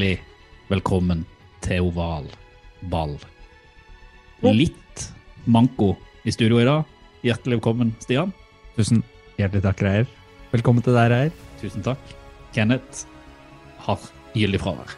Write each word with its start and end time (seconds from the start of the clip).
Hjertelig 0.00 0.70
velkommen 0.70 1.26
til 1.60 1.82
oval 1.84 2.24
ball. 2.88 3.18
Litt 4.40 5.02
manko 5.44 5.90
i 6.24 6.32
studio 6.32 6.56
i 6.56 6.64
dag. 6.64 6.86
Hjertelig 7.20 7.58
velkommen, 7.58 7.90
Stian. 8.00 8.32
Tusen 8.78 9.02
hjertelig 9.36 9.60
takk, 9.66 9.82
Reier. 9.84 10.08
Velkommen 10.54 10.86
til 10.86 10.96
deg, 10.96 11.10
Reier. 11.12 11.34
Tusen 11.60 11.84
takk. 11.84 12.14
Kenneth 12.56 13.04
har 13.84 14.08
gyldig 14.32 14.62
fravær. 14.64 14.96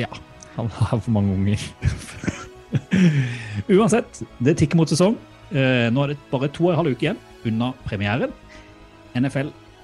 Ja, 0.00 0.08
han 0.56 0.72
har 0.78 0.96
for 0.96 1.12
mange 1.12 1.36
unger. 1.36 1.68
Uansett, 3.76 4.24
det 4.40 4.56
tikker 4.62 4.80
mot 4.80 4.88
sesong. 4.88 5.20
Eh, 5.52 5.92
Nå 5.92 6.06
er 6.06 6.14
det 6.14 6.20
bare 6.32 6.48
to 6.48 6.70
og 6.70 6.72
en 6.72 6.80
halv 6.80 6.96
uke 6.96 7.10
igjen 7.10 7.20
unna 7.52 7.74
premieren. 7.84 8.32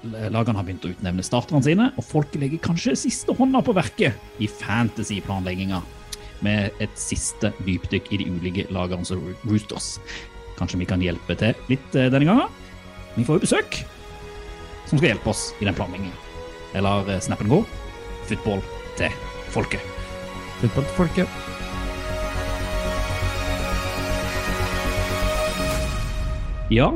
NFL-lagene 0.03 0.59
har 0.59 0.65
begynt 0.67 0.85
å 0.85 0.91
utnevne 0.91 1.23
starterne 1.23 1.63
sine, 1.63 1.89
og 1.97 2.05
folk 2.05 2.33
legger 2.39 2.61
kanskje 2.63 2.95
siste 2.99 3.35
hånda 3.37 3.61
på 3.63 3.75
verket 3.75 4.41
i 4.43 4.49
fantasy-planlegginga 4.51 5.81
med 6.43 6.83
et 6.83 6.95
siste 6.99 7.53
dypdykk 7.63 8.11
i 8.11 8.19
de 8.19 8.27
ulike 8.27 8.65
lagene 8.73 9.07
som 9.07 9.21
Roosters. 9.47 9.95
Kanskje 10.57 10.81
vi 10.81 10.89
kan 10.89 11.03
hjelpe 11.03 11.37
til 11.39 11.55
litt 11.71 11.95
eh, 11.95 12.11
denne 12.11 12.27
gangen. 12.27 12.51
Vi 13.15 13.23
får 13.23 13.39
jo 13.39 13.45
besøk 13.45 13.79
som 14.89 14.99
skal 14.99 15.13
hjelpe 15.13 15.31
oss 15.31 15.53
i 15.61 15.67
den 15.67 15.77
planlegginga. 15.77 16.19
Jeg 16.73 16.83
lar 16.83 17.07
eh, 17.07 17.23
snappen 17.23 17.51
gå. 17.51 17.63
Football 18.27 18.61
til 18.99 19.15
folket. 19.55 19.87
Football 20.59 20.87
til 20.89 20.97
folket. 20.99 21.41
Ja, 26.73 26.87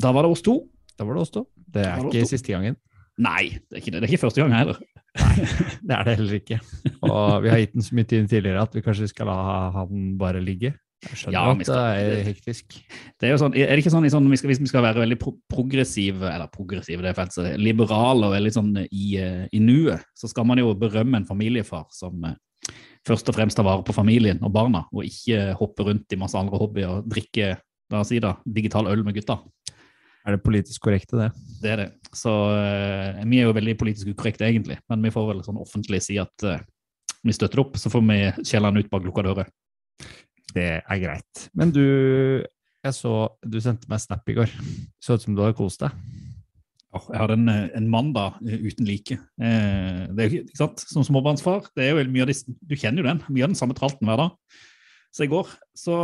da 0.00 0.12
var 0.14 0.24
det 0.24 0.32
oss 0.32 0.42
to. 0.42 0.62
Da 0.96 1.04
var 1.04 1.18
det 1.18 1.24
oss 1.26 1.34
to. 1.34 1.42
Det 1.72 1.84
er 1.88 2.06
ikke 2.06 2.28
siste 2.28 2.54
gangen. 2.54 2.78
Nei, 3.22 3.58
det 3.68 3.76
er 3.76 3.82
ikke, 3.82 3.92
det. 3.92 4.00
det 4.00 4.08
er 4.08 4.14
ikke 4.14 4.24
første 4.24 4.40
gang 4.40 4.54
heller. 4.56 4.78
Nei, 5.20 5.34
Det 5.88 5.96
er 5.96 6.06
det 6.06 6.14
heller 6.16 6.38
ikke. 6.38 6.58
Og 7.04 7.42
vi 7.44 7.52
har 7.52 7.60
gitt 7.60 7.74
den 7.76 7.84
så 7.84 7.98
mye 7.98 8.08
tid 8.08 8.30
tidligere 8.30 8.62
at 8.64 8.76
vi 8.76 8.84
kanskje 8.84 9.10
skal 9.10 9.28
la 9.28 9.42
han 9.74 10.14
bare 10.20 10.40
ligge. 10.44 10.72
Jeg 11.02 11.18
skjønner 11.18 11.34
Ja, 11.34 11.50
at 11.50 11.66
det 11.66 12.12
er 12.14 12.22
hektisk. 12.28 12.76
Det 13.18 13.26
er 13.26 13.34
jo 13.34 13.40
sånn, 13.42 13.56
er 13.58 13.72
det 13.72 13.82
ikke 13.82 13.92
sånn, 13.92 14.06
i 14.06 14.12
sånn 14.12 14.28
vi 14.30 14.38
skal, 14.38 14.52
hvis 14.52 14.62
vi 14.62 14.70
skal 14.70 14.84
være 14.86 15.02
veldig 15.02 15.18
pro 15.18 15.34
progressive, 15.50 16.28
eller 16.30 16.50
progressive, 16.52 17.02
det 17.02 17.10
er 17.10 17.32
så 17.34 17.46
liberale 17.58 18.28
og 18.28 18.36
veldig 18.36 18.52
sånn 18.54 18.70
i, 18.84 19.08
eh, 19.18 19.42
i 19.50 19.60
nuet, 19.62 20.06
så 20.14 20.30
skal 20.30 20.46
man 20.48 20.62
jo 20.62 20.70
berømme 20.78 21.18
en 21.18 21.26
familiefar 21.28 21.88
som 21.94 22.22
eh, 22.28 22.38
først 23.08 23.32
og 23.32 23.36
fremst 23.36 23.58
tar 23.58 23.66
vare 23.66 23.82
på 23.86 23.96
familien 23.96 24.38
og 24.46 24.54
barna, 24.54 24.84
og 24.94 25.08
ikke 25.08 25.56
hoppe 25.58 25.88
rundt 25.90 26.14
i 26.14 26.20
masse 26.20 26.38
andre 26.38 26.62
hobbyer 26.62 27.00
og 27.00 27.10
drikke 27.10 27.56
da, 27.92 28.04
si 28.06 28.22
da, 28.22 28.36
digital 28.46 28.86
øl 28.88 29.02
med 29.04 29.18
gutta. 29.18 29.40
Er 30.22 30.36
det 30.36 30.44
politisk 30.44 30.84
korrekte, 30.84 31.18
det? 31.18 31.30
Det 31.62 31.70
er 31.72 31.80
det. 31.80 31.88
Så 32.14 32.30
uh, 32.30 33.22
vi 33.26 33.40
er 33.40 33.48
jo 33.48 33.56
veldig 33.56 33.74
politisk 33.80 34.12
ukorrekte 34.12 34.46
egentlig, 34.46 34.78
men 34.90 35.02
vi 35.02 35.12
får 35.14 35.28
vel 35.32 35.42
sånn 35.46 35.60
offentlig 35.62 36.02
si 36.04 36.18
at 36.22 36.46
uh, 36.46 36.60
vi 37.22 37.34
støtter 37.34 37.62
opp, 37.62 37.78
så 37.78 37.90
får 37.90 38.04
vi 38.06 38.18
skjelle 38.46 38.72
ut 38.78 38.90
bak 38.90 39.04
lukka 39.06 39.24
dører. 39.26 39.50
Det 40.52 40.68
er 40.82 41.02
greit. 41.02 41.46
Men 41.56 41.72
du, 41.74 41.84
jeg 42.82 42.96
så 42.96 43.14
du 43.46 43.60
sendte 43.62 43.88
meg 43.90 44.02
snap 44.02 44.26
i 44.28 44.36
går. 44.36 44.50
Så 45.02 45.16
ut 45.16 45.24
som 45.24 45.36
du 45.36 45.42
hadde 45.44 45.56
kost 45.58 45.84
deg. 45.84 45.94
Oh, 46.92 47.06
Jeg 47.08 47.22
hadde 47.22 47.38
en, 47.38 47.48
eh, 47.48 47.70
en 47.78 47.88
mandag 47.88 48.34
uten 48.42 48.84
like. 48.84 49.16
Eh, 49.40 50.02
det 50.12 50.24
er, 50.24 50.26
jo 50.28 50.42
ikke 50.42 50.58
sant? 50.58 50.82
Som 50.90 51.06
småbarnsfar, 51.06 51.70
det 51.72 51.86
er 51.86 51.94
jo 51.96 52.10
mye 52.12 52.26
av 52.26 52.28
de, 52.28 52.36
du 52.68 52.74
kjenner 52.76 53.00
jo 53.00 53.08
den, 53.08 53.22
mye 53.30 53.46
av 53.46 53.52
den 53.54 53.56
samme 53.56 53.76
tralten 53.78 54.10
hver 54.10 54.20
dag. 54.20 54.58
Så 55.12 55.24
i 55.24 55.30
går 55.32 55.48
så 55.76 55.96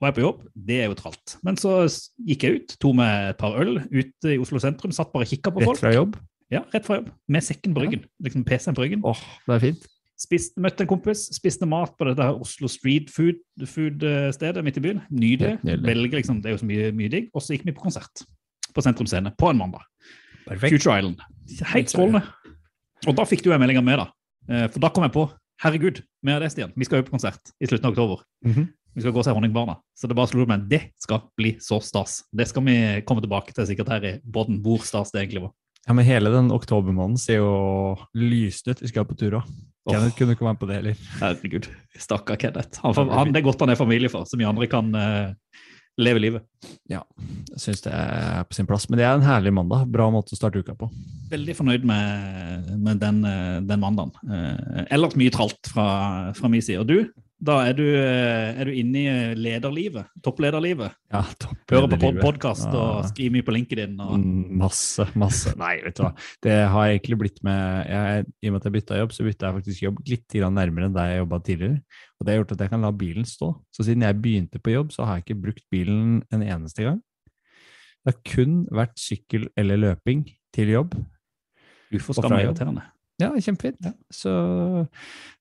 var 0.00 0.10
jeg 0.12 0.18
på 0.18 0.24
jobb, 0.24 0.42
det 0.68 0.80
er 0.82 0.88
jo 0.90 0.96
tralt. 0.98 1.36
Men 1.46 1.58
så 1.58 1.74
gikk 2.22 2.46
jeg 2.46 2.58
ut, 2.60 2.74
tok 2.82 2.96
meg 3.00 3.32
et 3.32 3.38
par 3.40 3.56
øl 3.58 3.80
ute 3.90 4.34
i 4.34 4.38
Oslo 4.38 4.60
sentrum, 4.62 4.94
satt 4.94 5.12
bare 5.12 5.26
og 5.26 5.32
kikka 5.32 5.52
på 5.54 5.64
folk. 5.64 5.78
Rett 5.78 5.84
fra 5.84 5.94
jobb. 5.94 6.18
Ja, 6.54 6.62
rett 6.72 6.86
fra 6.86 7.00
jobb, 7.00 7.10
med 7.28 7.44
sekken 7.44 7.74
på 7.76 7.82
ryggen. 7.84 8.04
Liksom 8.24 8.44
PC-en 8.46 8.76
på 8.78 8.84
ryggen. 8.86 9.02
Åh, 9.06 9.22
det 9.48 9.56
er 9.58 9.64
fint. 9.66 9.88
Spist, 10.18 10.56
møtte 10.58 10.82
en 10.82 10.90
kompis, 10.90 11.28
spiste 11.36 11.66
mat 11.70 11.92
på 11.98 12.08
dette 12.08 12.24
her 12.26 12.38
Oslo 12.42 12.66
Street 12.70 13.10
Food-stedet 13.14 13.68
food, 13.70 14.02
eh, 14.02 14.62
midt 14.66 14.80
i 14.80 14.82
byen. 14.82 15.02
Nydelig. 15.14 15.58
Velger 15.62 16.18
liksom, 16.18 16.40
Det 16.42 16.50
er 16.50 16.56
jo 16.56 16.62
så 16.64 16.66
mye, 16.66 16.88
mye 16.92 17.12
digg. 17.12 17.28
Og 17.34 17.42
så 17.42 17.54
gikk 17.54 17.68
vi 17.68 17.74
på 17.76 17.84
konsert 17.86 18.24
på 18.74 18.82
Sentrum 18.82 19.06
Scene 19.06 19.30
på 19.38 19.50
en 19.50 19.60
mandag. 19.60 19.84
Perfekt. 20.48 20.72
Future 20.74 20.98
Island. 20.98 21.22
Helt 21.74 21.92
strålende. 21.92 22.24
Og 23.06 23.14
da 23.14 23.26
fikk 23.28 23.44
du 23.44 23.52
en 23.52 23.60
melding 23.62 23.78
av 23.78 23.86
meg, 23.86 24.00
da. 24.00 24.08
Eh, 24.48 24.66
For 24.72 24.82
da 24.82 24.90
kom 24.90 25.06
jeg 25.06 25.14
på 25.14 25.28
Herregud, 25.62 26.02
vi 26.22 26.30
har 26.30 26.40
det, 26.40 26.52
Stian. 26.52 26.72
Vi 26.76 26.86
skal 26.86 27.00
jo 27.00 27.08
på 27.08 27.16
konsert 27.16 27.50
i 27.60 27.66
slutten 27.66 27.86
av 27.88 27.92
oktober. 27.92 28.22
Mhm. 28.46 28.68
Vi 28.96 29.04
skal 29.04 29.14
gå 29.14 29.20
og 29.22 29.26
se 29.26 29.34
Honningbarna. 29.36 29.78
Så 29.96 30.10
det 30.10 30.16
bare 30.18 30.30
slo 30.30 30.46
meg 30.48 30.66
det 30.70 30.82
skal 31.00 31.22
bli 31.38 31.54
så 31.62 31.78
stas. 31.84 32.22
Det 32.34 32.48
skal 32.50 32.64
vi 32.66 32.76
komme 33.06 33.24
tilbake 33.24 33.54
til 33.54 33.68
sikkert 33.68 33.92
her 33.94 34.06
i 34.08 34.12
båten, 34.24 34.60
hvor 34.64 34.82
stas 34.86 35.12
det 35.14 35.22
egentlig 35.22 35.46
var. 35.46 35.54
Ja, 35.88 35.94
men 35.96 36.04
hele 36.04 36.32
den 36.34 36.50
oktobermåneden 36.52 37.20
ser 37.20 37.40
jo 37.40 37.52
lyst 38.18 38.68
ut. 38.68 38.82
Vi 38.82 38.90
skal 38.90 39.06
på 39.08 39.16
tur 39.16 39.38
òg. 39.40 39.46
Oh. 39.88 39.94
Kenneth 39.94 40.18
kunne 40.18 40.34
ikke 40.36 40.44
være 40.44 40.56
med 40.56 40.60
på 40.60 40.68
det 40.68 40.76
heller. 40.76 41.04
Herregud. 41.22 41.68
Stakkar 41.96 42.36
Kenneth. 42.40 42.82
Han, 42.84 42.96
han, 43.08 43.32
det 43.32 43.40
er 43.40 43.46
godt 43.46 43.62
han 43.64 43.72
er 43.72 43.78
familiefar, 43.80 44.26
så 44.28 44.36
vi 44.36 44.44
andre 44.44 44.68
kan 44.68 44.90
uh, 44.92 45.62
leve 45.96 46.20
livet. 46.20 46.44
Ja, 46.92 47.00
jeg 47.54 47.62
syns 47.62 47.80
det 47.86 47.94
er 47.94 48.44
på 48.44 48.58
sin 48.58 48.68
plass. 48.68 48.84
Men 48.90 49.00
det 49.00 49.06
er 49.08 49.16
en 49.16 49.24
herlig 49.24 49.54
mandag. 49.56 49.86
Bra 49.94 50.10
måte 50.12 50.36
å 50.36 50.38
starte 50.38 50.60
uka 50.60 50.76
på. 50.76 50.90
Veldig 51.32 51.56
fornøyd 51.56 51.88
med, 51.88 52.68
med 52.84 53.00
den, 53.00 53.22
eh, 53.28 53.56
den 53.68 53.80
mandagen. 53.82 54.12
Uh, 54.28 54.84
ellers 54.92 55.16
mye 55.18 55.32
tralt 55.32 55.72
fra, 55.72 55.88
fra 56.36 56.52
min 56.52 56.64
side. 56.64 56.84
Og 56.84 56.88
du, 56.88 57.24
da 57.38 57.54
er 57.68 57.74
du, 57.78 57.84
eh, 57.86 58.58
er 58.58 58.66
du 58.66 58.72
inne 58.74 58.98
i 58.98 59.34
lederlivet, 59.38 60.08
topplederlivet. 60.26 60.94
Ja, 61.12 61.20
topp. 61.38 61.60
Hører 61.70 61.92
på 61.92 61.98
pod 62.02 62.18
podkast 62.24 62.66
og 62.74 63.04
skriver 63.06 63.36
mye 63.36 63.46
på 63.46 63.54
LinkedIn. 63.54 63.94
Og, 64.02 64.16
Mm, 64.18 64.58
Masse, 64.58 65.06
masse. 65.14 65.52
Nei, 65.56 65.76
vet 65.84 65.94
du 65.94 66.02
hva. 66.02 66.12
Det 66.42 66.56
har 66.72 66.88
egentlig 66.88 67.18
blitt 67.20 67.42
med 67.46 67.86
jeg, 67.86 68.26
I 68.42 68.48
og 68.50 68.52
med 68.52 68.60
at 68.60 68.64
jeg 68.66 68.76
bytta 68.78 68.98
jobb, 68.98 69.14
så 69.14 69.26
bytta 69.28 69.46
jeg 69.46 69.58
faktisk 69.60 69.82
jobb 69.86 70.02
litt 70.08 70.38
nærmere 70.58 70.88
enn 70.88 70.96
der 70.98 71.12
jeg 71.12 71.22
jobba 71.22 71.38
tidligere. 71.46 71.82
Og 72.18 72.26
det 72.26 72.34
har 72.34 72.40
gjort 72.42 72.52
at 72.56 72.64
jeg 72.66 72.70
kan 72.74 72.82
la 72.82 72.90
bilen 72.90 73.24
stå. 73.24 73.52
Så 73.70 73.86
siden 73.86 74.02
jeg 74.02 74.20
begynte 74.20 74.58
på 74.58 74.74
jobb, 74.74 74.90
så 74.90 75.06
har 75.06 75.18
jeg 75.18 75.28
ikke 75.28 75.42
brukt 75.46 75.64
bilen 75.70 76.22
en 76.34 76.42
eneste 76.42 76.82
gang. 76.82 77.00
Det 78.04 78.14
har 78.14 78.20
kun 78.34 78.66
vært 78.66 78.98
sykkel 78.98 79.48
eller 79.56 79.76
løping 79.76 80.26
til 80.52 80.74
jobb. 80.74 80.94
Uforskammelig 81.94 82.50
irriterende. 82.50 82.82
Ja, 83.18 83.32
kjempefint. 83.34 83.82
Så 84.14 84.30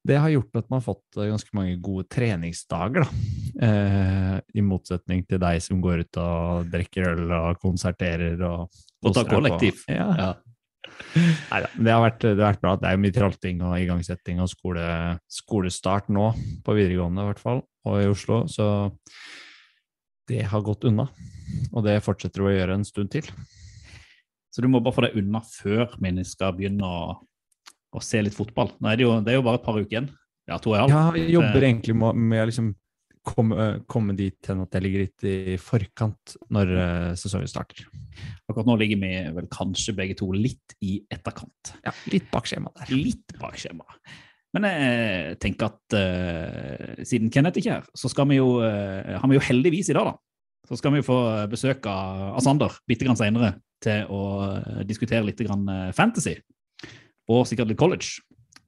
det 0.08 0.18
har 0.18 0.32
gjort 0.34 0.56
at 0.58 0.70
man 0.72 0.80
har 0.80 0.86
fått 0.88 1.18
eh, 1.20 1.28
ganske 1.30 1.54
mange 1.54 1.76
gode 1.84 2.08
treningsdager, 2.10 3.06
da. 3.06 3.68
Eh, 3.68 4.36
I 4.58 4.64
motsetning 4.66 5.24
til 5.30 5.42
deg 5.44 5.62
som 5.62 5.82
går 5.84 6.02
ut 6.06 6.20
og 6.22 6.72
drikker 6.74 7.12
øl 7.14 7.32
og 7.38 7.60
konserterer 7.62 8.42
og 8.48 8.68
Og 9.06 9.14
tar 9.14 9.30
kollektiv. 9.30 9.84
kollektiv. 9.84 9.84
Ja. 9.94 10.10
Ja. 10.18 10.34
Nei 11.52 11.60
da. 11.62 11.70
det 11.78 11.92
har, 11.94 12.02
vært, 12.02 12.24
det 12.26 12.42
har 12.42 12.56
vært 12.56 12.64
bra. 12.64 12.74
Det 12.82 12.90
er 12.90 12.96
jo 12.98 13.02
mye 13.04 13.16
tralting 13.20 13.62
og 13.68 13.76
igangsetting 13.78 14.42
og 14.42 14.50
skole, 14.50 14.86
skolestart 15.30 16.10
nå, 16.10 16.32
på 16.66 16.78
videregående 16.78 17.22
i 17.26 17.30
hvert 17.30 17.44
fall, 17.44 17.62
og 17.86 18.02
i 18.02 18.10
Oslo. 18.10 18.40
Så 18.50 18.66
det 20.28 20.42
har 20.50 20.66
gått 20.66 20.88
unna. 20.90 21.06
Og 21.72 21.86
det 21.86 22.00
fortsetter 22.04 22.42
å 22.44 22.52
gjøre 22.52 22.80
en 22.80 22.88
stund 22.88 23.14
til. 23.14 23.30
Så 24.50 24.64
du 24.66 24.68
må 24.72 24.82
bare 24.82 24.96
få 24.98 25.06
deg 25.06 25.20
unna 25.22 25.44
før 25.46 25.94
vi 26.02 26.24
skal 26.26 26.56
begynne 26.58 26.88
å, 26.88 27.14
å 27.98 28.04
se 28.04 28.22
litt 28.24 28.36
fotball. 28.38 28.74
Nå 28.82 28.92
er 28.92 29.00
det, 29.00 29.08
jo, 29.08 29.14
det 29.24 29.34
er 29.34 29.40
jo 29.40 29.46
bare 29.46 29.62
et 29.62 29.66
par 29.66 29.78
uker 29.78 29.94
igjen. 29.94 30.12
Ja, 30.48 30.60
to 30.64 30.74
og 30.74 30.78
en 30.78 30.84
halv. 30.86 30.94
Ja, 30.94 31.24
jeg 31.24 31.34
jobber 31.36 31.64
Eh, 31.64 31.70
egentlig 31.72 31.96
med, 32.00 32.22
med 32.32 32.44
å 32.44 32.50
liksom 32.50 32.70
komme, 33.28 33.66
komme 33.92 34.16
dit 34.16 34.48
hen 34.48 34.62
at 34.64 34.78
jeg 34.78 34.86
ligger 34.86 35.04
litt 35.04 35.26
i 35.28 35.58
forkant 35.60 36.38
når 36.56 36.72
eh, 36.84 37.10
sesongen 37.20 37.52
starter. 37.52 37.90
Akkurat 38.48 38.70
nå 38.70 38.78
ligger 38.80 39.02
vi 39.02 39.12
vel 39.36 39.50
kanskje 39.52 39.98
begge 39.98 40.16
to 40.22 40.30
litt 40.36 40.78
i 40.86 41.02
etterkant. 41.12 41.74
Ja, 41.84 41.94
litt 42.14 42.32
bak 42.32 42.48
skjemaet 42.50 42.86
der. 42.86 42.96
Litt 42.96 43.36
bak 43.42 43.60
skjemaet. 43.60 44.00
Men 44.56 44.64
jeg 44.72 45.36
tenker 45.44 45.68
at 45.68 45.94
uh, 46.00 47.04
siden 47.06 47.28
Kenneth 47.30 47.60
ikke 47.60 47.74
er 47.76 47.82
her, 47.82 47.90
så 48.00 48.10
skal 48.10 48.30
vi 48.32 48.40
jo, 48.40 48.48
uh, 48.64 49.18
har 49.20 49.28
vi 49.30 49.36
jo 49.36 49.44
heldigvis 49.44 49.92
i 49.92 49.98
dag, 49.98 50.08
da. 50.08 50.16
Så 50.68 50.80
skal 50.80 50.96
vi 50.96 51.04
få 51.06 51.18
besøk 51.52 51.86
av, 51.92 52.40
Sander 52.44 52.74
bitte 52.88 53.06
grann 53.06 53.20
seinere 53.20 53.54
til 53.84 54.08
å 54.12 54.22
eh, 54.50 54.84
diskutere 54.88 55.26
litt 55.28 55.42
grann 55.46 55.68
eh, 55.72 55.92
fantasy. 55.96 56.36
Og 57.28 57.44
sikkert 57.48 57.72
litt 57.72 57.80
college. 57.80 58.22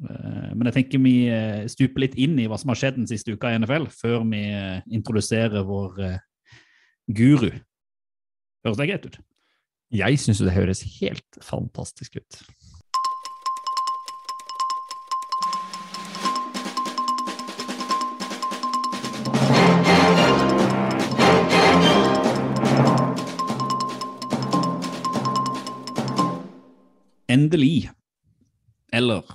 Eh, 0.03 0.51
Men 0.55 0.69
jeg 0.69 0.75
tenker 0.77 1.03
vi 1.03 1.15
eh, 1.31 1.65
stuper 1.71 2.05
litt 2.05 2.15
inn 2.19 2.37
i 2.39 2.47
hva 2.47 2.59
som 2.59 2.71
har 2.73 2.79
skjedd 2.79 2.99
den 2.99 3.09
siste 3.09 3.35
uka 3.35 3.51
i 3.51 3.59
NFL, 3.59 3.89
før 3.91 4.23
vi 4.27 4.43
eh, 4.51 4.79
introduserer 4.91 5.65
vår, 5.67 6.19
guru. 7.09 7.51
Høres 8.65 8.79
det 8.79 8.89
greit 8.91 9.05
ut? 9.07 9.19
Jeg 9.89 10.19
syns 10.21 10.43
det 10.45 10.53
høres 10.53 10.83
helt 10.99 11.39
fantastisk 11.41 12.19
ut. 12.19 12.41
Endelig, 27.29 27.89
eller 28.95 29.25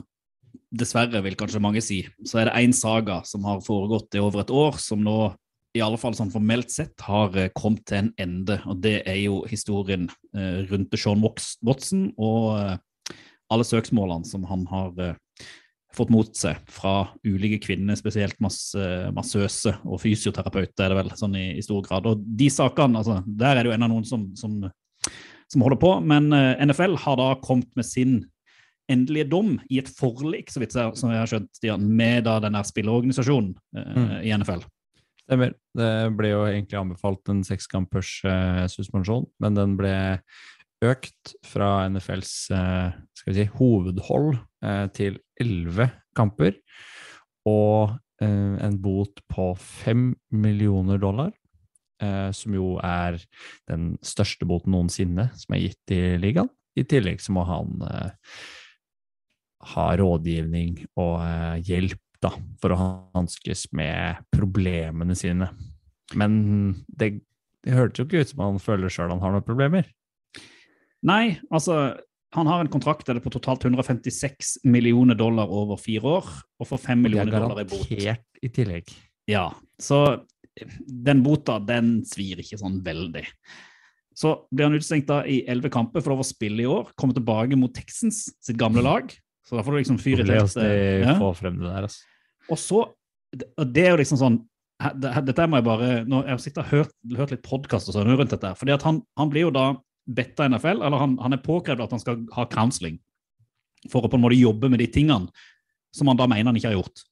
dessverre 0.75 1.23
vil 1.25 1.37
kanskje 1.39 1.63
mange 1.63 1.83
si, 1.85 2.03
så 2.27 2.41
er 2.41 2.49
det 2.49 2.59
én 2.65 2.75
saga 2.75 3.21
som 3.29 3.47
har 3.47 3.63
foregått 3.65 4.17
i 4.17 4.23
over 4.23 4.43
et 4.43 4.53
år, 4.55 4.79
som 4.83 5.03
nå 5.05 5.35
i 5.75 5.83
alle 5.83 5.99
fall 5.99 6.15
sånn 6.15 6.31
formelt 6.31 6.71
sett 6.71 7.03
har 7.03 7.35
eh, 7.39 7.51
kommet 7.55 7.83
til 7.89 8.05
en 8.05 8.13
ende. 8.23 8.61
Og 8.71 8.79
det 8.83 9.01
er 9.11 9.19
jo 9.25 9.43
historien 9.51 10.07
eh, 10.37 10.63
rundt 10.71 10.95
Sean 10.99 11.23
Watson 11.23 12.09
og 12.15 12.51
eh, 12.61 13.15
alle 13.53 13.67
søksmålene 13.67 14.27
som 14.27 14.47
han 14.49 14.65
har 14.71 14.95
fått 15.95 16.11
mot 16.11 16.31
seg 16.35 16.59
fra 16.73 17.11
ulike 17.27 17.61
kvinner, 17.63 17.95
spesielt 17.95 18.41
massøse 18.43 19.75
og 19.85 20.01
fysioterapeuter, 20.03 20.87
er 20.87 20.91
det 20.91 20.97
vel 20.99 21.11
sånn 21.19 21.37
i, 21.39 21.45
i 21.61 21.63
stor 21.63 21.85
grad. 21.85 22.09
Og 22.11 22.23
de 22.25 22.49
sakene, 22.51 22.99
altså, 22.99 23.21
der 23.27 23.53
er 23.53 23.63
det 23.63 23.71
jo 23.71 23.75
ennå 23.77 23.91
noen 23.93 24.09
som, 24.09 24.25
som, 24.39 24.57
som 25.53 25.67
holder 25.67 25.79
på, 25.85 25.93
men 26.03 26.33
NFL 26.33 26.97
har 27.05 27.21
da 27.21 27.29
kommet 27.45 27.71
med 27.79 27.87
sin 27.87 28.17
endelige 28.91 29.29
dom 29.33 29.55
i 29.73 29.79
et 29.81 29.89
forlik, 29.89 30.51
så 30.53 30.61
vidt 30.61 30.75
jeg, 30.77 30.97
som 31.01 31.11
jeg 31.13 31.23
har 31.23 31.31
skjønt, 31.31 31.51
Stian, 31.57 31.85
med 31.97 32.25
da 32.27 32.39
denne 32.45 32.61
spillerorganisasjonen 32.67 33.55
eh, 33.77 33.93
Mm. 33.95 34.09
i 34.23 34.33
NFL. 34.37 34.65
Stemmer. 35.25 35.55
Det 35.73 35.93
ble 36.19 36.35
jo 36.35 36.43
egentlig 36.45 36.77
anbefalt 36.77 37.31
en 37.33 37.41
sekskampers 37.47 38.19
eh, 38.29 38.67
suspensjon, 38.69 39.25
men 39.41 39.55
den 39.57 39.77
ble 39.79 39.95
økt 40.85 41.33
fra 41.49 41.87
NFLs 41.89 42.33
eh, 42.53 42.91
skal 43.17 43.33
vi 43.33 43.39
si, 43.39 43.47
hovedhold 43.57 44.35
eh, 44.65 44.87
til 44.93 45.17
elleve 45.41 45.87
kamper. 46.19 46.59
Og 47.49 47.95
eh, 48.21 48.53
en 48.67 48.77
bot 48.85 49.23
på 49.33 49.55
fem 49.61 50.11
millioner 50.29 51.01
dollar, 51.01 51.33
eh, 52.05 52.29
som 52.37 52.53
jo 52.57 52.75
er 52.85 53.17
den 53.71 53.95
største 54.05 54.45
boten 54.49 54.77
noensinne 54.77 55.31
som 55.41 55.57
er 55.57 55.65
gitt 55.71 55.97
i 55.97 56.03
ligaen. 56.21 56.53
I 56.77 56.85
tillegg 56.91 57.21
så 57.23 57.33
må 57.33 57.47
han 57.49 57.81
eh, 57.89 58.13
ha 59.73 59.87
rådgivning 60.01 60.81
og 61.01 61.21
eh, 61.25 61.61
hjelp 61.65 62.01
da, 62.25 62.33
for 62.61 62.75
å 62.75 62.81
hanskes 63.17 63.67
med 63.77 64.25
problemene 64.35 65.17
sine. 65.19 65.51
Men 66.17 66.35
det, 66.89 67.19
det 67.65 67.77
hørtes 67.77 68.01
jo 68.01 68.09
ikke 68.09 68.25
ut 68.25 68.33
som 68.33 68.45
han 68.45 68.63
føler 68.63 68.93
sjøl 68.93 69.13
han 69.13 69.23
har 69.25 69.37
noen 69.37 69.47
problemer. 69.47 69.89
Nei, 71.05 71.37
altså 71.53 71.95
han 72.35 72.49
har 72.51 72.65
en 72.65 72.71
kontrakt 72.73 73.07
der 73.07 73.17
det 73.17 73.23
er 73.23 73.29
på 73.29 73.35
totalt 73.37 73.65
156 73.67 74.57
millioner 74.67 75.15
dollar 75.19 75.51
over 75.53 75.79
fire 75.79 76.17
år, 76.19 76.31
og 76.59 76.67
får 76.67 76.81
5 76.89 76.95
er 76.95 77.03
millioner 77.03 77.35
dollar 77.37 77.61
i 77.63 77.69
bot. 77.69 77.85
Det 77.87 77.99
er 77.99 78.07
garantert 78.09 78.41
i 78.43 78.51
tillegg. 78.57 78.95
Ja, 79.31 79.45
så 79.81 80.01
den 81.07 81.23
bota, 81.25 81.59
den 81.63 82.01
svir 82.09 82.43
ikke 82.43 82.59
sånn 82.61 82.81
veldig. 82.85 83.25
Så 84.15 84.35
blir 84.55 84.69
han 84.69 84.77
utestengt 84.79 85.11
i 85.31 85.41
elleve 85.51 85.73
kamper 85.75 86.03
for 86.03 86.15
lov 86.15 86.23
å 86.23 86.27
spille 86.27 86.63
i 86.63 86.69
år. 86.71 86.93
Kommer 86.99 87.17
tilbake 87.17 87.59
mot 87.59 87.75
Texans, 87.75 88.29
sitt 88.43 88.59
gamle 88.61 88.85
lag. 88.85 89.11
Så 89.45 89.57
da 89.59 89.63
får 89.63 89.73
du 89.73 89.79
liksom 89.83 89.99
fyr 90.01 90.21
i 90.21 90.25
Dårlig 90.25 90.41
at 90.41 90.51
teltet. 90.55 90.65
de 90.65 91.07
Ja. 91.07 91.15
får 91.21 91.35
frem 91.37 91.59
det 91.61 91.69
der, 91.69 91.83
altså. 91.89 92.03
Og 92.51 92.59
så 92.59 92.85
Det 93.35 93.83
er 93.85 93.91
jo 93.97 93.97
liksom 94.03 94.19
sånn 94.21 94.37
Dette 95.01 95.47
må 95.49 95.57
jeg 95.61 95.65
bare 95.65 96.05
nå, 96.05 96.23
Jeg 96.25 96.31
har 96.35 96.39
sittet 96.43 96.59
og 96.65 96.71
hørt, 96.71 96.93
hørt 97.17 97.31
litt 97.31 97.43
podkast 97.43 97.87
sånn 97.93 98.09
rundt 98.17 98.31
dette. 98.31 98.55
fordi 98.59 98.73
at 98.75 98.83
han, 98.83 99.03
han 99.17 99.31
blir 99.31 99.47
jo 99.47 99.51
da 99.55 99.77
bedt 100.09 100.39
av 100.41 100.51
NFL, 100.51 100.83
eller 100.85 100.99
han, 100.99 101.17
han 101.19 101.33
er 101.33 101.39
påkrevd 101.39 101.81
at 101.81 101.91
han 101.91 102.01
skal 102.03 102.27
ha 102.35 102.45
counseling 102.47 102.99
for 103.91 104.03
å 104.03 104.09
på 104.11 104.15
en 104.19 104.21
måte 104.25 104.37
jobbe 104.39 104.69
med 104.69 104.79
de 104.81 104.87
tingene 104.87 105.29
som 105.95 106.09
han 106.09 106.17
da 106.17 106.27
mener 106.27 106.45
han 106.51 106.57
ikke 106.57 106.69
har 106.73 106.77
gjort. 106.83 107.05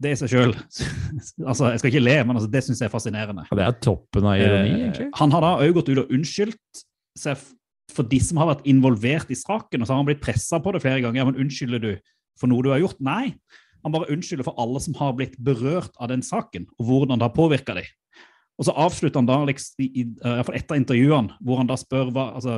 Det 0.00 0.12
i 0.14 0.16
seg 0.20 0.30
sjøl 0.30 0.52
altså, 1.50 1.72
Jeg 1.72 1.80
skal 1.82 1.90
ikke 1.90 2.04
le, 2.04 2.16
men 2.24 2.36
altså, 2.38 2.50
det 2.50 2.62
syns 2.64 2.78
jeg 2.80 2.86
er 2.88 2.94
fascinerende. 2.94 3.44
Det 3.50 3.64
er 3.66 3.72
toppen 3.82 4.24
av 4.24 4.38
ironi, 4.38 4.70
Eh, 4.70 4.80
egentlig. 4.86 5.10
Han 5.18 5.30
har 5.34 5.40
da 5.44 5.52
òg 5.66 5.72
gått 5.74 5.88
ut 5.90 5.98
og 6.04 6.12
unnskyldt 6.14 6.84
seg 7.18 7.36
for 7.94 8.06
de 8.08 8.20
som 8.22 8.40
har 8.40 8.50
vært 8.50 8.66
involvert 8.68 9.30
i 9.32 9.38
saken, 9.38 9.80
og 9.80 9.88
så 9.88 9.94
har 9.94 10.02
han 10.02 10.08
blitt 10.10 10.24
pressa 10.24 10.60
på 10.62 10.74
det 10.74 10.82
flere 10.84 11.00
ganger. 11.04 11.22
Ja, 11.22 11.28
men 11.28 11.40
unnskylder 11.40 11.82
du 11.82 11.92
for 12.38 12.50
noe 12.50 12.64
du 12.64 12.70
har 12.72 12.82
gjort? 12.82 13.00
Nei. 13.02 13.34
Han 13.84 13.94
bare 13.94 14.10
unnskylder 14.12 14.46
for 14.46 14.58
alle 14.60 14.82
som 14.82 14.96
har 14.98 15.14
blitt 15.18 15.38
berørt 15.40 15.94
av 15.98 16.10
den 16.12 16.24
saken, 16.24 16.66
og 16.78 16.90
hvordan 16.90 17.20
det 17.20 17.28
har 17.28 17.36
påvirka 17.36 17.78
dem. 17.78 17.88
Og 18.58 18.66
så 18.66 18.74
avslutter 18.74 19.20
han 19.20 19.28
da 19.28 19.38
liksom, 19.46 19.84
i, 19.84 19.86
i, 19.86 20.02
i 20.02 20.34
hvert 20.34 20.48
fall 20.48 20.58
et 20.58 20.74
av 20.74 20.80
intervjuene, 20.80 21.38
hvor 21.46 21.60
han 21.60 21.70
da 21.70 21.76
spør 21.78 22.10
hva 22.10 22.24
altså, 22.40 22.56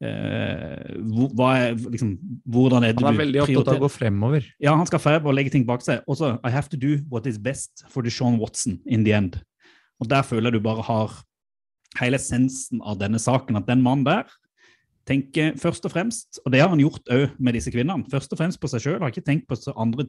eh, 0.00 0.96
hva 1.36 1.50
er, 1.58 1.74
liksom, 1.76 2.14
hvordan 2.48 2.86
er 2.88 2.94
det 2.96 3.04
Han 3.04 3.12
er 3.12 3.20
veldig 3.20 3.42
opptatt 3.44 3.68
av 3.74 3.82
å 3.82 3.84
gå 3.84 3.92
fremover. 3.92 4.48
ja, 4.64 4.72
han 4.72 4.88
skal 4.88 5.02
feire 5.02 5.20
og 5.26 5.36
legge 5.36 5.52
ting 5.52 5.66
bak 5.68 5.84
seg. 5.84 6.00
Og 6.08 6.16
så 6.22 6.34
I 6.40 6.52
have 6.54 6.72
to 6.72 6.80
do 6.80 6.96
what 7.12 7.28
is 7.28 7.38
best 7.38 7.84
for 7.92 8.06
Deshaun 8.06 8.40
Watson 8.40 8.80
in 8.86 9.04
the 9.04 9.12
end. 9.16 9.42
Og 10.00 10.08
der 10.08 10.24
føler 10.24 10.48
jeg 10.48 10.60
du 10.60 10.64
bare 10.64 10.86
har 10.88 11.20
hele 12.00 12.16
essensen 12.16 12.80
av 12.80 12.96
denne 13.02 13.20
saken. 13.20 13.60
At 13.60 13.68
den 13.68 13.84
mannen 13.84 14.06
der 14.08 14.24
tenker 15.10 15.56
først 15.60 15.84
og 15.88 15.92
fremst, 15.92 16.40
og 16.44 16.54
det 16.54 16.62
har 16.62 16.70
han 16.72 16.80
gjort 16.82 17.10
òg 17.12 17.36
med 17.42 17.58
disse 17.58 17.72
kvinnene, 17.74 18.06
først 18.12 18.32
og 18.32 18.40
fremst 18.40 18.60
på 18.62 18.70
seg 18.70 18.84
sjøl. 18.84 19.00
Har 19.02 19.12
ikke 19.12 19.26
tenkt 19.26 19.48
på 19.50 19.58
andre 19.74 20.06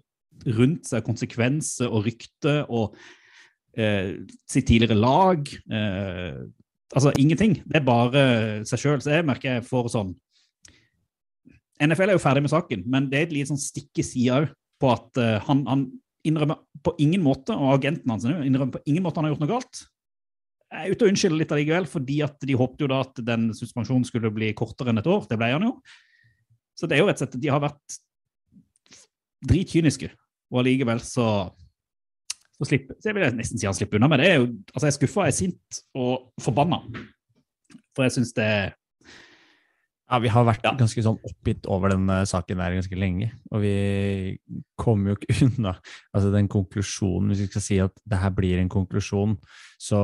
rundt 0.58 0.88
seg, 0.90 1.04
konsekvenser 1.06 1.92
og 1.92 2.06
rykte 2.08 2.62
og 2.70 2.96
eh, 3.78 4.22
sitt 4.50 4.70
tidligere 4.70 4.98
lag. 4.98 5.50
Eh, 5.50 6.42
altså 6.94 7.14
ingenting. 7.18 7.60
Det 7.66 7.82
er 7.82 7.88
bare 7.88 8.26
seg 8.68 8.82
sjøl. 8.84 9.02
Så 9.04 9.16
jeg 9.16 9.28
merker 9.28 9.58
jeg 9.58 9.68
får 9.68 9.92
sånn 9.96 10.14
NFL 11.82 12.12
er 12.12 12.18
jo 12.18 12.22
ferdig 12.22 12.44
med 12.46 12.54
saken, 12.54 12.84
men 12.94 13.08
det 13.10 13.18
er 13.18 13.24
et 13.26 13.34
lite 13.34 13.50
sånn 13.50 13.62
stikk 13.62 14.02
i 14.02 14.06
sida 14.06 14.44
òg 14.44 14.52
på 14.82 14.90
at 14.94 15.18
eh, 15.22 15.38
han, 15.48 15.64
han 15.70 15.88
innrømmer 16.28 16.62
på 16.86 16.94
ingen 17.02 17.24
måte, 17.26 17.56
og 17.58 17.76
agenten 17.76 18.14
hans 18.14 18.26
innrømmer 18.26 18.76
på 18.76 18.84
ingen 18.90 19.06
måte 19.06 19.18
han 19.18 19.28
har 19.28 19.34
gjort 19.34 19.44
noe 19.44 19.52
galt. 19.56 19.82
Jeg 20.72 20.88
er 20.88 20.94
ute 20.96 21.04
og 21.04 21.12
unnskylder 21.12 21.42
litt 21.42 21.52
allikevel, 21.52 21.88
fordi 21.92 22.22
at 22.24 22.48
de 22.48 22.56
håpte 22.56 22.86
jo 22.86 22.90
da 22.92 23.02
at 23.04 23.18
den 23.28 23.50
suspensjonen 23.56 24.06
skulle 24.08 24.32
bli 24.32 24.54
kortere 24.58 24.94
enn 24.94 25.02
et 25.02 25.10
år. 25.12 25.26
Det 25.28 25.38
ble 25.40 25.52
han 25.52 25.68
jo. 25.68 25.74
Så 26.80 26.88
det 26.88 26.96
er 26.96 27.04
jo 27.04 27.10
rett 27.10 27.20
og 27.20 27.26
slett 27.26 27.42
De 27.44 27.52
har 27.52 27.64
vært 27.64 27.98
dritkyniske, 29.52 30.12
og 30.54 30.62
allikevel 30.62 31.02
så 31.04 31.28
så 32.62 32.68
slipper, 32.70 32.98
så 33.02 33.10
jeg 33.10 33.18
vil 33.18 33.24
nesten 33.34 33.58
si 33.58 33.66
han 33.66 33.74
slipper 33.74 33.98
unna, 33.98 34.08
men 34.12 34.22
det 34.22 34.28
er 34.30 34.36
jo, 34.38 34.44
altså 34.70 34.86
jeg 34.86 34.92
er 34.92 34.98
skuffa, 35.00 35.24
jeg 35.26 35.34
er 35.34 35.38
sint 35.40 35.78
og 35.98 36.44
forbanna. 36.46 36.78
For 37.98 38.06
jeg 38.06 38.14
syns 38.20 38.36
det 38.38 38.46
er 38.46 38.76
Ja, 40.12 40.20
vi 40.20 40.28
har 40.28 40.44
vært 40.44 40.66
Ja. 40.66 40.74
ganske 40.76 41.02
sånn 41.06 41.20
oppgitt 41.24 41.66
over 41.72 41.94
denne 41.94 42.26
saken 42.28 42.60
der 42.60 42.74
ganske 42.76 42.98
lenge, 43.00 43.32
og 43.50 43.62
vi 43.64 44.38
kommer 44.76 45.14
jo 45.14 45.16
ikke 45.16 45.38
unna 45.48 45.72
altså 46.14 46.32
den 46.34 46.50
konklusjonen. 46.52 47.30
Hvis 47.32 47.46
vi 47.46 47.52
skal 47.54 47.64
si 47.64 47.78
at 47.80 47.96
det 48.06 48.20
her 48.20 48.34
blir 48.36 48.60
en 48.60 48.72
konklusjon, 48.72 49.38
så 49.80 50.02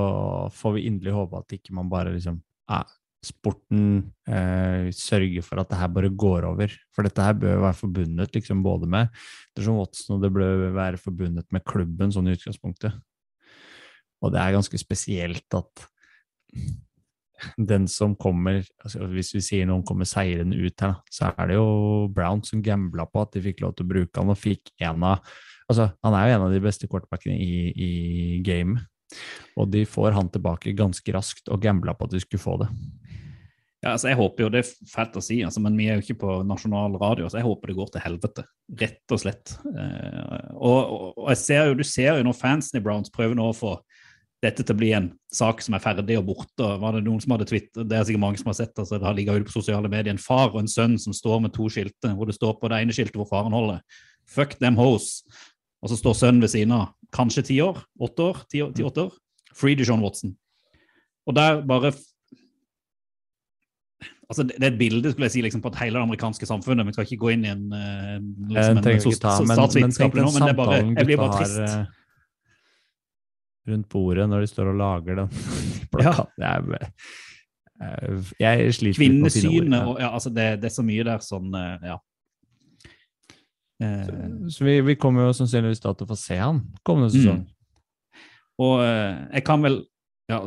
får 0.55 0.77
vi 0.77 0.85
inderlig 0.87 1.13
håpe 1.17 1.41
at 1.41 1.57
ikke 1.59 1.75
man 1.75 1.89
bare 1.91 2.13
liksom 2.15 2.39
ja, 2.71 2.85
Sporten 3.25 4.13
eh, 4.29 4.87
sørger 4.93 5.43
for 5.43 5.59
at 5.59 5.67
det 5.71 5.79
her 5.81 5.89
bare 5.91 6.09
går 6.13 6.45
over. 6.47 6.71
For 6.95 7.03
dette 7.03 7.23
her 7.25 7.33
bør 7.33 7.63
være 7.65 7.75
forbundet 7.75 8.35
liksom 8.37 8.61
både 8.63 8.87
med 8.87 9.09
Deshaun 9.57 9.79
Watson, 9.81 10.15
og 10.15 10.23
det 10.23 10.31
bør 10.31 10.69
være 10.71 11.01
forbundet 11.01 11.49
med 11.51 11.65
klubben 11.67 12.13
sånn 12.13 12.29
i 12.29 12.35
utgangspunktet. 12.37 12.93
Og 14.23 14.31
det 14.31 14.39
er 14.39 14.55
ganske 14.55 14.79
spesielt 14.79 15.57
at 15.57 15.87
den 17.57 17.87
som 17.91 18.15
kommer 18.19 18.61
altså 18.83 19.07
Hvis 19.11 19.33
vi 19.35 19.41
sier 19.45 19.67
noen 19.69 19.85
kommer 19.87 20.07
seirende 20.09 20.57
ut 20.57 20.83
her, 20.83 20.97
så 21.13 21.31
er 21.33 21.51
det 21.51 21.57
jo 21.59 22.07
Brown 22.13 22.43
som 22.45 22.63
gambla 22.65 23.07
på 23.09 23.23
at 23.23 23.35
de 23.35 23.43
fikk 23.45 23.63
lov 23.63 23.75
til 23.77 23.87
å 23.87 23.91
bruke 23.93 24.19
han, 24.19 24.33
og 24.33 24.41
fikk 24.41 24.73
en 24.81 25.05
av 25.07 25.33
altså 25.67 25.89
Han 26.05 26.15
er 26.15 26.29
jo 26.29 26.37
en 26.37 26.45
av 26.47 26.53
de 26.55 26.63
beste 26.63 26.87
quarterbackene 26.87 27.35
i, 27.37 27.57
i 27.75 27.91
gamet. 28.45 28.85
Og 29.59 29.69
de 29.71 29.85
får 29.87 30.15
han 30.15 30.29
tilbake 30.31 30.75
ganske 30.75 31.13
raskt, 31.15 31.47
og 31.51 31.61
gambla 31.63 31.95
på 31.95 32.07
at 32.07 32.15
de 32.15 32.21
skulle 32.23 32.43
få 32.43 32.57
det. 32.61 32.69
Ja, 33.83 33.93
altså 33.93 34.09
jeg 34.09 34.17
håper 34.17 34.43
jo, 34.43 34.49
Det 34.49 34.61
er 34.63 34.69
fælt 34.89 35.17
å 35.19 35.21
si, 35.23 35.37
altså, 35.45 35.61
men 35.63 35.77
vi 35.77 35.85
er 35.87 35.99
jo 35.99 36.05
ikke 36.05 36.21
på 36.23 36.39
nasjonal 36.49 36.97
radio, 36.99 37.27
så 37.29 37.39
jeg 37.39 37.47
håper 37.47 37.71
det 37.71 37.77
går 37.77 37.91
til 37.93 38.03
helvete. 38.03 38.45
Rett 38.81 39.13
og 39.13 39.21
slett. 39.21 39.53
Eh, 39.69 40.47
og, 40.55 40.79
og, 40.79 41.11
og 41.13 41.29
jeg 41.31 41.41
ser 41.43 41.69
jo, 41.69 41.77
Du 41.77 41.85
ser 41.87 42.17
jo 42.17 42.25
når 42.25 42.39
fansen 42.39 42.79
i 42.79 42.83
Browns 42.83 43.13
prøver 43.13 43.37
nå 43.37 43.51
å 43.51 43.55
få 43.57 43.75
dette 44.43 44.61
til 44.61 44.75
å 44.75 44.77
bli 44.77 44.91
en 44.93 45.07
sak 45.33 45.63
som 45.65 45.73
er 45.73 45.81
ferdig 45.81 46.17
og 46.19 46.27
borte. 46.29 46.67
Var 46.81 46.97
det 46.97 47.03
noen 47.07 47.21
som 47.23 47.33
hadde 47.33 47.47
Twitter, 47.49 47.85
det 47.87 47.97
er 47.97 48.05
sikkert 48.05 48.23
mange 48.23 48.41
som 48.41 48.51
har 48.51 48.57
sett 48.59 48.77
altså, 48.77 48.99
det 48.99 49.07
har 49.07 49.17
ligget 49.17 49.41
ute 49.41 49.49
på 49.49 49.55
sosiale 49.57 49.89
medier, 49.89 50.13
en 50.13 50.21
far 50.21 50.51
og 50.51 50.59
en 50.61 50.71
sønn 50.71 50.97
som 51.01 51.15
står 51.15 51.41
med 51.45 51.55
to 51.55 51.69
skilte, 51.73 52.13
hvor 52.13 52.29
det 52.29 52.37
står 52.37 52.57
på 52.61 52.69
det 52.71 52.83
ene 52.83 52.95
skiltet 52.95 53.17
hvor 53.17 53.29
faren 53.29 53.55
holder 53.55 53.81
'Fuck 54.27 54.57
them 54.59 54.75
hoes', 54.75 55.23
og 55.81 55.89
så 55.89 55.97
står 55.97 56.13
sønnen 56.19 56.41
ved 56.41 56.51
siden 56.51 56.75
av, 56.75 56.91
kanskje 57.15 57.45
ti 57.47 57.61
år, 57.63 57.79
åtte 57.99 58.19
år, 58.19 58.43
ti, 58.51 58.61
ti 58.75 58.83
åtte 58.83 59.07
år, 59.07 59.13
'Free 59.55 59.75
Deshaun 59.75 60.03
Watson'. 60.03 60.35
Og 61.25 61.35
der 61.35 61.61
bare 61.61 61.93
Altså, 64.29 64.43
det 64.43 64.55
det 64.59 64.63
er 64.63 64.71
et 64.73 64.79
bilde 64.79 65.11
skulle 65.11 65.23
jeg 65.23 65.31
si, 65.31 65.41
liksom, 65.41 65.61
på 65.61 65.71
hele 65.79 65.95
det 65.95 66.03
amerikanske 66.03 66.45
samfunnet. 66.45 66.85
Vi 66.87 66.93
skal 66.93 67.05
ikke 67.07 67.17
gå 67.21 67.29
inn 67.31 67.45
i 67.45 67.47
en, 67.47 67.61
liksom, 67.71 68.77
en, 68.77 68.83
en 68.83 68.83
en, 68.83 69.83
en 69.83 69.91
den 69.95 70.11
nå, 70.19 70.31
men 70.35 70.41
det 70.43 70.51
er 70.51 70.57
bare, 70.57 70.75
samtalen 70.75 70.97
jeg 70.97 71.05
blir 71.05 71.15
gutta 71.15 71.27
bare 71.27 71.37
har 71.37 71.45
trist. 71.45 71.77
eh, 71.77 71.85
rundt 73.67 73.89
bordet 73.91 74.27
når 74.31 74.43
de 74.45 74.49
står 74.51 74.71
og 74.71 74.77
lager 74.79 75.21
den 75.23 75.31
plakaten. 75.93 76.43
Jeg, 76.43 76.91
jeg, 77.77 78.21
jeg 78.41 78.73
sliter. 78.79 78.99
Kvinnesynet 79.01 79.77
Ja. 79.77 79.83
og 79.85 79.99
ja, 80.01 80.11
altså 80.13 80.31
det, 80.33 80.47
det 80.63 80.71
er 80.71 80.75
så 80.77 80.85
mye 80.87 81.05
der 81.07 81.25
sånn 81.25 81.53
eh, 81.57 81.89
Ja. 81.93 81.97
Så, 83.77 84.13
Så 84.49 84.65
vi, 84.65 84.79
vi 84.81 84.95
kommer 84.97 85.27
jo 85.27 85.35
sannsynligvis 85.37 85.83
da 85.83 85.91
til 85.93 86.07
å 86.07 86.09
få 86.09 86.15
se 86.17 86.39
han 86.41 86.63
kommende 86.87 87.11
sesong. 87.13 87.43
Og 88.57 88.79
eh, 88.81 89.19
jeg 89.37 89.43
kan 89.45 89.61
vel 89.61 89.75
ja, 90.27 90.39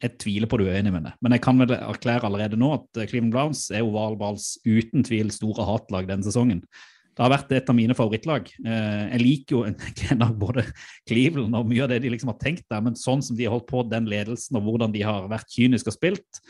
Jeg 0.00 0.14
tviler 0.18 0.48
på 0.50 0.58
du 0.58 0.64
er 0.66 0.78
enig 0.80 0.90
med 0.94 1.04
det, 1.06 1.12
men 1.22 1.36
jeg 1.36 1.42
kan 1.44 1.60
vel 1.60 1.74
erklære 1.76 2.24
allerede 2.26 2.56
nå 2.58 2.72
at 2.78 2.98
eh, 2.98 3.06
Cleveland 3.10 3.34
Browns 3.34 3.66
er 3.70 3.84
ovalballs 3.84 4.54
uten 4.64 5.04
tvil 5.06 5.28
store 5.34 5.66
hatlag 5.68 6.08
denne 6.08 6.26
sesongen. 6.26 6.64
Det 7.10 7.24
har 7.24 7.32
vært 7.32 7.52
et 7.52 7.70
av 7.70 7.76
mine 7.76 7.94
favorittlag. 7.96 8.48
Eh, 8.64 9.04
Jeg 9.12 9.22
liker 9.22 9.56
jo 9.56 10.30
både 10.44 10.64
Cleveland 11.08 11.58
og 11.58 11.68
mye 11.68 11.84
av 11.84 11.92
det 11.92 12.00
de 12.04 12.12
liksom 12.14 12.32
har 12.32 12.40
tenkt 12.42 12.66
der, 12.70 12.84
men 12.84 12.98
sånn 12.98 13.24
som 13.24 13.36
de 13.36 13.46
har 13.46 13.56
holdt 13.56 13.68
på 13.70 13.82
den 13.90 14.08
ledelsen, 14.10 14.58
og 14.58 14.68
hvordan 14.68 14.94
de 14.94 15.04
har 15.06 15.28
vært 15.30 15.50
kyniske 15.52 15.92
og 15.92 15.98
spilt, 15.98 16.42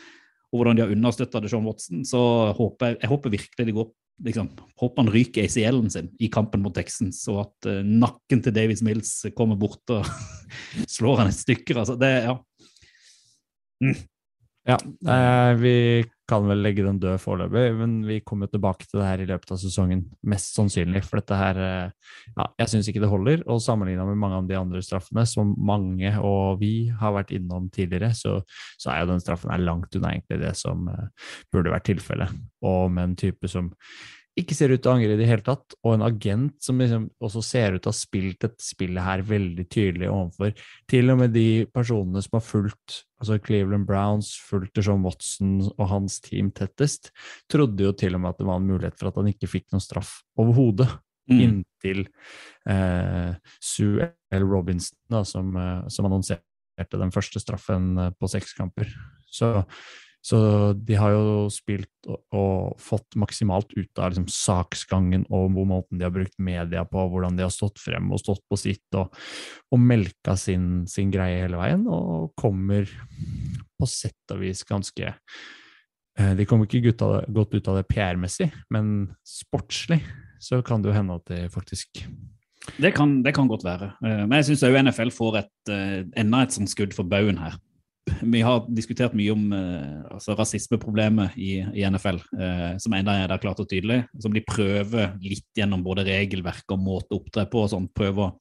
og 0.51 0.59
hvordan 0.59 0.77
de 0.77 0.85
har 0.85 0.93
understøtta 0.93 1.41
Sean 1.47 1.67
Watson, 1.67 2.05
så 2.07 2.21
håper 2.57 2.91
jeg, 2.93 3.01
jeg 3.01 3.11
håper 3.11 3.35
virkelig 3.37 3.67
de 3.67 3.75
går 3.75 3.91
liksom, 4.25 4.49
håper 4.79 5.03
han 5.03 5.11
ryker 5.13 5.47
ACL-en 5.47 5.91
sin 5.93 6.09
i 6.21 6.29
kampen 6.31 6.63
mot 6.63 6.75
Texans, 6.75 7.23
og 7.31 7.43
at 7.45 7.69
uh, 7.71 7.81
nakken 7.85 8.43
til 8.43 8.55
Davies 8.55 8.83
Mills 8.85 9.13
kommer 9.37 9.59
bort 9.59 9.93
og 9.93 10.07
slår 10.97 11.23
han 11.23 11.31
i 11.31 11.35
stykker. 11.35 11.81
Altså, 11.81 11.97
det, 11.99 12.11
ja. 12.27 12.37
Ja, 14.67 14.77
eh, 14.77 15.51
vi 15.57 15.75
kan 16.31 16.47
vel 16.47 16.61
legge 16.63 16.85
den 16.85 16.99
død 17.01 17.19
foreløpig, 17.21 17.63
men 17.75 17.97
vi 18.07 18.21
kommer 18.23 18.47
tilbake 18.51 18.87
til 18.87 19.01
det 19.01 19.07
her 19.09 19.23
i 19.23 19.27
løpet 19.29 19.51
av 19.51 19.59
sesongen, 19.59 20.05
mest 20.31 20.55
sannsynlig. 20.55 21.03
For 21.07 21.19
dette 21.19 21.39
her 21.39 21.59
eh, 21.65 22.13
Ja, 22.37 22.45
jeg 22.61 22.71
syns 22.71 22.87
ikke 22.87 23.01
det 23.03 23.11
holder. 23.11 23.43
Og 23.51 23.61
sammenligna 23.63 24.05
med 24.07 24.19
mange 24.21 24.39
av 24.39 24.47
de 24.47 24.57
andre 24.59 24.81
straffene, 24.85 25.25
som 25.27 25.53
mange 25.57 26.13
og 26.23 26.61
vi 26.61 26.91
har 27.01 27.15
vært 27.17 27.33
innom 27.35 27.67
tidligere, 27.73 28.13
så, 28.17 28.37
så 28.79 28.93
er 28.93 29.03
jo 29.03 29.11
den 29.11 29.23
straffen 29.23 29.51
her 29.51 29.63
langt 29.63 29.95
unna 29.97 30.13
egentlig 30.15 30.39
det 30.43 30.55
som 30.59 30.87
eh, 30.91 31.29
burde 31.51 31.75
vært 31.75 31.89
tilfellet. 31.91 32.41
Og 32.65 32.91
med 32.93 33.11
en 33.11 33.19
type 33.19 33.51
som 33.51 33.71
ikke 34.41 34.57
ser 34.57 34.73
ut 34.73 34.81
til 34.81 34.91
å 34.91 34.95
angre 34.97 35.15
i 35.15 35.19
det 35.19 35.27
hele 35.29 35.45
tatt, 35.45 35.75
og 35.81 35.95
en 35.95 36.05
agent 36.05 36.57
som 36.63 36.81
liksom 36.81 37.07
også 37.23 37.43
ser 37.45 37.75
ut 37.75 37.83
til 37.83 37.91
å 37.91 37.93
ha 37.93 37.99
spilt 37.99 38.41
dette 38.43 38.65
spillet 38.65 39.05
her 39.05 39.23
veldig 39.27 39.65
tydelig 39.71 40.09
overfor 40.11 40.65
til 40.91 41.13
og 41.13 41.21
med 41.21 41.35
de 41.35 41.47
personene 41.71 42.23
som 42.25 42.37
har 42.37 42.45
fulgt 42.45 43.03
altså 43.21 43.37
Cleveland 43.45 43.85
Browns, 43.85 44.33
fulgt 44.49 44.81
John 44.81 45.05
Watson 45.05 45.59
og 45.75 45.85
hans 45.91 46.17
team 46.25 46.49
tettest, 46.57 47.11
trodde 47.51 47.85
jo 47.85 47.93
til 47.93 48.17
og 48.17 48.23
med 48.23 48.33
at 48.33 48.41
det 48.41 48.49
var 48.49 48.59
en 48.59 48.67
mulighet 48.71 48.97
for 48.97 49.11
at 49.11 49.21
han 49.21 49.29
ikke 49.29 49.49
fikk 49.51 49.69
noen 49.69 49.83
straff 49.83 50.19
overhodet, 50.41 50.89
Mm. 51.29 51.39
inntil 51.39 52.07
eh, 52.67 53.33
Sue 53.61 54.07
L. 54.33 54.45
Robinson, 54.47 54.97
da, 55.09 55.23
som, 55.23 55.55
eh, 55.55 55.87
som 55.87 56.07
annonserte 56.09 56.99
den 56.99 57.13
første 57.13 57.39
straffen 57.39 57.91
eh, 57.97 58.11
på 58.17 58.29
seks 58.31 58.55
kamper. 58.57 58.89
Så 59.31 59.53
så 60.21 60.37
de 60.77 60.97
har 60.99 61.15
jo 61.15 61.47
spilt 61.49 61.89
og, 62.05 62.19
og 62.37 62.81
fått 62.81 63.17
maksimalt 63.17 63.71
ut 63.73 64.01
av 64.01 64.11
liksom, 64.11 64.27
saksgangen 64.29 65.23
og 65.33 65.49
hvor 65.55 65.65
måten 65.69 65.97
de 65.97 66.05
har 66.05 66.13
brukt 66.13 66.37
media 66.37 66.83
på, 66.85 67.07
hvordan 67.09 67.39
de 67.39 67.45
har 67.47 67.53
stått 67.53 67.81
frem 67.81 68.11
og 68.13 68.21
stått 68.21 68.43
på 68.49 68.59
sitt 68.61 68.97
og, 68.99 69.09
og 69.73 69.81
melka 69.81 70.35
sin, 70.37 70.83
sin 70.89 71.09
greie 71.13 71.41
hele 71.41 71.57
veien, 71.57 71.87
og 71.89 72.35
kommer 72.37 72.85
på 73.81 73.89
sett 73.89 74.35
og 74.35 74.43
vis 74.43 74.61
ganske 74.67 75.09
eh, 75.09 76.33
De 76.37 76.45
kommer 76.45 76.69
ikke 76.69 76.93
det, 76.93 77.23
godt 77.33 77.57
ut 77.57 77.71
av 77.73 77.81
det 77.81 77.87
PR-messig, 77.89 78.51
men 78.69 79.09
sportslig 79.25 80.03
så 80.41 80.61
kan 80.65 80.81
det 80.81 80.91
jo 80.91 80.97
hende 80.99 81.17
at 81.17 81.25
det 81.33 81.47
faktisk 81.53 82.03
Det 82.77 82.93
kan, 82.93 83.23
det 83.25 83.33
kan 83.33 83.49
godt 83.49 83.65
være. 83.65 83.95
Eh, 84.05 84.21
Men 84.27 84.37
jeg 84.37 84.51
syns 84.51 84.69
òg 84.69 84.77
NFL 84.85 85.13
får 85.17 85.41
et, 85.41 85.73
eh, 85.73 85.99
enda 86.21 86.45
et 86.45 86.53
sånt 86.53 86.69
skudd 86.69 86.93
for 86.93 87.09
baugen 87.09 87.41
her. 87.41 87.57
Vi 88.09 88.41
har 88.41 88.63
diskutert 88.73 89.13
mye 89.17 89.33
om 89.33 89.51
eh, 89.53 90.13
altså 90.15 90.33
rasismeproblemet 90.37 91.35
i, 91.37 91.51
i 91.77 91.85
NFL, 91.85 92.17
eh, 92.33 92.69
som 92.81 92.95
enda 92.97 93.13
er 93.19 93.29
der 93.29 93.41
klart 93.41 93.61
og 93.61 93.69
tydelig. 93.69 94.01
Som 94.21 94.33
de 94.33 94.41
prøver 94.45 95.13
litt 95.21 95.47
gjennom 95.57 95.83
både 95.85 96.07
regelverk 96.07 96.73
og 96.73 96.81
måte 96.81 97.13
å 97.13 97.21
opptre 97.21 97.45
på 97.51 97.61
og 97.61 97.69
sånn, 97.73 97.91
prøver 97.93 98.25
å 98.25 98.31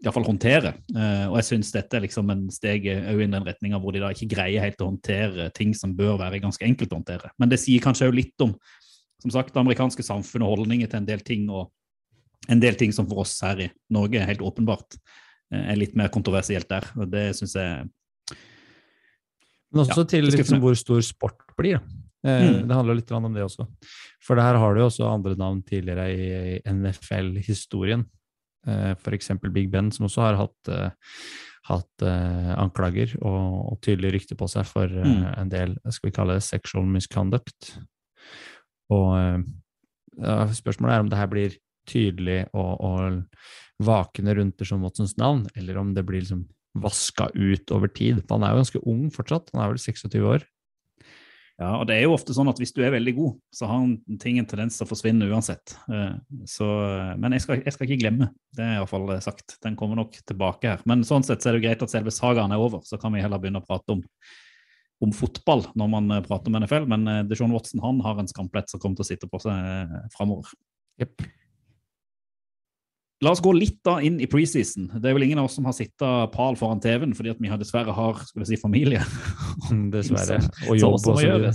iallfall 0.00 0.26
håndtere. 0.26 0.74
Eh, 0.96 1.26
og 1.28 1.38
jeg 1.38 1.48
syns 1.50 1.72
dette 1.76 1.98
er 1.98 2.06
liksom 2.06 2.30
en 2.32 2.46
steg 2.52 2.88
i 2.90 3.16
den 3.20 3.46
retninga 3.46 3.78
hvor 3.78 3.94
de 3.94 4.02
da 4.02 4.10
ikke 4.14 4.32
greier 4.32 4.64
helt 4.64 4.80
å 4.82 4.90
håndtere 4.90 5.50
ting 5.54 5.74
som 5.76 5.94
bør 5.96 6.18
være 6.22 6.42
ganske 6.42 6.66
enkelt 6.66 6.94
å 6.94 7.00
håndtere. 7.02 7.34
Men 7.38 7.52
det 7.52 7.60
sier 7.62 7.84
kanskje 7.84 8.10
òg 8.10 8.18
litt 8.18 8.46
om 8.46 8.56
som 9.20 9.32
sagt, 9.34 9.52
det 9.54 9.60
amerikanske 9.60 10.04
samfunnet 10.04 10.46
og 10.46 10.54
holdninger 10.56 10.88
til 10.88 11.02
en 11.02 11.08
del 11.08 11.22
ting, 11.24 11.48
og 11.52 11.70
en 12.50 12.60
del 12.62 12.78
ting 12.80 12.92
som 12.96 13.08
for 13.08 13.22
oss 13.24 13.36
her 13.44 13.66
i 13.66 13.70
Norge 13.92 14.22
helt 14.24 14.44
åpenbart 14.44 14.96
eh, 14.96 15.72
er 15.74 15.80
litt 15.80 15.96
mer 15.98 16.12
kontroversielt 16.12 16.70
der. 16.70 16.88
og 16.96 17.10
Det 17.12 17.30
syns 17.36 17.56
jeg 17.58 17.90
Men 19.72 19.84
også 19.84 20.02
Ja, 20.02 20.04
til 20.04 20.24
liksom 20.24 20.60
hvor 20.60 20.74
stor 20.78 21.00
sport 21.06 21.38
blir. 21.58 21.80
Eh, 22.24 22.40
Mm. 22.60 22.68
Det 22.68 22.76
handler 22.76 22.94
litt 22.98 23.10
om 23.12 23.32
det 23.32 23.42
også. 23.42 23.66
For 24.20 24.36
det 24.36 24.44
her 24.44 24.58
har 24.58 24.74
du 24.74 24.80
jo 24.80 24.86
også 24.90 25.06
andre 25.08 25.36
navn 25.36 25.62
tidligere 25.62 26.08
i 26.12 26.56
i 26.56 26.60
NFL-historien. 26.68 28.04
Eh, 28.66 28.94
eksempel 28.94 29.50
Big 29.52 29.70
Ben, 29.70 29.90
som 29.90 30.04
også 30.06 30.20
har 30.20 30.36
hatt, 30.36 30.68
eh, 30.68 30.90
hatt 31.64 32.02
eh, 32.02 32.54
anklager 32.60 33.16
og, 33.22 33.72
og 33.72 33.80
tydelig 33.80 34.12
rykte 34.12 34.36
på 34.36 34.48
seg 34.48 34.66
for 34.66 34.84
eh, 34.84 35.04
Mm. 35.04 35.38
en 35.38 35.48
del, 35.48 35.76
skal 35.88 36.10
vi 36.10 36.14
kalle 36.14 36.34
det, 36.34 36.42
sexual 36.42 36.84
misconduct. 36.84 37.78
Og 38.90 39.16
eh, 39.16 40.52
spørsmålet 40.52 40.94
er 40.94 41.00
om 41.00 41.08
det 41.08 41.18
her 41.18 41.26
blir 41.32 41.56
tydelig 41.88 42.48
og, 42.52 42.80
og 42.80 43.24
vakende 43.80 44.34
rundt 44.36 44.58
Deshaun 44.58 44.82
Watsons 44.82 45.16
navn, 45.16 45.46
eller 45.56 45.78
om 45.78 45.94
det 45.94 46.04
blir 46.04 46.20
liksom 46.20 46.44
vaska 46.78 47.30
ut 47.34 47.70
over 47.74 47.90
tid. 47.90 48.22
Han 48.30 48.44
er 48.46 48.54
jo 48.54 48.62
ganske 48.62 48.82
ung 48.88 49.04
fortsatt, 49.14 49.50
han 49.54 49.64
er 49.64 49.72
vel 49.72 49.82
26 49.82 50.26
år. 50.32 50.46
Ja, 51.60 51.74
og 51.76 51.82
det 51.90 51.98
er 51.98 52.06
jo 52.06 52.14
ofte 52.14 52.32
sånn 52.32 52.48
at 52.48 52.56
hvis 52.56 52.72
du 52.72 52.78
er 52.80 52.94
veldig 52.94 53.12
god, 53.18 53.32
så 53.52 53.66
har 53.68 53.82
ting 54.22 54.38
en 54.40 54.46
tendens 54.48 54.78
til 54.78 54.86
å 54.86 54.88
forsvinne 54.88 55.28
uansett. 55.28 55.74
Eh, 55.92 56.14
Så, 56.48 56.64
men 57.20 57.36
jeg 57.36 57.44
skal, 57.44 57.60
jeg 57.66 57.74
skal 57.76 57.86
ikke 57.86 58.00
glemme, 58.00 58.30
det 58.56 58.64
er 58.64 58.78
iallfall 58.78 59.10
sagt. 59.20 59.58
Den 59.60 59.76
kommer 59.76 60.00
nok 60.00 60.16
tilbake 60.24 60.72
her. 60.72 60.86
Men 60.88 61.04
sånn 61.04 61.26
sett 61.26 61.44
så 61.44 61.50
er 61.50 61.58
det 61.58 61.60
jo 61.60 61.66
greit 61.66 61.84
at 61.84 61.92
selve 61.92 62.14
sagaen 62.16 62.54
er 62.54 62.62
over, 62.64 62.80
så 62.88 62.96
kan 63.02 63.12
vi 63.12 63.20
heller 63.20 63.42
begynne 63.42 63.60
å 63.60 63.66
prate 63.66 63.92
om, 63.92 64.00
om 65.04 65.12
fotball 65.12 65.66
når 65.76 65.92
man 65.98 66.08
eh, 66.16 66.24
prater 66.24 66.48
om 66.48 66.56
NFL. 66.62 66.88
Men 66.94 67.04
eh, 67.12 67.22
Deshaun 67.28 67.52
Watson 67.52 67.84
han 67.84 68.00
har 68.08 68.22
en 68.22 68.32
skamplett 68.32 68.72
som 68.72 68.80
kommer 68.80 68.96
til 68.96 69.04
å 69.04 69.10
sitte 69.10 69.28
på 69.28 69.42
seg 69.44 69.52
eh, 69.52 70.08
framover. 70.16 70.48
Jepp. 71.02 71.28
La 73.20 73.34
oss 73.34 73.42
gå 73.44 73.52
litt 73.52 73.82
da 73.84 73.98
inn 74.00 74.16
i 74.22 74.28
preseason. 74.30 74.86
Det 74.96 75.10
er 75.10 75.16
vel 75.16 75.26
ingen 75.26 75.42
av 75.42 75.50
oss 75.50 75.58
som 75.58 75.66
har 75.68 75.74
sittet 75.76 76.32
pal 76.32 76.56
foran 76.56 76.80
TV-en 76.80 77.12
fordi 77.16 77.34
at 77.34 77.40
vi 77.42 77.50
dessverre 77.60 77.92
har 77.92 78.20
skulle 78.24 78.46
jeg 78.46 78.54
si, 78.54 78.60
familie. 78.62 79.02
Dessverre. 79.92 80.40
Og 80.70 80.80
jobb 80.80 80.96
og 80.96 81.04
så 81.04 81.16
videre. 81.18 81.52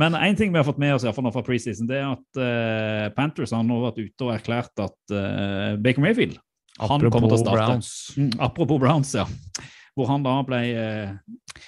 Men 0.00 0.16
én 0.16 0.36
ting 0.36 0.52
vi 0.52 0.60
har 0.60 0.64
fått 0.64 0.80
med 0.80 0.94
oss 0.94 1.04
i 1.04 1.12
fall 1.12 1.28
fra 1.32 1.44
preseason, 1.44 1.88
det 1.88 2.00
er 2.00 2.10
at 2.10 2.40
uh, 2.40 3.06
Panthers 3.16 3.52
har 3.56 3.64
nå 3.64 3.78
vært 3.84 4.00
ute 4.02 4.26
og 4.26 4.34
erklært 4.34 4.84
at 4.84 4.96
uh, 5.12 5.76
Baker 5.80 6.04
Mayfield 6.04 6.36
han 6.76 7.00
kommer 7.08 7.30
til 7.30 7.38
å 7.38 7.40
starte. 7.40 7.62
Browns. 7.62 7.92
Mm, 8.20 8.34
apropos 8.44 8.80
Browns, 8.80 9.14
ja. 9.16 9.24
Hvor 9.96 10.10
han 10.10 10.24
da 10.24 10.34
ble 10.44 10.58
uh, 10.76 11.62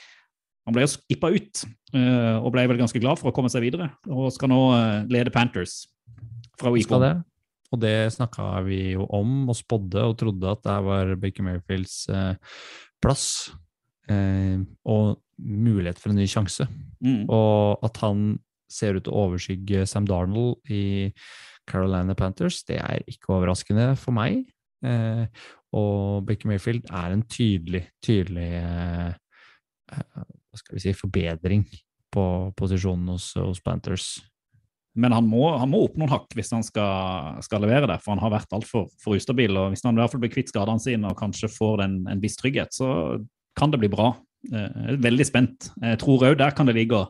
Han 0.68 0.76
ble 0.76 0.84
skippa 0.84 1.30
ut, 1.32 1.62
og 1.96 2.50
ble 2.52 2.66
vel 2.68 2.76
ganske 2.76 3.00
glad 3.00 3.16
for 3.16 3.30
å 3.30 3.32
komme 3.32 3.48
seg 3.48 3.62
videre. 3.64 3.86
Og 4.12 4.28
skal 4.34 4.50
nå 4.52 4.58
lede 5.08 5.32
Panthers 5.32 5.86
fra 6.60 6.68
week 6.74 6.84
Skal 6.84 7.00
det. 7.00 7.14
Og 7.72 7.80
det 7.82 8.12
snakka 8.14 8.62
vi 8.66 8.80
jo 8.94 9.06
om 9.12 9.48
og 9.50 9.56
spådde 9.58 10.04
og 10.08 10.18
trodde 10.20 10.50
at 10.50 10.62
det 10.64 10.76
var 10.86 11.14
Baker 11.20 11.44
Mayfields 11.46 11.96
eh, 12.08 12.34
plass. 13.02 13.26
Eh, 14.08 14.60
og 14.88 15.18
mulighet 15.38 16.00
for 16.00 16.12
en 16.12 16.18
ny 16.18 16.26
sjanse. 16.30 16.66
Mm. 17.04 17.26
Og 17.28 17.84
at 17.86 18.00
han 18.02 18.38
ser 18.68 18.98
ut 18.98 19.04
til 19.06 19.14
å 19.14 19.26
overskygge 19.28 19.86
Sam 19.88 20.06
Darnold 20.08 20.58
i 20.72 21.12
Carolina 21.68 22.16
Panthers, 22.16 22.62
det 22.68 22.78
er 22.80 23.04
ikke 23.08 23.34
overraskende 23.36 23.92
for 24.00 24.16
meg. 24.16 24.42
Eh, 24.84 25.24
og 25.76 26.24
Baker 26.26 26.48
Mayfield 26.48 26.88
er 26.88 27.12
en 27.12 27.24
tydelig, 27.28 27.84
tydelig 28.04 28.48
eh, 28.60 29.10
eh, 29.92 30.24
hva 30.24 30.60
skal 30.60 30.78
vi 30.78 30.84
si, 30.84 30.94
forbedring 30.96 31.66
på 32.14 32.24
posisjonen 32.56 33.12
hos, 33.12 33.32
hos 33.36 33.60
Panthers. 33.64 34.14
Men 34.98 35.14
han 35.14 35.26
må, 35.30 35.44
han 35.54 35.70
må 35.70 35.84
opp 35.86 35.98
noen 36.00 36.10
hakk 36.10 36.32
hvis 36.34 36.50
han 36.54 36.64
skal, 36.66 37.38
skal 37.46 37.62
levere 37.62 37.86
det, 37.90 38.00
for 38.02 38.14
han 38.14 38.22
har 38.22 38.32
vært 38.34 38.54
altfor 38.56 38.88
for 38.98 39.18
ustabil. 39.18 39.54
og 39.54 39.72
Hvis 39.72 39.84
han 39.86 39.94
i 39.94 40.02
hvert 40.02 40.14
fall 40.14 40.22
blir 40.24 40.32
kvitt 40.34 40.50
skadene 40.50 40.82
sine 40.82 41.12
og 41.12 41.18
kanskje 41.20 41.50
får 41.54 41.84
en, 41.86 41.98
en 42.10 42.22
viss 42.22 42.38
trygghet, 42.40 42.74
så 42.74 43.18
kan 43.58 43.70
det 43.74 43.80
bli 43.82 43.90
bra. 43.92 44.12
Eh, 44.50 44.94
veldig 45.02 45.26
spent. 45.26 45.70
Jeg 45.82 46.00
tror 46.02 46.26
òg 46.30 46.38
der 46.38 46.54
kan 46.56 46.68
det 46.68 46.78
ligge 46.78 47.06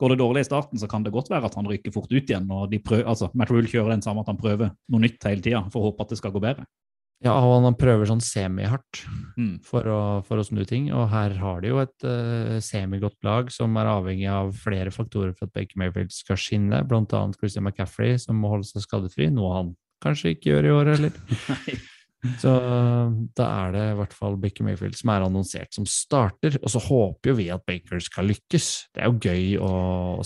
Går 0.00 0.14
det 0.14 0.22
dårlig 0.22 0.40
i 0.40 0.46
starten, 0.48 0.80
så 0.80 0.86
kan 0.88 1.02
det 1.04 1.12
godt 1.12 1.28
være 1.28 1.44
at 1.44 1.56
han 1.58 1.66
ryker 1.68 1.92
fort 1.92 2.08
ut 2.08 2.30
igjen. 2.30 2.46
og 2.48 2.70
de 2.72 2.78
prøver, 2.80 3.04
altså, 3.04 3.28
Matt 3.36 3.50
Rule 3.52 3.68
kjører 3.68 3.92
den 3.92 4.00
samme 4.00 4.22
at 4.24 4.30
han 4.32 4.38
prøver 4.40 4.70
noe 4.88 5.00
nytt 5.02 5.26
hele 5.28 5.44
tida 5.44 5.60
for 5.68 5.82
å 5.82 5.90
håpe 5.90 6.06
at 6.06 6.14
det 6.14 6.16
skal 6.16 6.32
gå 6.32 6.40
bedre. 6.40 6.64
Ja, 7.20 7.34
og 7.36 7.62
han 7.66 7.74
prøver 7.76 8.08
sånn 8.08 8.22
semihardt 8.24 9.02
Mm. 9.36 9.58
for 9.64 9.84
å, 9.84 9.98
for 10.24 10.40
å 10.40 10.44
snu 10.46 10.62
ting, 10.68 10.88
og 10.92 11.10
her 11.12 11.34
har 11.40 11.60
de 11.60 11.68
jo 11.68 11.78
et 11.82 12.06
uh, 12.08 12.56
semigodt 12.64 13.18
lag 13.24 13.50
som 13.52 13.76
er 13.76 13.90
avhengig 13.92 14.28
av 14.32 14.54
flere 14.56 14.90
faktorer 14.94 15.34
for 15.36 15.46
at 15.48 15.52
Baker 15.52 15.76
Mayfield 15.80 16.12
skal 16.12 16.36
skinne, 16.40 16.80
blant 16.88 17.12
annet 17.12 17.36
Christian 17.40 17.64
McCaffrey, 17.68 18.16
som 18.18 18.40
må 18.40 18.48
holde 18.54 18.68
seg 18.68 18.84
skadefri, 18.86 19.28
noe 19.32 19.52
han 19.58 19.72
kanskje 20.00 20.32
ikke 20.34 20.54
gjør 20.54 20.68
i 20.70 20.74
år 20.78 20.92
heller. 20.94 21.12
Så 22.40 22.50
da 23.32 23.44
er 23.64 23.70
det 23.72 23.82
i 23.94 23.96
hvert 23.96 24.12
fall 24.12 24.34
Baker 24.36 24.66
Mayfield 24.66 24.96
som 24.98 25.08
er 25.14 25.22
annonsert 25.24 25.72
som 25.72 25.86
starter. 25.88 26.58
Og 26.60 26.68
så 26.68 26.82
håper 26.84 27.30
jo 27.30 27.36
vi 27.38 27.46
at 27.48 27.64
Baker 27.64 28.02
skal 28.04 28.28
lykkes. 28.28 28.66
Det 28.92 29.00
er 29.00 29.08
jo 29.08 29.22
gøy 29.24 29.54
å 29.64 29.70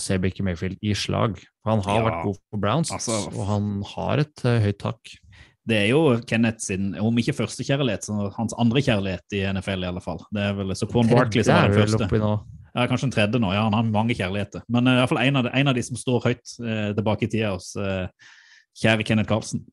se 0.03 0.17
Baker 0.19 0.43
Mayfield 0.43 0.81
i 0.83 0.91
slag. 0.91 1.39
Han 1.63 1.79
har 1.87 2.01
Ja, 2.01 2.03
vært 2.09 2.25
god 2.27 2.41
for 2.51 2.63
Browns, 2.65 2.91
altså, 2.91 3.21
og 3.31 3.47
han 3.47 3.69
har 3.93 4.25
et 4.25 4.43
uh, 4.43 4.57
høyt 4.65 4.81
tak. 4.83 5.13
Det 5.65 5.77
er 5.79 5.87
jo 5.89 6.01
Kenneth 6.29 6.61
sin, 6.61 6.91
om 7.01 7.15
ikke 7.17 7.33
første 7.33 7.65
kjærlighet, 7.65 8.05
så 8.05 8.29
hans 8.35 8.53
andre 8.61 8.83
kjærlighet 8.85 9.33
i 9.33 9.41
NFL, 9.49 9.85
i 9.85 9.89
alle 9.89 10.03
fall. 10.03 10.21
Det 10.33 10.43
er 10.43 10.57
vel 10.59 10.75
Saquon 10.77 11.09
Barkley 11.09 11.41
Det 11.41 11.47
som 11.47 11.57
er 11.57 11.73
den 11.73 11.81
første. 11.81 12.33
Ja, 12.75 12.83
Kanskje 12.91 13.07
den 13.07 13.15
tredje 13.15 13.39
nå. 13.39 13.53
Ja, 13.55 13.63
han 13.63 13.73
har 13.73 13.87
mange 13.87 14.13
kjærligheter. 14.17 14.65
Men 14.69 14.89
uh, 14.89 14.97
i 14.97 14.99
hvert 14.99 15.11
fall 15.13 15.21
en 15.23 15.39
av, 15.39 15.47
de, 15.47 15.53
en 15.55 15.71
av 15.71 15.77
de 15.77 15.83
som 15.87 15.97
står 15.99 16.25
høyt 16.27 16.43
uh, 16.59 16.91
tilbake 16.97 17.25
i 17.25 17.31
tida 17.31 17.53
hos 17.55 17.71
uh, 17.79 18.05
kjære 18.81 19.07
Kenneth 19.07 19.31
Carlsen. 19.31 19.63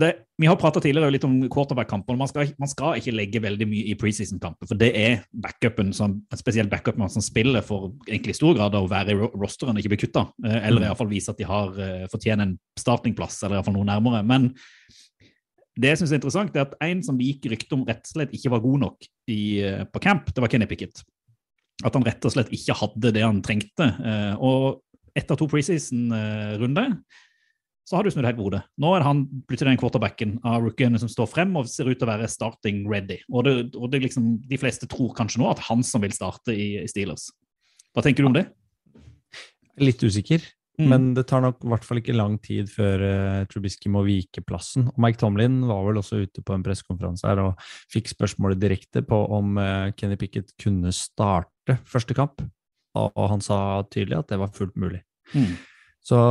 Det, 0.00 0.08
vi 0.40 0.46
har 0.48 0.56
prata 0.56 0.80
tidligere 0.80 1.12
litt 1.12 1.24
om 1.28 1.34
quarterback-kamper. 1.52 2.16
Man, 2.16 2.28
man 2.58 2.70
skal 2.70 2.96
ikke 2.96 3.12
legge 3.12 3.42
veldig 3.44 3.66
mye 3.68 3.90
i 3.92 3.96
preseason-kamper, 4.00 4.70
for 4.70 4.78
det 4.80 4.88
er 4.96 5.18
backupen, 5.44 5.90
som, 5.92 6.14
spesielt 6.40 6.70
backupen 6.72 7.10
som 7.12 7.22
spiller 7.24 7.60
for 7.66 7.90
egentlig 8.08 8.32
i 8.32 8.38
stor 8.38 8.56
grad 8.56 8.74
å 8.78 8.86
være 8.88 9.12
i 9.12 9.18
rosteren 9.36 9.76
og 9.76 9.82
ikke 9.82 9.92
bli 9.92 10.00
kutta. 10.06 10.22
eh, 10.46 10.66
Eller 10.66 10.80
Mm. 10.80 10.86
iallfall 10.88 11.10
vise 11.12 11.28
at 11.28 11.36
de 11.36 11.44
har 11.44 11.76
eh, 11.78 12.06
fortjener 12.08 12.42
en 12.48 12.58
startingplass, 12.80 13.42
eller 13.42 13.58
iallfall 13.58 13.76
noe 13.76 13.84
nærmere. 13.84 14.24
Men 14.24 14.54
det 15.76 15.88
jeg 15.92 15.98
synes 15.98 16.12
er 16.12 16.20
interessant, 16.22 16.56
er 16.56 16.64
at 16.66 16.74
en 16.80 17.02
som 17.02 17.18
det 17.18 17.26
gikk 17.28 17.50
rykte 17.52 17.76
om 17.76 17.84
rett 17.84 18.00
og 18.00 18.14
slett 18.16 18.32
ikke 18.32 18.50
var 18.50 18.60
god 18.64 18.80
nok 18.80 19.06
i, 19.28 19.60
eh, 19.60 19.84
på 19.84 20.00
camp, 20.00 20.32
det 20.32 20.40
var 20.40 20.48
Kenny 20.48 20.66
Pickett. 20.66 21.04
At 21.84 21.92
han 21.92 22.04
rett 22.04 22.24
og 22.24 22.32
slett 22.32 22.48
ikke 22.52 22.74
hadde 22.80 23.12
det 23.12 23.22
han 23.22 23.42
trengte. 23.42 23.86
Og 24.40 24.80
etter 25.16 25.36
to 25.36 25.48
preseason-runder 25.48 26.96
så 27.88 27.98
har 27.98 28.06
du 28.06 28.12
snudd 28.14 28.26
helt 28.28 28.38
på 28.38 28.46
hodet. 28.46 28.62
Nå 28.80 28.92
er 28.94 29.04
han 29.06 29.24
plutselig 29.48 29.72
den 29.72 29.80
quarterbacken 29.80 30.36
av 30.46 30.62
rookiene 30.62 31.00
som 31.02 31.10
står 31.10 31.28
frem 31.30 31.54
og 31.58 31.70
ser 31.70 31.90
ut 31.90 31.98
til 31.98 32.06
å 32.06 32.12
være 32.12 32.30
starting 32.30 32.84
ready. 32.90 33.18
Og, 33.32 33.44
det, 33.48 33.54
og 33.74 33.90
det 33.92 34.04
liksom, 34.04 34.36
de 34.48 34.58
fleste 34.60 34.88
tror 34.90 35.14
kanskje 35.18 35.42
nå 35.42 35.50
at 35.50 35.62
han 35.66 35.82
som 35.86 36.04
vil 36.04 36.14
starte 36.14 36.54
i, 36.54 36.74
i 36.82 36.88
Steelers. 36.90 37.30
Hva 37.92 38.04
tenker 38.06 38.24
du 38.24 38.30
om 38.30 38.36
det? 38.38 38.46
Litt 39.82 40.04
usikker, 40.04 40.44
Mm. 40.80 40.88
men 40.88 41.08
det 41.12 41.26
tar 41.28 41.42
nok 41.44 41.58
i 41.60 41.68
hvert 41.68 41.84
fall 41.84 41.98
ikke 42.00 42.14
lang 42.16 42.38
tid 42.40 42.70
før 42.72 43.02
uh, 43.04 43.42
Trubisky 43.50 43.90
må 43.92 44.00
vike 44.06 44.40
plassen. 44.46 44.86
Og 44.88 45.00
Mike 45.04 45.20
Tomlin 45.20 45.60
var 45.68 45.82
vel 45.84 46.00
også 46.00 46.22
ute 46.24 46.40
på 46.40 46.54
en 46.56 46.64
pressekonferanse 46.64 47.28
her 47.28 47.42
og 47.42 47.66
fikk 47.92 48.08
spørsmålet 48.08 48.60
direkte 48.62 49.02
på 49.04 49.18
om 49.36 49.58
uh, 49.60 49.90
Kenny 49.98 50.16
Pickett 50.20 50.54
kunne 50.62 50.94
starte 50.96 51.76
første 51.88 52.16
kamp, 52.16 52.40
og, 52.96 53.12
og 53.12 53.28
han 53.34 53.44
sa 53.44 53.58
tydelig 53.92 54.22
at 54.22 54.32
det 54.32 54.40
var 54.40 54.54
fullt 54.56 54.78
mulig. 54.80 55.02
Mm. 55.36 55.52
Så 56.02 56.22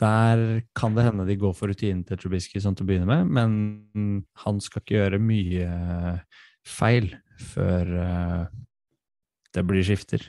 der 0.00 0.62
kan 0.76 0.94
det 0.96 1.04
hende 1.04 1.26
de 1.28 1.36
går 1.36 1.52
for 1.56 1.68
rutinen 1.70 2.02
til 2.08 2.16
Trubisky 2.20 2.60
sånn 2.62 2.76
til 2.78 2.86
å 2.86 2.88
begynne 2.90 3.08
med, 3.10 3.28
men 3.36 4.24
han 4.44 4.60
skal 4.64 4.80
ikke 4.82 4.96
gjøre 4.96 5.20
mye 5.20 5.68
feil 6.66 7.10
før 7.40 7.92
eh, 8.00 8.42
det 9.56 9.64
blir 9.66 9.84
skifter. 9.84 10.24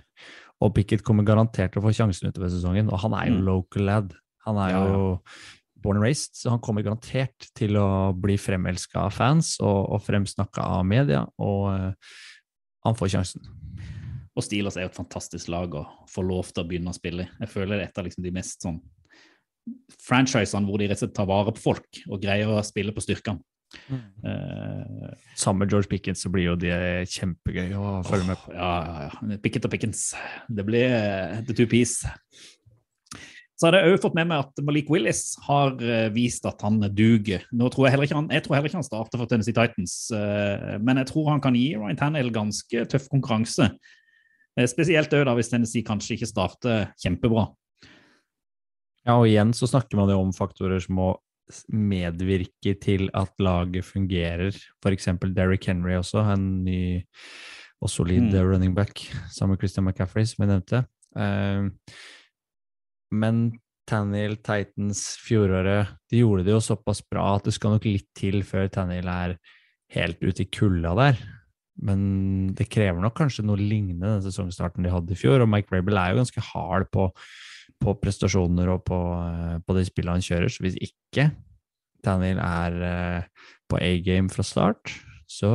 Og 0.61 0.73
Pickett 0.75 1.03
kommer 1.05 1.25
garantert 1.27 1.73
til 1.73 1.81
å 1.81 1.85
få 1.87 1.93
sjansen 1.95 2.29
utover 2.29 2.51
sesongen, 2.53 2.91
og 2.91 2.99
han 3.03 3.15
er 3.17 3.31
jo 3.31 3.39
Mm. 3.39 3.45
local 3.47 3.83
lad. 3.87 4.13
Han 4.45 4.57
er 4.57 4.69
Ja, 4.71 4.85
jo 4.87 5.19
born 5.81 5.97
and 5.97 6.03
raised, 6.03 6.35
så 6.35 6.49
han 6.51 6.59
kommer 6.59 6.83
garantert 6.83 7.47
til 7.55 7.75
å 7.77 8.13
bli 8.13 8.35
fremelska 8.37 9.07
av 9.07 9.13
fans 9.13 9.55
og, 9.61 9.89
og 9.91 10.01
fremsnakka 10.05 10.61
av 10.61 10.85
media, 10.85 11.25
og 11.39 11.73
eh, 11.73 11.93
han 12.85 12.95
får 12.95 13.09
sjansen. 13.15 13.41
Og 14.35 14.43
Steelers 14.45 14.77
er 14.77 14.85
jo 14.85 14.91
et 14.93 14.95
fantastisk 14.95 15.49
lag 15.51 15.73
å 15.75 15.85
få 16.07 16.23
lov 16.23 16.51
til 16.53 16.63
å 16.63 16.67
begynne 16.67 16.93
å 16.93 16.95
spille 16.95 17.23
i. 17.25 17.29
Jeg 17.41 17.49
føler 17.49 17.77
det 17.77 17.81
er 17.81 17.89
et 17.89 17.97
av 17.99 18.05
liksom 18.05 18.23
de 18.23 18.31
mest 18.31 18.61
sånn 18.63 18.79
franchisene 20.01 20.67
hvor 20.67 20.81
de 20.81 20.89
rett 20.89 20.99
og 20.99 21.05
slett 21.05 21.15
tar 21.17 21.29
vare 21.29 21.53
på 21.55 21.65
folk 21.69 22.03
og 22.09 22.21
greier 22.23 22.49
å 22.49 22.63
spille 22.65 22.93
på 22.95 23.03
styrkene. 23.03 23.43
Eh, 24.25 25.11
Sammen 25.35 25.59
med 25.59 25.71
George 25.71 25.87
Pickens 25.87 26.23
så 26.23 26.31
blir 26.31 26.49
jo 26.49 26.57
det 26.59 27.07
kjempegøy 27.11 27.75
å 27.79 28.01
følge 28.07 28.27
med 28.27 28.39
på. 28.41 28.53
Ja, 28.55 28.71
ja, 28.85 29.05
ja. 29.07 29.37
Pickett 29.43 29.67
og 29.67 29.73
Pickens. 29.73 30.11
Det 30.51 30.65
blir 30.67 30.91
uh, 30.91 31.39
the 31.47 31.55
two 31.55 31.69
piece. 31.69 32.09
Så 33.55 33.69
har 33.69 33.77
jeg 33.77 33.93
òg 33.93 34.01
fått 34.01 34.17
med 34.17 34.31
meg 34.31 34.41
at 34.41 34.59
Malik 34.65 34.89
Willis 34.89 35.35
har 35.45 35.75
eh, 35.85 36.09
vist 36.13 36.47
at 36.49 36.63
han 36.65 36.81
duger. 36.97 37.45
Nå 37.53 37.69
tror 37.69 37.85
jeg, 37.85 37.93
heller 37.93 38.09
ikke 38.09 38.17
han, 38.17 38.29
jeg 38.33 38.45
tror 38.45 38.57
heller 38.57 38.71
ikke 38.71 38.79
han 38.79 38.87
starter 38.87 39.21
for 39.21 39.29
Tennessee 39.29 39.55
Titans, 39.55 39.95
uh, 40.15 40.77
men 40.81 41.01
jeg 41.03 41.11
tror 41.13 41.29
han 41.29 41.43
kan 41.43 41.57
gi 41.57 41.71
Ryan 41.77 41.99
Tannehill 41.99 42.33
ganske 42.33 42.85
tøff 42.89 43.09
konkurranse. 43.11 43.69
Spesielt 44.67 45.13
òg 45.15 45.29
hvis 45.37 45.47
Tennessee 45.47 45.85
kanskje 45.87 46.17
ikke 46.17 46.27
starter 46.27 46.89
kjempebra. 46.99 47.45
Ja, 49.07 49.17
og 49.17 49.27
igjen 49.29 49.53
så 49.57 49.69
snakker 49.69 49.97
man 49.97 50.11
jo 50.13 50.19
om 50.21 50.33
faktorer 50.35 50.81
som 50.83 50.99
må 50.99 51.09
medvirke 51.73 52.75
til 52.79 53.09
at 53.17 53.33
laget 53.41 53.83
fungerer. 53.87 54.55
Eksempel 54.87 55.33
Derrick 55.35 55.65
Henry 55.67 55.97
også, 55.97 56.23
en 56.33 56.63
ny 56.63 57.01
og 57.81 57.89
solid 57.89 58.29
Mm. 58.29 58.45
running 58.45 58.75
back, 58.75 58.99
sammen 59.31 59.55
med 59.55 59.59
Christian 59.59 59.85
McCaffrey, 59.85 60.25
som 60.25 60.45
jeg 60.45 60.51
nevnte. 60.53 60.85
Uh, 61.17 61.71
men 63.11 63.59
Tannehill 63.89 64.37
Titans 64.37 65.17
fjoråret, 65.19 65.89
de 66.09 66.21
gjorde 66.21 66.45
det 66.45 66.53
jo 66.53 66.61
såpass 66.63 67.01
bra 67.01 67.35
at 67.35 67.43
det 67.43 67.53
skal 67.57 67.71
nok 67.75 67.87
litt 67.89 68.07
til 68.15 68.43
før 68.43 68.69
Tannehill 68.71 69.09
er 69.09 69.37
helt 69.91 70.21
ute 70.21 70.45
i 70.45 70.49
kulda 70.53 70.93
der. 70.95 71.17
Men 71.81 72.53
det 72.53 72.69
krever 72.69 73.01
nok 73.01 73.17
kanskje 73.17 73.43
noe 73.43 73.57
lignende 73.57 74.05
den 74.05 74.23
sesongstarten 74.23 74.85
de 74.85 74.93
hadde 74.93 75.11
i 75.11 75.19
fjor, 75.19 75.41
og 75.41 75.49
Mike 75.49 75.73
Rabel 75.73 75.97
er 75.97 76.13
jo 76.13 76.21
ganske 76.21 76.43
hard 76.53 76.87
på 76.93 77.09
på 77.81 77.95
prestasjoner 78.01 78.73
og 78.73 78.83
på, 78.87 78.99
eh, 79.21 79.57
på 79.65 79.77
de 79.77 79.85
spillene 79.87 80.19
han 80.19 80.25
kjører. 80.25 80.51
Så 80.51 80.65
hvis 80.65 80.79
ikke 80.81 81.29
Daniel 82.05 82.41
er 82.43 82.77
eh, 82.91 83.49
på 83.69 83.79
A-game 83.81 84.31
fra 84.33 84.45
start, 84.45 84.93
så 85.29 85.51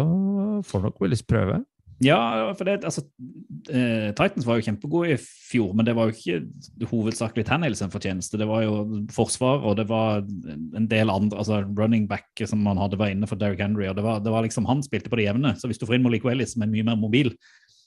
får 0.65 0.87
nok 0.87 1.03
Willis 1.03 1.25
prøve. 1.27 1.61
Ja, 2.05 2.53
for 2.53 2.69
det, 2.69 2.83
altså, 2.85 3.01
eh, 3.73 4.11
Titans 4.13 4.45
var 4.45 4.59
jo 4.59 4.67
kjempegode 4.67 5.15
i 5.15 5.17
fjor, 5.17 5.71
men 5.73 5.87
det 5.89 5.95
var 5.97 6.11
jo 6.11 6.17
ikke 6.17 6.89
hovedsakelig 6.91 7.47
Tannehill 7.49 7.77
sin 7.79 7.93
fortjeneste. 7.93 8.37
Det 8.37 8.49
var 8.49 8.67
jo 8.67 9.07
forsvar, 9.17 9.65
og 9.65 9.79
det 9.79 9.87
var 9.89 10.21
en 10.21 10.89
del 10.91 11.13
andre 11.13 11.41
altså 11.41 11.63
running 11.65 12.05
back 12.11 12.29
som 12.45 12.61
man 12.67 12.77
hadde 12.77 13.01
var 13.01 13.15
inne 13.15 13.29
for 13.29 13.41
Derrick 13.41 13.65
Henry. 13.65 13.89
og 13.89 13.97
det 13.97 14.05
var, 14.05 14.21
det 14.21 14.33
var 14.33 14.45
liksom 14.45 14.69
Han 14.69 14.85
spilte 14.85 15.09
på 15.09 15.17
det 15.17 15.25
jevne. 15.25 15.55
Så 15.57 15.71
hvis 15.71 15.81
du 15.81 15.87
får 15.87 15.97
inn 15.97 16.05
Malik 16.05 16.25
Willis, 16.25 16.53
som 16.53 16.67
er 16.67 16.73
mye 16.75 16.85
mer 16.85 17.01
mobil, 17.01 17.33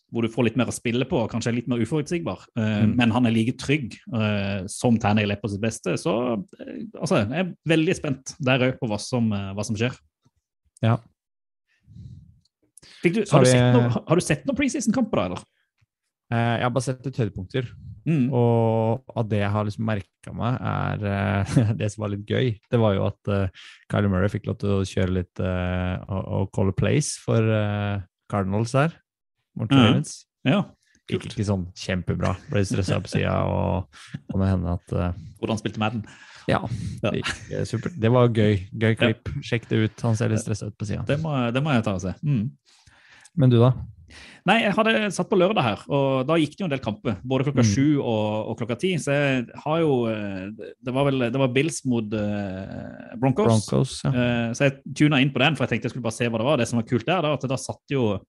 hvor 0.09 0.25
du 0.25 0.31
får 0.31 0.47
litt 0.47 0.57
mer 0.59 0.71
å 0.71 0.73
spille 0.73 1.05
på, 1.09 1.21
kanskje 1.29 1.51
er 1.51 1.57
litt 1.59 1.69
mer 1.69 1.81
uforutsigbar, 1.83 2.45
eh, 2.57 2.79
Mm. 2.85 2.95
men 2.97 3.11
han 3.11 3.25
er 3.25 3.35
like 3.35 3.57
trygg 3.61 3.93
eh, 4.13 4.65
som 4.67 4.97
Tannehill 4.97 5.31
er 5.31 5.41
på 5.41 5.49
sitt 5.51 5.61
beste, 5.61 5.97
så 6.01 6.15
eh, 6.59 6.85
altså, 6.99 7.21
jeg 7.21 7.43
er 7.45 7.53
veldig 7.69 7.95
spent 7.97 8.33
der 8.39 8.65
òg 8.69 8.79
på 8.79 8.89
hva 8.89 8.99
som, 8.99 9.29
hva 9.29 9.65
som 9.65 9.77
skjer. 9.77 9.93
Ja. 10.81 10.97
Du, 13.03 13.09
har, 13.31 13.43
du 13.45 13.47
sett 13.47 13.75
noe, 13.75 14.03
har 14.07 14.19
du 14.19 14.23
sett 14.23 14.47
noen 14.47 14.57
preseason-kamper, 14.57 15.21
da? 15.21 15.25
eller? 15.29 15.45
Jeg 16.29 16.65
har 16.65 16.73
bare 16.73 16.85
sett 16.85 17.07
et 17.07 17.17
høydepunkter, 17.17 17.69
Mm. 18.09 18.29
og 18.33 19.03
av 19.13 19.27
det 19.29 19.41
jeg 19.41 19.51
har 19.53 19.65
liksom 19.67 19.85
merka 19.85 20.31
meg, 20.33 20.55
er 20.65 21.03
uh, 21.03 21.73
det 21.79 21.89
som 21.91 22.03
var 22.05 22.13
litt 22.13 22.29
gøy. 22.29 22.55
Det 22.71 22.79
var 22.81 22.95
jo 22.95 23.05
at 23.09 23.31
uh, 23.31 23.67
Kyler 23.91 24.09
Murray 24.09 24.31
fikk 24.31 24.47
lov 24.49 24.57
til 24.61 24.71
å 24.77 24.87
kjøre 24.87 25.15
litt 25.19 25.41
uh, 25.43 25.99
og, 26.07 26.23
og 26.39 26.49
call 26.55 26.71
a 26.71 26.75
place 26.75 27.19
for 27.21 27.43
Cardinals 28.31 28.73
der, 28.73 28.95
mot 29.59 29.71
Ja. 29.71 29.83
Ravens. 29.89 30.15
Ja. 30.47 30.61
Gikk 31.09 31.25
ikke 31.31 31.45
sånn 31.47 31.67
kjempebra. 31.73 32.35
Ble 32.51 32.61
stressa 32.69 32.99
på 33.01 33.09
sida, 33.09 33.33
og 33.49 33.89
kan 34.29 34.43
det 34.43 34.49
hende 34.51 34.75
at 34.77 34.91
uh, 34.93 35.13
Hvordan 35.41 35.57
spilte 35.61 35.81
Madden? 35.81 36.03
Ja, 36.49 36.59
Ja. 37.03 37.11
det 37.11 37.23
gikk 37.23 37.53
eh. 37.53 37.91
Det 37.99 38.11
var 38.13 38.29
gøy. 38.29 38.59
Gøy 38.73 38.95
klipp. 38.97 39.31
Sjekk 39.45 39.67
det 39.69 39.83
ut. 39.85 40.01
Han 40.05 40.15
ser 40.17 40.29
litt 40.29 40.41
stressa 40.43 40.69
ut 40.69 40.77
på 40.77 40.85
sida. 40.85 41.03
Det 41.09 41.17
det 41.53 41.63
må 41.65 41.73
jeg 41.73 41.83
ta 41.85 41.95
og 41.97 42.03
se. 42.03 42.13
Mm. 42.25 42.51
Men 43.37 43.49
du, 43.53 43.57
da? 43.61 43.73
Nei, 44.47 44.55
jeg 44.63 44.73
hadde 44.73 44.93
satt 45.13 45.29
på 45.29 45.37
lørdag 45.37 45.61
her, 45.65 45.81
og 45.93 46.23
da 46.29 46.37
gikk 46.41 46.55
det 46.55 46.63
jo 46.63 46.67
en 46.69 46.71
del 46.73 46.81
kamper. 46.81 47.17
Både 47.21 47.45
klokka 47.45 47.61
Mm. 47.61 47.69
sju 47.69 47.99
og, 48.01 48.49
og 48.49 48.57
klokka 48.57 48.77
ti. 48.81 48.93
Så 48.97 49.13
jeg 49.13 49.45
har 49.65 49.79
jo 49.83 50.07
eh, 50.09 50.49
Det 50.81 50.93
var 50.95 51.05
vel 51.09 51.19
det 51.29 51.37
var 51.41 51.51
Bills 51.53 51.83
mot 51.85 52.05
uh, 52.13 53.17
Broncos. 53.21 53.45
Broncos, 53.69 53.99
ja. 54.05 54.09
uh, 54.13 54.49
så 54.57 54.69
jeg 54.69 54.81
tuna 54.95 55.21
inn 55.21 55.33
på 55.33 55.41
den, 55.43 55.55
for 55.57 55.65
jeg 55.65 55.75
tenkte 55.75 55.89
jeg 55.89 55.93
skulle 55.97 56.07
bare 56.07 56.17
se 56.17 56.29
hva 56.29 56.41
det 56.41 56.47
var. 56.49 56.57
Det 56.61 56.67
som 56.69 56.81
var 56.81 56.87
kult 56.89 57.05
der, 57.05 57.21
da, 57.25 57.33
at 57.37 57.45
da 57.49 57.57
satt 57.61 57.93
jo 57.93 58.19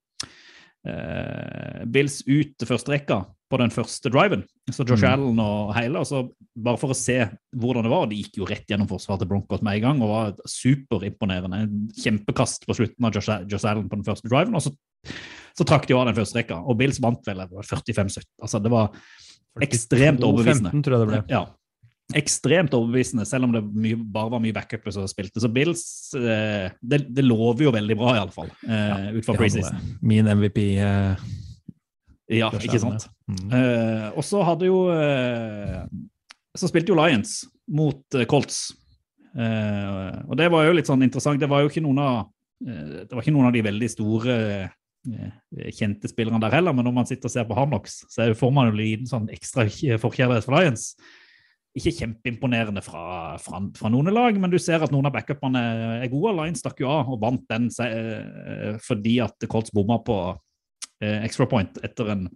eh, 0.87 1.85
Bills 1.91 2.21
ut 2.27 2.57
til 2.59 2.69
første 2.69 2.93
rekka 2.95 3.21
på 3.51 3.59
den 3.59 3.73
første 3.75 4.11
driven. 4.13 4.45
Så 4.71 4.85
Josh 4.87 5.03
Mm. 5.03 5.11
Allen 5.11 5.41
og 5.43 5.75
hele. 5.75 5.99
og 5.99 6.07
så 6.07 6.29
Bare 6.61 6.77
for 6.77 6.91
å 6.93 6.97
se 6.99 7.17
hvordan 7.57 7.85
det 7.87 7.91
var. 7.91 8.07
De 8.11 8.17
gikk 8.19 8.37
jo 8.37 8.45
rett 8.45 8.67
gjennom 8.69 8.89
forsvaret 8.91 9.23
til 9.23 9.29
Broncos 9.31 9.63
med 9.63 9.77
en 9.79 9.83
gang 9.83 10.03
og 10.03 10.09
var 10.11 10.33
superimponerende. 10.47 11.61
En 11.63 11.89
Kjempekast 11.97 12.67
på 12.67 12.75
slutten 12.77 13.07
av 13.07 13.15
Josh, 13.15 13.31
Josh 13.49 13.65
Allen 13.65 13.89
på 13.89 13.97
den 13.97 14.05
første 14.05 14.29
driven. 14.29 14.55
og 14.55 14.63
så, 14.63 14.73
så 15.57 15.65
trakk 15.65 15.87
de 15.89 15.95
av 15.95 16.07
den 16.07 16.15
første 16.19 16.37
rekka. 16.37 16.59
Og 16.61 16.77
Bills 16.77 17.01
vant 17.01 17.25
vel 17.27 17.41
45-17. 17.47 18.27
Altså, 18.43 18.61
det 18.63 18.71
var 18.75 18.91
ekstremt 19.63 20.21
overbevisende. 20.27 20.71
15, 20.75 20.83
tror 20.85 20.97
jeg 20.97 21.01
det 21.07 21.11
ble. 21.11 21.23
Ja. 21.33 21.47
Ekstremt 22.19 22.75
overbevisende, 22.75 23.25
selv 23.29 23.47
om 23.47 23.53
det 23.55 23.61
mye, 23.71 23.97
bare 23.97 24.33
var 24.33 24.41
mye 24.43 24.55
backuper 24.57 24.95
som 24.95 25.07
spilte. 25.11 25.41
Så 25.43 25.51
Bills 25.53 25.83
eh, 26.19 26.73
det, 26.83 27.05
det 27.15 27.25
lover 27.27 27.69
jo 27.69 27.73
veldig 27.77 27.97
bra, 28.01 28.17
iallfall, 28.19 28.51
eh, 28.67 29.11
ut 29.17 29.27
fra 29.27 29.37
preseason. 29.39 29.79
Min 30.03 30.27
MVP. 30.31 30.59
eh, 30.81 31.29
Ja, 32.31 32.51
ikke 32.55 32.79
sant? 32.83 33.09
mm. 33.27 33.47
Eh, 33.59 34.09
og 34.15 34.23
så 34.27 34.43
hadde 34.47 34.69
jo 34.69 34.85
eh, 34.95 35.81
Så 36.59 36.69
spilte 36.71 36.93
jo 36.93 36.99
Lions 36.99 37.41
mot 37.71 38.03
eh, 38.19 38.27
Colts. 38.31 38.73
Eh, 39.35 40.21
og 40.27 40.37
det 40.39 40.51
var 40.51 40.67
jo 40.67 40.75
litt 40.79 40.87
sånn 40.91 41.03
interessant. 41.07 41.41
Det 41.43 41.49
var 41.51 41.63
jo 41.65 41.71
ikke 41.71 41.83
noen 41.85 41.99
av, 42.03 42.21
det 42.61 43.11
var 43.11 43.23
ikke 43.23 43.33
noen 43.35 43.49
av 43.51 43.55
de 43.55 43.63
veldig 43.67 43.89
store 43.91 44.37
kjente 45.73 46.11
spillerne 46.11 46.43
der 46.43 46.53
heller, 46.53 46.75
men 46.77 46.85
når 46.85 46.93
man 46.93 47.07
sitter 47.09 47.31
og 47.31 47.33
ser 47.33 47.47
på 47.49 47.57
Hardnox, 47.57 48.03
så 48.13 48.27
får 48.37 48.51
man 48.53 48.67
jo 48.69 48.73
en 48.75 48.81
liten 48.83 49.09
sånn 49.09 49.31
ekstra 49.33 49.65
forkjærlighet 50.03 50.45
for 50.45 50.59
Lions. 50.59 50.91
Ikke 51.79 51.93
kjempeimponerende 51.95 52.83
fra, 52.83 53.37
fra, 53.39 53.61
fra 53.79 53.91
noen 53.93 54.11
lag, 54.11 54.35
men 54.43 54.51
du 54.51 54.59
ser 54.59 54.83
at 54.83 54.91
noen 54.91 55.07
av 55.07 55.15
backupene 55.15 55.61
er 56.01 56.11
gode. 56.11 56.33
Lions 56.35 56.65
stakk 56.65 56.83
jo 56.83 56.91
av 56.91 57.13
og 57.13 57.21
vant 57.23 57.45
den 57.53 57.69
eh, 57.85 58.79
fordi 58.83 59.21
at 59.23 59.47
Colts 59.51 59.71
bomma 59.75 60.01
på 60.03 60.17
eh, 60.99 61.21
extra 61.23 61.47
point 61.51 61.79
etter 61.87 62.11
en 62.17 62.27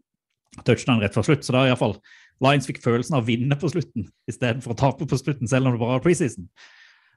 touchdown 0.62 1.02
rett 1.02 1.16
før 1.16 1.26
slutt. 1.26 1.42
Så 1.42 1.56
da 1.56 1.64
iallfall 1.66 1.96
Lions 2.44 2.68
fikk 2.68 2.78
følelsen 2.84 3.18
av 3.18 3.24
å 3.24 3.26
vinne 3.26 3.58
på 3.58 3.70
slutten 3.72 4.06
istedenfor 4.30 4.74
å 4.74 4.78
tape 4.78 5.08
på 5.10 5.18
slutten, 5.18 5.50
selv 5.50 5.68
om 5.68 5.74
det 5.74 5.82
bare 5.82 5.98
var 5.98 6.04
preseason. 6.04 6.46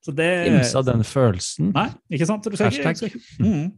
Så 0.05 0.13
det 0.15 0.29
Imsa 0.49 0.83
den 0.85 1.03
følelsen. 1.05 1.71
Nei, 1.75 1.89
ikke 2.13 2.27
sant? 2.29 2.45
Skal 2.47 2.69
Hashtag. 2.69 3.01
ikke. 3.09 3.21
Mm. 3.43 3.71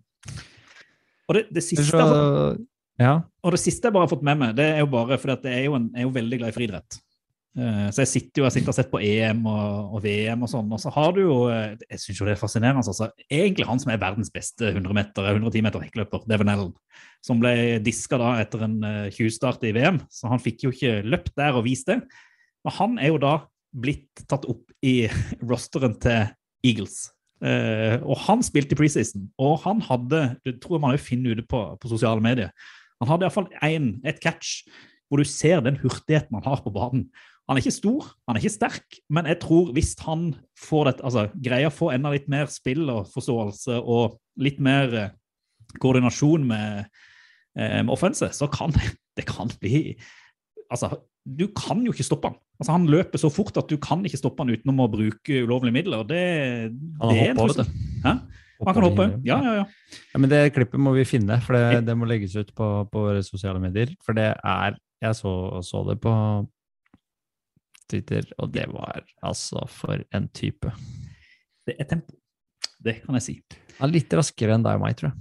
Og 1.29 1.37
det, 1.37 1.45
det 1.53 1.63
siste 1.63 1.85
Så, 1.87 2.07
ja. 2.99 3.13
og 3.45 3.55
det 3.55 3.61
siste 3.61 3.87
jeg 3.87 3.95
bare 3.95 4.07
har 4.07 4.11
fått 4.11 4.25
med 4.25 4.39
meg, 4.41 4.55
det 4.57 4.65
er 4.73 4.81
jo 4.83 4.89
bare 4.91 5.19
fordi 5.21 5.35
at 5.37 5.47
jeg 5.47 5.61
er 5.61 5.67
jo, 5.69 5.77
en, 5.77 5.87
jeg 5.93 6.03
er 6.03 6.07
jo 6.07 6.15
veldig 6.17 6.39
glad 6.41 6.51
i 6.51 6.55
friidrett. 6.57 6.99
Eh, 7.59 7.89
Så 7.91 8.03
jeg 8.05 8.11
sitter 8.13 8.41
jo 8.41 8.45
jeg 8.47 8.55
sitter 8.55 8.69
og 8.69 8.71
har 8.71 8.77
sett 8.77 8.91
på 8.93 9.01
EM 9.03 9.43
og, 9.49 9.97
og 9.97 10.03
VM 10.05 10.45
og 10.45 10.51
sånn, 10.51 10.71
og 10.71 10.79
så 10.81 10.93
har 10.95 11.11
du 11.15 11.21
jo 11.25 11.35
eh, 11.51 11.75
Jeg 11.89 12.01
syns 12.03 12.21
jo 12.21 12.27
det 12.27 12.35
er 12.35 12.41
fascinerende. 12.41 12.85
Altså. 12.85 13.09
Egentlig 13.27 13.67
han 13.67 13.81
som 13.83 13.93
er 13.93 14.01
verdens 14.01 14.31
beste 14.33 14.71
100 14.71 14.95
meter, 14.95 15.29
110 15.33 15.65
meter 15.65 15.85
hekkløper, 15.85 16.25
Devon 16.29 16.53
Allen, 16.53 16.73
som 17.25 17.41
ble 17.43 17.53
diska 17.83 18.19
da 18.21 18.33
etter 18.43 18.65
en 18.67 18.79
eh, 18.87 19.05
20-start 19.13 19.67
i 19.67 19.75
VM. 19.75 20.01
Så 20.13 20.31
han 20.31 20.43
fikk 20.43 20.67
jo 20.67 20.73
ikke 20.75 20.99
løpt 21.07 21.35
der 21.39 21.59
og 21.59 21.65
vist 21.67 21.91
det. 21.91 22.01
Men 22.65 22.77
han 22.79 22.99
er 22.99 23.13
jo 23.13 23.21
da 23.21 23.37
blitt 23.75 24.25
tatt 24.29 24.47
opp 24.49 24.65
i 24.85 25.01
rosteren 25.49 25.97
til 26.01 26.29
Eagles. 26.65 27.09
Eh, 27.43 27.97
og 28.03 28.19
han 28.25 28.43
spilte 28.43 28.75
i 28.75 28.79
preseason, 28.79 29.29
og 29.39 29.61
han 29.63 29.79
hadde 29.87 30.17
Det 30.43 30.57
tror 30.59 30.81
man 30.83 30.91
også 30.91 31.13
finner 31.13 31.37
ute 31.37 31.45
på, 31.47 31.61
på 31.79 31.91
sosiale 31.91 32.23
medier. 32.23 32.51
Han 32.99 33.07
hadde 33.07 33.27
iallfall 33.27 33.47
et 33.63 34.19
catch 34.19 34.65
hvor 35.09 35.21
du 35.21 35.25
ser 35.25 35.63
den 35.65 35.79
hurtigheten 35.81 36.35
han 36.37 36.45
har 36.45 36.61
på 36.61 36.73
banen. 36.73 37.07
Han 37.49 37.57
er 37.57 37.63
ikke 37.63 37.73
stor, 37.73 38.09
han 38.29 38.37
er 38.37 38.43
ikke 38.43 38.53
sterk, 38.53 38.97
men 39.09 39.25
jeg 39.25 39.39
tror 39.41 39.71
hvis 39.73 39.95
han 40.05 40.27
får 40.61 40.83
det, 40.85 40.91
altså, 41.09 41.23
greier 41.33 41.71
å 41.71 41.73
få 41.73 41.89
enda 41.95 42.11
litt 42.13 42.27
mer 42.29 42.45
spill 42.53 42.83
og 42.93 43.07
forståelse 43.09 43.79
og 43.81 44.19
litt 44.37 44.59
mer 44.61 44.93
eh, 44.93 45.15
koordinasjon 45.81 46.45
med, 46.45 46.91
eh, 47.57 47.79
med 47.81 47.93
offense, 47.93 48.29
så 48.37 48.49
kan 48.53 48.75
det 49.17 49.25
kan 49.29 49.51
bli 49.61 49.97
Altså, 50.69 50.91
du 51.25 51.47
kan 51.57 51.79
jo 51.81 51.89
ikke 51.89 52.05
stoppe 52.05 52.29
han. 52.29 52.35
Altså, 52.59 52.73
han 52.75 52.83
løper 52.93 53.17
så 53.17 53.31
fort 53.33 53.55
at 53.57 53.71
du 53.71 53.79
kan 53.81 54.03
ikke 54.05 54.19
stoppe 54.19 54.43
han 54.43 54.53
utenom 54.53 54.83
å 54.83 54.91
bruke 54.93 55.39
ulovlige 55.41 55.73
midler. 55.79 56.03
og 56.03 56.11
Det, 56.11 56.19
Han 57.01 57.09
det 57.09 57.23
er 57.23 57.31
en 57.31 57.39
hopper, 57.41 57.63
du. 57.63 57.79
Hæ? 58.03 58.11
Han 58.59 58.75
kan 58.77 58.85
hoppe. 58.85 59.07
Ja, 59.25 59.39
ja, 59.41 59.55
ja. 59.63 59.95
Ja, 60.13 60.21
men 60.21 60.29
det 60.29 60.43
klippet 60.53 60.77
må 60.85 60.93
vi 60.93 61.07
finne, 61.09 61.39
for 61.41 61.57
det, 61.57 61.81
det 61.87 61.95
må 61.97 62.05
legges 62.05 62.37
ut 62.37 62.53
på, 62.53 62.67
på 62.91 63.05
våre 63.07 63.25
sosiale 63.25 63.57
medier. 63.63 63.95
For 64.05 64.13
det 64.13 64.29
er 64.37 64.77
Jeg 65.01 65.15
så, 65.15 65.33
så 65.65 65.81
det 65.87 65.97
på 66.03 66.13
Twitter, 67.89 68.25
og 68.39 68.53
det 68.53 68.67
var 68.71 69.03
altså 69.25 69.65
for 69.71 70.01
en 70.15 70.29
type. 70.35 70.71
Det 71.67 71.75
er 71.79 71.89
tempo. 71.89 72.15
Det 72.79 73.01
kan 73.03 73.17
jeg 73.19 73.25
si. 73.25 73.35
Han 73.79 73.89
er 73.89 73.97
litt 73.97 74.13
raskere 74.15 74.55
enn 74.55 74.65
deg 74.65 74.79
og 74.79 74.83
meg, 74.85 74.99
tror 74.99 75.11
jeg. 75.11 75.17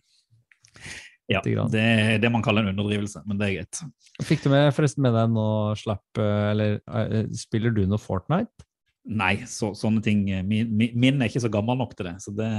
Ja, 1.30 1.38
det 1.70 1.78
er 1.78 2.16
det 2.18 2.30
man 2.34 2.42
kaller 2.42 2.64
en 2.64 2.72
underdrivelse, 2.72 3.20
men 3.22 3.38
det 3.38 3.46
er 3.46 3.52
greit. 3.60 3.78
Fikk 4.26 4.42
du 4.42 4.48
med 4.50 4.72
forresten 4.74 5.04
med 5.04 5.14
deg 5.14 5.30
nå 5.30 5.44
slapp 5.78 6.18
eh, 6.18 6.46
Eller 6.50 6.80
eh, 6.90 7.28
spiller 7.38 7.70
du 7.74 7.84
noe 7.86 8.02
Fortnite? 8.02 8.66
Nei, 9.06 9.36
så, 9.48 9.70
sånne 9.78 10.02
ting 10.04 10.24
min, 10.26 10.72
min, 10.74 10.96
min 10.98 11.22
er 11.22 11.30
ikke 11.30 11.44
så 11.44 11.52
gammel 11.52 11.78
nok 11.78 11.94
til 11.96 12.10
det. 12.10 12.16
Så 12.24 12.34
det 12.34 12.50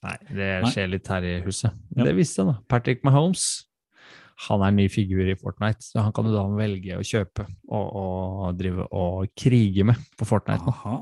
Nei, 0.00 0.14
det 0.32 0.52
skjer 0.72 0.86
litt 0.88 1.10
her 1.12 1.26
i 1.28 1.34
huset. 1.44 1.74
Ja. 1.92 2.06
Det 2.06 2.14
visste 2.16 2.40
jeg, 2.40 2.48
da. 2.48 2.54
Patrick 2.72 3.02
Mahomes. 3.04 3.48
Han 4.48 4.62
er 4.64 4.70
en 4.72 4.78
ny 4.80 4.86
figur 4.88 5.26
i 5.28 5.36
Fortnite, 5.36 5.84
så 5.84 6.00
han 6.04 6.14
kan 6.16 6.24
du 6.24 6.32
da 6.32 6.46
velge 6.56 6.96
å 6.96 7.04
kjøpe 7.04 7.44
og, 7.68 7.86
og 8.00 8.56
drive 8.56 8.86
og 8.96 9.28
krige 9.36 9.84
med 9.84 10.00
på 10.16 10.28
Fortnite. 10.28 10.64
Aha. 10.72 10.98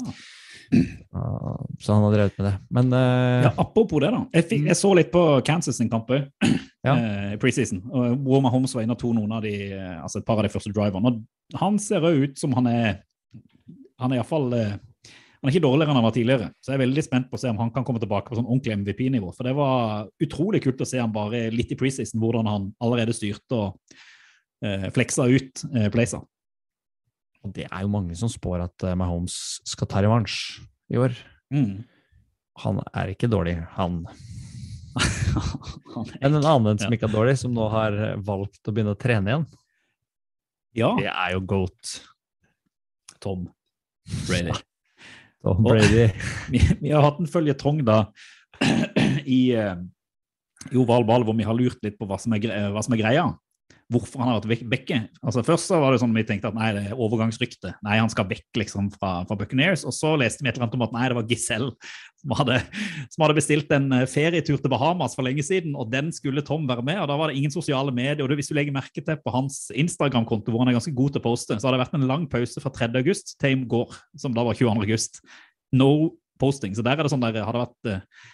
Uh, 0.68 1.55
Så 1.81 1.94
han 1.94 2.03
har 2.05 2.12
drevet 2.12 2.35
med 2.38 2.46
det. 2.48 2.55
Men 2.77 2.90
uh, 2.92 3.46
Ja, 3.46 3.53
apropos 3.62 4.03
det, 4.03 4.11
da. 4.12 4.24
Jeg, 4.35 4.44
fikk, 4.51 4.66
jeg 4.68 4.77
så 4.77 4.90
litt 4.98 5.12
på 5.14 5.22
Kansas 5.46 5.79
sin 5.81 5.88
kamp 5.92 6.11
òg, 6.12 6.27
Ja. 6.87 6.94
i 7.35 7.38
preseason. 7.40 7.81
og 7.90 8.18
Hvor 8.27 8.42
Mahomes 8.44 8.74
var 8.77 8.85
inne 8.85 8.94
og 8.96 9.01
tok 9.01 9.16
noen 9.16 9.33
av 9.38 9.42
de, 9.44 9.55
eh, 9.74 9.96
altså 10.03 10.20
et 10.20 10.27
par 10.29 10.38
av 10.40 10.46
de 10.46 10.53
første 10.53 10.72
driverne. 10.74 11.11
Og 11.14 11.59
han 11.62 11.79
ser 11.83 12.05
òg 12.07 12.20
ut 12.27 12.38
som 12.38 12.53
han 12.59 12.68
er 12.70 12.98
Han 13.98 14.12
er 14.12 14.20
iallfall 14.20 14.53
han 15.38 15.46
er 15.46 15.55
ikke 15.55 15.62
dårligere 15.62 15.92
enn 15.92 15.98
han 16.01 16.07
var 16.09 16.14
tidligere. 16.16 16.46
Så 16.59 16.72
jeg 16.72 16.79
er 16.79 16.83
veldig 16.83 17.03
spent 17.07 17.29
på 17.31 17.38
å 17.38 17.40
se 17.40 17.51
om 17.53 17.61
han 17.62 17.70
kan 17.74 17.85
komme 17.87 18.01
tilbake 18.03 18.27
på 18.27 18.38
sånn 18.38 18.48
ordentlig 18.48 18.74
MVP-nivå. 18.81 19.29
For 19.37 19.46
det 19.46 19.53
var 19.55 20.09
utrolig 20.24 20.61
kult 20.64 20.83
å 20.83 20.88
se 20.88 20.98
han 20.98 21.14
bare 21.14 21.44
litt 21.55 21.70
i 21.70 21.79
preseason, 21.79 22.18
hvordan 22.18 22.51
han 22.51 22.66
allerede 22.83 23.14
styrte 23.14 23.55
og 23.55 24.01
eh, 24.66 24.88
fleksa 24.94 25.29
ut 25.31 25.62
eh, 25.70 25.87
Placer. 25.94 26.24
Og 27.46 27.55
det 27.55 27.68
er 27.68 27.85
jo 27.85 27.92
mange 27.92 28.18
som 28.18 28.31
spår 28.33 28.66
at 28.66 28.88
eh, 28.88 28.98
Mahomes 28.98 29.38
skal 29.68 29.90
ta 29.92 30.03
revansj 30.03 30.59
i 30.90 30.98
år. 30.98 31.14
Mm. 31.55 31.87
Han 32.64 32.83
er 32.90 33.14
ikke 33.14 33.31
dårlig, 33.31 33.61
han. 33.77 34.03
han 35.94 36.12
Men 36.18 36.40
en 36.40 36.51
annen 36.57 36.83
som 36.83 36.98
ikke 36.98 37.07
er 37.07 37.14
dårlig, 37.14 37.38
som 37.38 37.55
nå 37.55 37.70
har 37.70 38.01
valgt 38.27 38.66
å 38.66 38.74
begynne 38.74 38.96
å 38.96 38.98
trene 38.98 39.31
igjen, 39.31 39.46
ja, 40.79 40.90
det 40.98 41.11
er 41.11 41.37
jo 41.37 41.46
Goat. 41.46 42.01
Tom 43.22 43.48
Brady. 44.27 44.53
Tom 45.44 45.64
Og- 45.64 45.70
Brady. 45.72 46.09
vi, 46.53 46.62
vi 46.81 46.90
har 46.94 47.05
hatt 47.07 47.20
en 47.22 47.31
føljetong 47.31 47.83
da 47.87 48.01
i, 49.24 49.53
eh, 49.55 49.77
i 50.72 50.79
oval 50.81 51.07
ball 51.09 51.27
hvor 51.27 51.37
vi 51.38 51.46
har 51.46 51.57
lurt 51.57 51.79
litt 51.87 51.98
på 51.98 52.09
hva 52.09 52.18
som 52.20 52.35
er, 52.35 52.48
hva 52.74 52.83
som 52.85 52.96
er 52.96 53.03
greia. 53.03 53.27
Hvorfor 53.88 54.20
han 54.20 54.28
har 54.28 54.44
vært 54.44 54.66
vekke. 54.68 54.96
Altså 55.22 55.40
Først 55.46 55.70
så 55.70 55.78
var 55.81 55.94
det 55.94 56.02
sånn 56.02 56.12
vi 56.12 56.24
tenkte 56.28 56.50
at 56.50 56.57
nei, 56.57 56.68
det 56.76 56.83
er 56.90 56.98
overgangsrykte. 57.00 57.70
Nei, 57.87 57.94
han 57.96 58.11
skal 58.12 58.26
vekk 58.28 58.61
liksom 58.61 58.90
fra, 58.92 59.22
fra 59.24 59.37
Buccaneers. 59.40 59.87
Og 59.88 59.94
så 59.96 60.11
leste 60.20 60.44
vi 60.44 60.50
et 60.50 60.59
eller 60.59 60.66
annet 60.66 60.76
om 60.76 60.85
at 60.85 60.92
nei, 60.92 61.07
det 61.09 61.16
var 61.16 61.31
Giselle 61.31 61.70
som 62.18 62.35
hadde, 62.37 62.59
som 63.14 63.24
hadde 63.24 63.38
bestilt 63.38 63.72
en 63.72 63.88
eh, 63.96 64.04
ferietur 64.11 64.61
til 64.61 64.72
Bahamas 64.72 65.16
for 65.16 65.24
lenge 65.24 65.44
siden, 65.46 65.72
og 65.78 65.88
den 65.92 66.12
skulle 66.12 66.44
Tom 66.44 66.68
være 66.68 66.85
med. 66.85 67.00
og 67.00 67.09
Da 67.09 67.16
var 67.16 67.33
det 67.33 67.40
ingen 67.40 67.54
sosiale 67.54 67.94
medier. 67.94 68.26
og 68.26 68.37
Hvis 68.37 68.52
du 68.52 68.57
legger 68.59 68.76
merke 68.76 69.00
til 69.00 69.20
på 69.24 69.35
hans 69.35 69.68
Instagram-konto, 69.72 70.52
hvor 70.52 70.64
han 70.64 70.72
er 70.72 70.76
ganske 70.76 70.96
god 70.98 71.14
til 71.14 71.22
å 71.22 71.28
poste, 71.31 71.57
så 71.57 71.68
har 71.68 71.76
det 71.76 71.85
vært 71.87 71.96
en 71.96 72.09
lang 72.11 72.28
pause 72.28 72.61
fra 72.61 72.74
3. 72.74 72.92
august 73.00 73.38
til 73.40 73.57
i 73.57 73.68
går, 73.72 73.96
som 74.20 74.37
da 74.37 74.44
var 74.44 74.59
22. 74.59 74.85
august. 74.85 75.22
No 75.72 76.18
posting. 76.38 76.76
Så 76.76 76.85
der 76.85 76.98
er 76.98 77.07
det 77.07 77.12
sånn 77.14 77.24
der 77.24 77.40
har 77.40 77.57
det 77.57 77.64
vært 77.64 77.88
eh, 77.94 78.26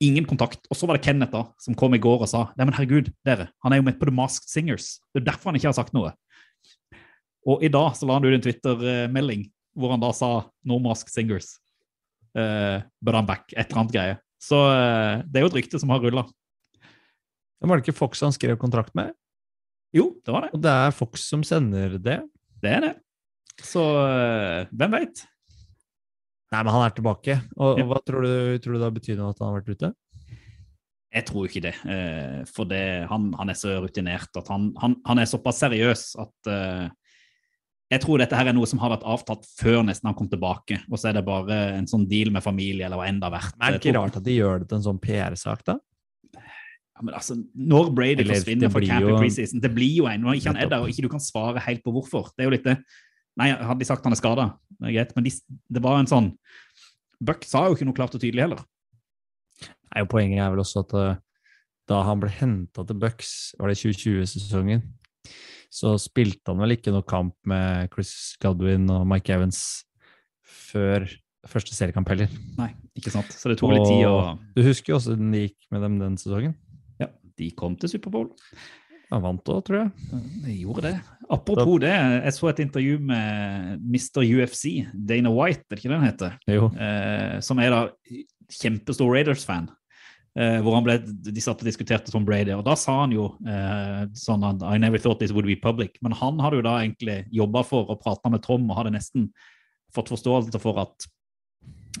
ingen 0.00 0.26
kontakt. 0.28 0.64
Og 0.70 0.78
så 0.78 0.88
var 0.88 0.96
det 0.96 1.04
Kenneth 1.04 1.32
da, 1.34 1.44
som 1.60 1.76
kom 1.78 1.94
i 1.94 2.00
går 2.02 2.24
og 2.24 2.30
sa 2.30 2.46
Nei, 2.56 2.66
men 2.66 2.74
herregud, 2.76 3.12
dere, 3.26 3.50
han 3.64 3.74
er 3.74 3.80
jo 3.80 3.86
med 3.86 3.98
på 4.00 4.08
The 4.08 4.14
Masked 4.16 4.50
Singers. 4.50 4.98
Det 5.12 5.22
er 5.22 5.30
derfor 5.30 5.50
han 5.50 5.60
ikke 5.60 5.70
har 5.70 5.76
sagt 5.76 5.94
noe. 5.96 6.12
Og 7.48 7.64
i 7.64 7.70
dag 7.72 7.94
så 7.96 8.08
la 8.08 8.18
han 8.18 8.26
ut 8.26 8.36
en 8.36 8.44
Twitter-melding 8.44 9.46
hvor 9.78 9.94
han 9.94 10.02
da 10.02 10.10
sa 10.16 10.30
No 10.66 10.80
Masked 10.82 11.12
Singers. 11.12 11.54
Uh, 12.36 12.82
but 13.02 13.16
I'm 13.16 13.26
back. 13.26 13.48
Et 13.56 13.64
eller 13.64 13.82
annet 13.82 13.94
greie. 13.94 14.18
Så 14.40 14.58
uh, 14.58 15.22
det 15.26 15.40
er 15.40 15.46
jo 15.46 15.50
et 15.52 15.58
rykte 15.60 15.80
som 15.82 15.92
har 15.92 16.02
rulla. 16.04 16.26
Var 17.60 17.76
det 17.76 17.84
ikke 17.84 17.98
Fox 17.98 18.22
han 18.24 18.32
skrev 18.32 18.56
kontrakt 18.60 18.94
med, 18.96 19.12
Jo, 19.92 20.14
det 20.24 20.32
var 20.32 20.46
det. 20.46 20.52
og 20.54 20.62
det 20.62 20.70
er 20.70 20.94
Fox 20.94 21.26
som 21.28 21.42
sender 21.44 21.98
det. 21.98 22.20
Det 22.62 22.70
er 22.70 22.84
det. 22.84 22.92
Så 23.66 23.82
uh, 23.82 24.68
hvem 24.70 24.96
veit? 24.96 25.24
Nei, 26.50 26.62
men 26.66 26.72
han 26.74 26.82
er 26.88 26.94
tilbake. 26.96 27.36
Og, 27.56 27.78
Ja. 27.78 27.84
og 27.84 27.90
hva 27.92 28.00
tror 28.06 28.24
du, 28.26 28.58
tror 28.58 28.74
du 28.74 28.80
det 28.82 28.94
betyr 29.00 29.18
noe 29.20 29.30
at 29.30 29.38
han 29.38 29.52
har 29.52 29.60
vært 29.60 29.74
ute? 29.76 29.92
Jeg 31.10 31.26
tror 31.26 31.46
ikke 31.48 31.62
det. 31.62 31.74
eh, 31.90 32.40
For 32.46 32.64
det, 32.70 32.82
han, 33.10 33.32
han 33.38 33.50
er 33.50 33.58
så 33.58 33.76
rutinert 33.82 34.34
at 34.38 34.48
han, 34.50 34.72
han, 34.78 34.96
han 35.06 35.18
er 35.18 35.26
såpass 35.30 35.58
seriøs 35.62 36.04
at 36.22 36.50
eh, 36.50 36.88
jeg 37.90 38.02
tror 38.04 38.18
dette 38.22 38.36
her 38.38 38.46
er 38.46 38.54
noe 38.54 38.68
som 38.70 38.78
har 38.78 38.92
vært 38.92 39.02
avtalt 39.02 39.46
før 39.58 39.80
nesten 39.82 40.06
han 40.06 40.14
kom 40.14 40.28
tilbake. 40.30 40.76
Og 40.90 40.98
så 41.00 41.08
er 41.10 41.16
det 41.18 41.24
bare 41.26 41.56
en 41.74 41.88
sånn 41.90 42.04
deal 42.06 42.30
med 42.30 42.44
familie 42.44 42.86
eller 42.86 43.00
hva 43.00 43.08
har 43.10 43.32
vært. 43.34 43.56
Men 43.58 43.66
er 43.66 43.78
det 43.78 43.80
ikke 43.82 43.96
rart 43.98 44.18
at 44.20 44.26
de 44.28 44.36
gjør 44.36 44.60
det 44.62 44.68
til 44.70 44.78
en 44.78 44.84
sånn 44.86 45.00
PR-sak, 45.02 45.64
da? 45.66 45.74
Ja, 46.36 47.02
men 47.02 47.14
altså, 47.18 47.34
Når 47.58 47.90
Brady 47.96 48.26
forsvinner 48.28 48.70
fra 48.70 48.82
camp 48.86 49.08
i 49.10 49.16
preseason, 49.24 49.62
det 49.64 49.72
blir 49.74 49.96
jo 50.02 50.06
en 50.06 50.22
når 50.22 50.38
ikke 50.38 50.52
han 50.52 50.60
er 50.62 50.70
der 50.70 50.84
og 50.84 50.92
ikke 50.92 51.02
du 51.08 51.10
kan 51.10 51.22
svare 51.24 51.62
helt 51.66 51.82
på 51.82 51.94
hvorfor. 51.96 52.30
Det 52.36 52.44
er 52.44 52.50
jo 52.50 52.54
litt 52.54 52.68
det. 52.70 52.76
Nei, 53.40 53.50
hadde 53.56 53.80
de 53.80 53.88
sagt 53.88 54.04
han 54.04 54.12
er 54.14 54.20
skada, 54.20 54.50
men 54.80 55.24
de, 55.24 55.32
det 55.72 55.82
var 55.84 56.00
en 56.00 56.10
sånn 56.10 56.30
Buck 57.20 57.44
sa 57.44 57.66
jo 57.68 57.74
ikke 57.76 57.84
noe 57.84 57.96
klart 57.96 58.14
og 58.16 58.22
tydelig 58.22 58.46
heller. 58.46 58.60
Nei, 59.60 60.04
og 60.04 60.08
Poenget 60.08 60.40
er 60.40 60.54
vel 60.54 60.62
også 60.62 60.84
at 60.86 60.94
uh, 60.96 61.18
da 61.90 61.98
han 62.06 62.20
ble 62.22 62.30
henta 62.32 62.84
til 62.86 62.96
Bucks, 63.02 63.32
var 63.60 63.68
det 63.68 63.76
2020-sesongen, 63.80 64.84
så 65.70 65.94
spilte 66.00 66.48
han 66.50 66.62
vel 66.62 66.78
ikke 66.78 66.94
noe 66.94 67.04
kamp 67.06 67.34
med 67.50 67.90
Chris 67.92 68.38
Godwin 68.42 68.88
og 68.94 69.04
Mike 69.10 69.34
Evans 69.36 69.60
før 70.70 71.04
første 71.50 71.74
seriekamp 71.76 72.08
heller. 72.12 72.32
Nei, 72.58 72.70
ikke 72.98 73.12
sant? 73.12 73.30
Så 73.32 73.52
det 73.52 73.58
tok 73.60 73.74
litt 73.74 73.86
tid 73.88 74.04
å 74.08 74.16
Og 74.16 74.42
Du 74.56 74.62
husker 74.66 74.94
jo 74.94 74.98
også 74.98 75.16
den 75.18 75.32
gikk 75.36 75.56
med 75.74 75.84
dem 75.86 75.98
den 76.00 76.18
sesongen? 76.20 76.56
Ja, 77.00 77.10
de 77.40 77.50
kom 77.56 77.76
til 77.80 77.92
Superbowl. 77.94 78.30
Han 79.10 79.24
vant 79.24 79.50
òg, 79.50 79.64
tror 79.66 79.80
jeg. 79.80 79.90
Jeg 80.46 80.60
gjorde 80.62 80.84
det. 80.86 80.94
Apropos 81.30 81.80
det, 81.82 81.90
jeg 81.94 82.34
så 82.36 82.48
et 82.50 82.62
intervju 82.62 83.00
med 83.10 83.82
Mr. 83.82 84.22
UFC, 84.22 84.86
Dana 84.94 85.32
White, 85.34 85.64
er 85.66 85.74
det 85.74 85.82
ikke 85.82 85.90
det 85.90 85.98
han 85.98 86.08
heter? 86.08 86.38
Jo. 86.50 86.70
Eh, 86.74 87.36
som 87.42 87.62
er 87.62 87.74
da 87.74 87.80
kjempestor 88.50 89.10
Raiders-fan. 89.10 89.68
Eh, 90.38 90.60
hvor 90.62 90.76
han 90.76 90.86
ble, 90.86 90.94
De 91.02 91.42
satt 91.42 91.62
og 91.62 91.66
diskuterte 91.66 92.12
Tom 92.14 92.26
Brady, 92.26 92.52
og 92.54 92.62
da 92.66 92.76
sa 92.78 93.00
han 93.00 93.14
jo 93.14 93.32
eh, 93.42 94.04
sånn 94.14 94.46
at 94.46 94.62
I 94.62 94.78
never 94.78 95.02
thought 95.02 95.18
this 95.22 95.34
would 95.34 95.48
be 95.48 95.58
public. 95.58 95.98
Men 96.06 96.14
han 96.18 96.38
hadde 96.42 96.60
jo 96.60 96.66
da 96.66 96.76
egentlig 96.82 97.24
jobba 97.34 97.64
for 97.66 97.90
å 97.90 97.98
prate 97.98 98.30
med 98.30 98.44
Tom 98.46 98.68
og 98.70 98.78
hadde 98.78 98.94
nesten 98.94 99.30
fått 99.94 100.12
forståelse 100.12 100.62
for 100.62 100.78
at, 100.84 101.10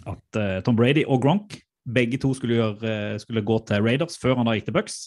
at 0.06 0.38
eh, 0.38 0.60
Tom 0.66 0.78
Brady 0.78 1.02
og 1.08 1.24
Gronk 1.26 1.58
begge 1.90 2.20
to 2.22 2.30
skulle, 2.36 2.58
gjøre, 2.60 2.86
eh, 2.86 3.18
skulle 3.22 3.42
gå 3.46 3.58
til 3.66 3.82
Raiders 3.82 4.18
før 4.20 4.38
han 4.38 4.46
da 4.46 4.54
gikk 4.54 4.70
til 4.70 4.78
Bucks. 4.78 5.00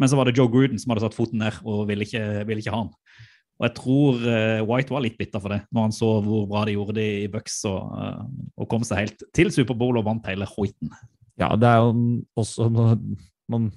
Men 0.00 0.08
så 0.08 0.16
var 0.16 0.28
det 0.28 0.38
Joe 0.38 0.48
Gruden 0.48 0.80
som 0.80 0.94
hadde 0.94 1.04
satt 1.04 1.16
foten 1.16 1.42
ned 1.42 1.60
og 1.68 1.84
ville 1.90 2.06
ikke, 2.06 2.22
ville 2.48 2.64
ikke 2.64 2.72
ha 2.72 2.84
han. 2.86 2.94
Og 3.60 3.66
jeg 3.66 3.74
tror 3.76 4.22
eh, 4.32 4.62
White 4.64 4.94
var 4.94 5.04
litt 5.04 5.18
bitter 5.20 5.42
for 5.42 5.52
det, 5.52 5.60
når 5.68 5.86
han 5.86 5.92
så 5.92 6.08
hvor 6.24 6.46
bra 6.48 6.64
de 6.64 6.78
gjorde 6.78 6.96
det 6.96 7.08
i 7.26 7.28
Bucks 7.28 7.58
og, 7.68 7.90
eh, 8.00 8.22
og 8.56 8.70
kom 8.72 8.86
seg 8.88 9.02
helt 9.02 9.24
til 9.36 9.52
Superbowl 9.52 10.00
og 10.00 10.06
vant 10.06 10.30
hele 10.32 10.48
hoiten. 10.48 10.94
Ja, 11.40 11.52
det 11.60 11.68
er 11.68 11.84
jo 11.84 12.22
også 12.40 12.70
Man 13.50 13.68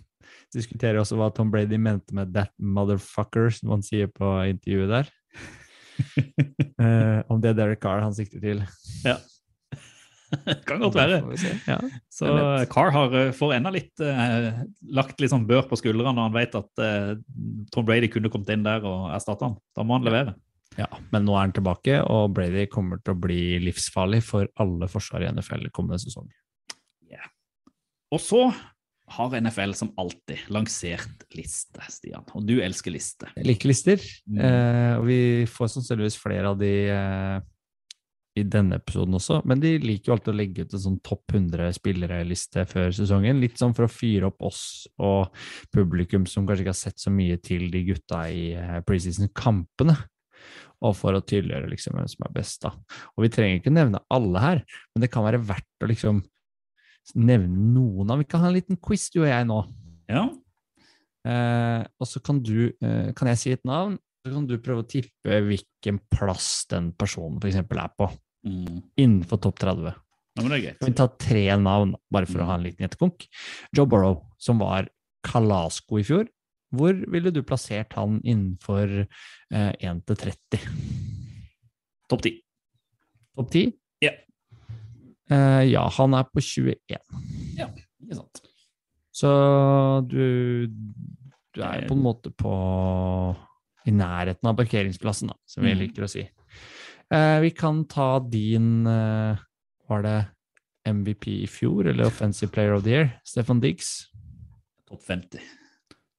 diskuterer 0.53 1.01
også 1.01 1.17
hva 1.17 1.31
Tom 1.33 1.51
Brady 1.51 1.79
mente 1.81 2.15
med 2.15 2.31
'that 2.31 2.53
motherfucker', 2.61 3.51
som 3.57 3.73
han 3.73 3.83
sier 3.83 4.07
på 4.07 4.37
intervjuet 4.53 4.95
der. 4.95 5.11
Eh, 6.83 7.21
om 7.29 7.39
det 7.39 7.51
er 7.51 7.53
Derek 7.53 7.79
Carr 7.79 8.01
han 8.01 8.15
sikter 8.17 8.41
til. 8.41 8.63
kan 10.69 10.81
godt 10.83 10.95
være. 10.97 11.19
Ja. 11.67 11.77
Så 12.11 12.29
det 12.29 12.43
er. 12.43 12.65
Carr 12.71 12.91
har, 12.95 13.17
for 13.37 13.53
enda 13.55 13.71
litt 13.73 13.99
eh, 14.03 14.63
lagt 14.95 15.21
litt 15.21 15.33
sånn 15.33 15.47
bør 15.49 15.65
på 15.69 15.79
skuldrene 15.79 16.13
når 16.15 16.29
han 16.29 16.35
vet 16.37 16.57
at 16.59 16.83
eh, 16.83 17.13
Tom 17.73 17.85
Brady 17.87 18.09
kunne 18.13 18.31
kommet 18.33 18.49
inn 18.55 18.65
der 18.65 18.85
og 18.87 19.09
erstatta 19.15 19.51
han. 19.51 19.57
Da 19.77 19.85
må 19.87 19.97
han 19.99 20.07
levere. 20.07 20.35
ja, 20.77 20.87
men 21.13 21.27
nå 21.27 21.35
er 21.37 21.43
han 21.47 21.53
tilbake, 21.53 21.99
og 22.09 22.31
Brady 22.33 22.65
kommer 22.71 22.97
til 23.03 23.13
å 23.13 23.19
bli 23.27 23.41
livsfarlig 23.61 24.23
for 24.25 24.49
alle 24.61 24.87
forsvar 24.89 25.21
i 25.25 25.29
NFL 25.33 25.67
kommende 25.75 26.01
sesong. 26.01 26.29
Og 28.13 28.21
så 28.21 28.43
har 29.13 29.33
NFL 29.41 29.73
som 29.77 29.89
alltid 29.97 30.43
lansert 30.53 31.23
liste, 31.33 31.81
Stian. 31.91 32.23
Og 32.37 32.45
du 32.45 32.55
elsker 32.63 32.93
liste. 32.93 33.29
Jeg 33.35 33.47
liker 33.47 33.69
lister, 33.71 33.97
Mm. 34.29 34.37
eh, 34.39 34.93
og 34.99 35.05
vi 35.07 35.45
får 35.49 35.67
sannsynligvis 35.73 36.17
flere 36.21 36.49
av 36.53 36.57
de 36.59 36.71
eh, 36.89 37.39
i 38.33 38.43
denne 38.49 38.79
episoden 38.79 39.13
også, 39.17 39.41
men 39.45 39.61
de 39.61 39.75
liker 39.81 40.09
jo 40.09 40.15
alltid 40.15 40.31
å 40.31 40.37
legge 40.39 40.63
ut 40.65 40.71
en 40.73 40.81
sånn 40.87 40.99
topp 41.05 41.35
100 41.35 41.75
spillere-liste 41.77 42.63
før 42.69 42.89
sesongen, 42.97 43.41
litt 43.43 43.61
sånn 43.61 43.75
for 43.77 43.85
å 43.85 43.91
fyre 43.91 44.31
opp 44.31 44.41
oss 44.49 44.63
og 44.97 45.29
publikum 45.73 46.25
som 46.29 46.47
kanskje 46.47 46.65
ikke 46.65 46.73
har 46.73 46.79
sett 46.79 47.03
så 47.03 47.13
mye 47.13 47.37
til 47.45 47.67
de 47.73 47.83
gutta 47.91 48.23
i 48.33 48.47
eh, 48.57 48.79
preseason-kampene, 48.87 49.97
og 50.83 50.97
for 50.97 51.15
å 51.15 51.21
tydeliggjøre 51.23 51.69
liksom 51.71 51.95
hvem 51.95 52.09
som 52.11 52.25
er 52.27 52.35
best 52.35 52.65
da. 52.65 52.73
Og 53.13 53.27
vi 53.27 53.31
trenger 53.31 53.61
ikke 53.61 53.75
nevne 53.75 54.01
alle 54.11 54.41
her, 54.43 54.63
men 54.91 55.05
det 55.05 55.11
kan 55.13 55.25
være 55.27 55.43
verdt 55.45 55.85
å 55.85 55.91
liksom 55.93 56.23
nevne 57.19 57.69
noen 57.75 58.11
av, 58.11 58.23
vi 58.23 58.27
kan 58.27 58.41
ha 58.41 58.49
en 58.49 58.57
liten 58.57 58.79
quiz 58.81 59.09
du 59.13 59.21
og 59.21 59.29
jeg 59.29 59.45
nå. 59.47 59.59
Ja. 60.09 60.25
Eh, 61.23 61.85
og 62.01 62.09
så 62.09 62.19
kan 62.23 62.41
du, 62.43 62.73
eh, 62.81 63.13
kan 63.15 63.29
jeg 63.31 63.39
si 63.39 63.53
et 63.53 63.63
navn, 63.67 63.99
så 64.23 64.31
kan 64.31 64.45
du 64.47 64.55
prøve 64.63 64.83
å 64.85 64.87
tippe 64.87 65.39
hvilken 65.43 65.97
plass 66.13 66.65
den 66.71 66.91
personen 66.95 67.41
eksempel 67.43 67.81
er 67.83 67.91
på, 67.99 68.09
Mm. 68.43 68.81
innenfor 68.99 69.39
topp 69.39 69.59
30. 69.59 69.93
Ja, 70.35 70.41
men 70.41 70.49
det 70.51 70.57
er 70.57 70.63
greit. 70.73 70.79
Vi 70.83 70.93
tar 70.93 71.07
tre 71.17 71.43
navn, 71.57 71.93
bare 72.11 72.25
for 72.27 72.39
å 72.41 72.45
ha 72.45 72.55
en 72.55 72.63
liten 72.63 72.83
gjettekonk? 72.83 73.27
Joe 73.75 73.85
Burrow, 73.85 74.25
som 74.37 74.59
var 74.59 74.89
Kalasko 75.23 75.99
i 75.99 76.03
fjor. 76.03 76.27
Hvor 76.73 76.91
ville 77.09 77.31
du 77.31 77.41
plassert 77.43 77.93
han 77.93 78.19
innenfor 78.25 79.07
eh, 79.51 79.71
1 79.79 80.01
til 80.07 80.15
30? 80.15 80.59
Topp 82.09 82.21
10. 82.25 82.41
Topp 83.37 83.51
10? 83.51 83.73
Ja. 84.01 84.11
Eh, 85.31 85.63
ja, 85.71 85.87
han 85.87 86.13
er 86.15 86.23
på 86.23 86.41
21. 86.43 86.75
Ja, 87.57 87.67
Ikke 88.03 88.15
sant? 88.17 88.41
Så 89.13 89.29
du, 90.09 90.67
du 91.53 91.61
er 91.61 91.87
på 91.87 91.93
en 91.95 92.03
måte 92.03 92.33
på 92.35 92.51
i 93.85 93.91
nærheten 93.91 94.47
av 94.49 94.55
parkeringsplassen, 94.57 95.27
da, 95.29 95.35
som 95.45 95.63
vi 95.63 95.73
Mm. 95.73 95.79
liker 95.79 96.03
å 96.03 96.09
si. 96.09 96.23
Eh, 97.11 97.39
vi 97.41 97.49
kan 97.51 97.85
ta 97.85 98.19
din 98.19 98.85
eh, 98.87 99.37
Var 99.89 100.01
det 100.01 100.27
MVP 100.87 101.27
i 101.43 101.47
fjor, 101.47 101.85
eller 101.87 102.05
Offensive 102.07 102.49
Player 102.51 102.73
of 102.73 102.83
the 102.83 102.89
Year? 102.91 103.19
Stefan 103.25 103.59
Diggs. 103.59 104.07
Topp 104.87 105.01
50. 105.03 105.39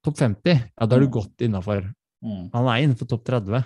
Topp 0.04 0.16
50? 0.16 0.70
Ja, 0.78 0.86
da 0.86 0.96
er 0.96 1.00
du 1.00 1.06
Mm. 1.06 1.12
godt 1.12 1.36
innafor. 1.40 1.94
Mm. 2.22 2.50
Han 2.52 2.66
er 2.68 2.82
innenfor 2.86 3.08
topp 3.08 3.24
30. 3.24 3.64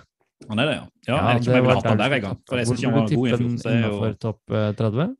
Han 0.49 0.59
er 0.59 0.65
det, 0.65 0.75
ja. 0.75 0.87
ja, 1.07 1.15
Ja, 1.15 1.27
jeg 1.33 1.35
vet 1.35 1.41
ikke 1.43 1.49
om 1.51 1.55
jeg 1.55 1.63
var 1.65 1.75
hatt 1.75 1.83
han 1.85 1.97
der 1.97 2.15
engang. 2.15 2.37
Hvor 2.47 2.57
vil 2.57 2.65
du 2.65 3.07
tippe 3.07 3.37
den 3.37 3.57
innenfor 3.59 4.19
topp 4.19 4.41
eh, 4.51 4.71
30? 4.73 5.15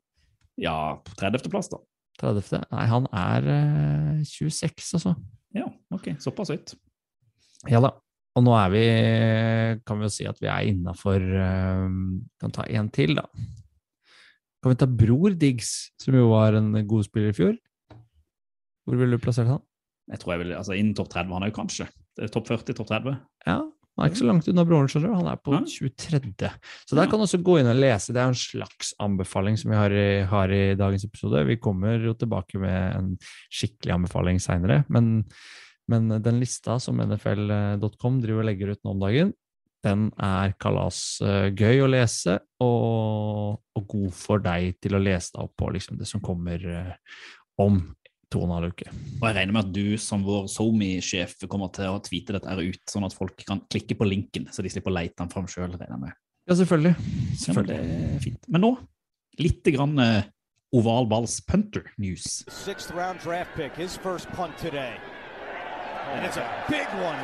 ja, 0.58 0.96
på 0.96 1.14
30.-plass, 1.14 1.68
da. 1.70 1.76
30. 2.18 2.64
Nei, 2.72 2.86
han 2.86 3.06
er 3.12 3.48
eh, 3.48 4.24
26, 4.24 4.94
altså. 4.94 5.14
Ja, 5.54 5.66
ok. 5.92 6.08
Såpass 6.18 6.48
høyt. 6.50 6.74
Ja 7.68 7.80
da. 7.80 7.90
Og 8.38 8.44
nå 8.46 8.52
er 8.54 8.68
vi 8.70 8.82
Kan 9.86 9.98
vi 9.98 10.06
jo 10.06 10.12
si 10.14 10.26
at 10.28 10.38
vi 10.42 10.46
er 10.50 10.68
innafor 10.70 11.24
Kan 12.40 12.54
ta 12.54 12.66
en 12.70 12.90
til, 12.94 13.16
da. 13.18 13.24
Kan 14.60 14.74
vi 14.74 14.78
ta 14.78 14.86
Bror 14.86 15.34
Diggs, 15.40 15.90
som 16.00 16.14
jo 16.14 16.28
var 16.34 16.54
en 16.58 16.74
god 16.86 17.06
spiller 17.08 17.32
i 17.32 17.36
fjor? 17.36 17.56
Hvor 18.84 18.98
ville 19.00 19.16
du 19.16 19.22
plassert 19.22 19.48
han? 19.48 19.62
Jeg 20.10 20.20
tror 20.20 20.34
jeg 20.34 20.42
vil, 20.44 20.54
altså 20.58 20.74
Innen 20.76 20.94
topp 20.98 21.08
30. 21.14 21.32
Han 21.36 21.44
er 21.46 21.52
jo 21.52 21.58
kanskje 21.62 21.86
topp 22.34 22.48
40, 22.50 22.74
topp 22.76 22.88
30. 22.90 23.14
Ja, 23.46 23.54
han 23.60 24.04
er 24.04 24.10
ikke 24.10 24.20
så 24.20 24.26
langt 24.28 24.48
unna 24.50 24.64
broren, 24.68 24.88
skjønner 24.90 25.12
du. 25.12 25.16
Han 25.22 25.28
er 25.30 25.38
på 25.40 25.54
Ja. 25.54 25.60
23. 25.64 26.50
Så 26.88 26.98
der 26.98 27.08
kan 27.08 27.20
du 27.20 27.24
også 27.24 27.40
gå 27.44 27.56
inn 27.60 27.70
og 27.70 27.78
lese. 27.80 28.12
Det 28.12 28.20
er 28.20 28.28
en 28.32 28.36
slags 28.38 28.92
anbefaling 29.00 29.56
som 29.60 29.72
vi 29.72 29.78
har 29.78 29.94
i, 29.94 30.06
har 30.28 30.52
i 30.52 30.74
dagens 30.76 31.06
episode. 31.08 31.46
Vi 31.48 31.56
kommer 31.62 31.96
jo 32.04 32.12
tilbake 32.18 32.60
med 32.60 32.96
en 32.98 33.10
skikkelig 33.48 33.94
anbefaling 33.96 34.40
seinere. 34.42 34.82
Men, 34.92 35.24
men 35.90 36.10
den 36.22 36.40
lista 36.40 36.78
som 36.82 37.00
nfl.com 37.02 38.18
driver 38.22 38.44
og 38.44 38.48
legger 38.48 38.74
ut 38.74 38.82
nå 38.84 38.94
om 38.94 39.02
dagen, 39.02 39.32
den 39.84 40.10
er 40.20 40.52
kalas 40.60 40.98
eh, 41.24 41.48
gøy 41.56 41.84
å 41.84 41.88
lese, 41.88 42.36
og, 42.60 43.60
og 43.76 43.86
god 43.88 44.10
for 44.16 44.42
deg 44.44 44.76
til 44.82 44.96
å 44.96 45.00
lese 45.02 45.32
deg 45.34 45.46
opp 45.46 45.54
på 45.58 45.70
liksom, 45.76 45.96
det 46.00 46.08
som 46.08 46.22
kommer 46.24 46.66
eh, 46.68 46.92
om 47.60 47.80
to 48.30 48.42
og 48.42 48.46
en 48.46 48.56
halv 48.58 48.74
uke. 48.74 48.90
Og 49.18 49.24
jeg 49.26 49.36
regner 49.38 49.56
med 49.56 49.64
at 49.64 49.72
du 49.74 49.96
som 50.00 50.22
vår 50.26 50.46
SoMe-sjef 50.52 51.38
kommer 51.50 51.72
til 51.74 51.90
å 51.90 52.02
tweete 52.04 52.36
dette 52.36 52.56
ut, 52.60 52.82
sånn 52.92 53.08
at 53.08 53.16
folk 53.16 53.40
kan 53.46 53.64
klikke 53.72 53.96
på 53.98 54.06
linken, 54.06 54.46
så 54.52 54.62
de 54.62 54.70
slipper 54.72 54.92
å 54.92 54.98
leite 55.00 55.18
den 55.18 55.32
fram 55.32 55.48
sjøl. 55.50 55.74
Ja, 55.80 56.54
selvfølgelig. 56.54 56.94
Ja, 57.40 57.56
men 57.56 57.72
er 57.74 58.20
fint. 58.22 58.46
Men 58.52 58.66
nå 58.66 58.74
litt 59.40 59.66
grann 59.74 59.96
eh, 59.98 60.28
oval 60.76 61.08
balls 61.10 61.40
punter 61.48 61.88
news. 61.98 62.44
Sixth 62.48 62.94
round 62.94 63.18
draft 63.24 63.56
pick, 63.56 63.74
his 63.74 63.96
first 63.96 64.28
punt 64.36 64.56
today. 64.58 64.94
And 66.08 66.26
it's 66.26 66.36
a 66.36 66.48
big 66.68 66.88
one. 66.98 67.20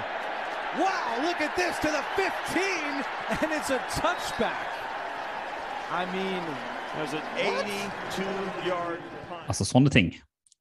Wow, 0.78 1.24
look 1.24 1.40
at 1.40 1.56
this 1.56 1.78
to 1.80 1.88
the 1.88 2.04
15, 2.16 3.04
and 3.40 3.52
it's 3.52 3.70
a 3.70 3.80
touchback. 3.96 4.66
I 5.90 6.04
mean, 6.12 6.42
there's 6.96 7.14
an 7.14 7.22
82 7.36 8.68
yard 8.68 9.00
punt. 9.28 9.46
Altså 9.48 9.64
sånne 9.64 9.90
ting. 9.94 10.10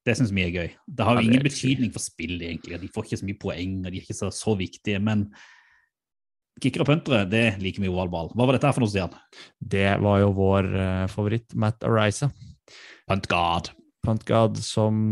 Det 0.06 0.14
syns 0.16 0.30
vi 0.32 0.44
er 0.46 0.54
gøy. 0.54 0.68
Det 0.86 1.04
har 1.04 1.18
jo 1.18 1.26
ingen 1.26 1.42
betydning 1.42 1.90
for 1.92 2.00
spillet, 2.00 2.46
egentlig. 2.46 2.78
De 2.80 2.90
får 2.94 3.08
ikke 3.08 3.20
så 3.20 3.28
mye 3.28 3.40
poeng, 3.42 3.76
og 3.82 3.90
de 3.90 3.98
er 3.98 4.06
ikke 4.06 4.16
så, 4.16 4.30
så 4.30 4.54
viktige. 4.56 5.00
Men 5.02 5.26
kickere 6.62 6.86
og 6.86 6.90
puntere, 6.92 7.24
det 7.28 7.46
liker 7.60 7.82
vi 7.82 7.90
i 7.90 7.92
oval 7.92 8.12
ball. 8.12 8.30
Hva 8.32 8.46
var 8.46 8.56
dette 8.56 8.70
her 8.70 8.76
for 8.76 8.86
noe, 8.86 8.92
Stian? 8.92 9.16
Det 9.58 9.88
var 10.04 10.22
jo 10.22 10.30
vår 10.38 10.70
eh, 10.70 11.02
favoritt, 11.12 11.58
Matt 11.58 11.84
Arisa. 11.84 12.30
Punt 13.10 13.26
God. 13.32 13.72
Punt 14.06 14.24
God 14.28 14.62
som 14.62 15.02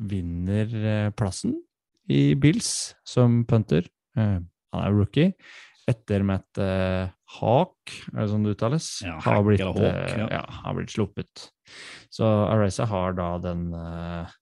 vinner 0.00 0.72
eh, 0.80 1.12
plassen 1.16 1.54
i 2.12 2.34
Bills 2.38 2.94
som 3.06 3.42
punter. 3.48 3.86
Eh, 4.16 4.38
han 4.40 4.82
er 4.82 4.94
rookie. 4.94 5.34
Etter 5.86 6.24
Matt 6.26 6.58
uh, 6.58 7.06
Hawk, 7.36 7.92
er 8.12 8.24
det 8.24 8.30
sånn 8.32 8.46
det 8.46 8.56
uttales? 8.56 8.88
Ja, 9.06 9.20
har, 9.22 9.44
blitt, 9.46 9.62
Hawk, 9.62 9.78
eh, 9.82 10.16
ja. 10.18 10.26
ja, 10.38 10.42
har 10.64 10.74
blitt 10.74 10.94
sluppet. 10.94 11.48
Så 12.10 12.26
Arisa 12.26 12.88
har 12.90 13.14
da 13.18 13.28
den 13.42 13.68
eh, 13.74 14.34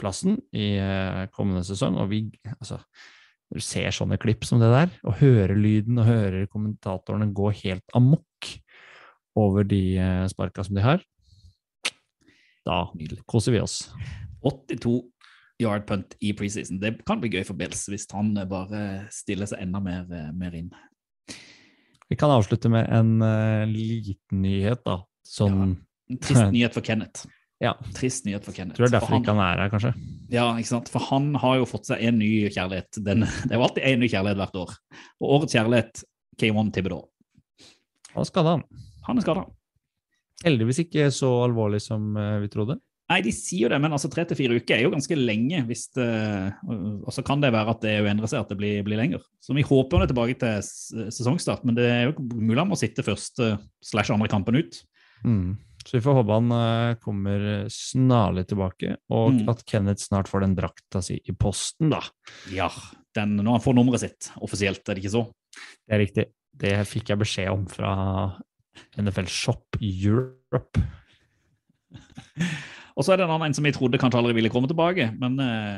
plassen 0.00 0.38
i 0.56 0.74
eh, 0.80 1.26
kommende 1.34 1.64
sesong, 1.66 1.96
og 2.00 2.10
vi 2.12 2.26
altså, 2.56 2.80
når 3.48 3.60
du 3.60 3.64
ser 3.64 3.94
sånne 3.94 4.20
klipp 4.20 4.44
som 4.48 4.60
det 4.62 4.72
der, 4.72 4.92
og 5.06 5.20
hører 5.22 5.56
lyden 5.56 6.00
og 6.02 6.08
hører 6.08 6.48
kommentatorene 6.52 7.30
gå 7.36 7.52
helt 7.62 7.96
amok 7.96 8.52
over 9.36 9.66
de 9.68 9.82
eh, 10.00 10.24
sparka 10.32 10.64
som 10.66 10.76
de 10.76 10.84
har, 10.84 11.04
da 12.66 12.82
koser 13.30 13.54
vi 13.54 13.62
oss. 13.62 13.84
82 14.46 14.98
yard 15.62 15.86
punt 15.88 16.16
i 16.20 16.32
preseason. 16.36 16.80
Det 16.80 16.98
kan 17.06 17.20
bli 17.22 17.30
gøy 17.32 17.44
for 17.46 17.58
Bills 17.58 17.86
hvis 17.90 18.06
han 18.12 18.34
eh, 18.36 18.48
bare 18.48 18.82
stiller 19.14 19.48
seg 19.50 19.64
enda 19.64 19.80
mer, 19.82 20.04
eh, 20.12 20.30
mer 20.36 20.56
inn. 20.58 20.70
Vi 22.06 22.18
kan 22.18 22.30
avslutte 22.30 22.70
med 22.70 22.86
en 22.94 23.16
uh, 23.18 23.64
liten 23.66 24.44
nyhet, 24.44 24.84
da. 24.86 25.00
Sånn 25.26 25.74
En 26.06 26.20
trist 26.22 26.52
nyhet 26.54 26.76
for 26.76 26.86
Kenneth. 26.86 27.26
Ja. 27.58 27.72
Trist 27.96 28.28
nyhet 28.28 28.44
for 28.46 28.54
Kenneth. 28.54 28.76
Tror 28.76 28.86
det 28.86 28.92
er 28.92 28.98
derfor 28.98 29.16
derfor 29.16 29.24
ikke 29.24 29.34
han 29.34 29.42
er 29.42 29.62
her, 29.64 29.72
kanskje. 29.72 29.92
Ja, 30.30 30.46
ikke 30.60 30.70
sant? 30.70 30.90
For 30.92 31.02
han 31.08 31.32
har 31.42 31.58
jo 31.58 31.66
fått 31.66 31.88
seg 31.88 32.04
en 32.06 32.20
ny 32.20 32.30
kjærlighet. 32.52 33.00
Den, 33.02 33.26
det 33.48 33.50
er 33.50 33.58
jo 33.58 33.66
alltid 33.66 33.88
en 33.90 34.02
ny 34.04 34.10
kjærlighet 34.12 34.42
hvert 34.42 34.58
år. 34.62 34.74
Og 35.18 35.36
årets 35.38 35.56
kjærlighet, 35.58 36.04
K1 36.38 36.72
Tibbedaw. 36.76 37.02
Han 38.12 38.22
er 38.22 38.30
skada. 38.30 38.56
Han 39.08 39.18
er 39.18 39.26
skada. 39.26 39.46
Heldigvis 40.44 40.82
ikke 40.84 41.08
så 41.14 41.30
alvorlig 41.46 41.80
som 41.82 42.12
eh, 42.20 42.36
vi 42.44 42.52
trodde. 42.52 42.76
Nei, 43.06 43.20
de 43.22 43.30
sier 43.30 43.66
jo 43.66 43.68
det, 43.70 43.78
men 43.78 43.92
altså 43.94 44.08
tre 44.10 44.24
til 44.26 44.34
fire 44.38 44.56
uker 44.58 44.74
er 44.74 44.80
jo 44.82 44.90
ganske 44.90 45.14
lenge. 45.14 45.60
hvis 45.68 45.84
det, 45.94 46.06
Og 46.66 47.12
så 47.14 47.22
kan 47.22 47.38
det 47.44 47.52
være 47.54 47.70
at 47.76 47.84
det 47.84 47.92
endrer 48.02 48.26
seg, 48.32 48.40
at 48.42 48.48
det 48.50 48.56
blir, 48.58 48.80
blir 48.82 48.98
lenger. 48.98 49.22
Så 49.38 49.54
vi 49.54 49.62
håper 49.62 50.00
han 50.00 50.06
er 50.06 50.10
tilbake 50.10 50.34
til 50.40 51.10
sesongstart, 51.14 51.62
men 51.64 51.76
det 51.78 51.86
er 51.86 52.02
jo 52.08 52.16
mulig 52.34 52.58
han 52.64 52.72
må 52.72 52.78
sitte 52.80 53.04
første 53.06 53.52
slash 53.84 54.10
andre 54.10 54.26
kampen 54.32 54.58
ut. 54.58 54.80
Mm. 55.22 55.54
Så 55.86 55.94
vi 55.94 56.02
får 56.02 56.16
håpe 56.18 56.34
han 56.34 56.50
eh, 56.56 56.96
kommer 56.98 57.44
snarlig 57.70 58.48
tilbake, 58.50 58.96
og 59.14 59.36
Mm. 59.36 59.48
at 59.54 59.62
Kenneth 59.70 60.02
snart 60.02 60.26
får 60.26 60.40
den 60.42 60.56
drakta 60.58 60.98
si 61.00 61.20
i 61.22 61.32
posten, 61.32 61.90
da. 61.94 62.00
Ja, 62.50 62.66
den, 63.14 63.36
når 63.38 63.60
han 63.60 63.62
får 63.68 63.74
nummeret 63.78 64.02
sitt 64.02 64.32
offisielt, 64.42 64.82
er 64.88 64.94
det 64.98 65.04
ikke 65.04 65.14
så? 65.14 65.22
Det 65.86 65.94
er 65.94 66.02
riktig. 66.02 66.26
Det 66.58 66.74
fikk 66.90 67.10
jeg 67.14 67.22
beskjed 67.22 67.52
om 67.54 67.66
fra 67.70 67.94
NFL 68.98 69.30
Shop 69.30 69.78
Europe. 69.78 70.82
Og 72.96 73.04
så 73.04 73.12
er 73.12 73.20
det 73.20 73.26
en 73.26 73.34
annen 73.34 73.50
en 73.50 73.56
som 73.56 73.66
jeg 73.68 73.76
trodde 73.76 74.00
kanskje 74.00 74.22
aldri 74.22 74.38
ville 74.38 74.52
komme 74.52 74.70
tilbake, 74.70 75.10
men 75.20 75.36
eh, 75.42 75.76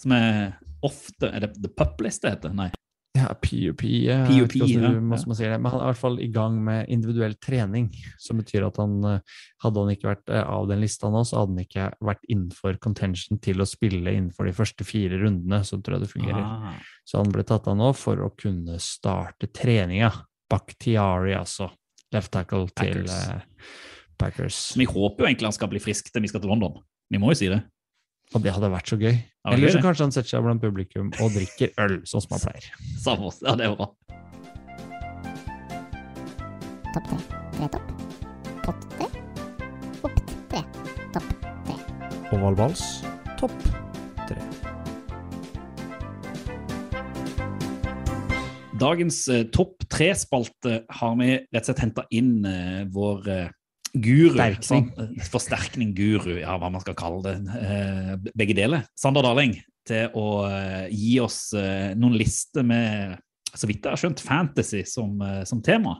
som 0.00 0.12
er 0.16 0.56
ofte 0.84 1.30
Er 1.32 1.42
det 1.42 1.54
The 1.56 1.70
Pup 1.72 2.02
List 2.04 2.24
det 2.24 2.36
heter? 2.36 2.52
Nei. 2.54 2.70
Ja, 3.16 3.30
PUP. 3.32 3.82
jeg 3.82 4.26
PUP, 4.28 4.56
ja. 4.60 4.90
Men 5.00 5.70
han 5.70 5.78
er 5.78 5.84
i 5.86 5.88
hvert 5.88 6.00
fall 6.00 6.18
i 6.20 6.28
gang 6.32 6.58
med 6.64 6.90
individuell 6.92 7.36
trening, 7.40 7.88
som 8.20 8.40
betyr 8.40 8.66
at 8.68 8.80
han 8.82 8.98
eh, 9.08 9.38
Hadde 9.64 9.82
han 9.82 9.92
ikke 9.94 10.10
vært 10.10 10.32
eh, 10.32 10.44
av 10.44 10.68
den 10.68 10.82
lista 10.84 11.08
nå, 11.12 11.22
så 11.24 11.40
hadde 11.40 11.54
han 11.54 11.64
ikke 11.64 11.88
vært 12.10 12.28
innenfor 12.28 12.76
contention 12.82 13.40
til 13.42 13.64
å 13.64 13.68
spille 13.68 14.12
innenfor 14.12 14.48
de 14.48 14.54
første 14.56 14.84
fire 14.86 15.20
rundene. 15.22 15.62
Så 15.64 15.80
tror 15.80 15.96
jeg 15.96 16.04
det 16.04 16.12
fungerer. 16.12 16.44
Ah. 16.44 16.76
Så 17.08 17.22
han 17.22 17.32
ble 17.32 17.46
tatt 17.48 17.70
av 17.72 17.78
nå 17.80 17.90
for 17.96 18.20
å 18.20 18.30
kunne 18.36 18.76
starte 18.82 19.48
treninga. 19.48 20.12
Bakhtiari, 20.52 21.32
altså. 21.38 21.70
Left 22.14 22.34
tackle 22.36 22.68
til 22.68 23.06
Packers. 23.08 23.16
Packers. 24.20 24.58
Vi 24.78 24.86
håper 24.88 25.24
jo 25.24 25.30
egentlig 25.30 25.50
han 25.50 25.56
skal 25.56 25.70
bli 25.72 25.80
frisk 25.82 26.10
til 26.12 26.24
vi 26.24 26.30
skal 26.32 26.42
til 26.42 26.52
London. 26.52 26.78
Vi 27.12 27.20
må 27.22 27.32
jo 27.32 27.38
si 27.38 27.50
det. 27.52 27.62
Og 28.34 28.42
det 28.42 28.54
hadde 28.56 28.70
vært 28.72 28.90
så 28.90 28.98
gøy. 28.98 29.12
Ja, 29.14 29.52
Eller 29.54 29.70
så 29.70 29.82
kanskje 29.84 30.08
han 30.08 30.14
setter 30.14 30.32
seg 30.34 30.42
blant 30.42 30.62
publikum 30.62 31.12
og 31.22 31.30
drikker 31.36 31.70
øl, 31.84 32.00
sånn 32.08 32.24
som 32.24 32.34
han 32.34 32.42
pleier. 32.48 32.70
Samme 33.04 33.30
oss. 33.30 33.38
Ja, 33.46 33.54
det 33.58 33.68
er 33.68 33.76
bra. 33.78 33.90
Topp 36.96 37.10
tre. 37.12 37.20
Tre 37.56 37.68
topp. 37.76 37.92
Pott 38.66 38.86
tre. 38.96 39.08
Opp 40.08 40.22
tre. 40.50 40.62
Topp 41.14 41.34
tre. 41.68 41.76
Oval 42.34 42.58
vals, 42.58 42.86
topp 43.38 43.54
tre. 44.26 44.40
Dagens 48.76 49.22
eh, 49.32 49.46
topp 49.54 49.86
tre-spalte 49.88 50.80
har 50.98 51.14
vi 51.20 51.30
rett 51.38 51.62
og 51.62 51.68
slett 51.70 51.84
henta 51.84 52.04
inn 52.12 52.42
eh, 52.48 52.82
vår 52.92 53.30
eh, 53.32 53.46
guru. 54.02 54.36
Forsterkning. 54.36 54.90
Sånn, 54.96 55.30
forsterkning, 55.32 55.94
guru, 55.96 56.36
ja, 56.40 56.56
hva 56.60 56.70
man 56.72 56.82
skal 56.84 56.96
kalle 56.98 57.22
det. 57.24 57.56
Eh, 57.62 58.12
begge 58.36 58.56
deler. 58.58 58.86
Sander 58.98 59.26
Darling 59.26 59.56
til 59.86 60.16
å 60.18 60.28
eh, 60.48 60.86
gi 60.92 61.16
oss 61.22 61.40
eh, 61.56 61.92
noen 61.98 62.16
lister 62.18 62.66
med, 62.66 63.16
så 63.54 63.68
vidt 63.68 63.84
jeg 63.84 63.94
har 63.94 64.00
skjønt, 64.00 64.22
fantasy 64.24 64.82
som, 64.88 65.20
som 65.48 65.62
tema. 65.64 65.96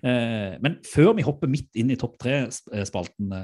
Eh, 0.00 0.56
men 0.62 0.78
før 0.86 1.12
vi 1.18 1.26
hopper 1.26 1.50
midt 1.50 1.76
inn 1.80 1.92
i 1.92 1.98
topp 2.00 2.16
tre-spalten, 2.22 3.34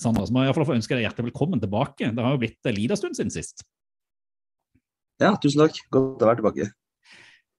Sander, 0.00 0.24
så 0.24 0.34
må 0.34 0.44
jeg 0.44 0.48
i 0.48 0.52
hvert 0.52 0.60
fall 0.60 0.70
få 0.70 0.78
ønske 0.78 0.96
deg 0.96 1.04
hjertelig 1.08 1.32
velkommen 1.32 1.62
tilbake. 1.62 2.12
Det 2.14 2.24
har 2.24 2.36
jo 2.36 2.42
blitt 2.44 2.70
en 2.70 2.78
liten 2.78 3.00
stund 3.00 3.18
siden 3.18 3.34
sist. 3.34 3.66
Ja, 5.18 5.34
tusen 5.42 5.64
takk. 5.64 5.82
Godt 5.92 6.22
å 6.22 6.30
være 6.30 6.40
tilbake. 6.40 6.70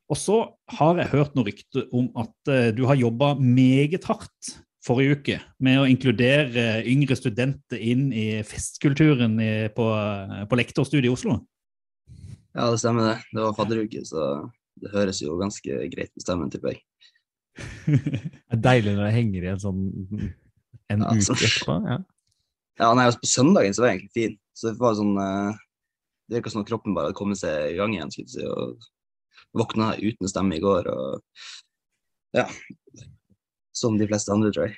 Og 0.09 0.17
så 0.17 0.39
har 0.79 0.97
jeg 0.97 1.11
hørt 1.11 1.35
noe 1.37 1.45
rykte 1.45 1.83
om 1.93 2.07
at 2.17 2.51
du 2.73 2.81
har 2.89 2.97
jobba 2.97 3.35
meget 3.37 4.07
hardt 4.09 4.55
forrige 4.85 5.17
uke 5.19 5.37
med 5.65 5.81
å 5.81 5.87
inkludere 5.89 6.83
yngre 6.87 7.17
studenter 7.19 7.81
inn 7.83 8.09
i 8.15 8.27
festkulturen 8.47 9.35
i, 9.43 9.51
på, 9.75 9.87
på 10.49 10.59
lektorstudiet 10.59 11.09
i 11.09 11.13
Oslo. 11.13 11.39
Ja, 12.55 12.69
det 12.71 12.79
stemmer 12.81 13.09
det. 13.11 13.17
Det 13.33 13.43
var 13.43 13.57
fadderuke, 13.57 14.03
så 14.07 14.27
det 14.79 14.93
høres 14.93 15.19
jo 15.21 15.35
ganske 15.39 15.81
greit 15.91 16.13
med 16.15 16.23
stemmen, 16.23 16.51
tipper 16.53 16.75
jeg. 16.75 16.85
Det 17.89 18.55
er 18.55 18.61
deilig 18.63 18.93
når 18.95 19.03
det 19.09 19.15
henger 19.17 19.43
i 19.45 19.49
en 19.51 19.59
sånn 19.61 19.81
en 20.89 21.03
Ja, 21.03 21.11
så- 21.21 21.35
uke 21.35 21.45
etterpå. 21.49 21.75
Ja. 21.89 21.97
Ja, 22.79 22.93
nei, 22.95 23.03
altså, 23.09 23.19
på 23.19 23.27
søndagen 23.27 23.73
så 23.75 23.83
var 23.83 23.89
jeg 23.91 23.97
egentlig 23.99 24.15
fin. 24.15 24.37
Så 24.55 24.69
det 24.71 24.79
var 24.79 24.93
sånn 24.95 25.11
eh, 25.19 25.57
Det 26.29 26.37
virka 26.37 26.53
som 26.53 26.61
at 26.63 26.69
kroppen 26.69 26.95
bare 26.95 27.09
hadde 27.09 27.17
kommet 27.19 27.39
seg 27.41 27.73
i 27.73 27.75
gang 27.75 27.91
igjen, 27.97 28.11
skulle 28.13 28.29
jeg 28.29 28.37
si. 28.37 28.47
Og 28.47 29.59
våkna 29.59 29.89
uten 29.99 30.29
stemme 30.31 30.55
i 30.55 30.61
går, 30.63 30.87
og 30.87 31.19
ja. 32.37 32.45
Som 33.79 33.97
de 33.99 34.07
fleste 34.09 34.33
andre, 34.35 34.51
tror 34.55 34.67
jeg. 34.67 34.77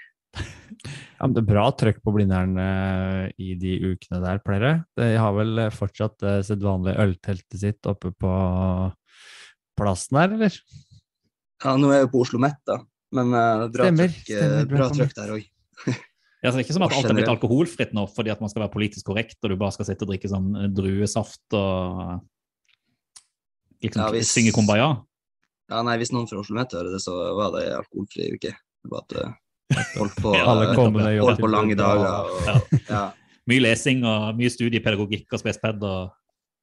Ja, 1.21 1.27
men 1.27 1.33
det 1.35 1.41
er 1.43 1.49
bra 1.49 1.63
trøkk 1.77 1.99
på 2.05 2.13
Blindern 2.15 2.55
eh, 2.61 3.25
i 3.41 3.55
de 3.59 3.75
ukene 3.91 4.21
der, 4.23 4.39
pleier 4.45 4.63
det. 4.63 4.75
De 5.01 5.09
har 5.19 5.33
vel 5.35 5.65
eh, 5.65 5.73
fortsatt 5.73 6.23
uh, 6.25 6.39
sedvanlig 6.45 6.95
ølteltet 7.01 7.59
sitt 7.61 7.89
oppe 7.89 8.13
på 8.15 8.31
plassen 9.77 10.17
her, 10.21 10.33
eller? 10.37 10.55
Ja, 11.61 11.75
nå 11.77 11.91
er 11.91 11.99
jeg 11.99 12.07
jo 12.07 12.13
på 12.15 12.23
Oslo 12.23 12.41
Mett, 12.41 12.61
da. 12.69 12.79
Men 13.13 13.35
uh, 13.35 13.67
bra 13.73 13.89
Stemmer, 13.89 14.13
trøkk, 14.15 14.31
eh, 14.31 14.39
stemmer, 14.39 14.63
er 14.63 14.71
bra 14.71 14.87
på 14.87 14.97
trøkk 15.01 15.17
der 15.19 15.35
òg. 15.35 15.45
Ja, 16.41 16.49
så 16.49 16.55
det 16.55 16.63
er 16.63 16.65
ikke 16.65 16.73
som 16.73 16.87
at 16.87 16.95
alt 16.97 17.05
er 17.05 17.13
blitt 17.19 17.29
alkoholfritt 17.29 17.91
nå 17.93 18.07
fordi 18.09 18.31
at 18.33 18.39
man 18.41 18.49
skal 18.49 18.63
være 18.63 18.73
politisk 18.73 19.05
korrekt 19.11 19.37
og 19.45 19.51
du 19.51 19.59
bare 19.61 19.75
skal 19.75 19.85
sitte 19.91 20.07
og 20.07 20.09
drikke 20.09 20.31
sånn 20.31 20.47
eh, 20.57 20.71
druesaft 20.73 21.53
og 21.53 22.23
liksom 23.83 24.01
Ja, 24.01 24.09
hvis- 24.15 24.31
synge 24.33 24.53
kumbaya. 24.55 24.87
Ja, 25.69 25.83
nei, 25.85 25.99
hvis 26.01 26.09
noen 26.11 26.25
fra 26.27 26.41
Oslo 26.41 26.57
Mett 26.57 26.73
hører 26.73 26.95
det, 26.95 27.03
så 27.03 27.13
var 27.37 27.53
det 27.53 27.67
alkoholfri 27.77 28.31
uke. 28.33 28.55
Det 28.81 28.91
var 28.91 29.17
eh, 29.21 29.33
holdt 29.97 30.15
på, 30.21 30.33
eh, 30.37 31.19
holdt 31.21 31.39
på 31.43 31.51
lange 31.51 31.75
dager. 31.79 32.07
og- 32.07 32.47
Ja. 32.47 32.55
ja, 32.89 33.03
Mye 33.49 33.61
lesing 33.65 34.03
og 34.05 34.35
mye 34.37 34.51
studiepedagogikk 34.53 35.33
og 35.33 35.39
spesped 35.41 35.83
og 35.83 36.11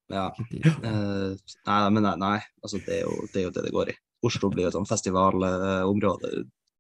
ja. 0.09 0.31
Uh, 0.81 1.35
nei, 1.69 1.81
men 1.93 2.03
nei, 2.07 2.15
nei. 2.17 2.37
Altså, 2.65 2.79
det, 2.87 3.01
er 3.01 3.03
jo, 3.05 3.27
det 3.33 3.43
er 3.43 3.45
jo 3.45 3.51
det 3.53 3.65
det 3.67 3.73
går 3.75 3.91
i. 3.93 3.97
Oslo 4.25 4.49
blir 4.49 4.65
jo 4.65 4.71
et 4.71 4.77
sånn 4.79 4.87
festivalområde 4.89 6.31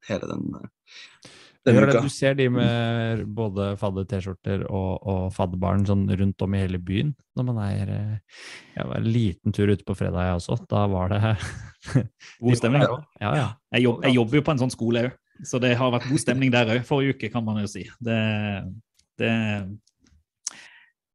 hele 0.08 0.28
den, 0.30 0.46
eh, 0.56 1.28
Det 1.66 1.74
den 1.74 1.90
uka. 1.90 2.00
Du 2.00 2.08
ser 2.08 2.34
de 2.38 2.46
med 2.48 3.26
både 3.36 3.74
fadder-T-skjorter 3.76 4.64
og, 4.70 5.04
og 5.04 5.26
fadderbarn 5.36 5.84
sånn 5.84 6.06
rundt 6.08 6.40
om 6.46 6.54
i 6.56 6.62
hele 6.62 6.78
byen. 6.80 7.12
Når 7.36 7.44
man 7.50 7.58
er 7.66 7.92
Jeg 8.78 8.86
var 8.88 8.96
en 8.96 9.12
liten 9.12 9.52
tur 9.52 9.68
ute 9.68 9.84
på 9.84 9.94
fredag, 9.98 10.30
jeg 10.30 10.40
også. 10.40 10.56
Da 10.70 10.86
var 10.88 11.12
det 11.12 11.20
god 12.40 12.56
stemning. 12.56 12.86
Ja, 13.20 13.34
ja. 13.36 13.48
Jeg, 13.74 13.84
jobb, 13.84 14.04
jeg 14.08 14.14
jobber 14.16 14.40
jo 14.40 14.46
på 14.48 14.54
en 14.56 14.62
sånn 14.64 14.72
skole 14.72 15.04
òg, 15.04 15.12
så 15.46 15.60
det 15.62 15.74
har 15.78 15.92
vært 15.94 16.08
god 16.10 16.22
stemning 16.22 16.50
der 16.54 16.70
òg. 16.74 16.86
Forrige 16.86 17.16
uke, 17.16 17.30
kan 17.32 17.44
man 17.46 17.60
jo 17.62 17.68
si. 17.70 17.84
Det, 18.02 18.18
det 19.20 19.32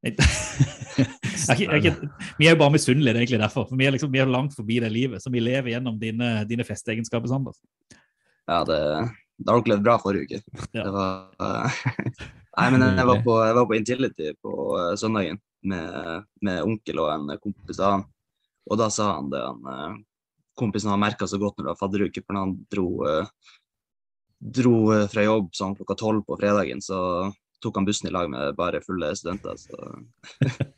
jeg, 0.04 0.16
jeg, 1.64 1.84
jeg, 1.84 1.94
Vi 2.38 2.46
er 2.46 2.54
jo 2.54 2.60
bare 2.60 2.74
misunnelige, 2.74 3.12
det 3.12 3.18
er 3.18 3.24
egentlig 3.24 3.42
derfor. 3.42 3.66
For 3.68 3.80
vi 3.80 3.88
er, 3.88 3.94
liksom, 3.96 4.12
vi 4.12 4.22
er 4.22 4.30
langt 4.30 4.56
forbi 4.56 4.78
det 4.84 4.92
livet, 4.92 5.22
så 5.22 5.32
vi 5.32 5.42
lever 5.42 5.72
gjennom 5.74 5.98
dine, 6.00 6.36
dine 6.48 6.66
festeegenskaper, 6.66 7.30
Sander. 7.30 7.56
Ja, 8.48 8.60
det, 8.68 8.80
det 9.40 9.50
har 9.50 9.62
dere 9.62 9.74
levd 9.74 9.86
bra 9.86 9.98
forrige 10.02 10.28
uke. 10.28 10.64
Ja. 10.76 10.84
Det 10.84 10.90
var 10.94 11.12
uh, 11.40 11.84
Nei, 12.60 12.66
men 12.70 12.84
jeg 12.86 13.08
var 13.08 13.22
på, 13.24 13.36
jeg 13.42 13.54
var 13.56 13.68
på 13.68 13.76
Intility 13.78 14.34
på 14.44 14.56
uh, 14.76 14.90
søndagen 15.00 15.40
med, 15.66 16.26
med 16.44 16.60
onkel 16.62 17.00
og 17.02 17.12
en 17.14 17.38
kompis 17.40 17.80
av 17.80 17.96
han. 17.96 18.04
Og 18.70 18.80
da 18.80 18.88
sa 18.92 19.14
han 19.16 19.32
det 19.32 19.40
han 19.42 19.64
uh, 19.68 20.02
Kompisen 20.54 20.92
har 20.92 21.00
merka 21.02 21.26
så 21.26 21.40
godt 21.42 21.56
når 21.58 21.64
det 21.64 21.72
var 21.72 21.78
fadderuke, 21.80 22.22
for 22.22 22.38
han 22.38 22.52
dro, 22.70 22.84
dro 24.40 24.76
eh, 24.94 25.06
fra 25.12 25.24
jobb 25.26 25.52
sånn 25.56 25.76
klokka 25.78 25.96
tolv 26.00 26.24
på 26.28 26.38
fredagen, 26.40 26.80
så 26.84 27.30
tok 27.64 27.78
han 27.80 27.86
bussen 27.88 28.10
i 28.10 28.12
lag 28.12 28.28
med 28.28 28.56
bare 28.58 28.82
fulle 28.84 29.08
studenter. 29.16 29.56
Så 29.56 29.74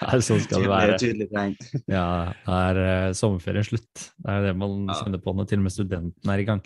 Ja, 0.00 0.18
sånn 0.22 0.40
skal 0.44 0.62
det 0.64 0.70
være. 0.70 0.96
tydelig 1.02 1.28
tydelig 1.30 1.82
Ja, 1.90 2.06
da 2.46 2.58
er 2.70 2.78
uh, 2.84 3.12
sommerferien 3.16 3.66
slutt. 3.66 3.90
Det 4.18 4.30
er 4.36 4.48
det 4.48 4.54
man 4.58 4.84
Ja. 4.88 5.00
kjenner 5.02 5.22
på 5.22 5.34
når 5.34 5.48
til 5.50 5.58
og 5.62 5.66
med 5.66 5.74
studentene 5.74 6.34
er 6.34 6.42
i 6.42 6.46
gang. 6.48 6.62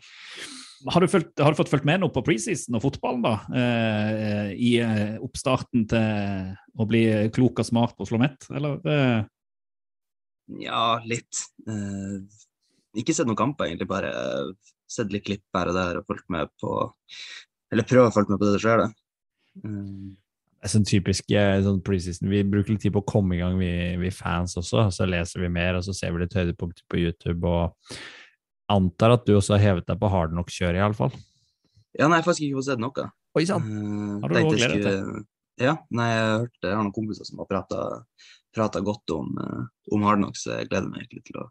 Har 0.92 1.02
du, 1.02 1.08
følt, 1.10 1.32
har 1.42 1.50
du 1.50 1.58
fått 1.58 1.72
fulgt 1.72 1.88
med 1.88 1.98
noe 2.04 2.12
på 2.14 2.22
preseason 2.22 2.76
og 2.78 2.84
fotballen, 2.84 3.24
da? 3.24 3.32
Eh, 3.50 4.52
I 4.54 4.68
eh, 4.84 5.16
oppstarten 5.24 5.88
til 5.90 6.52
å 6.78 6.86
bli 6.86 7.02
klok 7.34 7.58
og 7.64 7.66
smart 7.66 7.96
på 7.98 8.06
Slomett, 8.06 8.46
eller? 8.54 8.78
Eh, 8.86 9.24
Ja, 10.62 11.00
litt. 11.04 11.42
Eh, 11.68 12.22
ikke 13.02 13.12
sett 13.16 13.26
noen 13.28 13.36
kamper, 13.40 13.66
egentlig. 13.66 13.88
Bare 13.90 14.12
sett 14.92 15.12
litt 15.14 15.26
klipp 15.26 15.44
her 15.56 15.70
og 15.72 15.76
der 15.78 16.00
og 16.00 16.08
fulgt 16.08 16.26
med 16.32 16.50
på 16.60 16.72
Eller 17.72 17.84
prøvd 17.84 18.08
å 18.08 18.14
følge 18.14 18.32
med 18.32 18.40
på 18.40 18.46
det 18.48 18.54
som 18.56 18.62
skjer, 18.64 18.82
da. 18.84 18.88
Eh, 19.64 20.08
Det 20.58 20.66
er 20.66 20.72
sånn 20.72 20.86
typisk 20.88 21.30
eh, 21.36 21.60
sånn 21.62 21.82
preseason. 21.84 22.30
Vi 22.32 22.40
bruker 22.48 22.72
litt 22.74 22.82
tid 22.82 22.94
på 22.96 23.02
å 23.04 23.06
komme 23.06 23.36
i 23.36 23.42
gang, 23.42 23.58
vi, 23.60 23.70
vi 24.00 24.10
fans 24.10 24.56
også. 24.58 24.88
Så 24.94 25.06
leser 25.06 25.44
vi 25.44 25.50
mer, 25.52 25.76
og 25.78 25.84
så 25.86 25.92
ser 25.94 26.10
vi 26.14 26.24
litt 26.24 26.34
høydepunkter 26.34 26.82
på 26.90 26.98
YouTube. 27.04 27.46
Og 27.46 28.00
antar 28.72 29.14
at 29.14 29.26
du 29.28 29.36
også 29.36 29.54
har 29.54 29.62
hevet 29.62 29.86
deg 29.88 30.00
på 30.00 30.10
hardnok-kjøret, 30.12 30.80
iallfall. 30.80 31.12
ja, 31.94 32.08
nei, 32.08 32.18
jeg 32.18 32.24
har 32.24 32.26
faktisk 32.26 32.46
ikke 32.48 32.58
fått 32.58 32.70
sett 32.72 32.82
noe. 32.82 33.06
Oi 33.38 33.44
sann! 33.46 33.68
Eh, 33.68 34.16
Har 34.24 34.32
du 34.32 34.38
jeg 34.40 34.50
gledet 34.56 34.82
deg? 34.88 35.28
Ja, 35.58 35.76
nei, 35.90 36.08
jeg 36.10 36.24
har 36.24 36.34
hørt 36.44 36.58
jeg 36.62 36.74
har 36.74 36.82
noen 36.84 36.94
kompiser 36.94 37.26
som 37.26 37.40
har 37.42 37.48
prata 37.50 38.80
godt 38.82 39.10
om, 39.14 39.32
uh, 39.38 39.64
om 39.94 40.04
Hardnox, 40.06 40.44
så 40.44 40.56
jeg 40.58 40.68
gleder 40.70 40.90
meg 40.90 41.04
egentlig 41.04 41.24
til 41.26 41.40
å, 41.42 41.46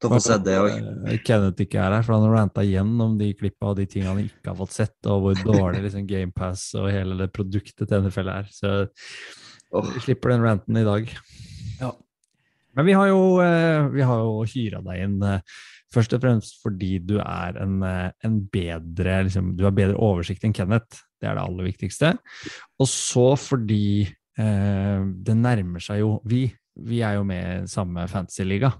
til 0.00 0.08
å 0.08 0.16
få 0.16 0.20
sett 0.24 0.44
det 0.46 0.56
òg. 0.60 0.70
Eh, 1.10 1.18
Kenneth 1.26 1.64
ikke 1.64 1.80
er 1.82 1.96
her, 1.98 2.04
for 2.06 2.16
han 2.16 2.26
har 2.26 2.36
ranta 2.38 2.64
igjen 2.64 2.92
om 3.04 3.16
de 3.20 3.30
klippa 3.36 3.72
og 3.72 3.80
de 3.80 3.86
tingene 3.90 4.14
han 4.14 4.22
ikke 4.24 4.52
har 4.52 4.58
fått 4.60 4.76
sett, 4.76 4.96
og 5.06 5.26
hvor 5.26 5.42
dårlig 5.44 5.82
liksom, 5.86 6.06
GamePass 6.08 6.70
og 6.80 6.88
hele 6.92 7.18
det 7.20 7.28
produktet 7.36 7.84
til 7.84 8.06
NFL 8.06 8.32
er. 8.32 8.48
Så 8.54 8.76
Åh. 8.86 9.90
vi 9.94 10.04
slipper 10.06 10.32
den 10.32 10.46
ranten 10.46 10.80
i 10.80 10.86
dag. 10.86 11.12
Ja. 11.82 11.92
Men 12.78 12.88
vi 12.88 12.96
har 12.96 13.10
jo, 13.10 13.20
eh, 13.44 13.90
vi 13.92 14.06
har 14.06 14.24
jo 14.24 14.40
hyra 14.48 14.80
deg 14.86 15.04
inn 15.04 15.20
eh, 15.26 15.60
først 15.92 16.14
og 16.16 16.22
fremst 16.22 16.60
fordi 16.62 16.94
du 17.02 17.16
er 17.18 17.58
en, 17.60 17.80
en 17.82 18.36
bedre 18.52 19.24
liksom, 19.26 19.56
Du 19.58 19.64
har 19.66 19.74
bedre 19.74 19.98
oversikt 19.98 20.46
enn 20.46 20.54
Kenneth. 20.56 21.02
Det 21.20 21.28
er 21.28 21.36
det 21.36 21.44
aller 21.44 21.66
viktigste. 21.66 22.14
Og 22.80 22.88
så 22.88 23.32
fordi 23.36 24.06
eh, 24.06 25.00
det 25.26 25.36
nærmer 25.36 25.82
seg 25.84 26.00
jo 26.04 26.14
Vi, 26.30 26.46
vi 26.86 27.02
er 27.04 27.18
jo 27.18 27.26
med 27.26 27.66
i 27.66 27.70
samme 27.70 28.06
fantasyliga. 28.08 28.72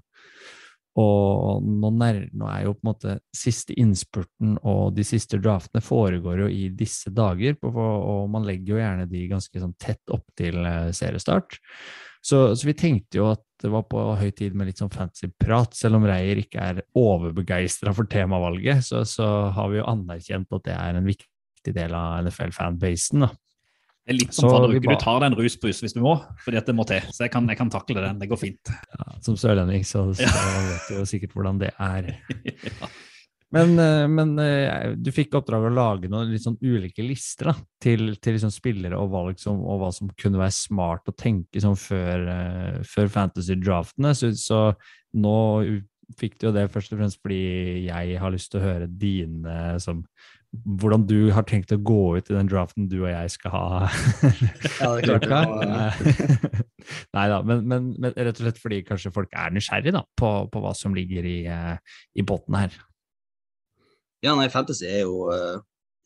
Og 1.01 1.65
nå, 1.65 1.91
nær, 1.97 2.21
nå 2.37 2.49
er 2.51 2.67
jo 2.67 2.75
på 2.77 2.85
en 2.85 2.91
måte 2.91 3.17
siste 3.37 3.77
innspurten 3.81 4.57
og 4.61 4.95
de 4.97 5.05
siste 5.07 5.41
draftene 5.41 5.83
foregår 5.85 6.45
jo 6.45 6.51
i 6.53 6.69
disse 6.77 7.13
dager, 7.15 7.57
og 7.65 8.29
man 8.33 8.47
legger 8.49 8.75
jo 8.75 8.81
gjerne 8.83 9.09
de 9.11 9.25
ganske 9.31 9.63
sånn 9.63 9.77
tett 9.81 10.15
opp 10.15 10.27
til 10.39 10.61
eh, 10.67 10.91
seriestart. 10.97 11.59
Så, 12.21 12.51
så 12.57 12.69
vi 12.69 12.77
tenkte 12.77 13.21
jo 13.21 13.31
at 13.31 13.43
det 13.61 13.71
var 13.73 13.87
på 13.89 14.01
høy 14.21 14.31
tid 14.37 14.57
med 14.57 14.71
litt 14.71 14.81
sånn 14.81 14.93
fancy-prat. 14.93 15.77
Selv 15.77 15.99
om 15.99 16.07
Reier 16.09 16.41
ikke 16.41 16.65
er 16.73 16.83
overbegeistra 16.97 17.93
for 17.97 18.09
temavalget, 18.11 18.85
så, 18.85 19.05
så 19.09 19.27
har 19.57 19.71
vi 19.73 19.81
jo 19.81 19.89
anerkjent 19.89 20.53
at 20.57 20.67
det 20.69 20.77
er 20.77 20.99
en 20.99 21.09
viktig 21.09 21.75
del 21.77 21.97
av 21.97 22.27
NFL-fanbasen. 22.27 23.25
da. 23.25 23.33
Det 24.11 24.17
er 24.17 24.25
litt 24.25 24.35
som 24.35 24.51
fadderuke. 24.51 24.83
Bare... 24.89 24.97
Du 24.99 25.05
tar 25.05 25.21
deg 25.23 25.29
en 25.31 25.37
rusbrus 25.39 25.83
hvis 25.85 25.95
du 25.95 26.01
må, 26.03 26.17
fordi 26.43 26.59
at 26.59 26.67
det 26.67 26.75
må 26.75 26.83
til. 26.89 27.05
Så 27.15 27.23
jeg 27.29 27.31
kan, 27.31 27.47
jeg 27.47 27.61
kan 27.61 27.71
takle 27.71 28.03
den. 28.03 28.19
Det 28.19 28.27
går 28.33 28.41
fint. 28.41 28.73
Ja, 28.99 29.07
som 29.23 29.37
sørlending 29.39 29.87
så, 29.87 30.09
så 30.19 30.27
vet 30.27 30.89
du 30.89 30.97
jo 30.97 31.05
sikkert 31.07 31.37
hvordan 31.37 31.63
det 31.63 31.71
er. 31.79 32.11
Men, 33.51 33.73
eh, 33.83 34.05
men 34.07 34.37
eh, 34.39 34.93
du 34.95 35.11
fikk 35.11 35.35
oppdrag 35.35 35.65
å 35.67 35.73
lage 35.75 36.07
noen 36.07 36.31
litt 36.31 36.45
sånn 36.45 36.59
ulike 36.63 37.03
lister 37.03 37.51
da, 37.51 37.55
til, 37.83 38.13
til 38.23 38.37
liksom 38.37 38.53
spillere 38.55 38.99
og 38.99 39.11
valg 39.11 39.41
som, 39.43 39.59
og 39.59 39.81
hva 39.81 39.89
som 39.95 40.13
kunne 40.15 40.39
være 40.39 40.55
smart 40.55 41.11
å 41.11 41.17
tenke 41.19 41.59
sånn 41.59 41.75
før, 41.75 42.29
eh, 42.31 42.77
før 42.87 43.11
fantasy-draftene. 43.11 44.15
Så, 44.15 44.31
så 44.39 44.61
nå 45.19 45.35
fikk 46.21 46.39
du 46.39 46.47
jo 46.47 46.55
det 46.55 46.69
først 46.71 46.95
og 46.95 47.03
fremst 47.03 47.19
fordi 47.23 47.43
jeg 47.89 48.23
har 48.23 48.35
lyst 48.35 48.53
til 48.55 48.63
å 48.63 48.69
høre 48.69 48.87
dine 49.03 49.57
som 49.83 50.05
hvordan 50.51 51.05
du 51.07 51.31
har 51.31 51.45
tenkt 51.47 51.71
å 51.71 51.79
gå 51.79 52.19
ut 52.19 52.31
i 52.31 52.35
den 52.35 52.49
draften 52.51 52.89
du 52.91 52.99
og 53.05 53.11
jeg 53.13 53.31
skal 53.37 53.53
ha. 53.55 53.65
Ja, 54.81 54.91
det 54.99 55.05
klarte 55.07 55.39
jeg. 55.63 56.65
Nei 57.17 57.27
da, 57.31 57.41
men, 57.47 57.63
men, 57.71 57.91
men 58.03 58.15
rett 58.17 58.41
og 58.41 58.45
slett 58.45 58.59
fordi 58.59 58.81
kanskje 58.87 59.13
folk 59.15 59.31
er 59.37 59.55
nysgjerrig 59.55 59.95
da, 59.95 60.03
på, 60.19 60.31
på 60.51 60.63
hva 60.65 60.73
som 60.77 60.97
ligger 60.97 61.27
i, 61.29 61.39
eh, 61.47 61.99
i 62.19 62.27
potten 62.27 62.59
her. 62.59 62.79
Ja, 64.25 64.35
nei, 64.37 64.49
fantasy 64.53 64.89
er 64.91 65.05
jo, 65.05 65.29
eh, 65.33 65.61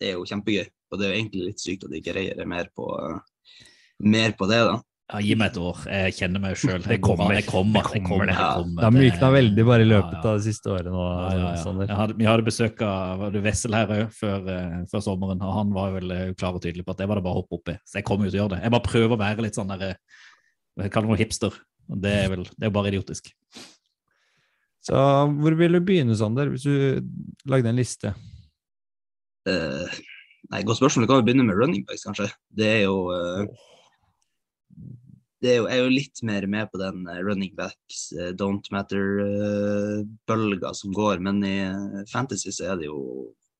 er 0.04 0.18
jo 0.18 0.26
kjempegøy. 0.28 0.68
Og 0.92 1.00
det 1.00 1.06
er 1.06 1.14
jo 1.14 1.20
egentlig 1.22 1.46
litt 1.48 1.62
sykt 1.62 1.86
at 1.88 1.96
ikke 1.96 2.14
Reier 2.14 2.38
er 2.38 2.50
mer 2.50 2.68
på, 2.76 2.90
eh, 3.00 3.64
mer 4.04 4.36
på 4.38 4.50
det, 4.50 4.60
da. 4.68 4.76
Ja, 5.12 5.18
gi 5.20 5.34
meg 5.36 5.50
et 5.52 5.56
år. 5.60 5.80
Jeg 5.92 6.14
kjenner 6.16 6.40
meg 6.40 6.54
sjøl. 6.56 6.78
Det 6.80 6.96
kommer. 7.04 7.34
Jeg 7.36 7.44
kommer. 7.44 7.84
Det 7.92 7.98
Jeg 7.98 8.04
kommer, 8.06 8.08
kommer. 8.08 8.28
det. 8.30 8.36
Jeg 8.38 8.54
kommer. 8.56 8.78
Det 8.80 8.84
har 8.86 8.94
mykna 8.94 9.28
veldig 9.34 9.64
bare 9.68 9.84
i 9.84 9.88
løpet 9.90 10.14
Ja, 10.14 10.20
ja. 10.22 10.30
av 10.30 10.38
det 10.38 10.44
siste 10.46 10.70
året 10.72 10.88
nå. 10.88 11.02
Ja, 11.04 11.26
ja, 11.34 11.42
ja. 11.44 11.58
Sander. 11.60 11.90
Jeg 11.90 11.98
hadde, 11.98 12.14
vi 12.16 12.28
hadde 12.30 12.46
besøk 12.46 12.84
av 12.88 13.24
Wessel 13.44 13.76
her 13.76 13.92
òg 13.98 14.14
før, 14.16 14.48
eh, 14.54 14.78
før 14.88 15.02
sommeren, 15.04 15.42
og 15.44 15.52
han 15.58 15.74
var 15.76 15.92
vel 15.98 16.14
eh, 16.16 16.30
klar 16.40 16.56
og 16.56 16.64
tydelig 16.64 16.86
på 16.86 16.94
at 16.94 17.02
det 17.02 17.08
var 17.10 17.20
det 17.20 17.24
bare 17.26 17.36
å 17.36 17.42
hoppe 17.42 17.58
oppi. 17.58 17.74
Så 17.84 17.98
jeg 18.00 18.06
kommer 18.08 18.24
jo 18.24 18.32
til 18.32 18.38
å 18.38 18.42
gjøre 18.44 18.54
det. 18.54 18.62
Jeg 18.64 18.74
bare 18.76 18.86
prøver 18.88 19.12
å 19.12 19.20
være 19.20 19.44
litt 19.44 19.60
sånn 19.60 19.74
der 19.74 19.84
eh, 19.90 20.00
Jeg 20.86 20.94
kaller 20.96 21.12
meg 21.12 21.20
hipster. 21.20 21.60
Det 22.06 22.14
er 22.22 22.32
vel 22.32 22.48
det 22.48 22.70
er 22.70 22.74
bare 22.78 22.94
idiotisk. 22.94 23.28
Så 24.88 25.04
hvor 25.36 25.58
vil 25.60 25.76
du 25.76 25.82
begynne, 25.84 26.16
Sander, 26.16 26.48
hvis 26.48 26.64
du 26.64 27.04
lagde 27.52 27.68
en 27.68 27.76
liste? 27.76 28.14
Uh, 29.44 29.84
nei, 30.48 30.64
Godt 30.64 30.80
spørsmål. 30.80 31.04
Vi 31.04 31.12
kan 31.12 31.20
jo 31.20 31.28
begynne 31.28 31.44
med 31.44 31.60
running 31.60 31.84
backs, 31.84 32.08
kanskje. 32.08 32.30
Det 32.56 32.72
er 32.72 32.82
jo 32.86 32.96
uh 33.12 33.44
det 33.44 33.73
er 35.52 35.56
jo, 35.58 35.66
jeg 35.68 35.78
er 35.78 35.82
jo 35.84 35.92
litt 35.92 36.20
mer 36.26 36.46
med 36.50 36.70
på 36.72 36.78
den 36.80 37.06
eh, 37.10 37.20
running 37.26 37.54
backs 37.58 38.12
eh, 38.16 38.32
don't 38.38 38.66
matter-bølga 38.74 40.70
som 40.76 40.92
går, 40.96 41.18
men 41.24 41.40
i 41.44 41.56
eh, 41.66 42.04
fantasy 42.10 42.52
så 42.54 42.72
er 42.72 42.80
det 42.80 42.88
jo 42.90 42.98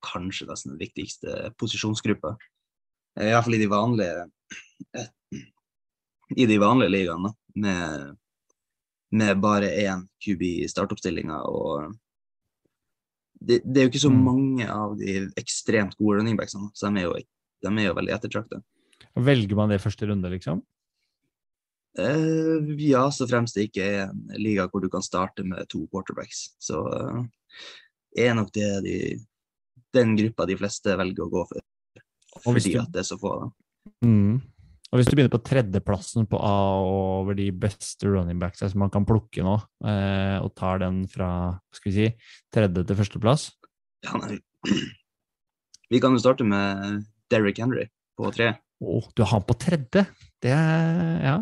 kanskje 0.05 0.47
nesten 0.49 0.73
den 0.75 0.81
viktigste 0.81 1.51
posisjonsgruppa. 1.59 2.35
Eh, 3.19 3.29
I 3.29 3.33
hvert 3.33 3.47
fall 3.47 3.57
i 3.57 3.61
de 3.63 3.69
vanlige 3.71 4.25
eh, 4.95 5.09
i 6.35 6.45
de 6.49 6.57
vanlige 6.61 6.89
ligaene, 6.89 7.29
med, 7.61 8.15
med 9.15 9.41
bare 9.43 9.69
én 9.85 10.01
QB 10.25 10.41
i 10.65 10.67
startoppstillinga. 10.71 11.37
og 11.45 11.93
det, 13.45 13.59
det 13.63 13.77
er 13.77 13.85
jo 13.85 13.91
ikke 13.93 14.01
så 14.07 14.09
Mm. 14.09 14.23
mange 14.25 14.65
av 14.71 14.95
de 14.97 15.19
ekstremt 15.37 15.93
gode 15.99 16.17
running 16.19 16.37
backsene, 16.39 16.71
så 16.73 16.89
de 16.89 17.03
er 17.03 17.05
jo, 17.05 17.13
de 17.61 17.67
er 17.69 17.85
jo 17.89 17.93
veldig 17.99 18.13
ettertrakta. 18.15 18.61
Velger 19.15 19.55
man 19.55 19.69
det 19.69 19.77
i 19.79 19.83
første 19.83 20.07
runde, 20.09 20.29
liksom? 20.33 20.63
Eh, 21.97 22.73
ja, 22.89 23.05
så 23.13 23.27
fremst 23.29 23.55
det 23.55 23.69
ikke 23.69 23.85
er 23.85 24.01
en 24.09 24.25
liga 24.41 24.67
hvor 24.67 24.83
du 24.83 24.89
kan 24.91 25.03
starte 25.05 25.45
med 25.47 25.67
to 25.71 25.85
quarterbacks. 25.91 26.49
Så 26.59 26.81
eh, 26.91 27.21
er 28.27 28.35
nok 28.35 28.51
det 28.55 28.67
de, 28.85 28.97
den 29.95 30.15
gruppa 30.19 30.47
de 30.49 30.57
fleste 30.59 30.97
velger 30.99 31.25
å 31.27 31.31
gå 31.31 31.45
for. 31.53 31.63
Fordi 32.43 32.73
du- 32.73 32.81
at 32.81 32.91
det 32.91 32.99
er 33.05 33.07
så 33.07 33.17
få. 33.19 33.31
Da. 33.39 33.47
Mm. 34.03 34.41
Og 34.91 34.99
hvis 34.99 35.07
du 35.09 35.15
begynner 35.15 35.33
på 35.33 35.41
tredjeplassen 35.43 36.27
på 36.29 36.37
A 36.39 36.51
over 36.83 37.35
de 37.35 37.49
beste 37.51 38.05
running 38.07 38.37
backs 38.39 38.61
som 38.61 38.79
man 38.79 38.91
kan 38.93 39.05
plukke 39.07 39.43
nå, 39.43 39.55
eh, 39.87 40.37
og 40.43 40.53
tar 40.55 40.79
den 40.83 41.01
fra 41.11 41.29
skal 41.73 41.91
vi 41.91 41.95
si, 41.95 42.11
tredje 42.53 42.85
til 42.85 42.95
førsteplass 42.99 43.47
Ja, 44.05 44.13
nei. 44.21 44.37
Vi 45.89 45.99
kan 46.01 46.13
jo 46.15 46.21
starte 46.21 46.45
med 46.47 47.03
Derrick 47.29 47.59
Henry 47.61 47.87
på 48.17 48.29
tre. 48.33 48.53
Å, 48.81 49.01
du 49.15 49.23
har 49.23 49.31
han 49.35 49.45
på 49.47 49.57
tredje! 49.59 50.05
Det 50.41 50.53
er 50.53 51.21
Ja. 51.23 51.35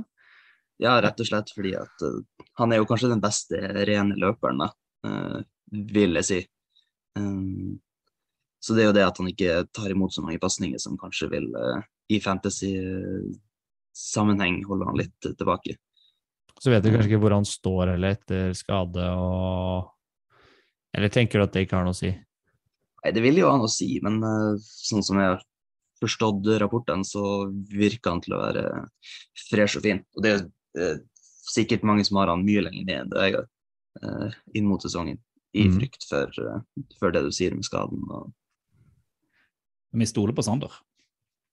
Ja, 0.82 1.02
rett 1.02 1.20
og 1.22 1.28
slett 1.28 1.52
fordi 1.54 1.76
at 1.78 2.02
uh, 2.06 2.22
han 2.60 2.72
er 2.74 2.78
jo 2.82 2.88
kanskje 2.90 3.12
den 3.12 3.22
beste 3.24 3.56
rene 3.86 4.16
løperen, 4.20 4.60
da, 4.64 4.68
uh, 5.08 5.40
vil 5.72 6.16
jeg 6.22 6.28
si. 6.28 6.40
Um, 7.20 7.80
så 8.64 8.70
det 8.74 8.82
er 8.84 8.88
jo 8.90 8.98
det 8.98 9.06
at 9.06 9.18
han 9.20 9.30
ikke 9.30 9.68
tar 9.76 9.90
imot 9.94 10.14
så 10.16 10.22
mange 10.26 10.42
pasninger 10.42 10.80
som 10.82 11.00
kanskje 11.00 11.28
vil 11.34 11.48
uh, 11.54 11.80
i 12.10 12.18
fantasy-sammenheng 12.24 14.56
holde 14.70 14.86
han 14.90 15.00
litt 15.04 15.22
tilbake. 15.28 15.72
Så 16.60 16.68
vet 16.72 16.84
du 16.84 16.90
kanskje 16.94 17.10
ikke 17.12 17.24
hvor 17.26 17.36
han 17.36 17.48
står 17.48 17.84
heller 17.94 18.10
etter 18.16 18.44
skade 18.56 19.06
og 19.20 19.90
Eller 20.96 21.10
tenker 21.10 21.40
du 21.40 21.44
at 21.44 21.54
det 21.56 21.62
ikke 21.66 21.78
har 21.80 21.86
noe 21.88 21.96
å 21.96 21.98
si? 21.98 22.12
Nei, 23.04 23.12
det 23.12 23.22
vil 23.24 23.38
jo 23.42 23.50
ha 23.50 23.56
noe 23.58 23.68
å 23.68 23.74
si, 23.74 24.00
men 24.06 24.16
sånn 24.62 25.04
som 25.04 25.20
jeg 25.20 25.30
har 25.34 25.42
forstått 26.04 26.50
rapportene, 26.62 27.06
så 27.08 27.24
virker 27.72 28.14
han 28.14 28.22
til 28.24 28.36
å 28.36 28.42
være 28.44 28.64
fresh 29.50 29.80
og 29.80 29.84
fin. 29.88 30.00
Og 30.16 30.20
det 30.24 30.30
er 30.36 30.42
eh, 30.80 31.02
sikkert 31.54 31.84
mange 31.88 32.06
som 32.08 32.20
har 32.22 32.32
han 32.32 32.46
mye 32.46 32.64
lenger 32.66 32.86
ned 32.88 33.02
enn 33.02 33.12
det 33.14 33.28
jeg 33.28 33.36
har, 33.38 33.50
eh, 34.02 34.38
inn 34.58 34.70
mot 34.70 34.84
sesongen. 34.84 35.20
I 35.54 35.68
mm. 35.68 35.76
frykt 35.78 36.08
for, 36.10 36.32
eh, 36.42 36.86
for 37.00 37.14
det 37.14 37.26
du 37.26 37.32
sier 37.36 37.54
med 37.54 37.68
skaden. 37.68 38.02
Og, 38.10 38.32
Vi 39.94 40.08
stoler 40.10 40.34
på 40.34 40.46
Sander. 40.46 40.72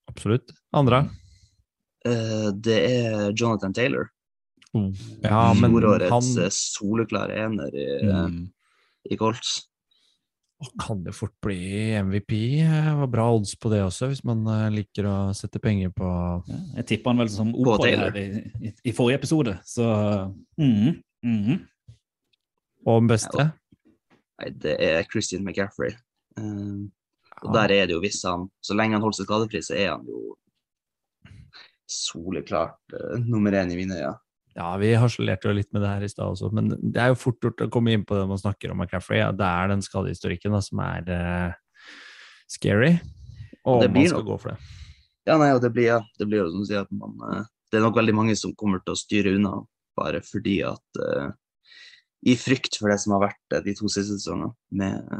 Absolutt. 0.09 0.55
Andre? 0.73 1.05
Eh, 2.09 2.49
det 2.57 2.79
er 2.79 3.33
Jonathan 3.33 3.75
Taylor. 3.77 4.09
Ja, 4.73 5.51
men 5.59 5.73
Fjorårets 5.75 6.11
han 6.13 6.45
eh, 6.45 6.53
soleklare 6.55 7.37
ener 7.45 7.75
i, 7.75 7.89
Mm. 8.07 8.53
i 9.11 9.17
Colts. 9.17 9.70
Kan 10.81 11.05
det 11.05 11.15
fort 11.17 11.35
bli 11.43 11.57
MVP. 12.03 12.33
Det 12.61 12.95
var 12.99 13.09
bra 13.09 13.27
odds 13.33 13.55
på 13.57 13.71
det 13.73 13.81
også, 13.85 14.11
hvis 14.11 14.23
man 14.29 14.45
eh, 14.51 14.67
liker 14.75 15.09
å 15.09 15.17
sette 15.37 15.61
penger 15.63 15.93
på 15.97 16.11
Ja, 16.51 16.59
jeg 16.81 16.89
tippa 16.93 17.15
han 17.15 17.23
vel 17.23 17.31
som 17.33 17.53
På 17.57 17.79
her 17.85 18.17
i, 18.21 18.27
i, 18.61 18.73
i 18.91 18.95
forrige 18.97 19.23
episode, 19.23 19.57
så 19.65 19.87
mm, 20.61 21.01
mm. 21.25 21.59
Og 22.87 23.03
den 23.03 23.11
beste. 23.11 23.51
Nei, 24.41 24.51
det 24.57 24.77
er 24.85 25.09
Christian 25.09 25.45
McCaffrey. 25.45 25.95
Eh, 26.39 26.81
og 27.41 27.49
Ja. 27.49 27.63
der 27.63 27.73
er 27.79 27.87
det 27.89 27.95
jo 27.95 28.03
hvis 28.03 28.21
han 28.29 28.51
Så 28.61 28.75
lenge 28.77 28.99
han 28.99 29.03
holder 29.03 29.23
seg 29.23 29.29
skadefri, 29.29 29.63
så 29.65 29.77
er 29.79 29.95
han 29.95 30.05
jo 30.05 30.37
soleklart 31.91 32.95
uh, 32.95 33.17
nummer 33.19 33.51
én 33.57 33.73
i 33.73 33.79
mine 33.79 33.97
øyne. 33.97 34.13
Ja, 34.59 34.73
vi 34.81 34.91
harselerte 34.99 35.49
jo 35.51 35.55
litt 35.55 35.71
med 35.73 35.85
det 35.85 35.93
her 35.93 36.05
i 36.05 36.11
stad 36.11 36.33
også, 36.33 36.51
men 36.55 36.73
det 36.81 36.99
er 36.99 37.13
jo 37.13 37.19
fort 37.21 37.39
gjort 37.45 37.63
å 37.63 37.71
komme 37.73 37.95
inn 37.95 38.05
på 38.07 38.17
det 38.19 38.27
man 38.27 38.41
snakker 38.41 38.73
om 38.73 38.81
McCaffrey. 38.83 39.21
Ja, 39.23 39.31
det 39.37 39.47
er 39.47 39.71
den 39.71 39.85
skadehistorikken 39.87 40.57
da, 40.57 40.61
som 40.65 40.83
er 40.83 41.07
uh, 41.07 41.93
scary, 42.51 42.97
og 43.63 43.85
om 43.87 43.95
man 43.95 44.09
skal 44.11 44.25
nok- 44.25 44.31
gå 44.33 44.39
for 44.43 44.55
det. 44.55 44.77
Ja, 45.29 45.37
nei, 45.39 45.51
og 45.55 45.61
det 45.63 45.71
blir, 45.77 45.87
ja, 45.87 46.01
det 46.19 46.27
blir 46.27 46.41
jo 46.43 46.49
som 46.51 46.65
du 46.65 46.67
sier 46.67 46.83
at 46.83 46.91
man 46.97 47.13
uh, 47.23 47.45
Det 47.71 47.79
er 47.79 47.85
nok 47.85 47.99
veldig 48.01 48.15
mange 48.17 48.35
som 48.41 48.55
kommer 48.59 48.81
til 48.83 48.97
å 48.97 48.99
styre 48.99 49.35
unna 49.37 49.53
bare 50.01 50.23
fordi 50.25 50.57
at 50.67 50.99
uh, 50.99 51.29
I 52.27 52.35
frykt 52.41 52.81
for 52.81 52.91
det 52.91 52.97
som 53.03 53.15
har 53.15 53.29
vært 53.29 53.61
de 53.69 53.75
to 53.77 53.87
siste 53.93 54.17
sesongene, 54.17 54.51
med, 54.75 55.13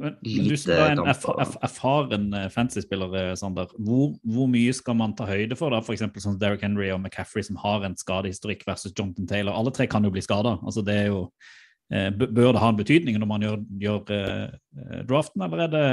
Men, 0.00 0.14
du 0.24 0.54
som 0.56 0.72
er 0.72 0.94
en 0.94 1.02
erf 1.10 1.26
erf 1.28 1.56
erfaren 1.60 2.30
eh, 2.32 2.46
fantasy-spiller, 2.52 3.14
eh, 3.20 3.32
Sander, 3.36 3.68
hvor, 3.84 4.14
hvor 4.24 4.48
mye 4.48 4.72
skal 4.76 4.96
man 4.96 5.12
ta 5.16 5.26
høyde 5.28 5.58
for, 5.58 5.74
da? 5.74 5.82
f.eks. 5.84 6.06
sånn 6.24 6.38
Derrick 6.40 6.64
Henry 6.64 6.88
og 6.94 7.02
McCaffrey 7.02 7.44
som 7.44 7.58
har 7.60 7.84
en 7.84 7.96
skadehistorikk 8.00 8.64
versus 8.68 8.94
Jonathan 8.96 9.28
Taylor? 9.28 9.52
Alle 9.52 9.74
tre 9.76 9.84
kan 9.90 10.06
jo 10.06 10.12
bli 10.14 10.22
skada. 10.24 10.56
Altså, 10.64 10.84
det 10.86 10.96
er 11.02 11.10
jo 11.10 11.20
eh, 11.92 12.08
Bør 12.16 12.54
det 12.54 12.62
ha 12.62 12.70
en 12.72 12.80
betydning 12.80 13.20
når 13.20 13.28
man 13.28 13.44
gjør, 13.44 13.60
gjør 13.84 14.14
eh, 14.16 15.02
draften, 15.10 15.44
eller 15.44 15.66
er 15.66 15.74
det, 15.74 15.86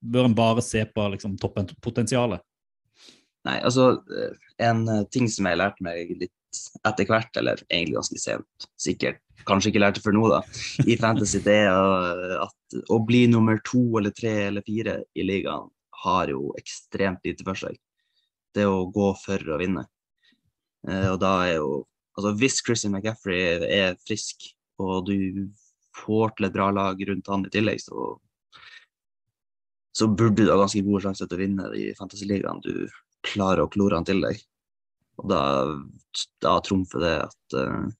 bør 0.00 0.30
en 0.30 0.38
bare 0.38 0.64
se 0.64 0.86
på 0.88 1.08
liksom, 1.12 1.36
toppenpotensialet? 1.42 2.40
Nei, 3.42 3.58
altså 3.58 3.96
en 4.62 4.86
ting 5.10 5.26
som 5.26 5.48
jeg 5.50 5.58
lærte 5.58 5.82
meg 5.82 6.14
litt 6.14 6.60
etter 6.86 7.08
hvert, 7.08 7.36
eller 7.40 7.60
egentlig 7.66 7.98
ganske 7.98 8.20
sent, 8.22 8.66
sikkert 8.80 9.18
kanskje 9.48 9.72
ikke 9.72 9.82
lærte 9.82 10.02
før 10.04 10.16
nå, 10.16 10.24
da, 10.32 10.40
i 10.86 10.96
Fantasy, 11.00 11.40
det 11.44 11.58
er 11.66 12.36
at 12.42 12.76
å 12.92 12.98
bli 13.06 13.24
nummer 13.30 13.60
to 13.66 13.82
eller 14.00 14.14
tre 14.16 14.34
eller 14.48 14.64
fire 14.66 15.00
i 15.14 15.26
ligaen 15.26 15.68
har 16.02 16.32
jo 16.32 16.50
ekstremt 16.58 17.22
lite 17.26 17.46
for 17.46 17.58
seg. 17.58 17.78
Det 18.52 18.66
å 18.68 18.84
gå 18.92 19.12
for 19.20 19.52
å 19.54 19.58
vinne. 19.60 19.86
Eh, 20.88 21.08
Og 21.12 21.18
da 21.22 21.38
er 21.46 21.56
jo 21.60 21.86
Altså 22.12 22.34
hvis 22.36 22.58
Christian 22.60 22.92
McCaffrey 22.92 23.64
er 23.72 23.94
frisk, 24.04 24.44
og 24.76 25.06
du 25.08 25.46
får 25.96 26.34
til 26.36 26.44
et 26.44 26.52
bra 26.52 26.66
lag 26.68 26.98
rundt 27.08 27.30
han 27.32 27.46
i 27.48 27.52
tillegg, 27.54 27.80
så 27.80 28.18
så 29.96 30.08
burde 30.08 30.44
du 30.44 30.50
ha 30.50 30.58
ganske 30.60 30.80
gode 30.84 31.02
sjanser 31.04 31.28
til 31.28 31.38
å 31.38 31.40
vinne 31.42 31.70
i 31.76 31.90
Fantasy-ligaen. 31.96 32.60
Du 32.64 32.88
klarer 33.28 33.64
å 33.64 33.70
klore 33.72 33.98
han 33.98 34.06
til 34.08 34.22
deg. 34.24 34.40
Og 35.20 35.28
da, 35.28 35.40
da 36.44 36.54
trumfer 36.64 37.00
det 37.04 37.14
at, 37.26 37.56
eh, 37.60 37.90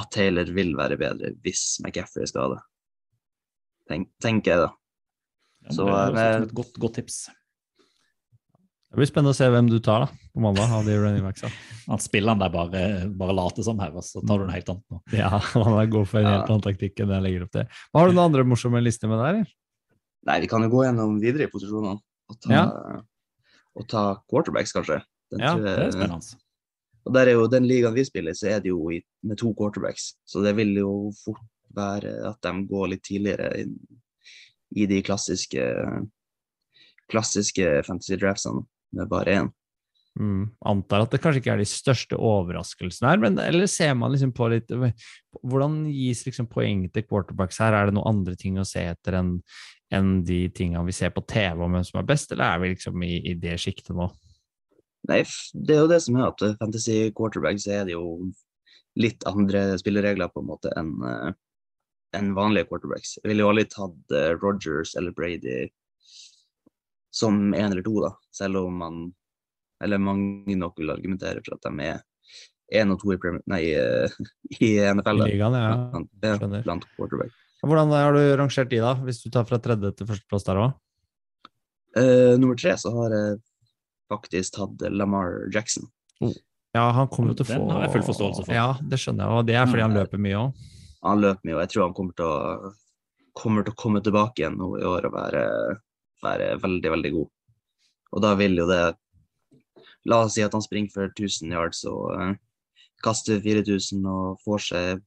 at 0.00 0.10
Taylor 0.14 0.48
vil 0.56 0.72
være 0.78 0.96
bedre 1.00 1.34
hvis 1.44 1.78
McCaffrey 1.84 2.24
er 2.26 2.30
skadet. 2.32 2.60
Tenk, 3.90 4.08
tenker 4.22 4.52
jeg, 4.54 4.64
da. 4.66 4.70
Ja, 5.66 5.74
Så, 5.76 5.84
det 5.90 6.22
er 6.24 6.38
eh, 6.40 6.42
et 6.46 6.54
godt, 6.56 6.76
godt 6.80 6.94
tips. 7.00 7.16
Det 8.90 8.98
blir 8.98 9.06
spennende 9.06 9.30
å 9.34 9.38
se 9.38 9.46
hvem 9.52 9.68
du 9.70 9.76
tar 9.86 10.02
da, 10.02 10.06
på 10.34 10.42
mandag 10.42 10.72
av 10.74 10.86
de 10.88 10.96
running 10.98 11.22
backsa. 11.22 11.50
At 11.94 12.02
spilleren 12.02 12.40
der 12.42 12.50
bare, 12.54 12.80
bare 13.20 13.34
later 13.38 13.62
som 13.66 13.78
her, 13.82 13.92
og 13.94 14.02
så 14.06 14.22
tar 14.26 14.40
du 14.40 14.46
noe 14.48 14.54
helt 14.56 14.70
annet 14.72 14.94
nå. 14.94 14.98
Ja, 15.14 15.28
han 15.52 15.76
er 15.78 15.90
god 15.92 16.08
for 16.10 16.18
en 16.22 16.26
Ja. 16.26 16.32
helt 16.40 16.50
annen 16.50 16.64
taktikk 16.66 17.02
enn 17.04 17.12
jeg 17.14 17.26
legger 17.26 17.44
opp 17.46 17.52
til. 17.54 17.68
Hva 17.92 18.02
Har 18.02 18.10
du 18.10 18.16
noen 18.16 18.24
andre 18.32 18.46
morsomme 18.50 18.82
lister 18.82 19.10
med 19.12 19.22
der? 19.22 19.38
eller? 19.42 19.52
Nei, 20.30 20.38
vi 20.42 20.50
kan 20.52 20.66
jo 20.66 20.72
gå 20.72 20.82
gjennom 20.88 21.14
videre 21.22 21.46
i 21.46 21.52
posisjonene 21.52 21.96
og 22.30 22.40
ta, 22.44 22.64
og 23.78 23.86
ta 23.88 24.02
quarterbacks, 24.30 24.74
kanskje. 24.76 24.98
Den 25.30 25.40
Ja, 25.46 25.54
tror 25.54 25.64
Det 25.68 25.76
er 25.86 25.94
spennende. 25.94 26.39
Og 27.10 27.16
der 27.16 27.26
er 27.26 27.34
jo 27.34 27.48
den 27.50 27.66
ligaen 27.66 27.96
vi 27.96 28.04
spiller, 28.06 28.36
så 28.38 28.52
er 28.52 28.60
det 28.62 28.70
jo 28.70 28.84
i, 28.94 29.00
med 29.26 29.40
to 29.40 29.50
quarterbacks. 29.58 30.12
Så 30.22 30.44
det 30.46 30.54
vil 30.54 30.76
jo 30.78 31.10
fort 31.24 31.42
være 31.74 32.12
at 32.28 32.38
de 32.46 32.52
går 32.70 32.92
litt 32.92 33.02
tidligere 33.02 33.48
i, 33.58 33.64
i 34.78 34.86
de 34.86 35.00
klassiske 35.02 35.64
klassiske 37.10 37.80
fantasy 37.82 38.14
draftsene 38.14 38.62
med 38.94 39.10
bare 39.10 39.40
én. 39.40 39.50
Mm, 40.20 40.52
antar 40.66 41.02
at 41.02 41.10
det 41.10 41.20
kanskje 41.22 41.42
ikke 41.42 41.52
er 41.56 41.60
de 41.62 41.66
største 41.66 42.16
overraskelsene 42.18 43.10
her, 43.10 43.20
men 43.22 43.42
eller 43.42 43.66
ser 43.70 43.94
man 43.98 44.10
liksom 44.14 44.32
på 44.34 44.48
litt 44.50 44.70
Hvordan 44.70 45.84
gis 45.90 46.24
liksom 46.26 46.48
poeng 46.50 46.88
til 46.90 47.06
quarterbacks 47.06 47.60
her? 47.62 47.74
Er 47.74 47.90
det 47.90 47.94
noen 47.98 48.18
andre 48.18 48.34
ting 48.38 48.58
å 48.58 48.66
se 48.66 48.86
etter 48.90 49.18
enn 49.18 49.36
en 49.90 50.10
de 50.22 50.44
tingene 50.54 50.86
vi 50.86 50.94
ser 50.94 51.10
på 51.14 51.22
TV 51.26 51.62
om 51.66 51.74
hvem 51.74 51.86
som 51.86 51.98
er 51.98 52.06
best, 52.06 52.30
eller 52.30 52.46
er 52.46 52.62
vi 52.62 52.74
liksom 52.76 53.06
i, 53.06 53.16
i 53.30 53.34
det 53.38 53.56
sjiktet 53.58 53.94
nå? 53.98 54.06
Nei, 55.08 55.22
det 55.54 55.74
er 55.74 55.84
jo 55.84 55.90
det 55.90 56.00
som 56.04 56.18
er 56.18 56.26
at 56.28 56.42
eh, 56.44 56.56
fantasy 56.60 56.96
quarterbacks 57.16 57.66
er 57.70 57.86
det 57.88 57.94
jo 57.94 58.30
litt 59.00 59.24
andre 59.28 59.78
spilleregler 59.80 60.28
på 60.32 60.42
en 60.42 60.50
måte 60.50 60.72
enn 60.76 60.90
eh, 61.06 61.30
enn 62.16 62.32
vanlige 62.34 62.66
quarterbacks. 62.70 63.16
Jeg 63.20 63.30
ville 63.30 63.44
jo 63.44 63.50
aldri 63.52 63.66
tatt 63.70 64.14
uh, 64.14 64.32
Rogers 64.42 64.96
eller 64.98 65.14
Brady 65.14 65.68
som 67.14 67.54
én 67.54 67.70
eller 67.70 67.84
to, 67.86 67.96
da. 68.02 68.12
Selv 68.34 68.64
om 68.64 68.80
man 68.82 69.02
eller 69.84 70.00
mange 70.02 70.56
nok 70.58 70.78
vil 70.78 70.92
argumentere 70.92 71.42
for 71.44 71.56
at 71.56 71.66
de 71.66 71.86
er 71.86 72.02
én 72.80 72.92
og 72.92 73.00
to 73.00 73.14
i, 73.14 73.18
Premier, 73.18 73.42
nei, 73.50 73.62
eh, 73.74 74.12
i 74.60 74.74
NFL. 74.92 75.24
I 75.24 75.32
ligaen, 75.32 75.56
ja. 75.58 75.70
Blant, 75.90 76.10
ja, 76.22 76.62
blant 76.66 76.86
quarterback. 76.96 77.32
Hvordan 77.64 77.92
har 77.92 78.14
du 78.14 78.20
rangert 78.40 78.70
de, 78.70 78.78
da, 78.80 78.92
hvis 79.06 79.22
du 79.24 79.30
tar 79.32 79.48
fra 79.48 79.58
tredje 79.60 79.90
til 79.96 80.08
førsteplass 80.08 80.46
der 80.46 80.60
òg? 80.60 80.76
Uh, 81.98 82.36
nummer 82.38 82.54
tre 82.54 82.76
så 82.78 82.92
har 82.94 83.16
jeg 83.16 83.40
faktisk 84.10 84.58
hadde 84.60 84.90
Lamar 84.92 85.46
Jackson. 85.54 85.86
Ja, 86.74 86.84
han 86.94 87.08
kommer 87.10 87.32
jo 87.32 87.40
til 87.40 87.46
å 87.46 87.50
få 87.50 87.58
Den 87.64 87.70
har 87.74 87.86
jeg 87.86 87.92
full 87.96 88.06
forståelse 88.10 88.44
for. 88.46 88.54
Ja, 88.54 88.68
det 88.82 88.98
skjønner 89.02 89.24
jeg, 89.26 89.38
og 89.40 89.46
det 89.48 89.56
er 89.58 89.66
fordi 89.70 89.82
han 89.86 89.94
Mm. 89.94 89.98
løper 90.02 90.18
mye 90.26 90.38
òg. 90.44 90.66
Han 91.02 91.20
løper 91.24 91.46
mye, 91.48 91.54
og 91.56 91.62
jeg 91.64 91.70
tror 91.72 91.84
han 91.86 91.94
kommer 91.96 92.14
til 92.18 92.26
å, 92.26 92.72
kommer 93.40 93.64
til 93.64 93.72
å 93.72 93.78
komme 93.80 94.02
tilbake 94.04 94.42
igjen 94.42 94.58
nå 94.60 94.68
i 94.78 94.84
år 94.86 95.06
og 95.08 95.14
være, 95.16 95.44
være 96.22 96.50
veldig, 96.62 96.90
veldig 96.94 97.12
god. 97.16 97.28
Og 98.12 98.22
da 98.22 98.34
vil 98.38 98.56
jo 98.60 98.66
det 98.68 98.82
La 100.08 100.22
oss 100.24 100.32
si 100.34 100.40
at 100.42 100.52
han 100.56 100.62
springer 100.64 100.88
for 100.94 101.08
1000 101.12 101.50
yards 101.52 101.82
og 101.84 102.14
uh, 102.16 102.34
kaster 103.04 103.40
4000 103.44 104.06
og 104.08 104.38
får 104.44 104.62
seg 104.64 105.02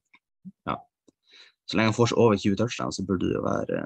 Ja. 0.68 0.76
Så 1.66 1.74
lenge 1.78 1.90
han 1.90 1.96
får 1.96 2.12
seg 2.12 2.18
over 2.20 2.36
20 2.36 2.56
touchdowns, 2.60 2.96
så 3.00 3.06
burde 3.06 3.26
det 3.26 3.34
jo 3.34 3.42
være 3.42 3.80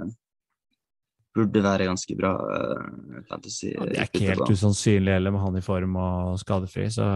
Burde 1.39 1.63
være 1.63 1.87
ganske 1.87 2.17
bra 2.19 2.33
uh, 2.35 3.21
fantasy. 3.31 3.71
Ja, 3.71 3.87
det 3.87 4.01
er 4.01 4.09
ikke 4.11 4.25
helt 4.33 4.51
usannsynlig 4.51 5.15
heller, 5.15 5.35
med 5.35 5.45
han 5.45 5.61
i 5.61 5.63
form 5.63 5.95
og 6.03 6.41
skadefri, 6.43 6.89
så 6.91 7.07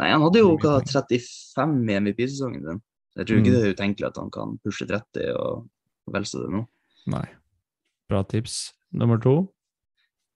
Nei, 0.00 0.08
han 0.08 0.22
hadde 0.24 0.40
jo 0.40 0.54
hva, 0.56 0.78
35 0.88 1.90
i 1.92 1.98
MVP-sesongen 2.00 2.62
sin. 2.64 2.78
Jeg 3.18 3.28
tror 3.28 3.40
ikke 3.42 3.50
Mm. 3.52 3.54
det 3.54 3.62
er 3.62 3.74
utenkelig 3.76 4.06
at 4.08 4.16
han 4.16 4.30
kan 4.32 4.54
pushe 4.64 4.86
30 4.88 5.34
og, 5.36 5.66
vel 6.14 6.24
så 6.24 6.40
det 6.40 6.48
nå. 6.54 6.62
nei. 7.12 7.26
Bra 8.08 8.22
tips. 8.24 8.72
Nummer 8.92 9.20
to? 9.20 9.52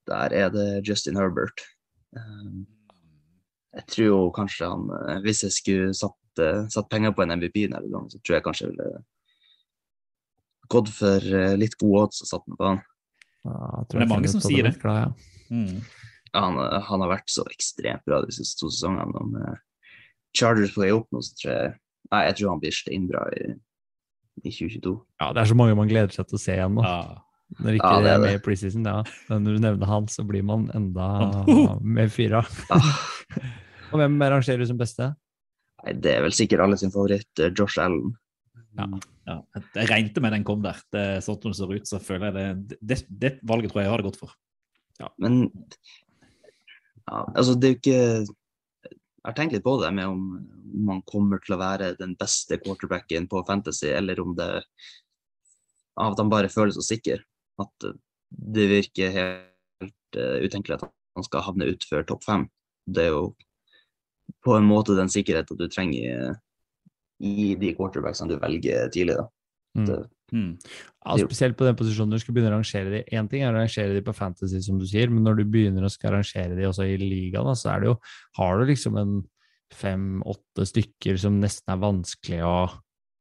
Der 0.06 0.32
er 0.32 0.52
det 0.52 0.86
Justin 0.86 1.16
Herbert. 1.16 1.64
Um, 2.12 2.66
jeg 3.76 3.84
tror 3.92 4.06
jo 4.06 4.20
kanskje 4.32 4.68
han 4.70 4.86
eh, 4.88 5.18
Hvis 5.24 5.42
jeg 5.44 5.52
skulle 5.52 5.94
satt, 5.96 6.40
eh, 6.40 6.62
satt 6.72 6.88
penger 6.88 7.12
på 7.12 7.24
en 7.24 7.34
MVP 7.36 7.66
så 7.68 8.20
tror 8.22 8.36
jeg 8.38 8.44
kanskje 8.46 8.66
jeg 8.66 8.72
ville 8.76 9.02
gått 10.72 10.88
for 10.94 11.22
eh, 11.40 11.54
litt 11.60 11.76
gode 11.80 12.06
odds 12.06 12.22
og 12.24 12.30
satt 12.32 12.46
meg 12.50 12.58
på 12.60 12.68
han. 12.72 12.80
Ja, 13.46 13.84
Det 13.90 14.00
er 14.02 14.10
mange 14.10 14.28
som 14.32 14.42
sier 14.42 14.66
det. 14.68 14.74
Klar, 14.82 14.98
ja. 15.06 15.10
Mm. 15.54 15.76
Ja, 16.34 16.40
Han, 16.42 16.56
eh, 16.62 16.80
han 16.88 17.04
har 17.04 17.12
vært 17.14 17.30
så 17.30 17.44
ekstremt 17.52 18.04
bra 18.08 18.22
de 18.24 18.34
siste 18.34 18.58
to 18.60 18.70
sesongene. 18.72 19.14
Om 19.22 19.36
Chargers 20.36 20.74
vei 20.76 20.90
opp 20.92 21.06
nå, 21.14 21.22
så 21.24 21.36
tror 21.40 21.52
jeg 21.54 21.74
Nei, 22.12 22.20
jeg 22.28 22.36
tror 22.38 22.50
han 22.52 22.60
blir 22.62 22.70
steinbra 22.74 23.20
i, 23.34 23.46
i 24.44 24.50
2022. 24.54 24.90
ja, 25.20 25.30
det 25.34 25.40
er 25.42 25.48
så 25.50 25.56
mange 25.58 25.74
man 25.74 25.88
gleder 25.90 26.12
seg 26.14 26.28
til 26.30 26.36
å 26.38 26.42
se 26.44 26.52
igjen 26.54 26.76
nå. 26.78 26.84
Ja. 26.86 27.16
Når 27.62 27.78
ikke 27.78 27.88
Ja, 27.90 28.02
det 28.04 28.10
er 28.12 28.20
med 28.22 28.36
i 28.36 28.42
preseason, 28.44 28.86
ja. 28.86 29.00
Men 29.30 29.42
når 29.46 29.56
du 29.56 29.62
nevner 29.64 29.90
han, 29.90 30.06
så 30.10 30.22
blir 30.26 30.44
man 30.46 30.68
enda 30.74 31.06
Oh. 31.50 31.74
mer 31.82 32.06
fyra. 32.14 32.44
Ah, 32.70 32.86
Og 33.90 33.98
hvem 33.98 34.16
rangerer 34.22 34.62
du 34.62 34.66
som 34.70 34.78
beste? 34.78 35.08
nei, 35.82 35.92
det 36.02 36.14
er 36.14 36.22
vel 36.28 36.34
sikkert 36.34 36.62
alle 36.62 36.78
sin 36.78 36.90
favoritt, 36.94 37.42
Josh 37.58 37.78
Allen. 37.82 38.14
Ja. 38.78 38.86
Ja. 39.26 39.40
Jeg 39.74 39.90
regnet 39.90 40.18
med 40.22 40.34
den 40.36 40.44
kom 40.46 40.62
der. 40.62 40.78
Det 40.94 41.02
er 41.02 41.24
sånn 41.24 41.38
som 41.42 41.50
det 41.50 41.58
ser 41.58 41.72
ut, 41.74 41.88
så 41.90 42.00
føler 42.02 42.28
jeg 42.28 42.58
det, 42.70 42.78
det, 42.80 42.98
det 43.10 43.32
valget 43.46 43.72
tror 43.72 43.82
jeg 43.82 43.88
jeg 43.88 43.94
har 43.94 44.02
det 44.02 44.08
godt 44.10 44.20
for. 44.20 44.34
Men 45.22 45.40
ja, 47.06 47.22
altså 47.36 47.54
det 47.54 47.68
er 47.68 47.74
jo 47.74 47.78
ikke 47.78 47.98
Jeg 48.86 49.26
har 49.26 49.34
tenkt 49.36 49.52
litt 49.52 49.64
på 49.66 49.74
det 49.82 49.90
med 49.92 50.08
om, 50.08 50.22
om 50.70 50.86
man 50.88 51.02
kommer 51.10 51.42
til 51.42 51.56
å 51.56 51.60
være 51.60 51.96
den 51.98 52.14
beste 52.18 52.60
quarterbacken 52.62 53.26
på 53.30 53.42
Fantasy, 53.48 53.90
eller 53.90 54.20
om 54.22 54.36
det 54.38 54.48
av 55.96 56.14
at 56.14 56.20
han 56.20 56.30
bare 56.30 56.52
føles 56.52 56.76
så 56.78 56.84
sikker. 56.84 57.24
At 57.58 57.88
det 58.30 58.68
virker 58.70 59.14
helt 59.16 60.18
uh, 60.18 60.38
utenkelig 60.44 60.78
at 60.78 60.86
han 60.86 61.26
skal 61.26 61.44
havne 61.46 61.70
utfor 61.72 62.06
topp 62.06 62.22
fem. 62.26 62.46
Det 62.86 63.08
er 63.08 63.14
jo 63.16 63.26
på 64.46 64.54
en 64.54 64.68
måte 64.68 64.96
den 64.98 65.10
sikkerheten 65.10 65.58
du 65.58 65.66
trenger 65.72 66.36
i 67.20 67.54
de 67.58 67.72
quarterbacksene 67.76 68.34
du 68.34 68.40
velger 68.42 68.90
tidlig. 68.92 69.16
da. 69.16 69.28
Mm. 69.76 69.88
Det, 69.88 70.02
Mm. 70.34 70.56
Ja, 71.06 71.14
spesielt 71.22 71.54
på 71.54 71.66
den 71.66 71.76
posisjonen 71.78 72.16
du 72.16 72.18
skal 72.18 72.34
begynne 72.34 72.50
å 72.50 72.56
rangere 72.58 72.90
de. 72.90 73.02
Én 73.14 73.28
ting 73.30 73.44
er 73.44 73.52
å 73.52 73.60
rangere 73.60 73.94
de 73.94 74.02
på 74.02 74.14
Fantasy, 74.16 74.58
som 74.64 74.80
du 74.80 74.86
sier, 74.88 75.10
men 75.12 75.22
når 75.22 75.38
du 75.38 75.44
begynner 75.52 75.86
å 75.86 75.90
skal 75.92 76.16
rangere 76.16 76.56
de 76.58 76.66
også 76.66 76.86
i 76.88 76.96
ligaen, 76.98 77.54
så 77.54 77.70
er 77.74 77.84
det 77.84 77.92
jo 77.92 77.98
Har 78.34 78.58
du 78.58 78.66
liksom 78.66 78.98
en 78.98 79.14
fem-åtte 79.72 80.66
stykker 80.66 81.18
som 81.18 81.40
nesten 81.42 81.72
er 81.74 81.82
vanskelig 81.82 82.42
å 82.46 82.56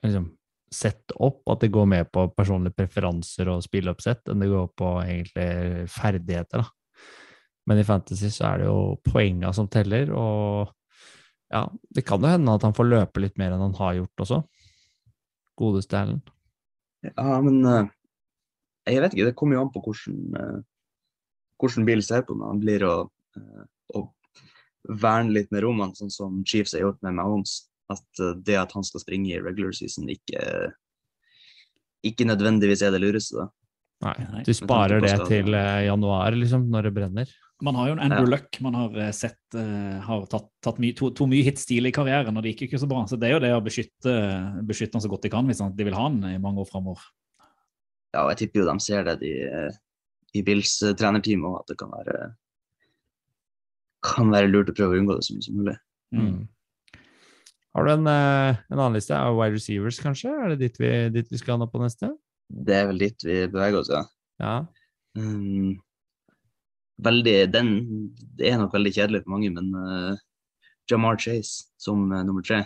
liksom 0.06 0.32
sette 0.74 1.16
opp, 1.24 1.43
at 1.50 1.62
det 1.62 1.72
går 1.74 1.86
mer 1.88 2.08
på 2.10 2.26
personlige 2.36 2.76
preferanser 2.76 3.50
og 3.54 3.64
spilleoppsett 3.64 4.30
enn 4.30 4.41
det 4.41 4.50
går 4.50 4.68
på 4.78 4.89
egentlig 5.06 5.88
ferdigheter, 5.93 6.66
da. 6.66 6.70
Men 7.66 7.80
i 7.82 7.86
Fantasy 7.86 8.30
så 8.34 8.50
er 8.52 8.62
det 8.62 8.68
jo 8.68 8.98
poenga 9.06 9.54
som 9.56 9.70
teller, 9.72 10.12
og 10.14 10.74
ja, 11.56 11.64
det 11.95 12.03
kan 12.03 12.24
jo 12.24 12.28
hende 12.30 12.56
at 12.58 12.66
han 12.68 12.76
får 12.76 12.89
løpe 12.89 13.22
litt 13.24 13.38
mer 13.39 13.53
enn 13.56 13.64
han 13.64 13.78
har 13.78 13.99
gjort 14.01 14.24
også. 14.26 14.41
Godeste 15.56 15.99
Erlend. 16.01 16.32
Ja, 17.06 17.38
men 17.45 17.62
eh, 17.70 17.91
jeg 18.89 19.03
vet 19.03 19.16
ikke, 19.16 19.28
det 19.30 19.38
kommer 19.39 19.58
jo 19.58 19.64
an 19.64 19.72
på 19.72 19.84
hvordan, 19.86 20.18
eh, 20.39 20.58
hvordan 21.62 21.88
bilen 21.88 22.06
ser 22.06 22.26
på 22.28 22.36
når 22.36 22.51
han 22.51 22.64
blir 22.64 22.86
å, 22.88 22.95
eh, 23.39 23.64
å 23.95 24.03
verne 24.99 25.36
litt 25.38 25.53
med 25.56 25.64
rommene, 25.64 25.95
sånn 25.95 26.12
som 26.14 26.41
Chiefs 26.47 26.76
har 26.76 26.84
gjort 26.84 26.99
med 27.06 27.16
Mahomes. 27.22 27.64
At 27.93 28.22
det 28.41 28.56
at 28.58 28.72
han 28.74 28.82
skal 28.82 29.03
springe 29.03 29.30
i 29.30 29.39
regular 29.39 29.76
season, 29.78 30.08
ikke, 30.10 30.41
ikke 32.01 32.26
nødvendigvis 32.26 32.82
er 32.82 32.95
det 32.95 33.03
lureste, 33.03 33.43
da. 33.43 33.51
Nei, 34.01 34.41
du 34.43 34.49
sparer 34.58 35.03
det 35.06 35.14
til 35.30 35.53
januar, 35.53 36.34
liksom, 36.34 36.66
når 36.74 36.89
det 36.89 36.93
brenner. 36.97 37.36
Man 37.64 37.78
har 37.80 37.88
jo 37.88 37.95
en 37.95 38.03
Andrew 38.03 38.26
Ja. 38.28 38.32
Luck. 38.36 38.58
Man 38.62 38.76
har 38.76 38.97
eh, 38.99 39.12
sett 39.16 39.56
eh, 39.56 39.99
har 40.03 40.26
tatt, 40.32 40.49
tatt 40.64 40.80
my, 40.84 40.91
to, 40.97 41.12
to 41.16 41.28
mye 41.30 41.45
hits 41.45 41.68
tidlig 41.70 41.93
i 41.93 41.95
karrieren, 41.95 42.36
og 42.36 42.43
det 42.43 42.51
gikk 42.53 42.66
ikke 42.68 42.82
så 42.82 42.89
bra. 42.91 43.06
Så 43.08 43.20
det 43.20 43.30
er 43.30 43.38
jo 43.38 43.43
det 43.45 43.53
å 43.56 43.64
beskytte, 43.64 44.16
beskytte 44.68 44.99
han 44.99 45.06
så 45.06 45.12
godt 45.12 45.24
de 45.24 45.32
kan, 45.32 45.47
hvis 45.47 45.64
han, 45.64 45.76
de 45.76 45.88
vil 45.88 45.95
ha 45.95 46.10
han 46.10 46.20
i 46.34 46.36
mange 46.41 46.60
år 46.66 46.68
framover. 46.68 47.06
Ja, 48.12 48.26
og 48.26 48.34
jeg 48.34 48.45
tipper 48.45 48.64
jo 48.64 48.68
de 48.68 48.84
ser 48.84 49.08
det 49.08 49.20
de, 49.24 49.32
i 50.36 50.43
Bills 50.45 50.78
eh, 50.84 50.95
trenerteam 50.97 51.45
òg, 51.47 51.62
at 51.62 51.72
det 51.72 51.80
kan 51.80 51.93
være 51.95 52.34
kan 54.06 54.30
være 54.30 54.51
lurt 54.51 54.70
å 54.70 54.76
prøve 54.78 54.95
å 54.95 55.01
unngå 55.01 55.16
det 55.18 55.26
så 55.26 55.34
mye 55.34 55.45
som 55.47 55.58
mulig. 55.58 55.76
Mm. 56.14 56.43
Har 57.76 57.88
du 57.88 57.91
en, 57.91 58.08
eh, 58.08 58.60
en 58.72 58.78
annen 58.78 58.97
liste 58.99 59.16
av 59.18 59.36
wide 59.36 59.58
receivers, 59.58 59.99
kanskje? 60.03 60.30
Er 60.32 60.53
det 60.53 60.60
dit 60.62 60.78
vi, 60.80 60.91
dit 61.16 61.32
vi 61.32 61.41
skal 61.41 61.60
nå 61.60 61.68
på 61.72 61.82
neste? 61.82 62.12
Det 62.47 62.76
er 62.78 62.86
vel 62.91 63.01
dit 63.01 63.26
vi 63.26 63.39
beveger 63.49 63.82
oss, 63.82 63.89
ja. 63.91 64.03
Ja. 64.43 64.56
Um, 65.18 65.82
veldig, 67.04 67.52
den 67.52 67.70
det 68.38 68.52
er 68.52 68.58
nok 68.62 68.74
veldig 68.76 68.93
kjedelig 68.96 69.24
for 69.24 69.36
mange, 69.36 69.52
men 69.56 69.68
uh, 69.76 70.16
Jamar 70.89 71.20
Chase 71.20 71.68
som 71.82 72.12
uh, 72.12 72.24
nummer 72.24 72.43
tre. 72.46 72.64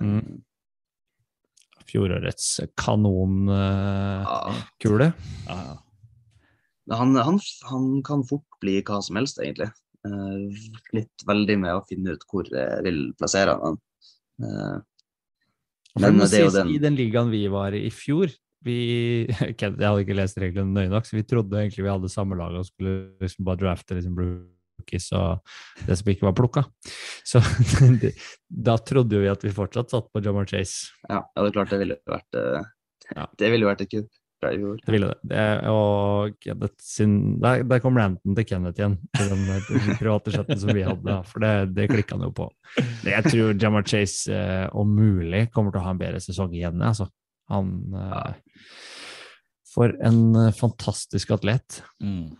Mm. 0.00 0.18
Um, 0.18 0.42
Fjorårets 1.88 2.60
kanonkule. 2.78 3.52
Uh, 5.12 5.12
Ja, 5.48 5.58
ja. 5.72 5.78
Han, 6.92 7.14
han, 7.16 7.38
han 7.70 8.02
kan 8.04 8.24
fort 8.26 8.58
bli 8.60 8.82
hva 8.84 8.98
som 9.04 9.16
helst, 9.16 9.38
egentlig. 9.40 9.70
Eh, 10.02 10.62
litt 10.96 11.24
veldig 11.26 11.58
med 11.62 11.78
å 11.78 11.84
finne 11.86 12.16
ut 12.16 12.24
hvor 12.26 12.48
jeg 12.50 12.82
vil 12.86 13.02
plassere 13.18 13.54
han. 13.60 13.76
Eh, 14.42 14.78
men 16.02 16.18
det 16.24 16.40
er 16.40 16.46
jo 16.48 16.54
den 16.54 16.72
I 16.72 16.80
den 16.82 16.96
ligaen 16.98 17.30
vi 17.30 17.44
var 17.52 17.76
i 17.76 17.84
i 17.86 17.92
fjor 17.94 18.32
vi, 18.66 18.78
Jeg 19.60 19.74
hadde 19.78 20.02
ikke 20.04 20.18
lest 20.18 20.40
reglene 20.40 20.74
nøye 20.76 20.92
nok, 20.92 21.08
så 21.08 21.18
vi 21.18 21.26
trodde 21.26 21.60
egentlig 21.60 21.86
vi 21.86 21.92
hadde 21.92 22.12
samme 22.12 22.38
lag 22.38 22.56
og 22.58 22.66
skulle 22.68 23.12
liksom 23.22 23.46
bare 23.48 23.62
drafte 23.62 23.98
liksom 23.98 24.18
rookies 24.18 25.10
og 25.18 25.42
det 25.86 25.98
som 25.98 26.12
ikke 26.12 26.28
var 26.28 26.38
plukka. 26.38 26.64
Så 27.26 27.42
da 28.70 28.78
trodde 28.78 29.22
vi 29.22 29.30
at 29.30 29.44
vi 29.44 29.54
fortsatt 29.54 29.92
satt 29.92 30.10
på 30.12 30.24
Jamar 30.24 30.48
Chase. 30.50 30.92
Ja, 31.08 31.22
ja, 31.22 31.38
det 31.42 31.52
er 31.52 31.58
klart 31.60 31.74
det 31.74 31.82
ville 31.84 32.00
vært 32.08 32.40
eh, 32.40 33.30
Det 33.38 33.54
ville 33.54 33.68
vært 33.68 33.86
et 33.86 33.94
fjor. 33.94 34.10
Det 34.42 34.90
ville 34.90 35.06
det. 35.06 35.18
det 35.30 35.42
og 35.70 36.34
Kenneth 36.42 36.82
sin, 36.82 37.38
der, 37.42 37.62
der 37.68 37.78
kom 37.82 37.98
ranten 37.98 38.34
til 38.34 38.46
Kenneth 38.48 38.80
igjen, 38.80 38.96
til 39.14 39.30
den, 39.30 39.44
den 39.46 39.98
private 40.00 40.34
chatten 40.34 40.58
som 40.58 40.72
vi 40.74 40.82
hadde, 40.82 41.18
for 41.30 41.44
det, 41.44 41.52
det 41.76 41.86
klikka 41.92 42.16
han 42.16 42.26
jo 42.26 42.32
på. 42.34 42.48
Jeg 43.06 43.22
tror 43.28 43.54
Jamar 43.54 43.86
Chase, 43.86 44.34
eh, 44.34 44.66
om 44.74 44.90
mulig, 44.98 45.46
kommer 45.54 45.70
til 45.70 45.82
å 45.82 45.86
ha 45.86 45.94
en 45.94 46.02
bedre 46.02 46.22
sesong 46.24 46.56
igjen. 46.58 46.82
Altså. 46.82 47.06
Han 47.50 47.94
eh, 47.94 48.34
For 49.74 49.94
en 50.04 50.34
eh, 50.36 50.52
fantastisk 50.54 51.30
atlet. 51.34 51.82
Mm. 52.02 52.30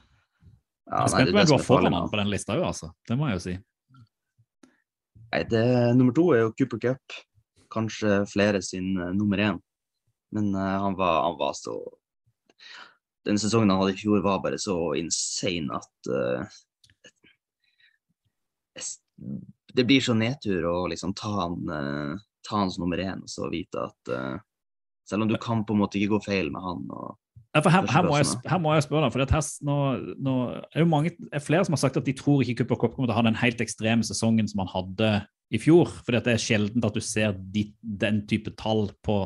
Ja, 0.87 1.03
Jeg 1.03 1.05
er 1.05 1.09
spent 1.09 1.31
på 1.31 1.37
hvem 1.39 1.47
du 1.49 1.53
har 1.57 1.65
foran 1.65 1.95
han. 1.97 2.09
på 2.13 2.19
den 2.21 2.31
lista 2.31 2.57
òg, 2.59 2.67
altså. 2.69 2.91
Det 3.09 3.17
må 3.17 3.29
jeg 3.31 3.39
jo 3.39 3.45
si. 3.47 3.55
Nei, 5.33 5.43
det, 5.49 5.63
nummer 5.97 6.13
to 6.13 6.27
er 6.35 6.43
jo 6.45 6.53
Cooper 6.59 6.79
Cup. 6.83 7.15
Kanskje 7.73 8.19
flere 8.29 8.61
sin 8.63 8.91
uh, 9.01 9.13
nummer 9.17 9.41
én. 9.41 9.61
Men 10.37 10.51
uh, 10.55 10.79
han, 10.85 10.95
var, 10.99 11.23
han 11.25 11.39
var 11.41 11.55
så 11.57 11.79
Den 13.25 13.39
sesongen 13.41 13.71
han 13.71 13.79
hadde 13.81 13.95
i 13.95 14.01
fjor, 14.03 14.21
var 14.25 14.41
bare 14.45 14.59
så 14.61 14.75
insane 14.99 15.73
at 15.79 16.13
es- 18.77 19.01
Det 19.75 19.85
blir 19.87 20.01
så 20.05 20.13
nedtur 20.15 20.65
å 20.69 20.89
liksom 20.91 21.15
ta 21.17 21.31
han, 21.41 21.61
ta 22.49 22.57
han 22.59 22.71
som 22.71 22.83
nummer 22.85 22.99
én 23.01 23.23
og 23.23 23.31
så 23.31 23.47
vite 23.53 23.79
at 23.87 24.11
Selv 25.13 25.27
om 25.27 25.31
du 25.31 25.37
kan 25.41 25.63
på 25.69 25.77
en 25.77 25.83
måte 25.85 26.01
ikke 26.01 26.17
gå 26.17 26.23
feil 26.25 26.49
med 26.55 26.65
han. 26.65 26.87
og 26.91 27.19
Ja, 27.53 27.61
for 27.61 27.69
her, 27.75 27.85
her, 27.93 28.07
må 28.09 28.17
jeg, 28.17 28.31
her 28.49 28.61
må 28.65 28.73
jeg 28.73 28.87
spørre 28.87 29.05
deg, 29.05 29.13
for 29.13 29.37
her, 29.37 29.49
nå, 29.69 29.77
nå 30.25 30.35
er 30.73 30.81
jo 30.81 30.89
mange, 30.89 31.13
er 31.29 31.45
flere 31.45 31.67
som 31.69 31.77
har 31.77 31.83
sagt 31.83 32.01
at 32.01 32.09
de 32.09 32.15
tror 32.17 32.41
ikke 32.41 32.63
Cooper 32.63 32.81
Cup 32.81 32.95
kommer 32.97 33.11
til 33.11 33.13
å 33.13 33.19
ha 33.21 33.27
den 33.27 33.37
helt 33.43 33.61
ekstreme 33.61 34.07
sesongen 34.09 34.49
som 34.49 34.65
han 34.65 34.73
hadde 34.73 35.13
i 35.53 35.61
fjor. 35.61 35.93
For 36.03 36.17
det 36.17 36.33
er 36.33 36.41
sjelden 36.41 36.85
at 36.89 36.97
du 36.97 37.05
ser 37.05 37.37
de, 37.55 37.67
den 37.83 38.23
type 38.31 38.55
tall 38.57 38.89
på 39.05 39.21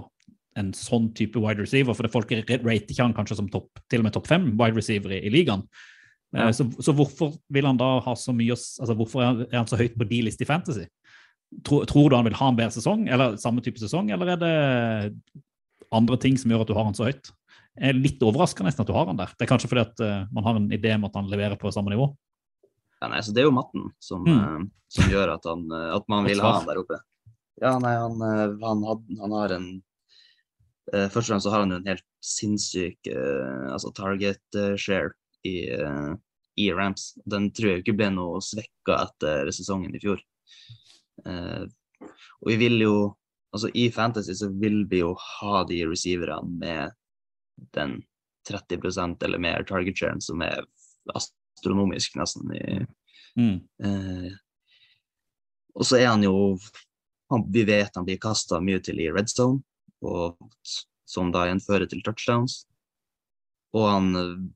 en 0.57 0.73
sånn 0.75 1.11
type 1.17 1.39
wide 1.39 1.63
receiver. 1.63 1.95
For 1.95 2.07
det 2.07 2.13
folk 2.15 2.33
rater 2.33 2.73
ikke 2.75 3.05
han 3.05 3.15
kanskje 3.17 3.39
som 3.39 3.51
topp, 3.53 3.71
til 3.91 4.03
og 4.03 4.09
med 4.09 4.17
topp 4.17 4.31
fem 4.31 4.51
wide 4.57 4.77
receiver 4.77 5.15
i, 5.15 5.23
i 5.29 5.33
ligaen. 5.33 5.63
Ja. 6.35 6.51
Så, 6.53 6.67
så 6.83 6.93
hvorfor 6.97 7.37
vil 7.53 7.69
han 7.69 7.79
da 7.79 7.97
ha 8.03 8.13
så 8.19 8.33
mye 8.35 8.57
altså 8.57 8.95
Hvorfor 8.99 9.23
er 9.23 9.29
han, 9.29 9.43
er 9.47 9.61
han 9.61 9.69
så 9.71 9.79
høyt 9.79 9.95
på 9.97 10.09
de 10.11 10.25
liste 10.27 10.43
i 10.43 10.49
Fantasy? 10.49 10.89
Tror, 11.65 11.87
tror 11.87 12.11
du 12.11 12.17
han 12.19 12.27
vil 12.27 12.37
ha 12.37 12.49
en 12.51 12.59
bedre 12.59 12.75
sesong, 12.75 13.07
eller 13.13 13.37
samme 13.41 13.63
type 13.63 13.79
sesong, 13.79 14.11
eller 14.13 14.35
er 14.35 14.41
det 14.41 14.55
andre 15.95 16.17
ting 16.21 16.39
som 16.41 16.51
gjør 16.51 16.65
at 16.65 16.71
du 16.71 16.77
har 16.77 16.87
han 16.89 16.97
så 16.97 17.09
høyt? 17.09 17.31
Jeg 17.77 17.93
er 17.93 17.99
litt 17.99 18.23
overraska 18.25 18.65
nesten 18.65 18.83
at 18.85 18.89
du 18.89 18.95
har 18.97 19.09
han 19.11 19.19
der. 19.19 19.33
Det 19.37 19.45
er 19.45 19.51
kanskje 19.51 19.69
fordi 19.69 19.85
at 19.85 20.01
uh, 20.01 20.29
man 20.33 20.47
har 20.47 20.57
en 20.57 20.71
idé 20.73 20.95
om 20.97 21.05
at 21.09 21.19
han 21.19 21.29
leverer 21.29 21.59
på 21.61 21.73
samme 21.75 21.93
nivå. 21.93 22.09
Ja, 23.03 23.11
nei, 23.13 23.21
så 23.21 23.35
Det 23.37 23.43
er 23.43 23.51
jo 23.51 23.57
matten 23.57 23.91
som, 24.01 24.25
Mm. 24.25 24.39
uh, 24.41 24.63
som 24.89 25.11
gjør 25.13 25.35
at, 25.35 25.45
han, 25.45 25.67
eh, 25.71 25.91
at 25.97 26.07
man 26.09 26.25
vil 26.25 26.41
ha 26.41 26.55
han 26.57 26.69
der 26.69 26.81
oppe. 26.81 26.97
Ja, 27.61 27.75
nei, 27.83 27.93
han, 28.01 28.21
han, 28.63 28.85
had, 28.85 29.03
han 29.21 29.35
har 29.37 29.55
en 29.57 29.67
uh, 30.95 31.09
Først 31.13 31.27
og 31.27 31.35
fremst 31.35 31.45
så 31.45 31.53
har 31.53 31.65
han 31.65 31.75
jo 31.75 31.81
en 31.83 31.91
helt 31.91 32.07
sinnssyk 32.27 33.07
altså 33.71 33.93
target 33.95 34.57
share 34.81 35.13
i, 35.47 35.69
i 36.59 36.65
Rams. 36.75 37.13
Den 37.29 37.53
tror 37.55 37.71
jeg 37.71 37.85
ikke 37.85 37.95
ble 38.01 38.09
noe 38.11 38.41
svekka 38.43 38.97
etter 39.05 39.53
sesongen 39.55 39.95
i 39.95 40.01
fjor. 40.03 40.19
Og 41.23 42.51
vi 42.51 42.57
vil 42.59 42.83
jo 42.83 42.97
Altså 43.57 43.71
i 43.75 43.89
Fantasy 43.93 44.37
så 44.37 44.51
vil 44.53 44.83
vi 44.91 45.01
jo 45.01 45.15
ha 45.17 45.63
de 45.69 45.81
receiverne 45.89 46.59
med 46.61 46.95
den 47.77 47.99
30% 48.49 49.25
eller 49.25 49.43
mer 49.43 49.65
target 49.67 49.99
sharen 49.99 50.21
som 50.23 50.43
er 50.45 50.63
astronomisk 51.17 52.19
nesten 52.21 52.53
i, 52.55 52.85
Mm. 53.37 53.61
Eh, 53.85 54.33
og 55.77 55.85
så 55.85 55.99
er 55.99 56.07
han 56.09 56.23
jo 56.25 56.57
han, 57.29 57.43
Vi 57.53 57.67
vet 57.69 57.97
han 57.99 58.07
blir 58.07 58.17
kasta 58.23 58.63
mye 58.65 58.81
til 58.81 59.03
i 59.03 59.11
red 59.13 59.29
zone, 59.29 59.61
og, 60.01 60.39
som 61.05 61.29
da 61.35 61.43
igjen 61.45 61.61
fører 61.61 61.85
til 61.91 62.01
touchdowns. 62.07 62.63
Og 63.77 63.85
han 63.91 64.09
eh, 64.17 64.47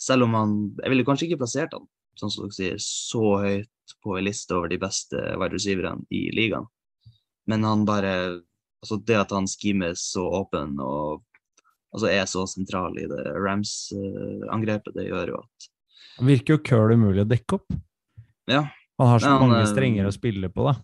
Selv 0.00 0.28
om 0.28 0.34
han 0.38 0.52
Jeg 0.78 0.92
ville 0.94 1.04
kanskje 1.04 1.26
ikke 1.28 1.42
plassert 1.42 1.76
han 1.76 1.84
sånn 2.18 2.32
som 2.32 2.46
dere 2.46 2.56
sier, 2.56 2.78
så 2.82 3.24
høyt 3.42 3.92
på 4.02 4.16
en 4.18 4.26
liste 4.26 4.54
over 4.56 4.70
de 4.72 4.78
beste 4.82 5.20
wide 5.38 5.54
receiverne 5.54 6.02
i 6.10 6.28
ligaen. 6.34 6.66
Men 7.48 7.64
han 7.64 7.86
bare 7.88 8.12
altså 8.78 9.00
Det 9.02 9.16
at 9.18 9.32
han 9.34 9.48
schemer 9.50 9.96
så 9.98 10.22
åpen 10.38 10.76
og 10.78 11.24
altså 11.94 12.10
er 12.12 12.26
så 12.30 12.44
sentral 12.46 12.98
i 13.00 13.06
det 13.10 13.24
Rams-angrepet, 13.34 14.94
det 14.94 15.08
gjør 15.08 15.32
jo 15.32 15.40
at 15.40 15.68
Han 16.20 16.28
virker 16.28 16.56
jo 16.56 16.64
køl 16.66 16.94
umulig 16.94 17.24
å 17.24 17.30
dekke 17.30 17.56
opp. 17.56 17.74
Ja. 18.50 18.66
Han 18.98 19.10
har 19.12 19.22
så 19.22 19.32
han, 19.32 19.42
mange 19.46 19.62
eh, 19.62 19.70
strenger 19.70 20.08
å 20.08 20.14
spille 20.14 20.50
på, 20.52 20.66
da. 20.66 20.76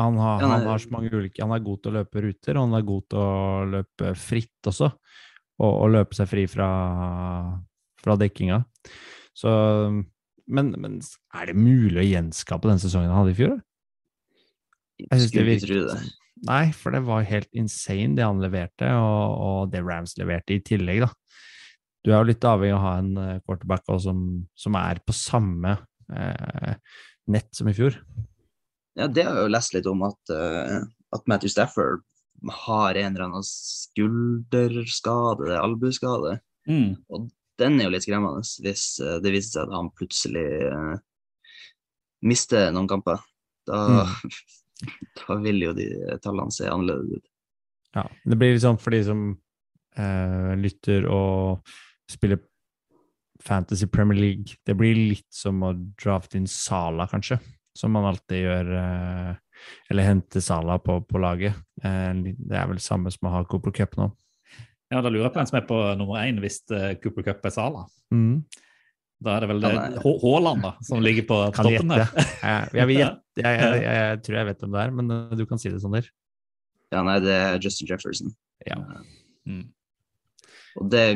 Han 0.00 0.16
har, 0.20 0.40
Ja, 0.40 0.48
han 0.54 0.66
har 0.70 0.80
så 0.80 0.88
mange 0.92 1.12
ulike 1.12 1.42
Han 1.44 1.52
er 1.52 1.64
god 1.64 1.82
til 1.82 1.92
å 1.92 1.98
løpe 1.98 2.22
ruter, 2.24 2.56
og 2.56 2.64
han 2.64 2.78
er 2.78 2.86
god 2.88 3.04
til 3.12 3.20
å 3.20 3.66
løpe 3.74 4.14
fritt 4.18 4.70
også. 4.72 4.88
Og, 5.62 5.72
og 5.72 5.92
løpe 5.92 6.16
seg 6.16 6.30
fri 6.30 6.46
fra, 6.50 6.68
fra 8.02 8.16
dekkinga. 8.20 8.62
Så 9.36 9.52
men, 10.52 10.72
men 10.80 10.96
er 11.38 11.48
det 11.48 11.56
mulig 11.56 12.00
å 12.02 12.08
gjenskape 12.08 12.68
den 12.68 12.80
sesongen 12.82 13.12
han 13.12 13.22
hadde 13.22 13.34
i 13.34 13.38
fjor? 13.38 13.54
da? 13.56 13.71
Jeg 15.00 15.22
syns 15.22 15.32
det 15.32 15.46
det. 15.46 15.78
sånn. 15.92 16.10
Nei, 16.48 16.64
for 16.74 16.94
det 16.94 17.04
var 17.06 17.28
helt 17.28 17.50
insane 17.54 18.16
det 18.18 18.26
han 18.26 18.42
leverte, 18.42 18.88
og, 18.98 19.34
og 19.46 19.72
det 19.72 19.82
Rams 19.86 20.16
leverte 20.18 20.56
i 20.56 20.62
tillegg, 20.64 21.04
da. 21.04 21.10
Du 22.02 22.10
er 22.10 22.18
jo 22.18 22.30
litt 22.32 22.44
avhengig 22.48 22.74
av 22.74 22.80
å 22.80 22.82
ha 22.82 22.92
en 22.98 23.12
eh, 23.22 23.42
quarterback 23.46 23.84
også 23.86 24.08
som, 24.08 24.22
som 24.58 24.78
er 24.80 24.98
på 25.06 25.14
samme 25.14 25.76
eh, 26.10 26.72
nett 27.30 27.50
som 27.54 27.70
i 27.70 27.76
fjor. 27.76 27.98
Ja, 28.98 29.06
det 29.06 29.22
har 29.24 29.38
jeg 29.38 29.46
jo 29.46 29.52
lest 29.54 29.76
litt 29.76 29.86
om, 29.88 30.02
at, 30.04 30.32
uh, 30.34 30.82
at 31.16 31.28
Matthew 31.30 31.52
Stafford 31.52 32.02
har 32.66 32.98
en 32.98 33.14
eller 33.14 33.28
annen 33.28 33.46
skulderskade, 33.46 35.46
det 35.46 35.54
er 35.54 35.62
albueskade. 35.62 36.34
Mm. 36.68 36.98
Den 37.60 37.78
er 37.78 37.86
jo 37.86 37.94
litt 37.94 38.04
skremmende 38.04 38.42
hvis 38.64 38.84
eh, 39.02 39.18
det 39.22 39.32
viser 39.34 39.54
seg 39.54 39.68
at 39.68 39.76
han 39.76 39.90
plutselig 39.96 40.48
uh, 40.72 40.96
mister 42.26 42.72
noen 42.74 42.90
kamper. 42.90 43.22
Da, 43.68 43.78
da 45.22 45.36
vil 45.42 45.62
jo 45.66 45.74
de 45.76 45.88
tallene 46.24 46.54
se 46.54 46.68
annerledes 46.70 47.20
ut. 47.20 47.28
Ja, 47.92 48.06
det 48.24 48.38
blir 48.40 48.54
litt 48.54 48.64
sånn 48.64 48.80
for 48.80 48.94
de 48.94 49.02
som 49.04 49.26
eh, 50.00 50.52
lytter 50.56 51.06
og 51.12 51.74
spiller 52.10 52.40
Fantasy 53.42 53.88
Premier 53.90 54.18
League. 54.18 54.56
Det 54.64 54.76
blir 54.78 54.96
litt 54.96 55.28
som 55.34 55.60
å 55.66 55.74
drafte 56.00 56.38
inn 56.38 56.48
Sala, 56.48 57.08
kanskje, 57.10 57.40
som 57.76 57.92
man 57.94 58.06
alltid 58.08 58.46
gjør. 58.46 58.72
Eh, 58.80 59.32
eller 59.92 60.08
hente 60.08 60.40
Sala 60.42 60.78
på, 60.82 61.00
på 61.06 61.20
laget. 61.22 61.58
Eh, 61.84 62.10
det 62.38 62.58
er 62.58 62.70
vel 62.70 62.80
samme 62.82 63.12
som 63.12 63.28
å 63.28 63.36
ha 63.36 63.44
Cooper 63.48 63.74
Cup 63.82 63.98
nå. 64.00 64.10
Ja, 64.92 65.00
Da 65.00 65.08
lurer 65.08 65.26
jeg 65.26 65.32
på 65.32 65.40
hvem 65.40 65.48
som 65.48 65.58
er 65.58 65.68
på 65.68 65.78
nummer 65.96 66.20
én 66.20 66.40
hvis 66.42 66.62
eh, 66.74 66.94
Cooper 67.02 67.30
Cup 67.30 67.46
er 67.48 67.54
Sala. 67.54 67.86
Mm. 68.12 68.42
Da 69.22 69.36
er 69.36 69.44
det 69.44 69.50
vel 69.52 69.66
Haaland 70.02 70.64
da, 70.64 70.72
som 70.86 71.02
ligger 71.04 71.26
på 71.28 71.38
Kan 71.54 71.68
toppen 71.68 71.92
der. 71.94 72.06
Jeg, 72.42 72.88
jeg. 72.98 73.18
Jeg, 73.32 73.46
jeg, 73.48 73.76
jeg, 73.80 73.92
jeg 73.96 74.16
tror 74.26 74.34
jeg 74.36 74.44
vet 74.44 74.58
hvem 74.60 74.74
det 74.74 74.80
er, 74.82 74.90
men 74.92 75.06
eh, 75.14 75.30
du 75.40 75.46
kan 75.48 75.60
si 75.60 75.70
det 75.72 75.78
sånn 75.80 75.94
der. 75.96 76.08
Ja, 76.92 77.00
nei, 77.00 77.14
det 77.24 77.32
er 77.32 77.54
Justin 77.64 77.88
Jefferson. 77.88 78.34
Ja. 78.66 78.76
Mm. 79.48 79.62
Og 80.76 80.90
det 80.92 81.06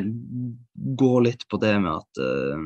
går 0.97 1.19
litt 1.27 1.45
på 1.45 1.59
det 1.61 1.75
med 1.83 1.91
at 1.93 2.21
uh, 2.21 2.65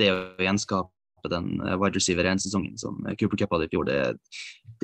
det 0.00 0.10
å 0.12 0.18
gjenskape 0.44 1.32
den 1.32 1.54
eh, 1.64 1.76
wide 1.80 1.96
receiver 1.96 2.28
1-sesongen 2.28 2.76
som 2.80 3.00
Cooper 3.16 3.40
Cup 3.40 3.56
hadde 3.56 3.70
i 3.70 3.72
fjor, 3.72 3.88
det, 3.88 3.98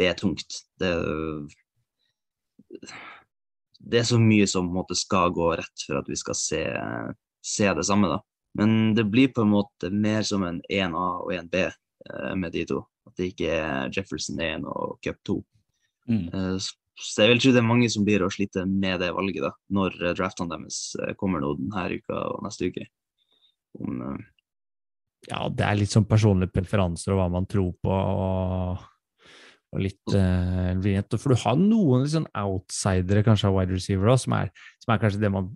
det 0.00 0.08
er 0.08 0.16
tungt. 0.16 0.62
Det, 0.80 0.94
det 3.80 4.00
er 4.00 4.08
så 4.08 4.20
mye 4.22 4.48
som 4.48 4.68
på 4.68 4.72
en 4.72 4.80
måte 4.80 4.96
skal 4.96 5.36
gå 5.36 5.52
rett 5.60 5.84
for 5.84 6.00
at 6.00 6.08
vi 6.08 6.16
skal 6.16 6.38
se, 6.38 6.64
se 7.44 7.68
det 7.76 7.84
samme, 7.88 8.08
da. 8.12 8.22
Men 8.58 8.94
det 8.96 9.06
blir 9.10 9.30
på 9.34 9.44
en 9.44 9.52
måte 9.52 9.92
mer 9.94 10.24
som 10.26 10.42
en 10.46 10.60
1A 10.66 11.06
og 11.22 11.30
1B 11.36 11.56
eh, 11.68 12.34
med 12.34 12.52
de 12.52 12.64
to. 12.66 12.82
At 13.06 13.16
det 13.18 13.30
ikke 13.32 13.50
er 13.54 13.92
Jefferson 13.94 14.40
1 14.42 14.66
og 14.66 14.98
Cup 15.04 15.20
2. 15.26 15.36
Mm. 16.10 16.24
Eh, 16.34 16.56
Så 17.00 17.22
jeg 17.22 17.30
vil 17.30 17.40
tro 17.40 17.52
det 17.54 17.60
er 17.62 17.64
mange 17.64 17.88
som 17.88 18.04
blir 18.04 18.20
å 18.20 18.32
slite 18.32 18.66
med 18.68 19.00
det 19.00 19.12
valget 19.16 19.46
da, 19.46 19.52
når 19.72 19.94
eh, 20.02 20.16
draftene 20.18 20.50
deres 20.52 20.96
eh, 21.00 21.14
kommer 21.16 21.40
nå 21.40 21.54
denne 21.56 21.86
uka 21.96 22.18
og 22.34 22.42
neste 22.44 22.68
uke. 22.68 22.84
Om, 23.78 24.02
eh, 24.02 24.20
Ja, 25.30 25.46
det 25.48 25.64
er 25.64 25.78
litt 25.78 25.92
sånn 25.94 26.08
personlige 26.08 26.52
preferanser 26.58 27.14
og 27.14 27.20
hva 27.20 27.28
man 27.32 27.46
tror 27.48 27.72
på, 27.80 27.92
og, 27.92 28.84
og 29.70 29.80
litt 29.80 30.14
eh. 30.16 31.16
For 31.16 31.32
du 31.32 31.40
har 31.40 31.56
noen 31.60 32.06
sånn 32.08 32.28
outsidere 32.34 33.24
kanskje 33.24 33.48
av 33.48 33.56
wide 33.56 33.76
receiver 33.78 34.10
også, 34.10 34.26
som, 34.26 34.36
er, 34.42 34.52
som 34.82 34.94
er 34.94 35.02
kanskje 35.02 35.20
det 35.22 35.32
man 35.32 35.52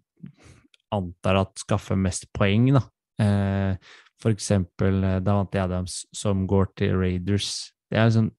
antar 0.94 1.40
at 1.42 1.58
skaffer 1.62 1.98
mest 2.00 2.26
poeng, 2.36 2.70
da. 2.76 2.84
Eh, 3.22 3.76
for 4.22 4.32
eksempel 4.34 5.02
eh, 5.04 5.18
Davante 5.24 5.60
Adams 5.62 6.04
som 6.16 6.46
går 6.50 6.70
til 6.80 6.94
Raiders. 6.98 7.50
Det 7.90 7.98
er 8.00 8.10
sånn 8.14 8.30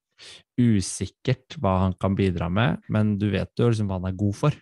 usikkert 0.60 1.58
hva 1.60 1.76
han 1.84 1.94
kan 2.00 2.16
bidra 2.16 2.48
med, 2.52 2.82
men 2.92 3.18
du 3.20 3.28
vet 3.34 3.52
jo 3.60 3.68
liksom 3.70 3.90
hva 3.92 4.00
han 4.00 4.10
er 4.10 4.18
god 4.20 4.36
for. 4.40 4.56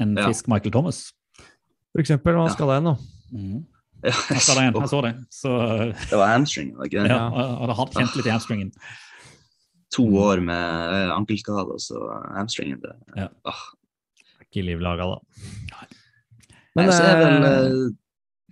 En 0.00 0.14
Ja. 0.16 0.28
Michael 0.48 0.72
Thomas. 0.72 1.12
For 1.92 2.00
eksempel, 2.02 2.34
hva 2.36 2.48
Ja. 2.48 2.52
skal 2.54 2.68
det 2.74 2.82
nå? 2.84 2.96
Mm. 3.32 3.64
ja, 4.04 4.10
Jeg 4.10 4.42
igjen, 4.56 4.74
jeg 4.74 4.88
så 4.92 5.02
det. 5.02 5.14
Så 5.32 5.50
det 6.10 6.18
var 6.18 6.32
hamstring, 6.34 6.74
var 6.76 6.84
ikke 6.88 7.02
det? 7.04 7.10
ja, 7.10 7.30
jeg 7.30 7.58
hadde 7.60 7.76
hatt 7.80 7.94
kjent 7.94 8.16
litt 8.16 8.26
i 8.26 8.30
hamstringen. 8.34 8.72
To 9.96 10.04
år 10.18 10.40
med 10.44 10.92
eh, 10.92 11.12
ankelskade 11.14 11.72
og 11.72 11.80
så 11.80 12.00
hamstringen. 12.36 12.80
Det. 12.82 12.92
Ja. 13.16 13.28
er 13.46 14.44
Ikke 14.44 14.64
livlaga, 14.66 15.06
da. 15.14 15.86
Men, 16.76 16.90
så 16.92 17.02
er 17.08 17.16
vel 17.22 17.46
eh, 17.48 17.56
eh, 17.56 17.86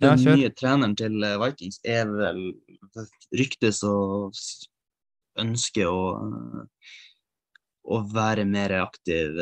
ja, 0.01 0.11
den 0.15 0.23
nye 0.25 0.49
treneren 0.57 0.95
til 0.99 1.23
eh, 1.23 1.35
Vikings 1.41 1.79
er 1.85 2.09
vel 2.09 2.41
ryktes 3.37 3.83
å 3.87 3.95
ønske 5.41 5.85
å, 5.87 6.01
å 7.85 7.99
være 8.15 8.45
mer 8.47 8.73
aktiv 8.81 9.35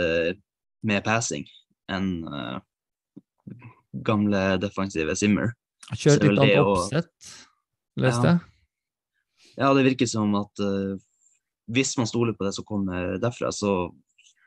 med 0.84 1.04
passing 1.06 1.46
enn 1.94 2.08
gamle 4.08 4.42
defensive 4.62 5.14
Simmer. 5.20 5.54
Kjørt 5.94 6.24
litt 6.26 6.58
å- 6.58 6.66
oppsett, 6.74 7.12
leste 8.00 8.32
jeg. 8.32 8.40
Ja, 9.60 9.70
det 9.78 9.84
virker 9.86 10.10
som 10.10 10.34
at 10.40 10.64
uh, 10.66 10.96
hvis 11.70 11.94
man 12.00 12.08
stoler 12.10 12.34
på 12.34 12.48
det 12.48 12.56
som 12.56 12.66
kommer 12.66 13.20
derfra, 13.22 13.52
så, 13.54 13.92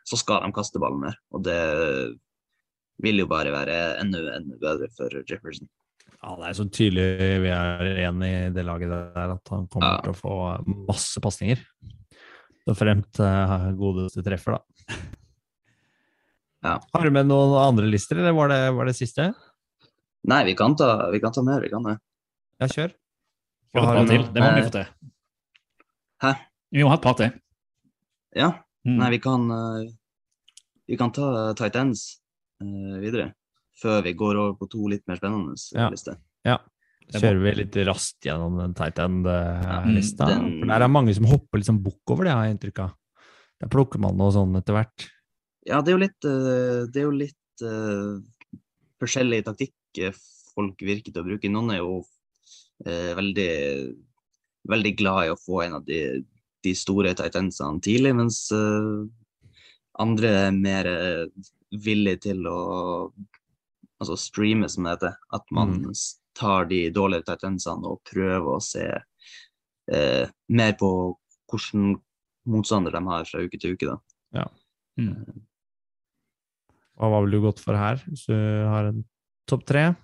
så 0.02 0.18
skal 0.18 0.42
de 0.42 0.50
kaste 0.56 0.80
ballen 0.82 1.04
mer. 1.04 1.14
Og 1.30 1.44
det 1.46 1.60
vil 3.02 3.18
jo 3.20 3.26
bare 3.30 3.52
være 3.52 3.78
enda, 4.00 4.18
enda 4.38 4.56
bedre 4.60 4.88
for 4.96 5.10
Jefferson. 5.28 5.68
Ja, 6.22 6.32
det 6.40 6.46
er 6.48 6.56
så 6.58 6.64
tydelig 6.72 7.06
vi 7.44 7.50
er 7.52 7.90
enig 8.08 8.30
i 8.32 8.50
det 8.56 8.64
laget 8.66 8.88
der, 8.90 9.34
at 9.36 9.48
han 9.52 9.66
kommer 9.68 9.96
Ja. 9.98 10.00
til 10.02 10.14
å 10.14 10.16
få 10.16 10.36
masse 10.88 11.20
pasninger. 11.22 11.60
Så 12.66 12.74
fremt 12.74 13.20
uh, 13.22 13.68
godeste 13.78 14.24
treffer, 14.26 14.56
da. 14.56 14.96
Ja. 16.64 16.80
Har 16.92 17.04
du 17.04 17.12
med 17.14 17.28
noen 17.28 17.52
andre 17.60 17.86
lister, 17.86 18.18
eller 18.18 18.34
var 18.34 18.48
det, 18.50 18.60
var 18.74 18.88
det 18.88 18.96
siste? 18.98 19.28
Nei, 20.26 20.40
vi 20.48 20.56
kan 20.58 20.74
ta, 20.74 21.10
vi 21.12 21.20
kan 21.22 21.34
ta 21.36 21.44
mer, 21.46 21.60
vi 21.62 21.70
kan 21.70 21.84
det. 21.86 21.98
Ja, 22.58 22.66
kjør. 22.72 22.94
Et 23.76 23.82
Har 23.84 23.94
par 24.00 24.08
til. 24.08 24.24
Det 24.34 24.42
må 24.42 24.48
vi 24.56 24.62
Eh, 24.62 24.66
få 24.66 24.72
til. 24.72 24.86
Hæ? 26.24 26.32
Vi 26.72 26.82
må 26.82 26.88
ha 26.90 26.96
et 26.96 27.02
par 27.04 27.14
til. 27.20 27.30
Ja, 28.34 28.50
Mm. 28.86 28.98
nei, 28.98 29.10
vi 29.10 29.18
kan, 29.18 29.50
eh, 29.50 29.90
vi 30.88 30.96
kan 30.96 31.10
ta 31.12 31.52
tight 31.54 31.74
ends 31.76 32.20
videre. 32.60 33.32
Før 33.76 34.02
vi 34.06 34.14
går 34.16 34.38
over 34.40 34.54
på 34.56 34.68
to 34.72 34.88
litt 34.88 35.04
mer 35.08 35.18
spennende 35.20 35.52
eh, 35.52 35.80
Ja. 35.80 35.90
lister. 35.92 36.16
Ja. 36.44 36.58
Kjører 37.06 37.38
vi 37.42 37.52
litt 37.62 37.76
raskt 37.86 38.26
gjennom 38.26 38.56
den 38.58 38.74
tight 38.74 38.98
end-lista? 38.98 40.26
den- 40.26 40.66
der 40.66 40.82
er 40.82 40.88
mange 40.88 41.14
som 41.14 41.24
hopper 41.24 41.58
liksom 41.58 41.82
bukk 41.82 42.02
over 42.10 42.24
det, 42.24 42.32
har 42.32 42.44
jeg 42.46 42.56
inntrykk 42.56 42.80
av. 42.82 42.94
Der 43.60 43.68
plukker 43.68 43.98
man 44.00 44.16
noe 44.16 44.32
sånn 44.32 44.56
etter 44.56 44.74
hvert. 44.74 45.08
Ja, 45.66 45.80
det 45.82 45.92
er 45.92 45.98
jo 45.98 46.04
litt, 46.04 46.24
eh, 46.24 46.86
det 46.90 46.96
er 46.96 47.06
jo 47.06 47.10
litt 47.10 47.62
uh, 47.62 48.20
forskjellig 49.00 49.44
taktikk 49.44 49.74
eh, 49.98 50.12
folk 50.54 50.76
virker 50.78 51.12
til 51.12 51.22
å 51.22 51.26
bruke. 51.26 51.50
Noen 51.50 51.72
er 51.72 51.78
jo 51.78 52.04
uh, 52.86 53.14
veldig, 53.14 53.94
veldig 54.68 54.96
glad 54.96 55.26
i 55.26 55.30
å 55.30 55.38
få 55.40 55.64
en 55.64 55.74
av 55.74 55.84
de, 55.86 56.24
de 56.62 56.74
store 56.74 57.14
tight 57.14 57.34
endsene 57.38 57.80
tidlig, 57.80 58.14
mens 58.14 58.50
uh, 58.52 59.06
andre 59.98 60.28
er 60.28 60.52
mer 60.52 60.86
eh, 61.76 61.82
villige 61.84 62.20
til 62.30 62.46
å 62.48 63.12
altså 64.00 64.16
streame, 64.20 64.68
som 64.68 64.84
det 64.84 64.96
heter. 64.96 65.14
At 65.32 65.44
man 65.50 65.78
Mm. 65.82 65.92
tar 66.34 66.66
de 66.66 66.90
dårlige 66.90 67.24
tendensene 67.24 67.84
og 67.84 68.02
prøver 68.04 68.56
å 68.56 68.62
se 68.62 68.86
eh, 69.88 70.28
mer 70.48 70.72
på 70.74 71.16
hvilken 71.48 71.94
motstander 72.46 72.90
de 72.92 73.00
har 73.06 73.24
fra 73.24 73.40
uke 73.40 73.58
til 73.60 73.72
uke. 73.76 73.86
da. 73.86 74.44
Mm. 74.98 75.42
Og 76.98 77.10
hva 77.12 77.20
ville 77.22 77.36
du 77.36 77.44
gått 77.44 77.60
for 77.60 77.76
her, 77.76 77.96
hvis 78.08 78.26
du 78.26 78.34
har 78.34 78.86
en 78.90 79.04
topp 79.46 79.64
tre? 79.66 79.94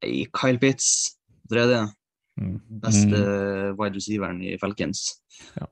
Kyle 0.00 0.58
Pitts, 0.58 1.18
tredje. 1.50 1.92
Mm. 2.40 2.60
Beste 2.80 3.74
wide 3.76 3.98
receiveren 3.98 4.40
i 4.42 4.56
Falcons. 4.56 5.20
Ja. 5.58 5.66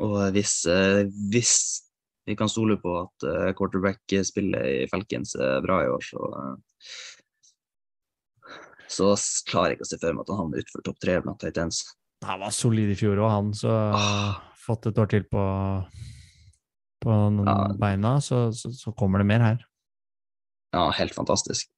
Og 0.00 0.32
hvis, 0.32 0.64
eh, 0.66 1.04
hvis 1.30 1.82
vi 2.26 2.36
kan 2.38 2.48
stole 2.50 2.76
på 2.78 2.92
at 3.00 3.24
eh, 3.28 3.50
quarterback-spillet 3.58 4.68
i 4.82 4.86
Falcons 4.90 5.34
er 5.40 5.60
bra 5.64 5.80
i 5.84 5.90
år, 5.90 6.04
så 6.06 6.28
eh, 6.38 6.54
så 8.92 9.14
klarer 9.48 9.72
jeg 9.72 9.78
ikke 9.78 9.86
å 9.86 9.90
se 9.90 9.98
for 10.02 10.12
meg 10.12 10.24
at 10.26 10.30
han 10.34 10.40
havner 10.42 10.60
utenfor 10.62 10.82
topp 10.84 10.98
tre 11.00 11.14
blant 11.24 11.40
tight 11.40 11.58
ends. 11.62 11.78
Han 12.26 12.42
var 12.44 12.52
solid 12.54 12.90
i 12.92 12.96
fjor 12.98 13.18
òg, 13.22 13.30
han. 13.32 13.52
Så 13.56 13.70
Ah. 13.72 14.42
fått 14.62 14.86
et 14.90 14.98
år 15.00 15.08
til 15.10 15.24
på, 15.32 15.42
på 17.02 17.14
Ja. 17.46 17.54
beina, 17.80 18.20
så, 18.20 18.52
så, 18.52 18.70
så 18.70 18.92
kommer 18.94 19.18
det 19.18 19.26
mer 19.26 19.40
her. 19.40 19.64
Ja, 20.76 20.90
helt 20.92 21.14
fantastisk. 21.16 21.70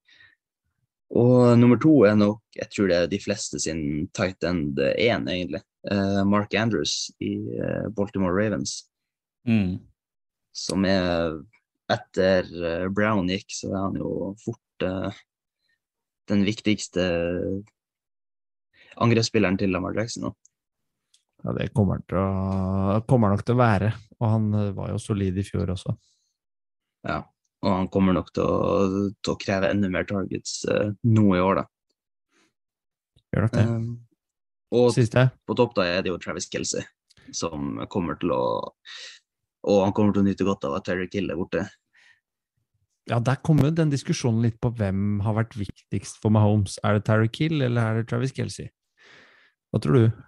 Og 1.14 1.54
nummer 1.58 1.78
to 1.78 2.02
er 2.08 2.16
nok, 2.18 2.40
jeg 2.56 2.68
tror 2.74 2.88
det 2.90 2.96
er 2.98 3.06
de 3.06 3.18
fleste 3.22 3.60
sin 3.62 4.08
tight 4.12 4.42
end 4.42 4.78
én, 4.98 5.28
egentlig. 5.30 5.62
Uh, 5.90 6.24
Mark 6.26 6.52
Andrews 6.54 7.12
i 7.22 7.36
Baltimore 7.94 8.34
Ravens. 8.34 8.88
Mm. 9.46 9.78
Som 10.54 10.86
er 10.88 11.40
etter 11.92 12.48
eh, 12.64 12.86
Brown 12.94 13.28
gikk, 13.28 13.50
så 13.52 13.72
er 13.72 13.80
han 13.80 13.98
jo 14.00 14.32
fort 14.40 14.86
eh, 14.86 15.22
den 16.30 16.44
viktigste 16.46 17.04
angrepsspilleren 18.94 19.58
til 19.60 19.74
Lamar 19.74 19.96
Jackson 19.98 20.28
nå. 20.28 20.32
Ja, 21.44 21.52
det 21.52 21.68
kommer, 21.76 22.00
han 22.08 23.04
kommer 23.04 23.34
nok 23.34 23.42
til 23.44 23.56
å 23.56 23.60
være. 23.60 23.90
Og 24.20 24.30
han 24.32 24.48
eh, 24.56 24.72
var 24.76 24.94
jo 24.94 25.02
solid 25.02 25.36
i 25.36 25.44
fjor 25.44 25.74
også. 25.74 25.92
Ja. 27.04 27.20
Og 27.64 27.70
han 27.72 27.88
kommer 27.92 28.16
nok 28.16 28.30
til 28.36 28.44
å, 28.44 29.10
til 29.24 29.32
å 29.32 29.40
kreve 29.40 29.70
enda 29.72 29.88
mer 29.92 30.08
targets 30.08 30.62
eh, 30.68 30.90
nå 31.08 31.26
i 31.36 31.42
år, 31.44 31.62
da. 31.62 32.40
Gjør 33.34 33.46
nok 33.46 33.54
det. 33.56 33.64
Um, 33.68 33.86
og 34.74 34.90
Siste? 34.96 35.28
på 35.46 35.56
topp 35.58 35.76
da 35.78 35.86
er 35.88 36.04
det 36.04 36.12
jo 36.12 36.18
Travis 36.20 36.48
Kelsey, 36.50 36.84
som 37.32 37.76
kommer 37.92 38.18
til 38.20 38.32
å 38.34 38.44
Og 39.64 39.80
han 39.86 39.94
kommer 39.96 40.14
til 40.14 40.24
å 40.24 40.28
nyte 40.28 40.46
godt 40.46 40.66
av 40.68 40.76
at 40.78 40.86
Terry 40.88 41.08
Kill 41.12 41.32
er 41.32 41.40
borte. 41.40 41.64
Ja, 43.10 43.18
der 43.20 43.36
kommer 43.44 43.68
den 43.72 43.90
diskusjonen 43.92 44.44
litt 44.46 44.56
på 44.64 44.70
hvem 44.78 45.18
har 45.24 45.36
vært 45.36 45.56
viktigst 45.58 46.22
for 46.22 46.32
Mahomes. 46.32 46.78
Er 46.84 46.96
det 46.96 47.04
Terry 47.08 47.28
Kill, 47.28 47.60
eller 47.60 47.82
er 47.82 48.00
det 48.00 48.08
Travis 48.08 48.32
Kelsey? 48.32 48.70
Hva 49.72 49.80
tror 49.84 49.98
du? 49.98 50.22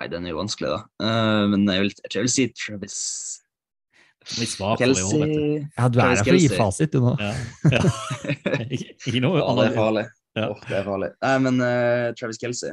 Nei, 0.00 0.08
den 0.08 0.24
er 0.24 0.32
jo 0.32 0.38
vanskelig, 0.38 0.70
da. 0.72 0.80
Uh, 1.02 1.46
men 1.52 1.66
jeg 1.68 1.84
vil, 1.84 1.90
jeg 2.06 2.24
vil 2.24 2.32
si 2.32 2.46
Travis 2.56 3.00
Vi 4.38 4.46
Kelsey 4.78 5.04
år, 5.04 5.26
du. 5.26 5.66
Ja, 5.76 5.88
du 5.90 5.98
er 5.98 6.14
her 6.14 6.22
for 6.22 6.36
å 6.36 6.40
gi 6.40 6.52
fasit, 6.54 6.94
du 6.94 7.02
nå. 7.04 7.16
Ja. 7.20 7.34
Ja. 7.74 7.82
Ikke, 8.78 9.20
noe 9.24 9.42
Ja, 9.42 9.50
det 9.58 9.66
er 9.66 9.76
farlig. 9.76 10.06
Ja. 10.38 10.46
Oh, 10.54 10.64
det 10.70 10.78
er 10.78 10.86
farlig. 10.86 11.10
Nei, 11.26 11.34
men 11.44 11.60
uh, 11.64 12.06
Travis 12.16 12.38
Kelsey 12.38 12.70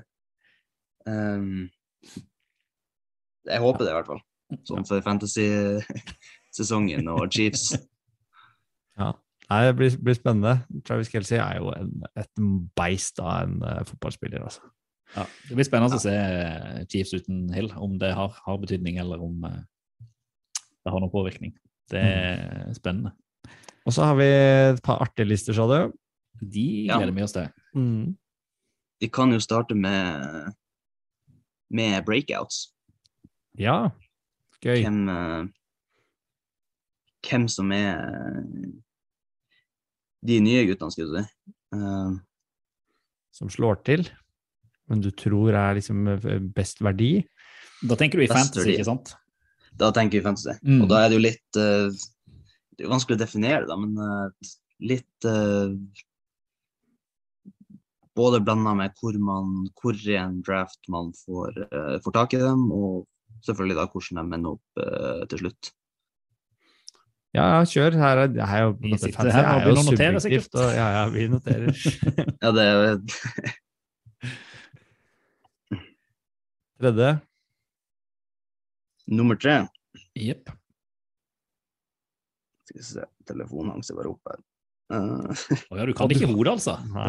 um, 1.10 1.66
Jeg 3.49 3.64
håper 3.64 3.82
det, 3.84 3.91
i 3.91 3.97
hvert 3.97 4.12
fall. 4.14 4.22
Sånn 4.68 4.86
for 4.88 5.02
fantasy-sesongen 5.04 7.08
og 7.14 7.22
Chiefs. 7.34 7.66
Ja. 8.98 9.12
Nei, 9.52 9.60
det 9.68 9.74
blir, 9.78 9.93
blir 10.02 10.16
spennende. 10.18 10.56
Travis 10.88 11.12
Kelsey 11.14 11.38
er 11.38 11.60
jo 11.60 11.68
en, 11.70 11.91
et 12.18 12.32
beist 12.76 13.20
av 13.22 13.43
en 13.43 13.60
uh, 13.62 13.84
fotballspiller, 13.86 14.41
altså. 14.41 14.62
Ja, 15.14 15.28
det 15.45 15.54
blir 15.60 15.68
spennende 15.68 16.00
å 16.00 16.02
se 16.02 16.16
Chiefs 16.89 17.14
uten 17.14 17.43
Hill, 17.54 17.70
om 17.78 18.00
det 18.02 18.10
har, 18.18 18.34
har 18.41 18.58
betydning, 18.58 18.98
eller 19.04 19.22
om 19.22 19.45
uh, 19.45 19.62
det 20.82 20.89
har 20.89 20.98
noen 21.04 21.14
påvirkning. 21.14 21.54
Det 21.93 22.02
er 22.02 22.74
spennende. 22.76 23.14
Og 23.86 23.93
så 23.95 24.02
har 24.10 24.18
vi 24.18 24.26
et 24.34 24.82
par 24.84 24.98
artige 25.06 25.30
lister, 25.30 25.54
sa 25.54 25.70
du. 25.70 25.93
De 26.41 26.66
Ja. 26.89 26.98
gleder 26.98 27.14
vi 27.16 27.22
oss 27.28 27.38
til. 27.38 27.45
Mm. 27.78 28.18
Vi 29.06 29.10
kan 29.14 29.30
jo 29.32 29.38
starte 29.45 29.78
med, 29.78 30.50
med 31.70 32.02
breakouts. 32.10 32.72
Ja, 33.62 33.91
gøy. 34.64 34.82
Hvem, 34.84 35.10
eh, 35.10 35.47
hvem 37.28 37.47
som 37.51 37.72
er 37.76 37.97
eh, 37.97 38.70
de 40.28 40.39
nye 40.43 40.66
guttene, 40.68 40.93
skal 40.93 41.08
du 41.08 41.18
si. 41.18 41.53
Uh, 41.76 42.16
Som 43.36 43.51
slår 43.53 43.82
til, 43.86 44.08
men 44.89 45.03
du 45.03 45.12
tror 45.12 45.53
er 45.53 45.78
liksom 45.78 46.08
best 46.55 46.82
verdi. 46.82 47.22
Da 47.86 47.97
tenker 47.99 48.18
du 48.18 48.26
i 48.26 48.32
fantasy, 48.32 48.64
verdi. 48.64 48.78
ikke 48.80 48.89
sant? 48.89 49.16
da 49.78 49.91
tenker 49.93 50.18
vi 50.18 50.26
fantasy. 50.26 50.55
Mm. 50.66 50.80
Og 50.82 50.89
da 50.89 51.03
er 51.03 51.12
det 51.12 51.20
jo 51.20 51.22
litt 51.22 51.60
uh, 51.60 51.93
Det 52.74 52.82
er 52.82 52.88
jo 52.88 52.93
vanskelig 52.95 53.20
å 53.20 53.22
definere, 53.22 53.68
da, 53.70 53.78
men 53.78 53.93
uh, 54.01 54.53
litt 54.82 55.28
Både 58.18 58.39
blanda 58.41 58.74
med 58.74 58.95
hvor 58.97 59.14
man 59.22 59.68
hvor 59.78 59.93
i 59.93 60.16
en 60.18 60.39
draft 60.41 60.80
man 60.89 61.12
får, 61.14 61.60
får 62.01 62.14
tak 62.16 62.34
i 62.34 62.39
dem, 62.41 62.64
og 62.74 63.05
selvfølgelig 63.46 63.78
da 63.78 63.86
hvordan 63.92 64.18
de 64.32 64.38
ender 64.38 64.56
opp 64.56 64.82
uh, 64.82 65.24
til 65.32 65.44
slutt. 65.44 65.72
Ja, 67.36 67.62
kjør. 67.68 67.98
Her 68.00 68.24
er, 68.24 68.34
her 68.50 68.58
er 68.58 68.64
jo, 68.66 68.74
Vi 68.82 68.98
sitter 68.98 69.30
her 69.30 69.46
og 69.46 69.60
er 69.60 69.66
begynner 69.66 69.84
å 69.84 69.92
notere, 69.92 70.22
sikkert. 70.24 70.54
Og, 70.58 70.68
ja, 70.74 70.88
ja, 70.96 71.04
vi 71.14 71.28
noterer. 71.32 71.72
Ja, 72.44 72.50
det 72.56 72.64
er 72.68 72.76
Tredje. 76.78 77.10
nummer 79.10 79.36
tre. 79.42 79.56
Jepp. 80.18 80.52
Skal 82.68 82.80
vi 82.80 82.86
se, 82.86 83.06
telefonen 83.26 83.72
hans 83.78 83.90
er 83.90 83.98
bare 83.98 84.12
oppe 84.12 84.34
her. 84.34 84.42
Eh, 84.94 85.46
Å 85.72 85.80
ja, 85.80 85.86
du 85.88 85.94
kan 85.98 86.12
ikke 86.14 86.30
ordet, 86.30 86.58
altså. 86.58 86.78
Nei, 86.94 87.06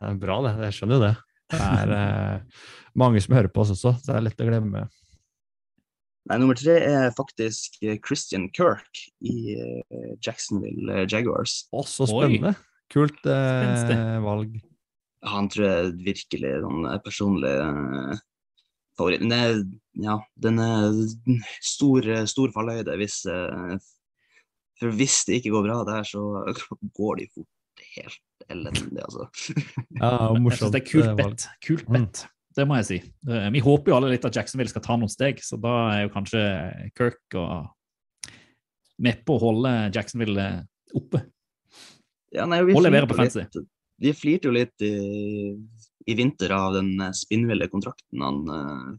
det 0.00 0.10
er 0.10 0.22
bra, 0.22 0.38
det. 0.46 0.54
Jeg 0.66 0.78
skjønner 0.78 0.98
jo 0.98 1.04
det. 1.06 1.14
Det 1.48 1.60
er 1.64 1.92
uh, 1.94 2.64
mange 3.00 3.22
som 3.24 3.36
hører 3.38 3.50
på 3.52 3.62
oss 3.62 3.72
også, 3.76 3.94
så 3.96 4.10
det 4.10 4.16
er 4.18 4.26
lett 4.26 4.42
å 4.44 4.48
glemme. 4.48 4.82
Nei, 6.28 6.38
nummer 6.42 6.58
tre 6.58 6.76
er 6.84 7.12
faktisk 7.16 7.78
eh, 7.80 7.98
Christian 8.04 8.48
Kirk 8.52 9.00
i 9.24 9.54
eh, 9.56 10.14
Jacksonville 10.24 11.06
Jaguars. 11.08 11.62
Å, 11.72 11.84
så 11.88 12.04
Oi. 12.04 12.10
spennende. 12.12 12.54
Kult 12.92 13.24
eh, 13.28 14.16
valg. 14.24 14.58
Han 15.28 15.48
tror 15.52 15.66
jeg 15.66 15.92
virkelig 16.06 16.50
er 16.50 16.64
sånn 16.64 16.88
eh, 16.88 16.98
personlig 17.04 17.52
eh, 17.52 18.20
favoritt. 18.98 19.24
Men 19.24 19.32
det 19.32 19.40
er, 19.44 19.60
ja, 20.04 20.16
den 20.46 20.62
er 20.62 20.98
stor, 21.64 22.08
stor 22.30 22.52
fallhøyde 22.54 22.96
hvis 23.00 23.20
eh, 23.32 23.76
For 24.78 24.94
hvis 24.94 25.22
det 25.26 25.40
ikke 25.40 25.56
går 25.56 25.68
bra 25.68 25.82
der, 25.88 26.04
så 26.06 26.24
går 27.00 27.22
de 27.22 27.30
fort 27.34 27.86
helt 27.96 28.50
elendig, 28.50 29.00
altså. 29.04 29.28
Ja, 29.98 30.10
og 30.30 30.42
Jeg 30.42 30.58
synes 30.58 30.74
det 30.74 30.80
er 30.82 30.90
kult 30.90 31.14
bedt. 31.18 31.48
Kult 31.64 31.88
bet. 31.88 32.24
Mm. 32.24 32.34
Det 32.58 32.64
må 32.66 32.74
jeg 32.80 32.86
si. 32.88 32.96
Eh, 33.30 33.48
Vi 33.54 33.60
håper 33.62 33.92
jo 33.92 33.96
alle 34.00 34.10
litt 34.10 34.24
at 34.26 34.34
Jacksonville 34.34 34.70
skal 34.72 34.82
ta 34.82 34.96
noen 34.98 35.12
steg, 35.12 35.38
så 35.46 35.58
da 35.62 35.74
er 35.94 36.00
jo 36.06 36.14
kanskje 36.16 36.42
Kirk 36.98 37.36
og 37.38 37.68
med 38.98 39.20
på 39.28 39.36
å 39.36 39.42
holde 39.44 39.72
Jacksonville 39.94 40.46
oppe. 40.98 41.20
Ja, 42.34 42.44
nei, 42.50 42.58
vi 42.66 42.74
Og 42.74 42.82
levere 42.82 43.06
på 43.08 43.14
litt- 43.20 43.60
Vi 44.02 44.12
flirte 44.14 44.46
jo 44.50 44.54
litt 44.54 44.82
i, 44.82 45.54
i 46.06 46.14
vinter 46.18 46.52
av 46.54 46.74
den 46.76 46.92
eh, 47.02 47.14
spinnville 47.14 47.66
kontrakten 47.70 48.22
han 48.22 48.42
uh, 48.50 48.96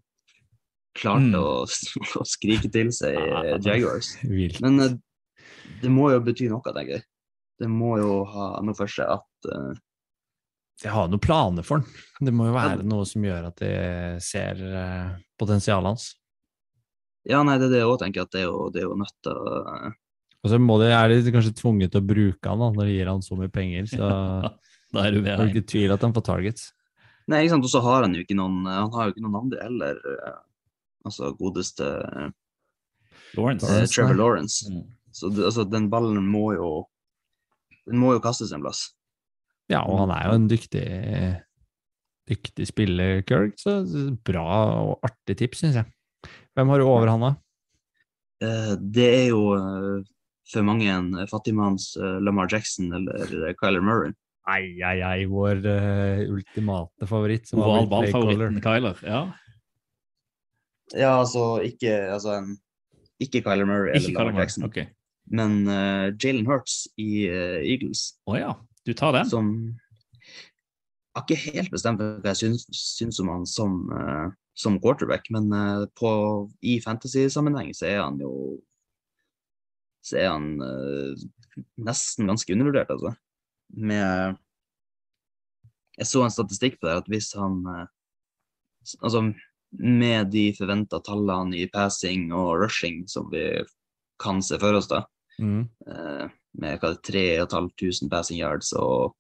klarte 1.00 1.30
Mm. 1.30 1.38
å, 1.40 1.64
å 2.24 2.26
skrike 2.28 2.72
til 2.74 2.90
seg 2.96 3.16
i 3.16 3.60
Jaguars. 3.64 4.14
Vilt. 4.28 4.60
Men 4.64 4.80
uh, 4.84 4.90
det 5.84 5.92
må 5.94 6.10
jo 6.12 6.20
bety 6.26 6.50
noe, 6.52 6.64
tenker 6.76 6.98
jeg. 6.98 7.06
Det 7.60 7.68
må 7.72 7.98
jo 8.00 8.24
ha 8.28 8.50
noe 8.64 8.76
for 8.76 8.88
seg 8.92 9.08
at 9.20 9.48
eh, 9.52 9.80
Jeg 10.80 10.94
har 10.96 11.10
noen 11.12 11.20
planer 11.24 11.66
for 11.68 11.82
den. 11.82 12.04
Det 12.28 12.34
må 12.36 12.48
jo 12.48 12.56
være 12.56 12.86
noe 12.88 13.06
som 13.08 13.24
gjør 13.26 13.50
at 13.50 13.60
de 13.60 13.72
ser 14.24 14.62
eh, 14.64 15.10
potensialet 15.40 15.92
hans. 15.92 16.06
Ja, 17.28 17.42
nei, 17.44 17.58
det 17.60 17.68
er 17.68 17.74
det 17.74 17.82
jeg 17.82 17.90
òg 17.92 18.00
tenker, 18.00 18.24
at 18.24 18.32
det 18.32 18.46
er 18.46 18.48
jo, 18.48 18.70
det 18.74 18.82
er 18.82 18.88
jo 18.88 18.96
nødt 19.00 19.16
til 19.26 19.36
å 19.36 19.54
eh, 19.76 19.98
Og 20.40 20.52
så 20.54 20.60
må 20.64 20.78
de, 20.80 20.88
er 20.96 21.12
de 21.12 21.34
kanskje 21.36 21.58
tvunget 21.60 21.92
til 21.92 22.00
å 22.02 22.08
bruke 22.10 22.52
han 22.54 22.64
da, 22.64 22.70
når 22.78 22.88
de 22.88 22.96
gir 22.96 23.12
han 23.12 23.24
så 23.26 23.36
mye 23.40 23.52
penger. 23.52 23.90
Så 23.92 24.10
Da 24.94 25.04
er 25.06 25.14
du 25.14 25.20
det 25.22 25.34
er 25.36 25.44
ikke 25.52 25.68
tvil 25.70 25.92
at 25.94 26.02
han 26.02 26.14
får 26.16 26.24
targets. 26.26 26.70
Nei, 27.30 27.44
ikke 27.44 27.54
sant, 27.54 27.68
og 27.68 27.70
så 27.76 27.82
har 27.86 28.08
han 28.08 28.16
jo 28.18 28.24
ikke 28.24 28.38
noen 28.40 28.64
Han 28.66 28.88
har 28.96 29.06
jo 29.06 29.14
ikke 29.14 29.22
noen 29.28 29.36
andre 29.44 29.60
heller. 29.68 30.00
eh, 30.16 30.38
Altså 31.06 31.30
godeste 31.38 31.86
eh, 31.86 32.32
Lawrence. 33.38 33.68
Eh, 33.70 33.86
Trevor. 33.88 34.18
Lawrence. 34.18 34.66
Mm. 34.72 34.88
Så 35.14 35.30
det, 35.30 35.46
altså, 35.46 35.64
den 35.70 35.90
ballen 35.92 36.26
må 36.26 36.54
jo 36.56 36.72
Den 37.86 38.02
må 38.02 38.16
jo 38.16 38.24
kastes 38.24 38.52
en 38.56 38.64
plass. 38.66 38.88
Ja, 39.70 39.84
og 39.86 40.00
han 40.02 40.14
er 40.16 40.26
jo 40.26 40.36
en 40.38 40.48
dyktig, 40.50 40.86
dyktig 42.30 42.66
spiller, 42.70 43.20
Kirk, 43.30 43.58
så 43.62 43.80
bra 44.26 44.48
og 44.82 45.06
artig 45.06 45.38
tips, 45.44 45.62
syns 45.62 45.78
jeg. 45.78 45.90
Hvem 46.58 46.74
har 46.74 46.82
du 46.82 46.88
over 46.90 47.12
han, 47.12 47.28
da? 47.28 47.34
Eh, 48.44 48.74
det 48.80 49.06
er 49.08 49.28
jo 49.30 49.44
eh, 49.58 50.08
for 50.50 50.66
mange 50.66 50.90
en 50.90 51.12
fattigmanns 51.30 51.92
eh, 52.00 52.18
Lamar 52.24 52.50
Jackson 52.52 52.90
eller 52.96 53.54
Kyler 53.60 53.86
Murray. 53.86 54.16
Ai, 54.50 54.80
ai, 54.82 54.98
ai, 55.06 55.26
vår 55.30 55.60
uh, 55.62 56.22
ultimate 56.34 57.06
favoritt. 57.06 57.46
som 57.46 57.62
har 57.62 57.84
Oval 57.84 58.08
blitt 58.08 58.64
Kyler. 58.64 59.02
Ja. 59.06 59.20
Ja, 60.96 61.12
altså 61.20 61.60
ikke 61.62 61.92
altså 62.16 62.40
en, 62.40 62.56
Ikke 63.22 63.44
Kyler 63.46 63.68
Murray 63.70 63.94
Ikke 63.94 64.10
eller 64.10 64.16
Kyler 64.16 64.32
Lamar 64.32 64.42
Jackson, 64.42 64.66
Ok. 64.66 64.80
men 65.30 65.68
uh, 65.68 66.10
Jalen 66.18 66.48
Hurts 66.50 66.88
i 66.98 67.28
uh, 67.30 67.60
Eagles, 67.62 68.16
Å 68.26 68.40
ja, 68.40 68.56
du 68.86 68.94
tar 68.94 69.14
den? 69.14 69.30
som 69.30 69.52
Jeg 71.10 71.18
har 71.18 71.26
ikke 71.26 71.54
helt 71.58 71.74
bestemt 71.74 72.02
hva 72.02 72.32
jeg 72.32 72.40
syns, 72.44 72.68
syns 72.72 73.20
om 73.24 73.32
han 73.34 73.46
som, 73.50 73.80
uh, 73.92 74.30
som 74.58 74.80
quarterback, 74.82 75.28
men 75.34 75.50
uh, 75.52 75.86
på, 76.00 76.12
i 76.62 76.78
fantasy-sammenheng 76.84 77.74
så 77.76 77.90
er 77.90 78.04
han 78.04 78.20
jo 78.22 78.34
Så 80.06 80.16
er 80.22 80.30
han 80.32 80.62
uh, 80.64 81.18
nesten 81.82 82.30
ganske 82.30 82.54
undervurdert, 82.56 82.94
altså. 82.94 83.14
Med 83.76 84.38
Jeg 86.00 86.08
så 86.08 86.24
en 86.24 86.34
statistikk 86.34 86.80
på 86.80 86.88
det, 86.88 87.02
at 87.04 87.10
hvis 87.12 87.34
han 87.38 87.62
Altså 89.04 89.34
med 89.70 90.32
de 90.34 90.48
forventa 90.58 90.98
tallene 91.06 91.58
i 91.60 91.68
passing 91.70 92.32
og 92.34 92.64
rushing 92.64 93.04
som 93.12 93.28
vi 93.30 93.44
kan 94.20 94.40
se 94.42 94.58
for 94.58 94.74
oss, 94.74 94.88
da, 94.90 95.04
Mm. 95.40 95.70
Eh, 96.54 96.60
med 96.62 96.80
hva 96.82 96.94
det 96.94 97.24
er 97.24 97.46
3500 97.46 98.10
passing 98.12 98.40
yards 98.42 98.74
og 98.74 99.16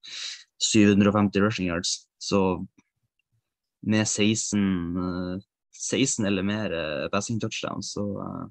750 0.59 1.41
rushing 1.41 1.69
yards, 1.69 2.07
så 2.19 2.65
med 3.81 4.07
16, 4.07 4.97
eh, 4.97 5.39
16 5.71 6.25
eller 6.25 6.43
mer 6.43 6.73
eh, 6.73 7.07
passing 7.09 7.39
touchdowns, 7.39 7.93
så, 7.93 8.05
eh, 8.25 8.45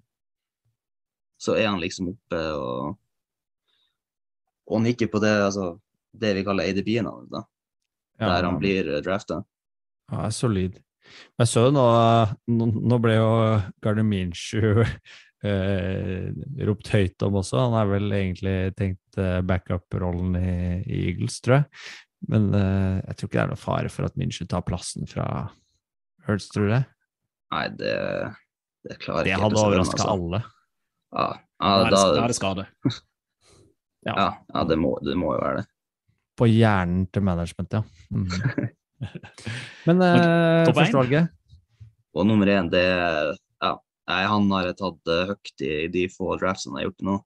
så 1.39 1.55
er 1.59 1.68
han 1.68 1.81
liksom 1.81 2.14
oppe 2.14 2.43
og 2.57 2.97
og 4.68 4.83
nikker 4.85 5.09
på 5.09 5.20
det, 5.22 5.31
altså, 5.33 5.79
det 6.12 6.35
vi 6.37 6.43
kaller 6.45 6.68
ADB-en 6.68 7.07
hans, 7.09 7.31
da, 7.33 7.41
Ja, 8.20 8.26
der 8.35 8.45
han 8.45 8.59
blir 8.61 8.91
drafta. 9.01 9.39
Ja, 10.12 10.26
er 10.26 10.31
solid. 10.31 10.74
Men 11.39 11.47
jeg 11.47 11.49
så 11.49 11.62
jo 11.68 11.72
nå, 11.72 12.66
nå 12.91 12.99
ble 13.01 13.14
jo 13.16 13.31
Gardner 13.81 14.05
Minshew 14.05 14.83
eh, 14.83 14.93
ropt 15.43 16.91
høyt 16.91 17.22
om 17.22 17.39
også. 17.39 17.61
Han 17.68 17.76
er 17.78 17.89
vel 17.93 18.12
egentlig 18.16 18.57
tenkt 18.78 19.18
eh, 19.20 19.39
backup-rollen 19.47 20.34
i, 20.41 20.55
i 20.82 21.01
Eagles, 21.12 21.39
tror 21.45 21.61
jeg. 21.61 21.68
Men 22.26 22.49
eh, 22.59 22.99
jeg 23.05 23.18
tror 23.18 23.28
ikke 23.28 23.39
det 23.39 23.45
er 23.45 23.53
noe 23.53 23.62
fare 23.62 23.93
for 23.93 24.09
at 24.09 24.18
München 24.18 24.51
tar 24.51 24.64
plassen 24.66 25.07
fra 25.11 25.26
Hurts, 26.26 26.49
tror 26.51 26.66
du 26.66 26.74
det? 26.74 26.82
Nei, 27.55 27.64
det, 27.78 27.95
det 28.84 28.99
klarer 29.01 29.24
Det 29.28 29.32
ikke 29.32 29.39
Det 29.39 29.45
hadde 29.45 29.55
å 29.55 29.62
se 29.62 29.62
den, 29.62 29.70
overraska 29.70 30.01
altså. 30.03 30.16
alle. 30.16 30.43
Ja, 31.09 31.28
ja, 31.39 31.70
det, 31.78 31.93
da, 31.95 32.03
da 32.03 32.24
er 32.24 32.32
det 32.32 32.39
skade. 32.39 32.66
ja, 34.11 34.26
ja 34.55 34.64
det, 34.68 34.80
må, 34.82 34.93
det 35.07 35.16
må 35.18 35.32
jo 35.36 35.41
være 35.45 35.62
det. 35.62 35.68
På 36.39 36.47
hjernen 36.51 37.07
til 37.14 37.24
management, 37.26 37.78
ja. 37.78 37.84
Mhm. 38.14 38.74
Men 39.86 40.03
eh, 40.03 40.68
førstevalget? 40.74 41.30
Og 42.18 42.26
nummer 42.26 42.51
én, 42.51 42.66
det 42.72 42.82
ja, 42.82 43.36
nei, 44.09 44.22
Han 44.28 44.48
har 44.54 44.68
jeg 44.70 44.78
tatt 44.80 45.12
uh, 45.12 45.32
høyt 45.32 45.64
i 45.66 45.72
de 45.92 46.06
få 46.12 46.36
draftsene 46.40 46.78
jeg 46.78 46.86
har 46.86 46.90
gjort 46.90 47.06
nå. 47.09 47.16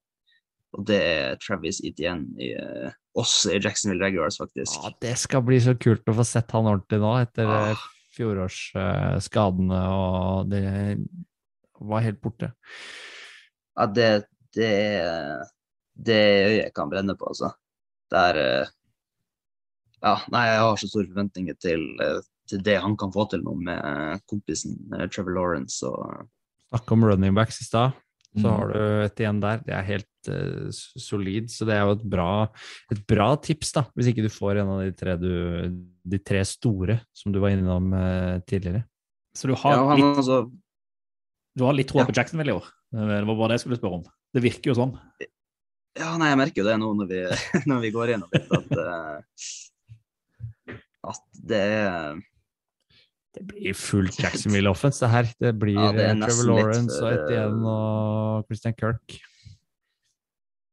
Og 0.73 0.85
det 0.89 0.99
er 1.05 1.41
Travis 1.43 1.81
Etienne 1.85 2.33
i 2.41 2.53
uh, 2.57 2.91
oss 3.19 3.35
i 3.47 3.59
Jacksonville 3.59 4.05
Regulars, 4.05 4.39
faktisk. 4.41 4.79
Ja, 4.81 4.93
det 5.05 5.17
skal 5.21 5.45
bli 5.45 5.59
så 5.61 5.75
kult 5.77 6.09
å 6.09 6.17
få 6.17 6.25
sett 6.25 6.53
han 6.57 6.69
ordentlig 6.71 7.03
nå, 7.03 7.15
etter 7.27 7.51
Ah. 7.53 7.83
fjorårsskadene 8.17 9.81
uh, 9.81 9.97
og 9.97 10.53
det 10.53 10.63
var 11.81 12.05
helt 12.05 12.21
borte. 12.25 12.53
Ja, 13.77 13.87
det, 13.89 14.09
det 14.57 14.71
er 14.99 15.43
det 15.93 16.21
øyet 16.49 16.75
kan 16.77 16.91
brenne 16.93 17.15
på, 17.19 17.29
altså. 17.33 17.53
Det 18.13 18.21
er 18.31 18.39
uh, 18.43 18.71
Ja, 20.03 20.17
nei, 20.35 20.47
jeg 20.49 20.63
har 20.65 20.79
så 20.81 20.89
store 20.91 21.07
forventninger 21.13 21.55
til, 21.63 21.83
eh, 22.03 22.17
til 22.51 22.63
det 22.67 22.75
han 22.83 22.97
kan 22.99 23.13
få 23.15 23.23
til 23.31 23.45
nå 23.47 23.53
med 23.63 23.79
eh, 23.79 24.17
kompisen 24.27 24.75
eh, 24.97 25.05
Trevor 25.07 25.37
Lawrence 25.37 25.87
og 25.87 26.25
Snakka 26.73 26.97
om 26.97 27.05
running 27.05 27.37
backs 27.37 27.61
i 27.61 27.69
stad. 27.69 27.93
Så 28.33 28.47
Mm. 28.49 28.53
har 28.57 28.71
du 28.73 28.79
et 29.05 29.21
igjen 29.21 29.41
der. 29.43 29.59
Det 29.61 29.75
er 29.77 29.83
helt 29.85 30.29
uh, 30.33 30.71
solid, 30.73 31.51
så 31.53 31.67
det 31.69 31.75
er 31.77 31.83
jo 31.85 31.93
et 31.99 32.05
bra, 32.15 32.49
et 32.91 33.03
bra 33.07 33.27
tips, 33.37 33.73
da. 33.77 33.83
Hvis 33.93 34.09
ikke 34.09 34.25
du 34.25 34.31
får 34.33 34.57
en 34.63 34.71
av 34.73 34.81
de 34.81 34.93
tre, 34.97 35.17
du, 35.21 35.69
de 36.09 36.19
tre 36.19 36.41
store 36.49 36.97
som 37.13 37.29
du 37.35 37.37
var 37.45 37.53
innom 37.53 37.93
uh, 37.93 38.41
tidligere. 38.49 38.87
Så 39.37 39.49
du 39.49 39.55
har, 39.55 39.77
Ja, 39.77 39.95
litt, 40.01 40.17
altså 40.25 40.39
du 41.59 41.65
har 41.67 41.77
litt 41.77 41.89
tro 41.93 42.01
Ja. 42.01 42.07
på 42.09 42.17
Jacksonville 42.17 42.55
i 42.55 42.57
år? 42.57 42.65
Det 42.93 43.21
var 43.29 43.37
bare 43.37 43.49
det 43.53 43.61
jeg 43.61 43.65
skulle 43.67 43.81
spørre 43.83 44.01
om. 44.01 44.09
Det 44.33 44.43
virker 44.43 44.73
jo 44.73 44.79
sånn. 44.81 44.97
Ja, 46.01 46.17
nei, 46.17 46.31
jeg 46.33 46.39
merker 46.41 46.63
jo 46.63 46.69
det 46.71 46.79
nå 46.81 46.89
når 46.97 47.09
vi, 47.13 47.21
når 47.69 47.81
vi 47.85 47.91
går 47.93 48.15
gjennom 48.15 48.33
litt, 48.33 48.49
at, 48.49 48.69
uh, 48.81 49.21
at 51.13 51.25
det 51.53 51.61
er 51.61 52.17
Det 53.33 53.43
blir 53.49 53.77
fullt 53.77 54.19
Jacksonville 54.21 54.69
offense, 54.71 55.01
det 55.01 55.09
her. 55.13 55.29
Det 55.41 55.53
blir 55.61 55.79
Ja, 55.79 55.91
det 55.97 56.09
eh, 56.11 56.17
Trevor 56.21 56.49
litt 56.49 56.49
Lawrence 56.51 56.97
for, 56.99 57.07
og 57.07 57.13
Etienne 57.17 57.61
eh, 57.61 57.77
og 57.77 58.51
Christian 58.51 58.75
Kirk. 58.77 59.15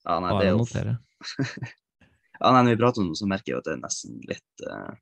Ja, 0.04 0.18
nei, 0.24 0.34
det 0.40 0.48
er 0.48 0.52
jo 0.56 0.64
notere. 0.66 0.98
Ja, 2.40 2.54
nei, 2.56 2.62
når 2.64 2.72
vi 2.72 2.80
prater 2.80 3.04
om 3.04 3.08
det, 3.12 3.20
så 3.20 3.26
merker 3.28 3.52
jeg 3.52 3.60
at 3.60 3.66
det 3.68 3.72
er 3.74 3.80
nesten 3.82 4.20
litt 4.24 4.62
uh, 4.64 4.94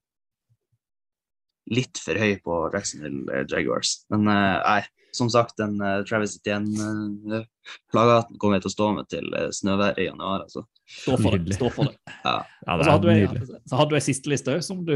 Litt 1.69 1.99
for 2.01 2.17
høy 2.17 2.31
på 2.41 2.55
Jacksonville 2.73 3.43
Jaguars. 3.51 3.91
Men 4.09 4.23
uh, 4.25 4.55
nei, 4.63 4.79
som 5.13 5.29
sagt, 5.29 5.53
den 5.59 5.75
uh, 5.83 5.99
Travis 6.07 6.33
Etienne-plaga 6.39 8.15
kommer 8.39 8.57
jeg 8.57 8.65
til 8.65 8.71
å 8.71 8.73
stå 8.73 8.87
med 8.95 9.09
til 9.13 9.29
uh, 9.35 9.51
snøværet 9.53 10.01
i 10.01 10.07
januar. 10.07 10.47
altså. 10.47 10.65
Stå 10.87 11.19
for 11.21 11.37
det. 11.37 11.59
Stå 11.59 11.69
for 11.75 11.91
det. 11.91 11.99
Ja, 12.25 12.39
Ja, 12.41 12.79
det 12.79 12.87
så 12.87 12.89
er 12.89 12.93
hadde, 12.95 13.05
du, 13.05 13.13
nydelig. 13.13 13.61
så 13.69 13.81
hadde 13.83 13.91
du 13.93 13.99
ei 13.99 14.05
siste 14.07 14.33
liste 14.33 14.57
òg, 14.57 14.65
som 14.65 14.81
du 14.87 14.95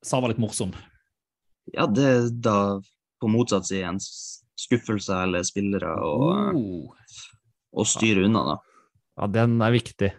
sa 0.00 0.24
var 0.24 0.32
litt 0.32 0.40
morsom. 0.40 0.72
Ja 1.72 1.86
det 1.86 2.04
er 2.04 2.26
da 2.44 2.56
på 3.22 3.30
motsatt 3.32 3.64
side 3.66 3.86
en 3.88 3.96
s- 4.02 4.42
skuffelser 4.60 5.22
eller 5.24 5.42
spillere 5.46 5.94
å 6.04 6.18
Oh. 6.54 7.84
styre 7.88 8.26
unna, 8.28 8.42
da. 8.52 8.56
Ja, 9.18 9.26
den 9.26 9.56
er 9.62 9.72
viktig. 9.74 10.10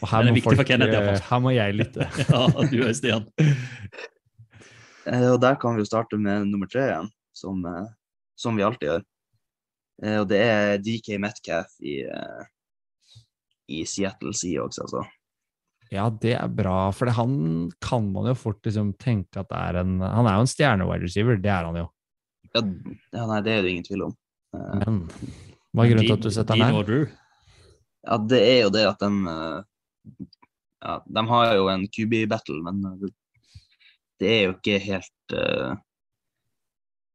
Og 0.00 0.08
her, 0.08 0.22
Den 0.22 0.28
er 0.28 0.32
må, 0.32 0.36
viktig 0.38 0.56
folk, 0.56 0.68
Kenneth, 0.68 0.94
eh, 0.94 1.20
her 1.28 1.40
må 1.44 1.50
jeg 1.52 1.74
lytte. 1.76 2.06
Ja, 2.30 2.46
du 2.70 2.78
er 2.86 2.94
Stian. 2.96 3.26
Eh, 5.08 5.24
og 5.32 5.38
der 5.40 5.54
kan 5.56 5.72
vi 5.72 5.80
jo 5.80 5.88
starte 5.88 6.18
med 6.20 6.44
nummer 6.50 6.68
tre 6.68 6.82
igjen, 6.84 7.06
som, 7.32 7.62
eh, 7.64 7.86
som 8.36 8.56
vi 8.58 8.64
alltid 8.66 8.88
gjør. 8.90 9.04
Eh, 10.04 10.16
og 10.20 10.26
det 10.28 10.40
er 10.44 10.78
DK 10.84 11.14
Metcalf 11.22 11.70
i, 11.80 11.94
i 13.72 13.78
Seattle 13.88 14.34
Seahawks, 14.36 14.76
altså. 14.84 15.06
Ja, 15.92 16.08
det 16.12 16.34
er 16.36 16.48
bra, 16.52 16.90
for 16.92 17.08
han 17.16 17.36
kan 17.84 18.10
man 18.12 18.28
jo 18.28 18.34
fort 18.36 18.60
liksom 18.66 18.92
tenke 19.00 19.40
at 19.40 19.48
det 19.48 19.60
er 19.60 19.78
en 19.80 20.00
Han 20.04 20.28
er 20.28 20.36
jo 20.36 20.44
en 20.44 20.50
stjerne-wide 20.50 21.06
receiver, 21.06 21.38
det 21.40 21.52
er 21.52 21.68
han 21.68 21.78
jo. 21.80 21.86
Ja, 22.52 23.24
nei, 23.28 23.38
det 23.44 23.54
er 23.54 23.64
det 23.64 23.72
ingen 23.72 23.86
tvil 23.86 24.08
om. 24.08 24.16
Eh, 24.56 24.74
Men 24.82 25.00
hva 25.72 25.84
er 25.84 25.92
grunnen 25.92 26.08
til 26.08 26.16
at 26.16 26.26
du 26.26 26.30
setter 26.32 26.60
han 26.60 26.76
her? 26.76 27.08
ja, 28.08 28.18
det 28.30 28.40
er 28.40 28.60
jo 28.62 28.74
det 28.74 28.84
at 28.88 29.00
den 29.02 29.16
eh, 29.28 29.58
ja, 30.78 30.92
De 31.04 31.24
har 31.32 31.54
jo 31.58 31.66
en 31.72 31.88
QB-battle, 31.88 32.60
men 32.68 32.84
eh, 32.92 33.10
det 34.20 34.30
er 34.34 34.40
jo 34.46 34.54
ikke 34.56 34.78
helt 34.82 35.36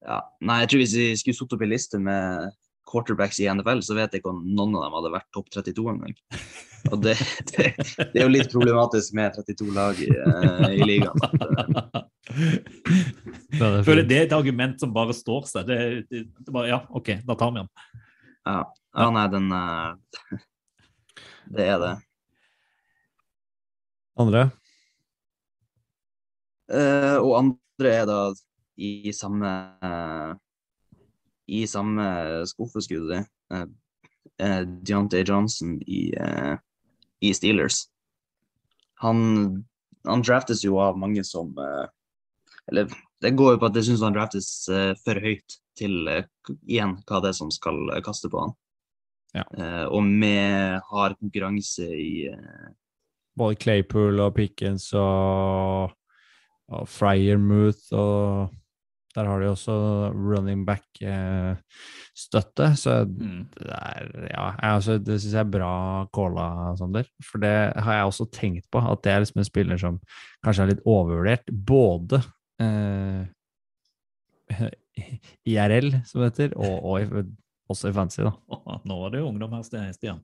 ja, 0.03 0.19
Nei, 0.43 0.59
jeg 0.61 0.69
tror 0.71 0.81
hvis 0.83 0.93
vi 0.95 1.07
skulle 1.19 1.37
satt 1.37 1.55
opp 1.55 1.63
en 1.65 1.71
liste 1.73 1.99
med 1.99 2.53
quarterbacks 2.89 3.39
i 3.39 3.47
NFL, 3.49 3.81
så 3.85 3.95
vet 3.97 4.13
jeg 4.13 4.21
ikke 4.21 4.31
om 4.33 4.43
noen 4.45 4.75
av 4.77 4.85
dem 4.85 4.95
hadde 4.97 5.11
vært 5.15 5.29
topp 5.35 5.49
32 5.55 5.85
engang. 5.93 6.15
Og 6.91 6.99
det, 6.99 7.15
det, 7.53 7.69
det 8.11 8.19
er 8.19 8.25
jo 8.25 8.31
litt 8.33 8.51
problematisk 8.51 9.15
med 9.17 9.37
32 9.37 9.69
lag 9.75 9.99
i, 10.03 10.09
eh, 10.11 10.65
i 10.75 10.87
ligaen. 10.87 11.19
eh, 12.33 13.59
er 13.59 13.77
Jeg 13.79 13.85
føler 13.87 14.07
det 14.09 14.17
er 14.19 14.25
et 14.27 14.35
argument 14.35 14.81
som 14.83 14.95
bare 14.95 15.15
står 15.15 15.47
seg. 15.49 15.69
Det, 15.69 15.77
det, 16.11 16.25
det 16.39 16.55
bare, 16.55 16.71
ja, 16.73 16.81
OK, 16.91 17.15
da 17.23 17.37
tar 17.39 17.53
vi 17.53 17.63
den. 17.63 17.71
Ja, 18.43 18.57
ja 18.99 19.11
nei, 19.15 19.27
den 19.31 19.47
eh, 19.55 20.41
Det 21.55 21.69
er 21.69 21.79
det. 21.79 21.93
Andre? 24.19 24.49
Uh, 26.73 27.19
og 27.19 27.33
andre 27.37 27.89
er 27.91 28.05
da 28.07 28.17
i 28.81 29.11
samme 29.13 29.49
eh, 29.85 30.33
i 31.47 31.65
samme 31.67 32.05
skuffeskuddet. 32.49 33.27
uh, 33.53 34.63
Deontay 34.83 35.23
Johnson 35.27 35.81
i, 35.81 36.13
uh, 36.17 36.57
i 37.21 37.33
Steelers. 37.33 37.87
Han, 39.03 39.65
han 40.07 40.23
draftes 40.23 40.63
jo 40.63 40.79
av 40.79 40.97
mange 40.97 41.23
som 41.27 41.51
Eller 42.71 42.87
det 43.19 43.33
går 43.35 43.53
jo 43.53 43.59
på 43.59 43.67
at 43.67 43.75
jeg 43.75 43.89
syns 43.89 44.03
han 44.05 44.15
draftes 44.15 44.47
for 45.03 45.19
høyt 45.19 45.57
til 45.75 46.07
igjen 46.07 46.93
hva 47.03 47.19
det 47.19 47.33
er 47.33 47.35
som 47.35 47.51
skal 47.51 47.91
kaste 48.05 48.31
på 48.31 48.39
han. 48.39 48.53
Ja. 49.35 49.43
Og 49.91 50.05
med 50.07 50.79
hard 50.87 51.17
konkurranse 51.19 51.83
i 51.83 52.29
Både 53.35 53.59
Claypool 53.59 54.21
og 54.23 54.35
Pickens 54.37 54.93
og, 54.95 55.91
og 56.71 56.87
Fryermuth 56.87 57.91
og 57.91 58.53
der 59.15 59.25
har 59.29 59.39
de 59.41 59.47
også 59.51 59.73
running 60.13 60.65
back-støtte, 60.67 62.65
så 62.79 63.05
Mm. 63.05 63.47
det 63.57 63.69
er 63.69 64.03
Ja, 64.31 64.45
jeg, 64.51 64.69
altså, 64.73 64.97
det 64.97 65.21
syns 65.21 65.33
jeg 65.33 65.39
er 65.45 65.51
bra 65.53 66.05
calla, 66.13 66.75
Sander. 66.77 67.05
For 67.23 67.37
det 67.39 67.73
har 67.77 67.93
jeg 67.93 68.05
også 68.09 68.25
tenkt 68.31 68.65
på, 68.71 68.79
at 68.91 69.03
det 69.03 69.11
er 69.11 69.19
liksom 69.21 69.39
en 69.39 69.45
spiller 69.45 69.77
som 69.77 69.99
kanskje 70.43 70.61
er 70.63 70.67
litt 70.73 70.85
overvurdert. 70.85 71.45
Både 71.51 72.21
eh, 72.59 73.25
IRL, 75.45 75.91
som 76.05 76.21
det 76.21 76.31
heter, 76.31 76.57
og, 76.57 76.85
og 76.85 77.01
i, 77.01 77.05
også 77.69 77.89
i 77.89 77.93
fancy, 77.95 78.21
da. 78.25 78.31
Nå 78.85 78.99
var 79.01 79.09
det 79.13 79.19
jo 79.21 79.27
ungdom 79.29 79.53
her, 79.55 79.63
Stian. 79.63 80.21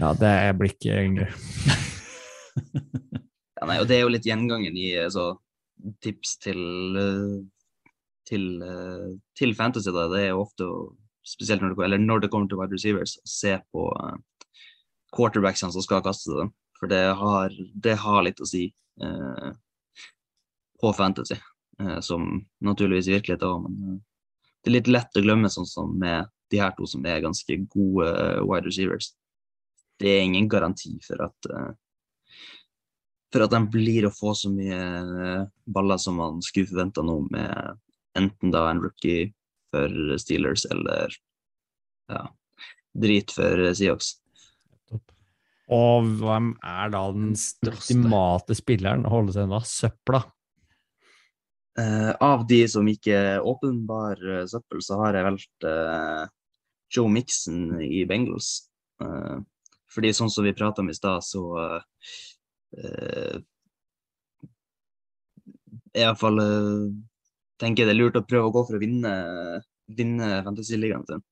Ja, 0.00 0.12
det 0.18 0.28
er 0.28 0.52
blir 0.58 0.70
ikke 0.74 1.02
yngre. 1.04 1.28
Ja, 3.62 3.66
nei, 3.68 3.76
og 3.78 3.86
det 3.86 3.94
er 3.94 4.00
jo 4.02 4.08
litt 4.10 4.26
gjengangen 4.26 4.74
i 4.74 4.88
så, 5.14 5.38
tips 6.02 6.32
til, 6.42 6.58
eh, 6.98 7.36
til, 8.28 8.62
eh, 8.62 9.08
til 9.38 9.54
fantasy. 9.54 9.90
Da. 9.90 10.08
Det 10.12 10.26
er 10.26 10.38
ofte, 10.38 10.68
spesielt 11.26 11.62
når 11.62 11.74
det, 11.74 11.84
eller 11.84 12.02
når 12.02 12.24
det 12.24 12.30
kommer 12.32 12.48
til 12.50 12.60
wide 12.60 12.76
receivers, 12.76 13.16
å 13.18 13.28
se 13.28 13.56
på 13.72 13.86
uh, 13.94 14.16
quarterbacksene 15.14 15.74
som 15.74 15.84
skal 15.84 16.02
kaste 16.04 16.34
dem. 16.38 16.52
For 16.78 16.90
det 16.90 17.02
har, 17.18 17.54
det 17.74 17.96
har 18.02 18.22
litt 18.26 18.42
å 18.42 18.48
si 18.48 18.66
uh, 19.02 19.50
på 20.82 20.94
fantasy, 20.98 21.38
uh, 21.82 22.00
som 22.02 22.40
naturligvis 22.64 23.10
i 23.10 23.16
virkeligheten 23.18 23.48
òg. 23.48 23.68
Men 23.68 24.00
det 24.62 24.70
er 24.70 24.78
litt 24.78 24.90
lett 24.90 25.18
å 25.18 25.24
glemme, 25.24 25.50
sånn 25.50 25.68
som 25.68 25.94
med 25.98 26.30
de 26.52 26.60
her 26.60 26.74
to 26.76 26.86
som 26.86 27.06
er 27.08 27.22
ganske 27.24 27.56
gode 27.72 28.10
wide 28.44 28.66
receivers. 28.66 29.12
Det 29.98 30.10
er 30.10 30.26
ingen 30.26 30.50
garanti 30.50 30.98
for 31.06 31.22
at 31.24 31.52
for 33.32 33.46
at 33.46 33.52
de 33.54 33.60
blir 33.72 34.04
å 34.04 34.12
få 34.12 34.34
så 34.36 34.50
mye 34.52 35.46
baller 35.64 36.00
som 36.02 36.18
man 36.20 36.42
skulle 36.44 36.68
forventa 36.68 37.00
nå, 37.06 37.14
med 37.32 37.78
enten 38.18 38.52
da 38.52 38.66
en 38.70 38.82
rookie 38.82 39.30
for 39.72 40.18
Steelers 40.20 40.66
eller 40.68 41.14
ja, 42.12 42.26
drit 42.92 43.32
for 43.32 43.72
Seahawks. 43.72 44.16
Og 45.72 46.08
hvem 46.20 46.52
er 46.66 46.92
da 46.92 47.02
den 47.14 47.32
ultimate 47.64 48.56
spilleren 48.58 49.06
å 49.08 49.12
holde 49.14 49.36
seg 49.36 49.46
unna? 49.48 49.62
Søpla. 49.64 50.20
Uh, 51.78 52.12
av 52.20 52.42
de 52.50 52.60
som 52.68 52.88
ikke 52.90 53.14
er 53.16 53.46
åpenbar 53.48 54.20
uh, 54.20 54.42
søppel, 54.50 54.82
så 54.84 54.98
har 55.00 55.16
jeg 55.16 55.24
valgt 55.24 55.64
uh, 55.64 56.26
Joe 56.92 57.08
Mixon 57.08 57.78
i 57.80 58.02
Bengals. 58.08 58.66
Uh, 59.00 59.40
fordi 59.92 60.12
sånn 60.16 60.28
som 60.32 60.44
vi 60.44 60.52
prata 60.56 60.84
om 60.84 60.90
i 60.92 60.96
stad, 60.96 61.24
så 61.24 61.46
uh, 61.56 63.40
i 65.92 66.00
hvert 66.00 66.20
fall 66.20 66.40
eh, 66.40 66.84
tenker 67.60 67.88
det 67.88 67.94
er 67.94 68.00
lurt 68.00 68.18
å 68.20 68.24
prøve 68.26 68.48
å 68.48 68.54
gå 68.54 68.64
for 68.68 68.78
å 68.78 68.82
vinne, 68.82 69.12
vinne 69.92 70.30
Fantasy-ligaen 70.46 71.06
sin. 71.08 71.24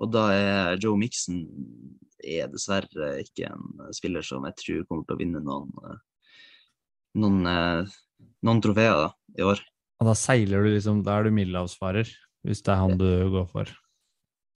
Og 0.00 0.12
da 0.12 0.28
er 0.32 0.78
Joe 0.80 0.96
Mixon 0.96 1.42
er 2.20 2.48
dessverre 2.52 3.12
ikke 3.22 3.50
en 3.50 3.92
spiller 3.96 4.24
som 4.24 4.46
jeg 4.48 4.56
tror 4.60 4.86
kommer 4.88 5.04
til 5.08 5.16
å 5.16 5.20
vinne 5.20 5.42
noen, 5.44 5.68
noen, 7.20 7.90
noen 8.46 8.64
trofeer 8.64 8.96
da, 8.96 9.10
i 9.36 9.44
år. 9.44 9.60
Og 10.00 10.08
da 10.08 10.16
seiler 10.16 10.64
du 10.64 10.72
liksom, 10.72 11.02
da 11.04 11.18
er 11.18 11.28
du 11.28 11.36
middelhavsfarer, 11.36 12.08
hvis 12.48 12.64
det 12.64 12.72
er 12.72 12.80
han 12.80 12.96
du 13.00 13.08
går 13.34 13.48
for. 13.52 13.72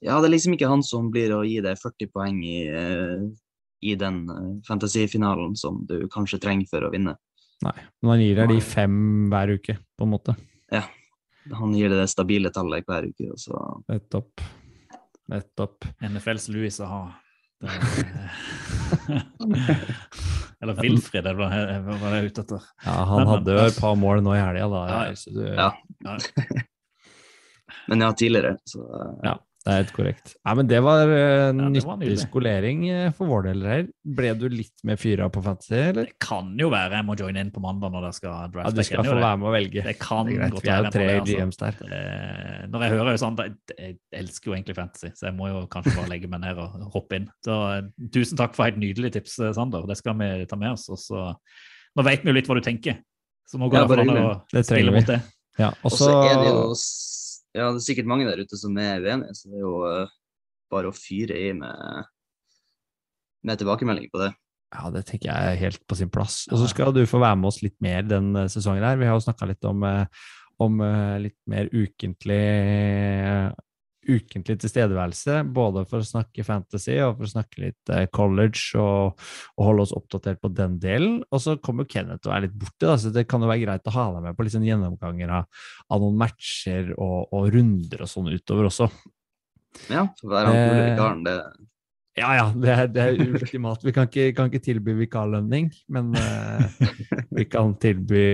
Ja, 0.05 0.19
det 0.21 0.29
er 0.29 0.35
liksom 0.35 0.57
ikke 0.57 0.69
han 0.69 0.85
som 0.85 1.11
blir 1.13 1.33
å 1.37 1.45
gi 1.49 1.61
deg 1.65 1.81
40 1.81 2.11
poeng 2.13 2.41
i, 2.45 2.59
i 3.85 3.95
den 4.01 4.25
eh, 4.33 4.49
fantasifinalen 4.69 5.55
som 5.57 5.83
du 5.89 6.03
kanskje 6.13 6.41
trenger 6.43 6.69
for 6.73 6.85
å 6.85 6.91
vinne. 6.93 7.17
Nei, 7.65 7.77
men 8.03 8.13
han 8.13 8.25
gir 8.25 8.41
deg 8.41 8.53
de 8.53 8.59
fem 8.65 8.99
hver 9.33 9.55
uke, 9.57 9.79
på 9.97 10.05
en 10.05 10.13
måte. 10.13 10.35
Han 11.53 11.75
gir 11.77 11.93
det 11.93 12.07
stabile 12.09 12.51
tallet 12.55 12.87
hver 12.89 13.05
uke. 13.11 13.31
Og 13.35 13.39
så 13.41 13.59
Nettopp. 13.91 14.41
Nettopp. 15.33 15.85
NFLs 16.05 16.49
Louis 16.53 16.81
å 16.81 16.89
ha. 16.89 17.03
Eller 20.61 20.75
Wilfred, 20.81 21.25
det 21.25 21.33
var 21.37 21.53
hva 21.85 21.97
var 22.01 22.13
det 22.13 22.19
jeg 22.21 22.31
ute 22.33 22.45
etter. 22.45 22.69
Ja, 22.85 22.97
han 23.11 23.27
hadde 23.29 23.57
jo 23.57 23.65
et 23.69 23.81
par 23.81 23.97
mål 24.01 24.23
nå 24.25 24.33
i 24.37 24.41
helga, 24.41 24.69
da. 24.73 24.83
Ja, 24.89 25.01
ja. 25.11 25.17
så 25.19 25.29
du, 25.35 25.43
Ja. 25.49 25.71
Ja. 26.05 26.19
Men 27.89 28.01
ja, 28.01 28.13
tidligere, 28.17 28.57
så 28.69 28.81
eh, 28.81 29.13
Ja. 29.29 29.35
Det 29.65 29.73
er 29.73 29.79
helt 29.81 29.93
korrekt. 29.97 30.33
Nei, 30.45 30.53
men 30.59 30.67
det 30.69 30.79
var 30.85 31.09
uh, 31.09 31.49
det 31.73 31.81
var 31.87 31.97
nyttig 31.97 32.19
skolering 32.21 32.83
uh, 32.85 33.07
for 33.17 33.31
vår 33.33 33.47
del 33.47 33.63
her. 33.65 33.87
Ble 34.19 34.33
du 34.37 34.43
litt 34.53 34.83
mer 34.85 34.99
fyra 35.01 35.31
på 35.33 35.41
fantasy, 35.47 35.79
eller? 35.79 36.11
Det 36.11 36.19
kan 36.21 36.51
jo 36.61 36.69
være 36.75 36.99
jeg 36.99 37.07
må 37.09 37.17
joine 37.17 37.41
inn 37.47 37.53
på 37.55 37.63
mandag 37.65 37.95
når 37.95 38.05
det 38.05 38.11
skal 38.19 38.29
Ja, 38.35 38.51
drafte. 38.53 38.75
du 38.77 38.83
skal 38.85 39.07
få 39.09 39.15
det. 39.15 39.23
være 39.25 39.39
med 39.41 39.49
å 39.49 39.55
velge. 39.55 39.85
Det 39.87 39.95
kan 40.03 40.29
Det 40.29 40.51
godt 40.53 40.67
Vi 40.67 40.73
er 40.75 40.85
jo 40.85 40.91
tre 40.93 41.07
GMs 41.31 41.61
der. 41.63 41.79
Uh, 41.81 42.59
Når 42.75 42.85
jeg 42.85 42.93
hører 42.93 43.11
jo 43.17 43.23
sånn, 43.25 43.39
jeg, 43.41 43.57
jeg 43.79 43.97
elsker 44.21 44.51
jo 44.51 44.57
egentlig 44.59 44.77
fantasy, 44.83 45.13
så 45.17 45.31
jeg 45.31 45.37
må 45.39 45.49
jo 45.49 45.63
kanskje 45.73 45.95
bare 45.97 46.13
legge 46.13 46.29
meg 46.35 46.45
ned 46.45 46.61
og 46.61 46.85
hoppe 46.99 47.23
inn. 47.23 47.31
Så 47.49 47.57
tusen 48.19 48.41
takk 48.43 48.53
for 48.59 48.69
et 48.69 48.77
nydelig 48.77 49.15
tips, 49.17 49.39
Sander. 49.57 49.89
Det 49.89 49.97
skal 49.97 50.19
vi 50.21 50.29
ta 50.51 50.61
med 50.61 50.75
oss. 50.77 50.91
Og 50.93 51.01
så, 51.01 51.25
nå 51.97 52.05
vet 52.05 52.21
vi 52.21 52.35
jo 52.35 52.37
litt 52.37 52.53
hva 52.53 52.59
du 52.61 52.65
tenker, 52.69 53.01
så 53.49 53.57
nå 53.57 53.73
går 53.73 53.81
Ja, 53.81 53.89
det 53.89 54.05
an 54.05 54.21
å 54.29 54.61
spille 54.61 54.93
mot 54.93 55.09
det. 55.09 55.23
Ja, 55.57 55.73
og 55.81 55.93
så 55.97 56.11
er 56.21 56.37
det 56.43 56.53
jo 56.53 56.69
ja, 57.55 57.69
det 57.71 57.79
er 57.79 57.85
sikkert 57.87 58.09
mange 58.11 58.27
der 58.27 58.41
ute 58.43 58.59
som 58.59 58.77
er 58.83 59.03
uenige, 59.03 59.35
så 59.39 59.51
det 59.51 59.59
er 59.61 59.63
jo 59.63 59.75
eh, 59.87 60.15
bare 60.75 60.91
å 60.91 60.97
fyre 60.97 61.37
i 61.39 61.53
med, 61.57 62.09
med 63.47 63.61
tilbakemelding 63.61 64.11
på 64.11 64.23
det. 64.25 64.33
Ja, 64.75 64.89
det 64.91 65.05
tenker 65.07 65.31
jeg 65.31 65.53
er 65.53 65.61
helt 65.61 65.85
på 65.87 65.99
sin 65.99 66.11
plass. 66.11 66.43
Og 66.51 66.59
så 66.59 66.71
skal 66.73 66.91
du 66.97 67.05
få 67.07 67.21
være 67.23 67.39
med 67.39 67.53
oss 67.53 67.61
litt 67.63 67.77
mer 67.85 68.03
den 68.11 68.33
eh, 68.41 68.51
sesongen 68.51 68.83
her. 68.83 68.99
Vi 68.99 69.07
har 69.07 69.15
jo 69.15 69.27
snakka 69.27 69.47
litt 69.53 69.71
om, 69.71 69.87
eh, 69.87 70.27
om 70.65 70.83
litt 71.23 71.39
mer 71.51 71.71
ukentlig 71.75 72.43
ukentlig 74.07 74.57
tilstedeværelse, 74.63 75.41
både 75.57 75.85
for 75.89 76.03
å 76.03 76.07
snakke 76.09 76.45
fantasy 76.47 76.97
og 77.05 77.19
for 77.19 77.27
å 77.27 77.33
snakke 77.33 77.63
litt 77.63 77.93
eh, 77.93 78.07
college 78.15 78.79
og, 78.81 79.25
og 79.59 79.67
holde 79.69 79.87
oss 79.87 79.95
oppdatert 79.97 80.41
på 80.43 80.51
den 80.55 80.79
delen. 80.83 81.19
Og 81.31 81.43
så 81.43 81.57
kommer 81.63 81.85
jo 81.85 81.93
Kenneth 81.97 82.23
til 82.23 82.31
å 82.31 82.35
være 82.35 82.47
litt 82.47 82.57
borte, 82.61 82.87
da, 82.87 82.97
så 83.01 83.13
det 83.15 83.27
kan 83.31 83.45
jo 83.45 83.51
være 83.51 83.65
greit 83.65 83.91
å 83.91 83.97
ha 83.97 84.07
deg 84.15 84.29
med 84.29 84.39
på 84.39 84.47
litt 84.47 84.55
sånn 84.57 84.69
gjennomganger 84.69 85.35
av, 85.41 85.67
av 85.91 86.05
noen 86.05 86.21
matcher 86.21 86.95
og, 86.95 87.19
og 87.35 87.51
runder 87.55 88.07
og 88.07 88.11
sånn 88.11 88.33
utover 88.33 88.71
også. 88.71 88.91
Ja, 89.91 90.07
for 90.21 90.31
hver 90.31 90.49
annen 90.49 90.65
Eh, 90.65 90.89
vikaren, 90.93 91.25
det 91.27 91.39
Ja, 92.15 92.31
ja, 92.39 92.47
det 92.55 92.71
er, 92.71 92.87
det 92.95 93.03
er 93.03 93.35
ultimat. 93.35 93.83
Vi 93.83 93.91
kan 93.93 94.07
ikke, 94.07 94.29
kan 94.37 94.47
ikke 94.51 94.63
tilby 94.63 94.95
vikarlønning, 95.01 95.73
men 95.91 96.15
eh, 96.15 96.89
vi 97.35 97.47
kan 97.51 97.75
tilby 97.83 98.25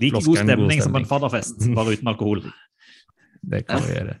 Like 0.00 0.16
god 0.16 0.22
stemning, 0.24 0.24
god 0.24 0.38
stemning 0.40 0.82
som 0.82 0.96
en 0.96 1.08
fadderfest, 1.08 1.66
bare 1.76 1.98
uten 1.98 2.08
alkohol. 2.14 2.46
Det 3.52 3.64
kan 3.66 3.82
vi 3.82 3.96
gjøre. 3.96 4.16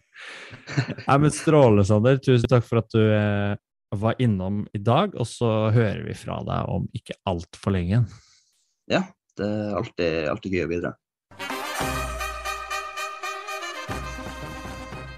Nei, 1.06 1.18
men 1.18 1.32
Strålende, 1.34 1.84
Sander. 1.88 2.18
Tusen 2.22 2.50
takk 2.50 2.66
for 2.66 2.82
at 2.82 2.90
du 2.94 3.02
eh, 3.02 3.54
var 4.02 4.20
innom 4.22 4.62
i 4.74 4.80
dag, 4.80 5.14
og 5.18 5.28
så 5.28 5.70
hører 5.74 6.04
vi 6.06 6.16
fra 6.16 6.40
deg 6.46 6.70
om 6.72 6.86
ikke 6.96 7.18
altfor 7.28 7.76
lenge. 7.76 8.02
Ja, 8.90 9.04
det 9.38 9.48
er 9.48 9.76
alltid, 9.78 10.16
alltid 10.32 10.56
gøy 10.56 10.66
å 10.66 10.70
bidra. 10.72 10.94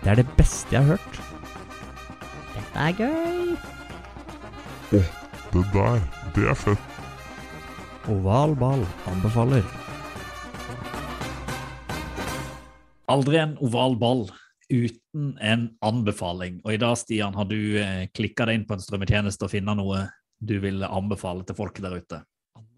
Det 0.05 0.13
er 0.13 0.21
det 0.21 0.27
beste 0.37 0.75
jeg 0.75 0.85
har 0.85 0.99
hørt. 0.99 1.21
Dette 2.55 2.89
er 2.89 2.99
gøy. 2.99 3.55
Det 4.91 5.05
der, 5.73 6.03
det 6.35 6.49
er 6.51 6.59
fett. 6.59 6.91
Oval 8.11 8.53
ball 8.59 8.83
anbefaler. 9.09 9.65
Aldri 13.09 13.39
en 13.41 13.55
oval 13.65 13.97
ball 14.01 14.27
uten 14.71 15.35
en 15.43 15.67
anbefaling. 15.85 16.61
Og 16.65 16.75
i 16.75 16.81
dag, 16.81 16.97
Stian, 16.99 17.35
har 17.37 17.49
du 17.51 17.59
eh, 17.81 18.07
klikka 18.15 18.47
deg 18.49 18.61
inn 18.61 18.69
på 18.69 18.77
en 18.77 18.85
strømmetjeneste 18.85 19.47
og 19.47 19.53
funnet 19.53 19.79
noe 19.81 20.05
du 20.45 20.57
vil 20.63 20.85
anbefale 20.85 21.45
til 21.47 21.57
folk 21.59 21.81
der 21.83 21.99
ute? 22.01 22.21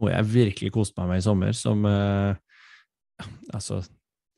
Noe 0.00 0.12
jeg 0.12 0.30
virkelig 0.32 0.72
koste 0.74 1.00
meg 1.00 1.14
med 1.14 1.22
i 1.22 1.26
sommer, 1.26 1.56
som 1.56 1.86
eh, 1.88 2.42
Altså, 3.56 3.78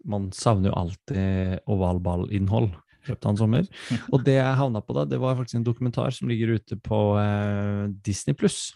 man 0.07 0.29
savner 0.31 0.71
jo 0.71 0.77
alltid 0.79 1.65
ovalballinnhold 1.67 2.69
i 2.71 3.09
løpet 3.11 3.25
av 3.27 3.33
en 3.33 3.41
sommer. 3.41 3.65
Og 4.13 4.23
det 4.23 4.37
jeg 4.37 4.59
havna 4.61 4.83
på 4.85 4.95
da, 4.95 5.03
det 5.09 5.19
var 5.19 5.35
faktisk 5.35 5.59
en 5.59 5.67
dokumentar 5.67 6.15
som 6.15 6.31
ligger 6.31 6.55
ute 6.55 6.79
på 6.79 7.01
eh, 7.19 7.89
Disney 8.07 8.39
pluss, 8.39 8.69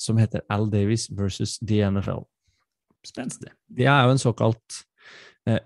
som 0.00 0.16
heter 0.16 0.46
Al 0.48 0.70
Davies 0.72 1.10
versus 1.12 1.58
The 1.60 1.82
NFL. 1.90 2.24
Spenstig. 3.04 3.52
Det 3.68 3.84
er 3.90 4.06
jo 4.06 4.14
en 4.14 4.22
såkalt 4.22 4.80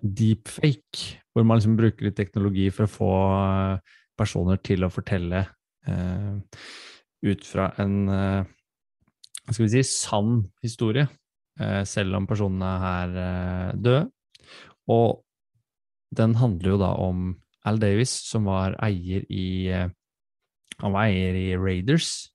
deepfake, 0.01 1.21
hvor 1.33 1.45
man 1.45 1.59
liksom 1.59 1.77
bruker 1.77 2.09
litt 2.09 2.17
teknologi 2.17 2.71
for 2.73 2.87
å 2.87 2.93
få 2.93 3.13
eh, 3.37 3.95
personer 4.17 4.61
til 4.65 4.87
å 4.87 4.93
fortelle 4.93 5.43
eh, 5.87 6.61
ut 7.27 7.45
fra 7.45 7.69
en 7.83 7.97
eh, 8.09 8.53
skal 9.47 9.67
vi 9.67 9.71
si, 9.77 9.85
sann 9.87 10.41
historie, 10.65 11.07
eh, 11.61 11.83
selv 11.87 12.19
om 12.19 12.29
personene 12.29 12.73
er 12.91 13.19
eh, 13.23 13.75
døde. 13.77 14.07
Og 14.91 15.23
den 16.17 16.37
handler 16.41 16.73
jo 16.73 16.81
da 16.81 16.93
om 17.03 17.29
Al 17.67 17.81
Davis, 17.83 18.15
som 18.31 18.47
var 18.49 18.79
eier 18.83 19.27
i 19.29 19.67
eh, 19.75 19.89
Han 20.83 20.93
var 20.93 21.09
eier 21.09 21.37
i 21.41 21.57
Raiders, 21.57 22.29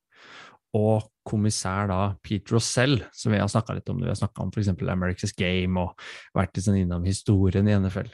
og 0.77 1.07
kommissær 1.27 1.89
da 1.91 1.99
Pete 2.23 2.53
Rosell, 2.55 3.01
som 3.13 3.33
vi 3.33 3.39
har 3.41 3.49
snakka 3.51 3.75
litt 3.77 3.89
om. 3.91 3.99
Vi 4.01 4.09
har 4.09 4.17
snakka 4.17 4.45
om 4.45 4.51
f.eks. 4.53 4.71
America's 4.87 5.35
Game 5.37 5.79
og 5.79 5.93
vært 6.37 6.55
litt 6.55 6.67
sånn 6.67 6.79
innom 6.81 7.05
historien 7.07 7.67
i 7.67 7.75
NFL. 7.75 8.09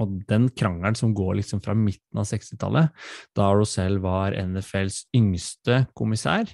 Og 0.00 0.16
den 0.30 0.48
krangelen 0.56 0.96
som 0.96 1.12
går 1.16 1.36
liksom 1.40 1.60
fra 1.64 1.74
midten 1.76 2.22
av 2.22 2.28
60-tallet, 2.28 2.88
da 3.36 3.50
Rosell 3.52 4.00
var 4.00 4.36
NFLs 4.38 5.04
yngste 5.16 5.84
kommissær, 5.98 6.48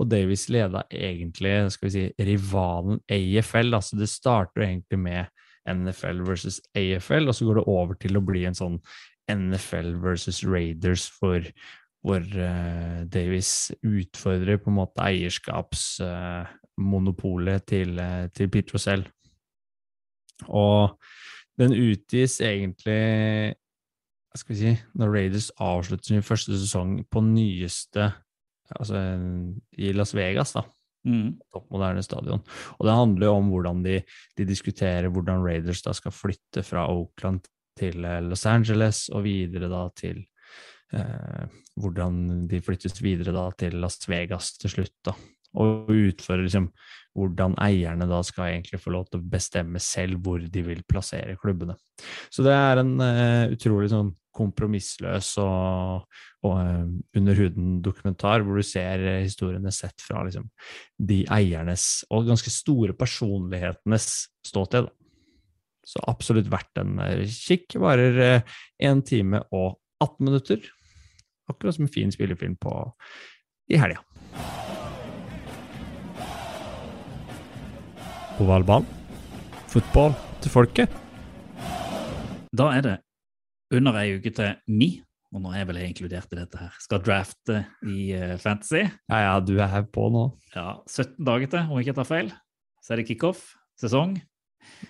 og 0.00 0.08
Davis 0.08 0.46
leda 0.48 0.86
egentlig 0.88 1.52
skal 1.74 1.90
vi 1.90 1.92
si, 1.92 2.04
rivalen 2.24 3.02
AFL. 3.12 3.74
altså 3.76 3.98
Det 4.00 4.08
starter 4.08 4.64
egentlig 4.64 4.98
med 5.02 5.28
NFL 5.68 6.24
versus 6.24 6.56
AFL, 6.72 7.28
og 7.28 7.36
så 7.36 7.44
går 7.44 7.60
det 7.60 7.68
over 7.68 7.98
til 8.00 8.16
å 8.16 8.24
bli 8.24 8.46
en 8.48 8.56
sånn 8.56 8.78
NFL 9.30 9.98
versus 10.02 10.40
Raiders 10.42 11.04
for 11.20 11.44
hvor 12.04 12.20
uh, 12.20 13.06
Davis 13.12 13.72
utfordrer 13.84 14.56
på 14.60 14.70
en 14.70 14.76
måte 14.78 15.02
eierskapsmonopolet 15.04 17.66
til, 17.68 17.98
uh, 18.00 18.26
til 18.32 18.48
Pete 18.52 18.72
Rosell. 18.76 19.04
Og 20.48 20.98
den 21.60 21.72
utgis 21.76 22.40
egentlig 22.40 23.54
hva 24.30 24.36
skal 24.38 24.54
vi 24.54 24.60
si, 24.60 24.72
når 24.94 25.12
Raiders 25.12 25.50
avslutter 25.58 26.06
sin 26.06 26.22
første 26.24 26.58
sesong 26.58 27.04
på 27.10 27.20
nyeste 27.26 28.12
Altså 28.70 28.94
i 29.82 29.90
Las 29.90 30.14
Vegas, 30.14 30.52
da 30.54 30.62
Mm. 31.06 31.38
toppmoderne 31.48 32.02
stadion. 32.04 32.42
Og 32.76 32.84
det 32.84 32.94
handler 32.94 33.26
jo 33.26 33.36
om 33.38 33.48
hvordan 33.48 33.84
de, 33.84 34.02
de 34.36 34.44
diskuterer 34.44 35.08
hvordan 35.08 35.46
Raiders 35.46 35.80
da 35.86 35.94
skal 35.96 36.12
flytte 36.12 36.64
fra 36.66 36.84
Oakland 36.92 37.46
til 37.78 38.04
eh, 38.04 38.20
Los 38.20 38.44
Angeles, 38.46 39.08
og 39.08 39.24
videre 39.24 39.70
da 39.72 39.86
til 39.96 40.20
eh, 40.92 41.46
hvordan 41.80 42.46
de 42.50 42.62
flyttes 42.64 43.00
videre 43.02 43.34
da 43.36 43.48
til 43.58 43.78
Las 43.82 44.00
Vegas 44.08 44.54
til 44.60 44.72
slutt. 44.76 44.96
da. 45.06 45.16
Og 45.60 45.90
utfører 45.90 46.44
liksom 46.44 46.68
hvordan 47.18 47.56
eierne 47.58 48.06
da 48.06 48.20
skal 48.26 48.52
egentlig 48.52 48.78
få 48.82 48.92
lov 48.94 49.08
til 49.08 49.18
å 49.18 49.28
bestemme 49.32 49.80
selv 49.82 50.20
hvor 50.22 50.42
de 50.42 50.62
vil 50.62 50.82
plassere 50.86 51.38
klubbene. 51.40 51.74
Så 52.30 52.44
det 52.46 52.54
er 52.54 52.82
en 52.82 52.94
uh, 53.02 53.50
utrolig 53.50 53.90
sånn 53.90 54.12
kompromissløs 54.36 55.32
og, 55.42 56.06
og 56.46 56.54
uh, 56.54 56.86
under 57.18 57.40
huden-dokumentar, 57.40 58.46
hvor 58.46 58.60
du 58.60 58.66
ser 58.66 59.02
eh, 59.02 59.24
historiene 59.26 59.72
sett 59.74 59.98
fra 60.04 60.22
liksom, 60.26 60.46
de 61.02 61.24
eiernes 61.34 62.06
og 62.14 62.30
ganske 62.30 62.54
store 62.54 62.94
personlighetenes 62.98 64.08
ståsted. 64.46 64.86
Så 65.90 66.02
absolutt 66.06 66.50
verdt 66.52 66.78
en 66.78 67.00
kikk. 67.26 67.74
Varer 67.82 68.44
én 68.78 69.00
time 69.02 69.40
og 69.50 69.80
18 69.98 70.28
minutter. 70.28 70.68
Akkurat 71.50 71.76
som 71.76 71.86
en 71.86 71.92
fin 71.92 72.12
spillefilm 72.14 72.56
på 72.60 72.72
i 73.70 73.78
helga. 73.78 74.02
Ovalball. 78.40 78.86
Fotball 79.70 80.16
til 80.42 80.52
folket. 80.54 80.98
Da 82.56 82.72
er 82.74 82.82
det 82.86 82.96
under 83.70 83.94
ei 84.00 84.16
uke 84.16 84.32
til 84.34 84.56
mi, 84.66 84.88
og 85.30 85.44
nå 85.44 85.52
er 85.52 85.60
jeg 85.60 85.68
vel 85.68 85.80
inkludert 85.84 86.32
i 86.34 86.38
dette 86.40 86.58
her, 86.58 86.78
skal 86.82 87.02
drafte 87.06 87.60
i 87.86 88.10
eh, 88.16 88.34
Fantasy. 88.42 88.82
Ja, 88.82 89.20
ja, 89.26 89.36
du 89.44 89.54
er 89.62 89.84
på 89.94 90.08
nå. 90.10 90.24
Ja, 90.56 90.80
17 90.88 91.22
dager 91.26 91.52
til, 91.52 91.68
om 91.68 91.78
jeg 91.78 91.86
ikke 91.86 92.00
tar 92.00 92.08
feil. 92.08 92.32
Så 92.82 92.94
er 92.94 93.02
det 93.02 93.06
kickoff, 93.12 93.44
sesong. 93.78 94.16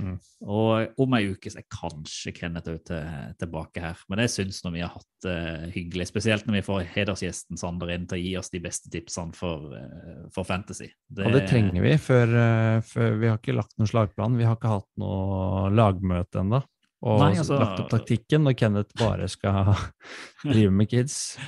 Mm. 0.01 0.17
Og 0.47 1.01
om 1.05 1.15
ei 1.19 1.31
uke 1.33 1.53
så 1.53 1.61
er 1.61 1.67
kanskje 1.73 2.33
Kenneth 2.37 2.73
òg 2.73 2.81
til, 2.89 3.21
tilbake 3.41 3.85
her. 3.85 4.03
Men 4.11 4.23
jeg 4.25 4.33
syns 4.35 4.61
når 4.65 4.75
vi 4.75 4.83
har 4.85 4.93
hatt 4.95 5.27
det 5.27 5.39
hyggelig, 5.77 6.09
spesielt 6.11 6.49
når 6.49 6.59
vi 6.59 6.65
får 6.67 6.91
hedersgjesten 6.95 7.61
Sander 7.61 7.95
inn 7.95 8.07
til 8.11 8.19
å 8.19 8.23
gi 8.23 8.35
oss 8.41 8.53
de 8.53 8.63
beste 8.65 8.93
tipsene 8.93 9.37
for, 9.37 9.73
uh, 9.77 10.27
for 10.35 10.49
Fantasy. 10.49 10.91
Og 11.19 11.33
det 11.37 11.47
trenger 11.51 11.85
vi, 11.85 11.95
før, 12.01 12.37
uh, 12.37 12.83
før 12.87 13.17
vi 13.21 13.31
har 13.31 13.41
ikke 13.41 13.57
lagt 13.57 13.77
noen 13.79 13.91
slagplan. 13.93 14.39
Vi 14.41 14.49
har 14.49 14.59
ikke 14.59 14.77
hatt 14.79 14.91
noe 15.01 15.71
lagmøte 15.75 16.45
ennå. 16.45 16.63
Og 17.01 17.21
Nei, 17.23 17.35
altså- 17.41 17.59
lagt 17.61 17.81
opp 17.81 17.93
taktikken 17.95 18.45
når 18.45 18.57
Kenneth 18.61 18.97
bare 19.01 19.29
skal 19.29 19.73
drive 20.53 20.73
med 20.73 20.91
kids. 20.91 21.39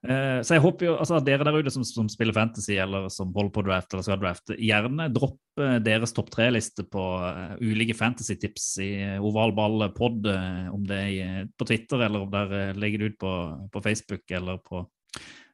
Eh, 0.00 0.40
Så 0.40 0.56
jeg 0.56 0.64
håper 0.64 0.86
jo, 0.86 0.94
altså 0.96 1.18
dere 1.24 1.44
der 1.44 1.58
ute 1.60 1.72
som, 1.74 1.84
som 1.84 2.08
spiller 2.08 2.36
fantasy 2.36 2.78
eller 2.80 3.10
som 3.12 3.34
holder 3.34 3.52
på 3.52 3.64
draft, 3.66 3.92
eller 3.92 4.06
skal 4.06 4.22
drafte, 4.22 4.56
gjerne 4.56 5.10
dropp 5.12 5.60
eh, 5.60 5.76
deres 5.84 6.14
topp 6.16 6.30
tre-liste 6.32 6.86
på 6.88 7.04
uh, 7.20 7.58
ulike 7.60 7.96
fantasy-tips 7.98 8.70
i 8.84 8.90
oval 9.20 9.52
ball 9.56 9.90
pod, 9.96 10.24
uh, 10.24 10.70
om 10.72 10.86
det 10.88 11.02
er 11.20 11.50
på 11.52 11.68
Twitter 11.68 12.06
eller 12.06 12.24
om 12.24 12.32
dere 12.32 12.70
legger 12.80 13.04
det 13.04 13.12
ut 13.12 13.20
på, 13.20 13.36
på 13.74 13.84
Facebook 13.84 14.24
eller 14.40 14.62
på 14.64 14.86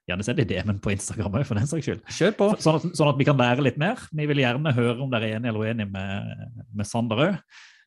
Gjerne 0.06 0.22
send 0.22 0.38
i 0.38 0.44
DM-en 0.46 0.76
på 0.78 0.92
Instagram 0.92 1.34
òg, 1.34 1.44
for 1.48 1.58
den 1.58 1.66
saks 1.66 1.82
skyld. 1.82 2.02
Kjør 2.14 2.34
på. 2.38 2.46
Sånn 2.62 2.76
at, 2.78 2.84
sånn 2.94 3.08
at 3.10 3.16
vi 3.18 3.24
kan 3.26 3.40
lære 3.40 3.64
litt 3.66 3.80
mer. 3.80 3.98
Vi 4.14 4.28
vil 4.30 4.38
gjerne 4.38 4.70
høre 4.76 5.00
om 5.02 5.10
dere 5.10 5.26
er 5.26 5.40
enige 5.40 5.50
eller 5.50 5.66
uenig 5.66 5.86
med, 5.90 6.44
med 6.78 6.86
Sander 6.86 7.22
òg. 7.24 7.40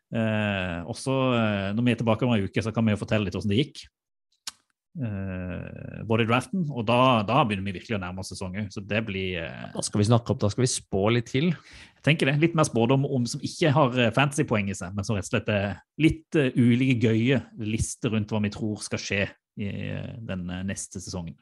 Eh, 0.09 0.79
også 0.89 1.15
eh, 1.37 1.69
når 1.77 1.85
vi 1.85 1.93
er 1.93 1.99
tilbake 2.01 2.25
om 2.25 2.33
en 2.33 2.43
uke, 2.43 2.63
så 2.65 2.73
kan 2.75 2.83
vi 2.83 2.95
jo 2.95 2.99
fortelle 2.99 3.27
litt 3.27 3.37
hvordan 3.37 3.53
det 3.53 3.61
gikk. 3.61 3.83
Eh, 4.97 5.99
både 6.09 6.25
i 6.25 6.27
draften, 6.27 6.63
og 6.73 6.81
da, 6.89 7.21
da 7.27 7.43
begynner 7.45 7.67
vi 7.67 7.75
virkelig 7.77 7.99
å 7.99 8.01
nærme 8.01 8.23
oss 8.23 8.31
sesongen. 8.33 8.71
Så 8.73 8.81
det 8.83 9.03
blir 9.07 9.45
uh, 9.45 9.67
Da 9.75 9.83
skal 9.85 10.01
vi 10.01 10.07
snakke 10.09 10.33
opp, 10.33 10.39
da 10.41 10.49
skal 10.51 10.65
vi 10.65 10.71
spå 10.71 11.03
litt 11.13 11.29
til. 11.29 11.51
jeg 11.53 12.05
tenker 12.07 12.31
det, 12.31 12.39
litt 12.41 12.57
mer 12.57 12.67
spådom 12.67 13.05
om 13.05 13.27
som 13.29 13.43
ikke 13.45 13.71
har 13.75 13.99
eh, 13.99 14.13
fantasypoeng 14.15 14.71
i 14.73 14.77
seg, 14.77 14.95
men 14.97 15.05
som 15.07 15.19
rett 15.19 15.29
og 15.29 15.35
slett 15.35 15.53
er 15.53 15.77
litt 16.01 16.39
uh, 16.39 16.49
ulike 16.57 16.97
gøye 17.05 17.43
lister 17.61 18.15
rundt 18.15 18.33
hva 18.33 18.41
vi 18.43 18.53
tror 18.55 18.81
skal 18.83 19.03
skje 19.03 19.21
i 19.59 19.69
den 20.23 20.45
neste 20.65 21.01
sesongen. 21.03 21.35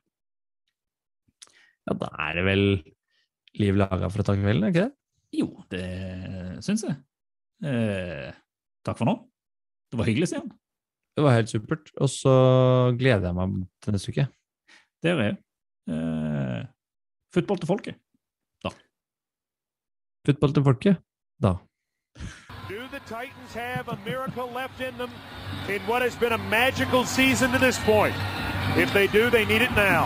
Ja, 1.87 1.95
da 1.95 2.09
er 2.27 2.39
det 2.39 2.45
vel 2.47 2.63
liv 3.61 3.77
laga 3.77 4.09
for 4.11 4.23
å 4.23 4.27
ta 4.27 4.35
kvelden, 4.35 4.65
er 4.65 4.73
ikke 4.73 4.87
det? 4.87 4.93
Jo, 5.37 5.49
det 5.71 5.87
syns 6.65 6.83
jeg. 6.87 6.97
Eh, 7.67 8.31
takk 8.85 8.99
for 8.99 9.07
nå. 9.09 9.19
Det 9.91 9.99
var 9.99 10.09
hyggelig, 10.09 10.31
Stian. 10.31 10.49
Det 11.17 11.23
var 11.25 11.33
helt 11.33 11.49
supert. 11.49 11.89
Og 11.97 12.09
så 12.13 12.33
gleder 12.99 13.25
jeg 13.31 13.35
meg 13.37 13.53
til 13.83 13.95
neste 13.95 14.11
uke. 14.13 14.27
Det 15.03 15.11
er 15.11 15.21
jeg. 15.23 15.37
Eh, 15.89 16.65
Fotball 17.33 17.59
til 17.59 17.67
folket. 17.67 17.95
Da. 18.63 18.69
Fotball 20.27 20.53
til 20.53 20.63
folket. 20.63 20.97
Da. 21.43 21.53
Do 22.69 22.79
the 22.93 23.01
Titans 23.07 23.53
have 23.53 23.87
a 23.89 23.97
miracle 24.05 24.47
left 24.59 24.79
in 24.81 24.93
them 25.01 25.09
in 25.69 25.81
what 25.89 26.01
has 26.01 26.15
been 26.15 26.33
a 26.33 26.37
magical 26.37 27.03
season 27.05 27.51
to 27.51 27.57
this 27.59 27.79
point? 27.85 28.15
If 28.77 28.91
they 28.93 29.07
do, 29.07 29.29
they 29.29 29.45
need 29.45 29.61
it 29.61 29.73
now. 29.75 30.05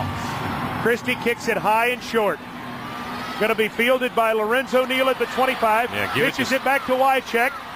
Christie 0.82 1.16
kicks 1.24 1.48
it 1.48 1.56
high 1.58 1.88
and 1.92 2.02
short. 2.02 2.38
Going 3.40 3.50
to 3.56 3.60
be 3.66 3.68
fielded 3.68 4.14
by 4.14 4.32
Lorenzo 4.32 4.84
Neal 4.84 5.08
at 5.08 5.18
the 5.18 5.26
25. 5.26 5.90
Yeah, 5.90 6.04
it 6.04 6.10
Pitches 6.14 6.48
to- 6.48 6.56
it, 6.56 6.64
back 6.64 6.86
to 6.86 6.92
Wycheck. 6.92 7.52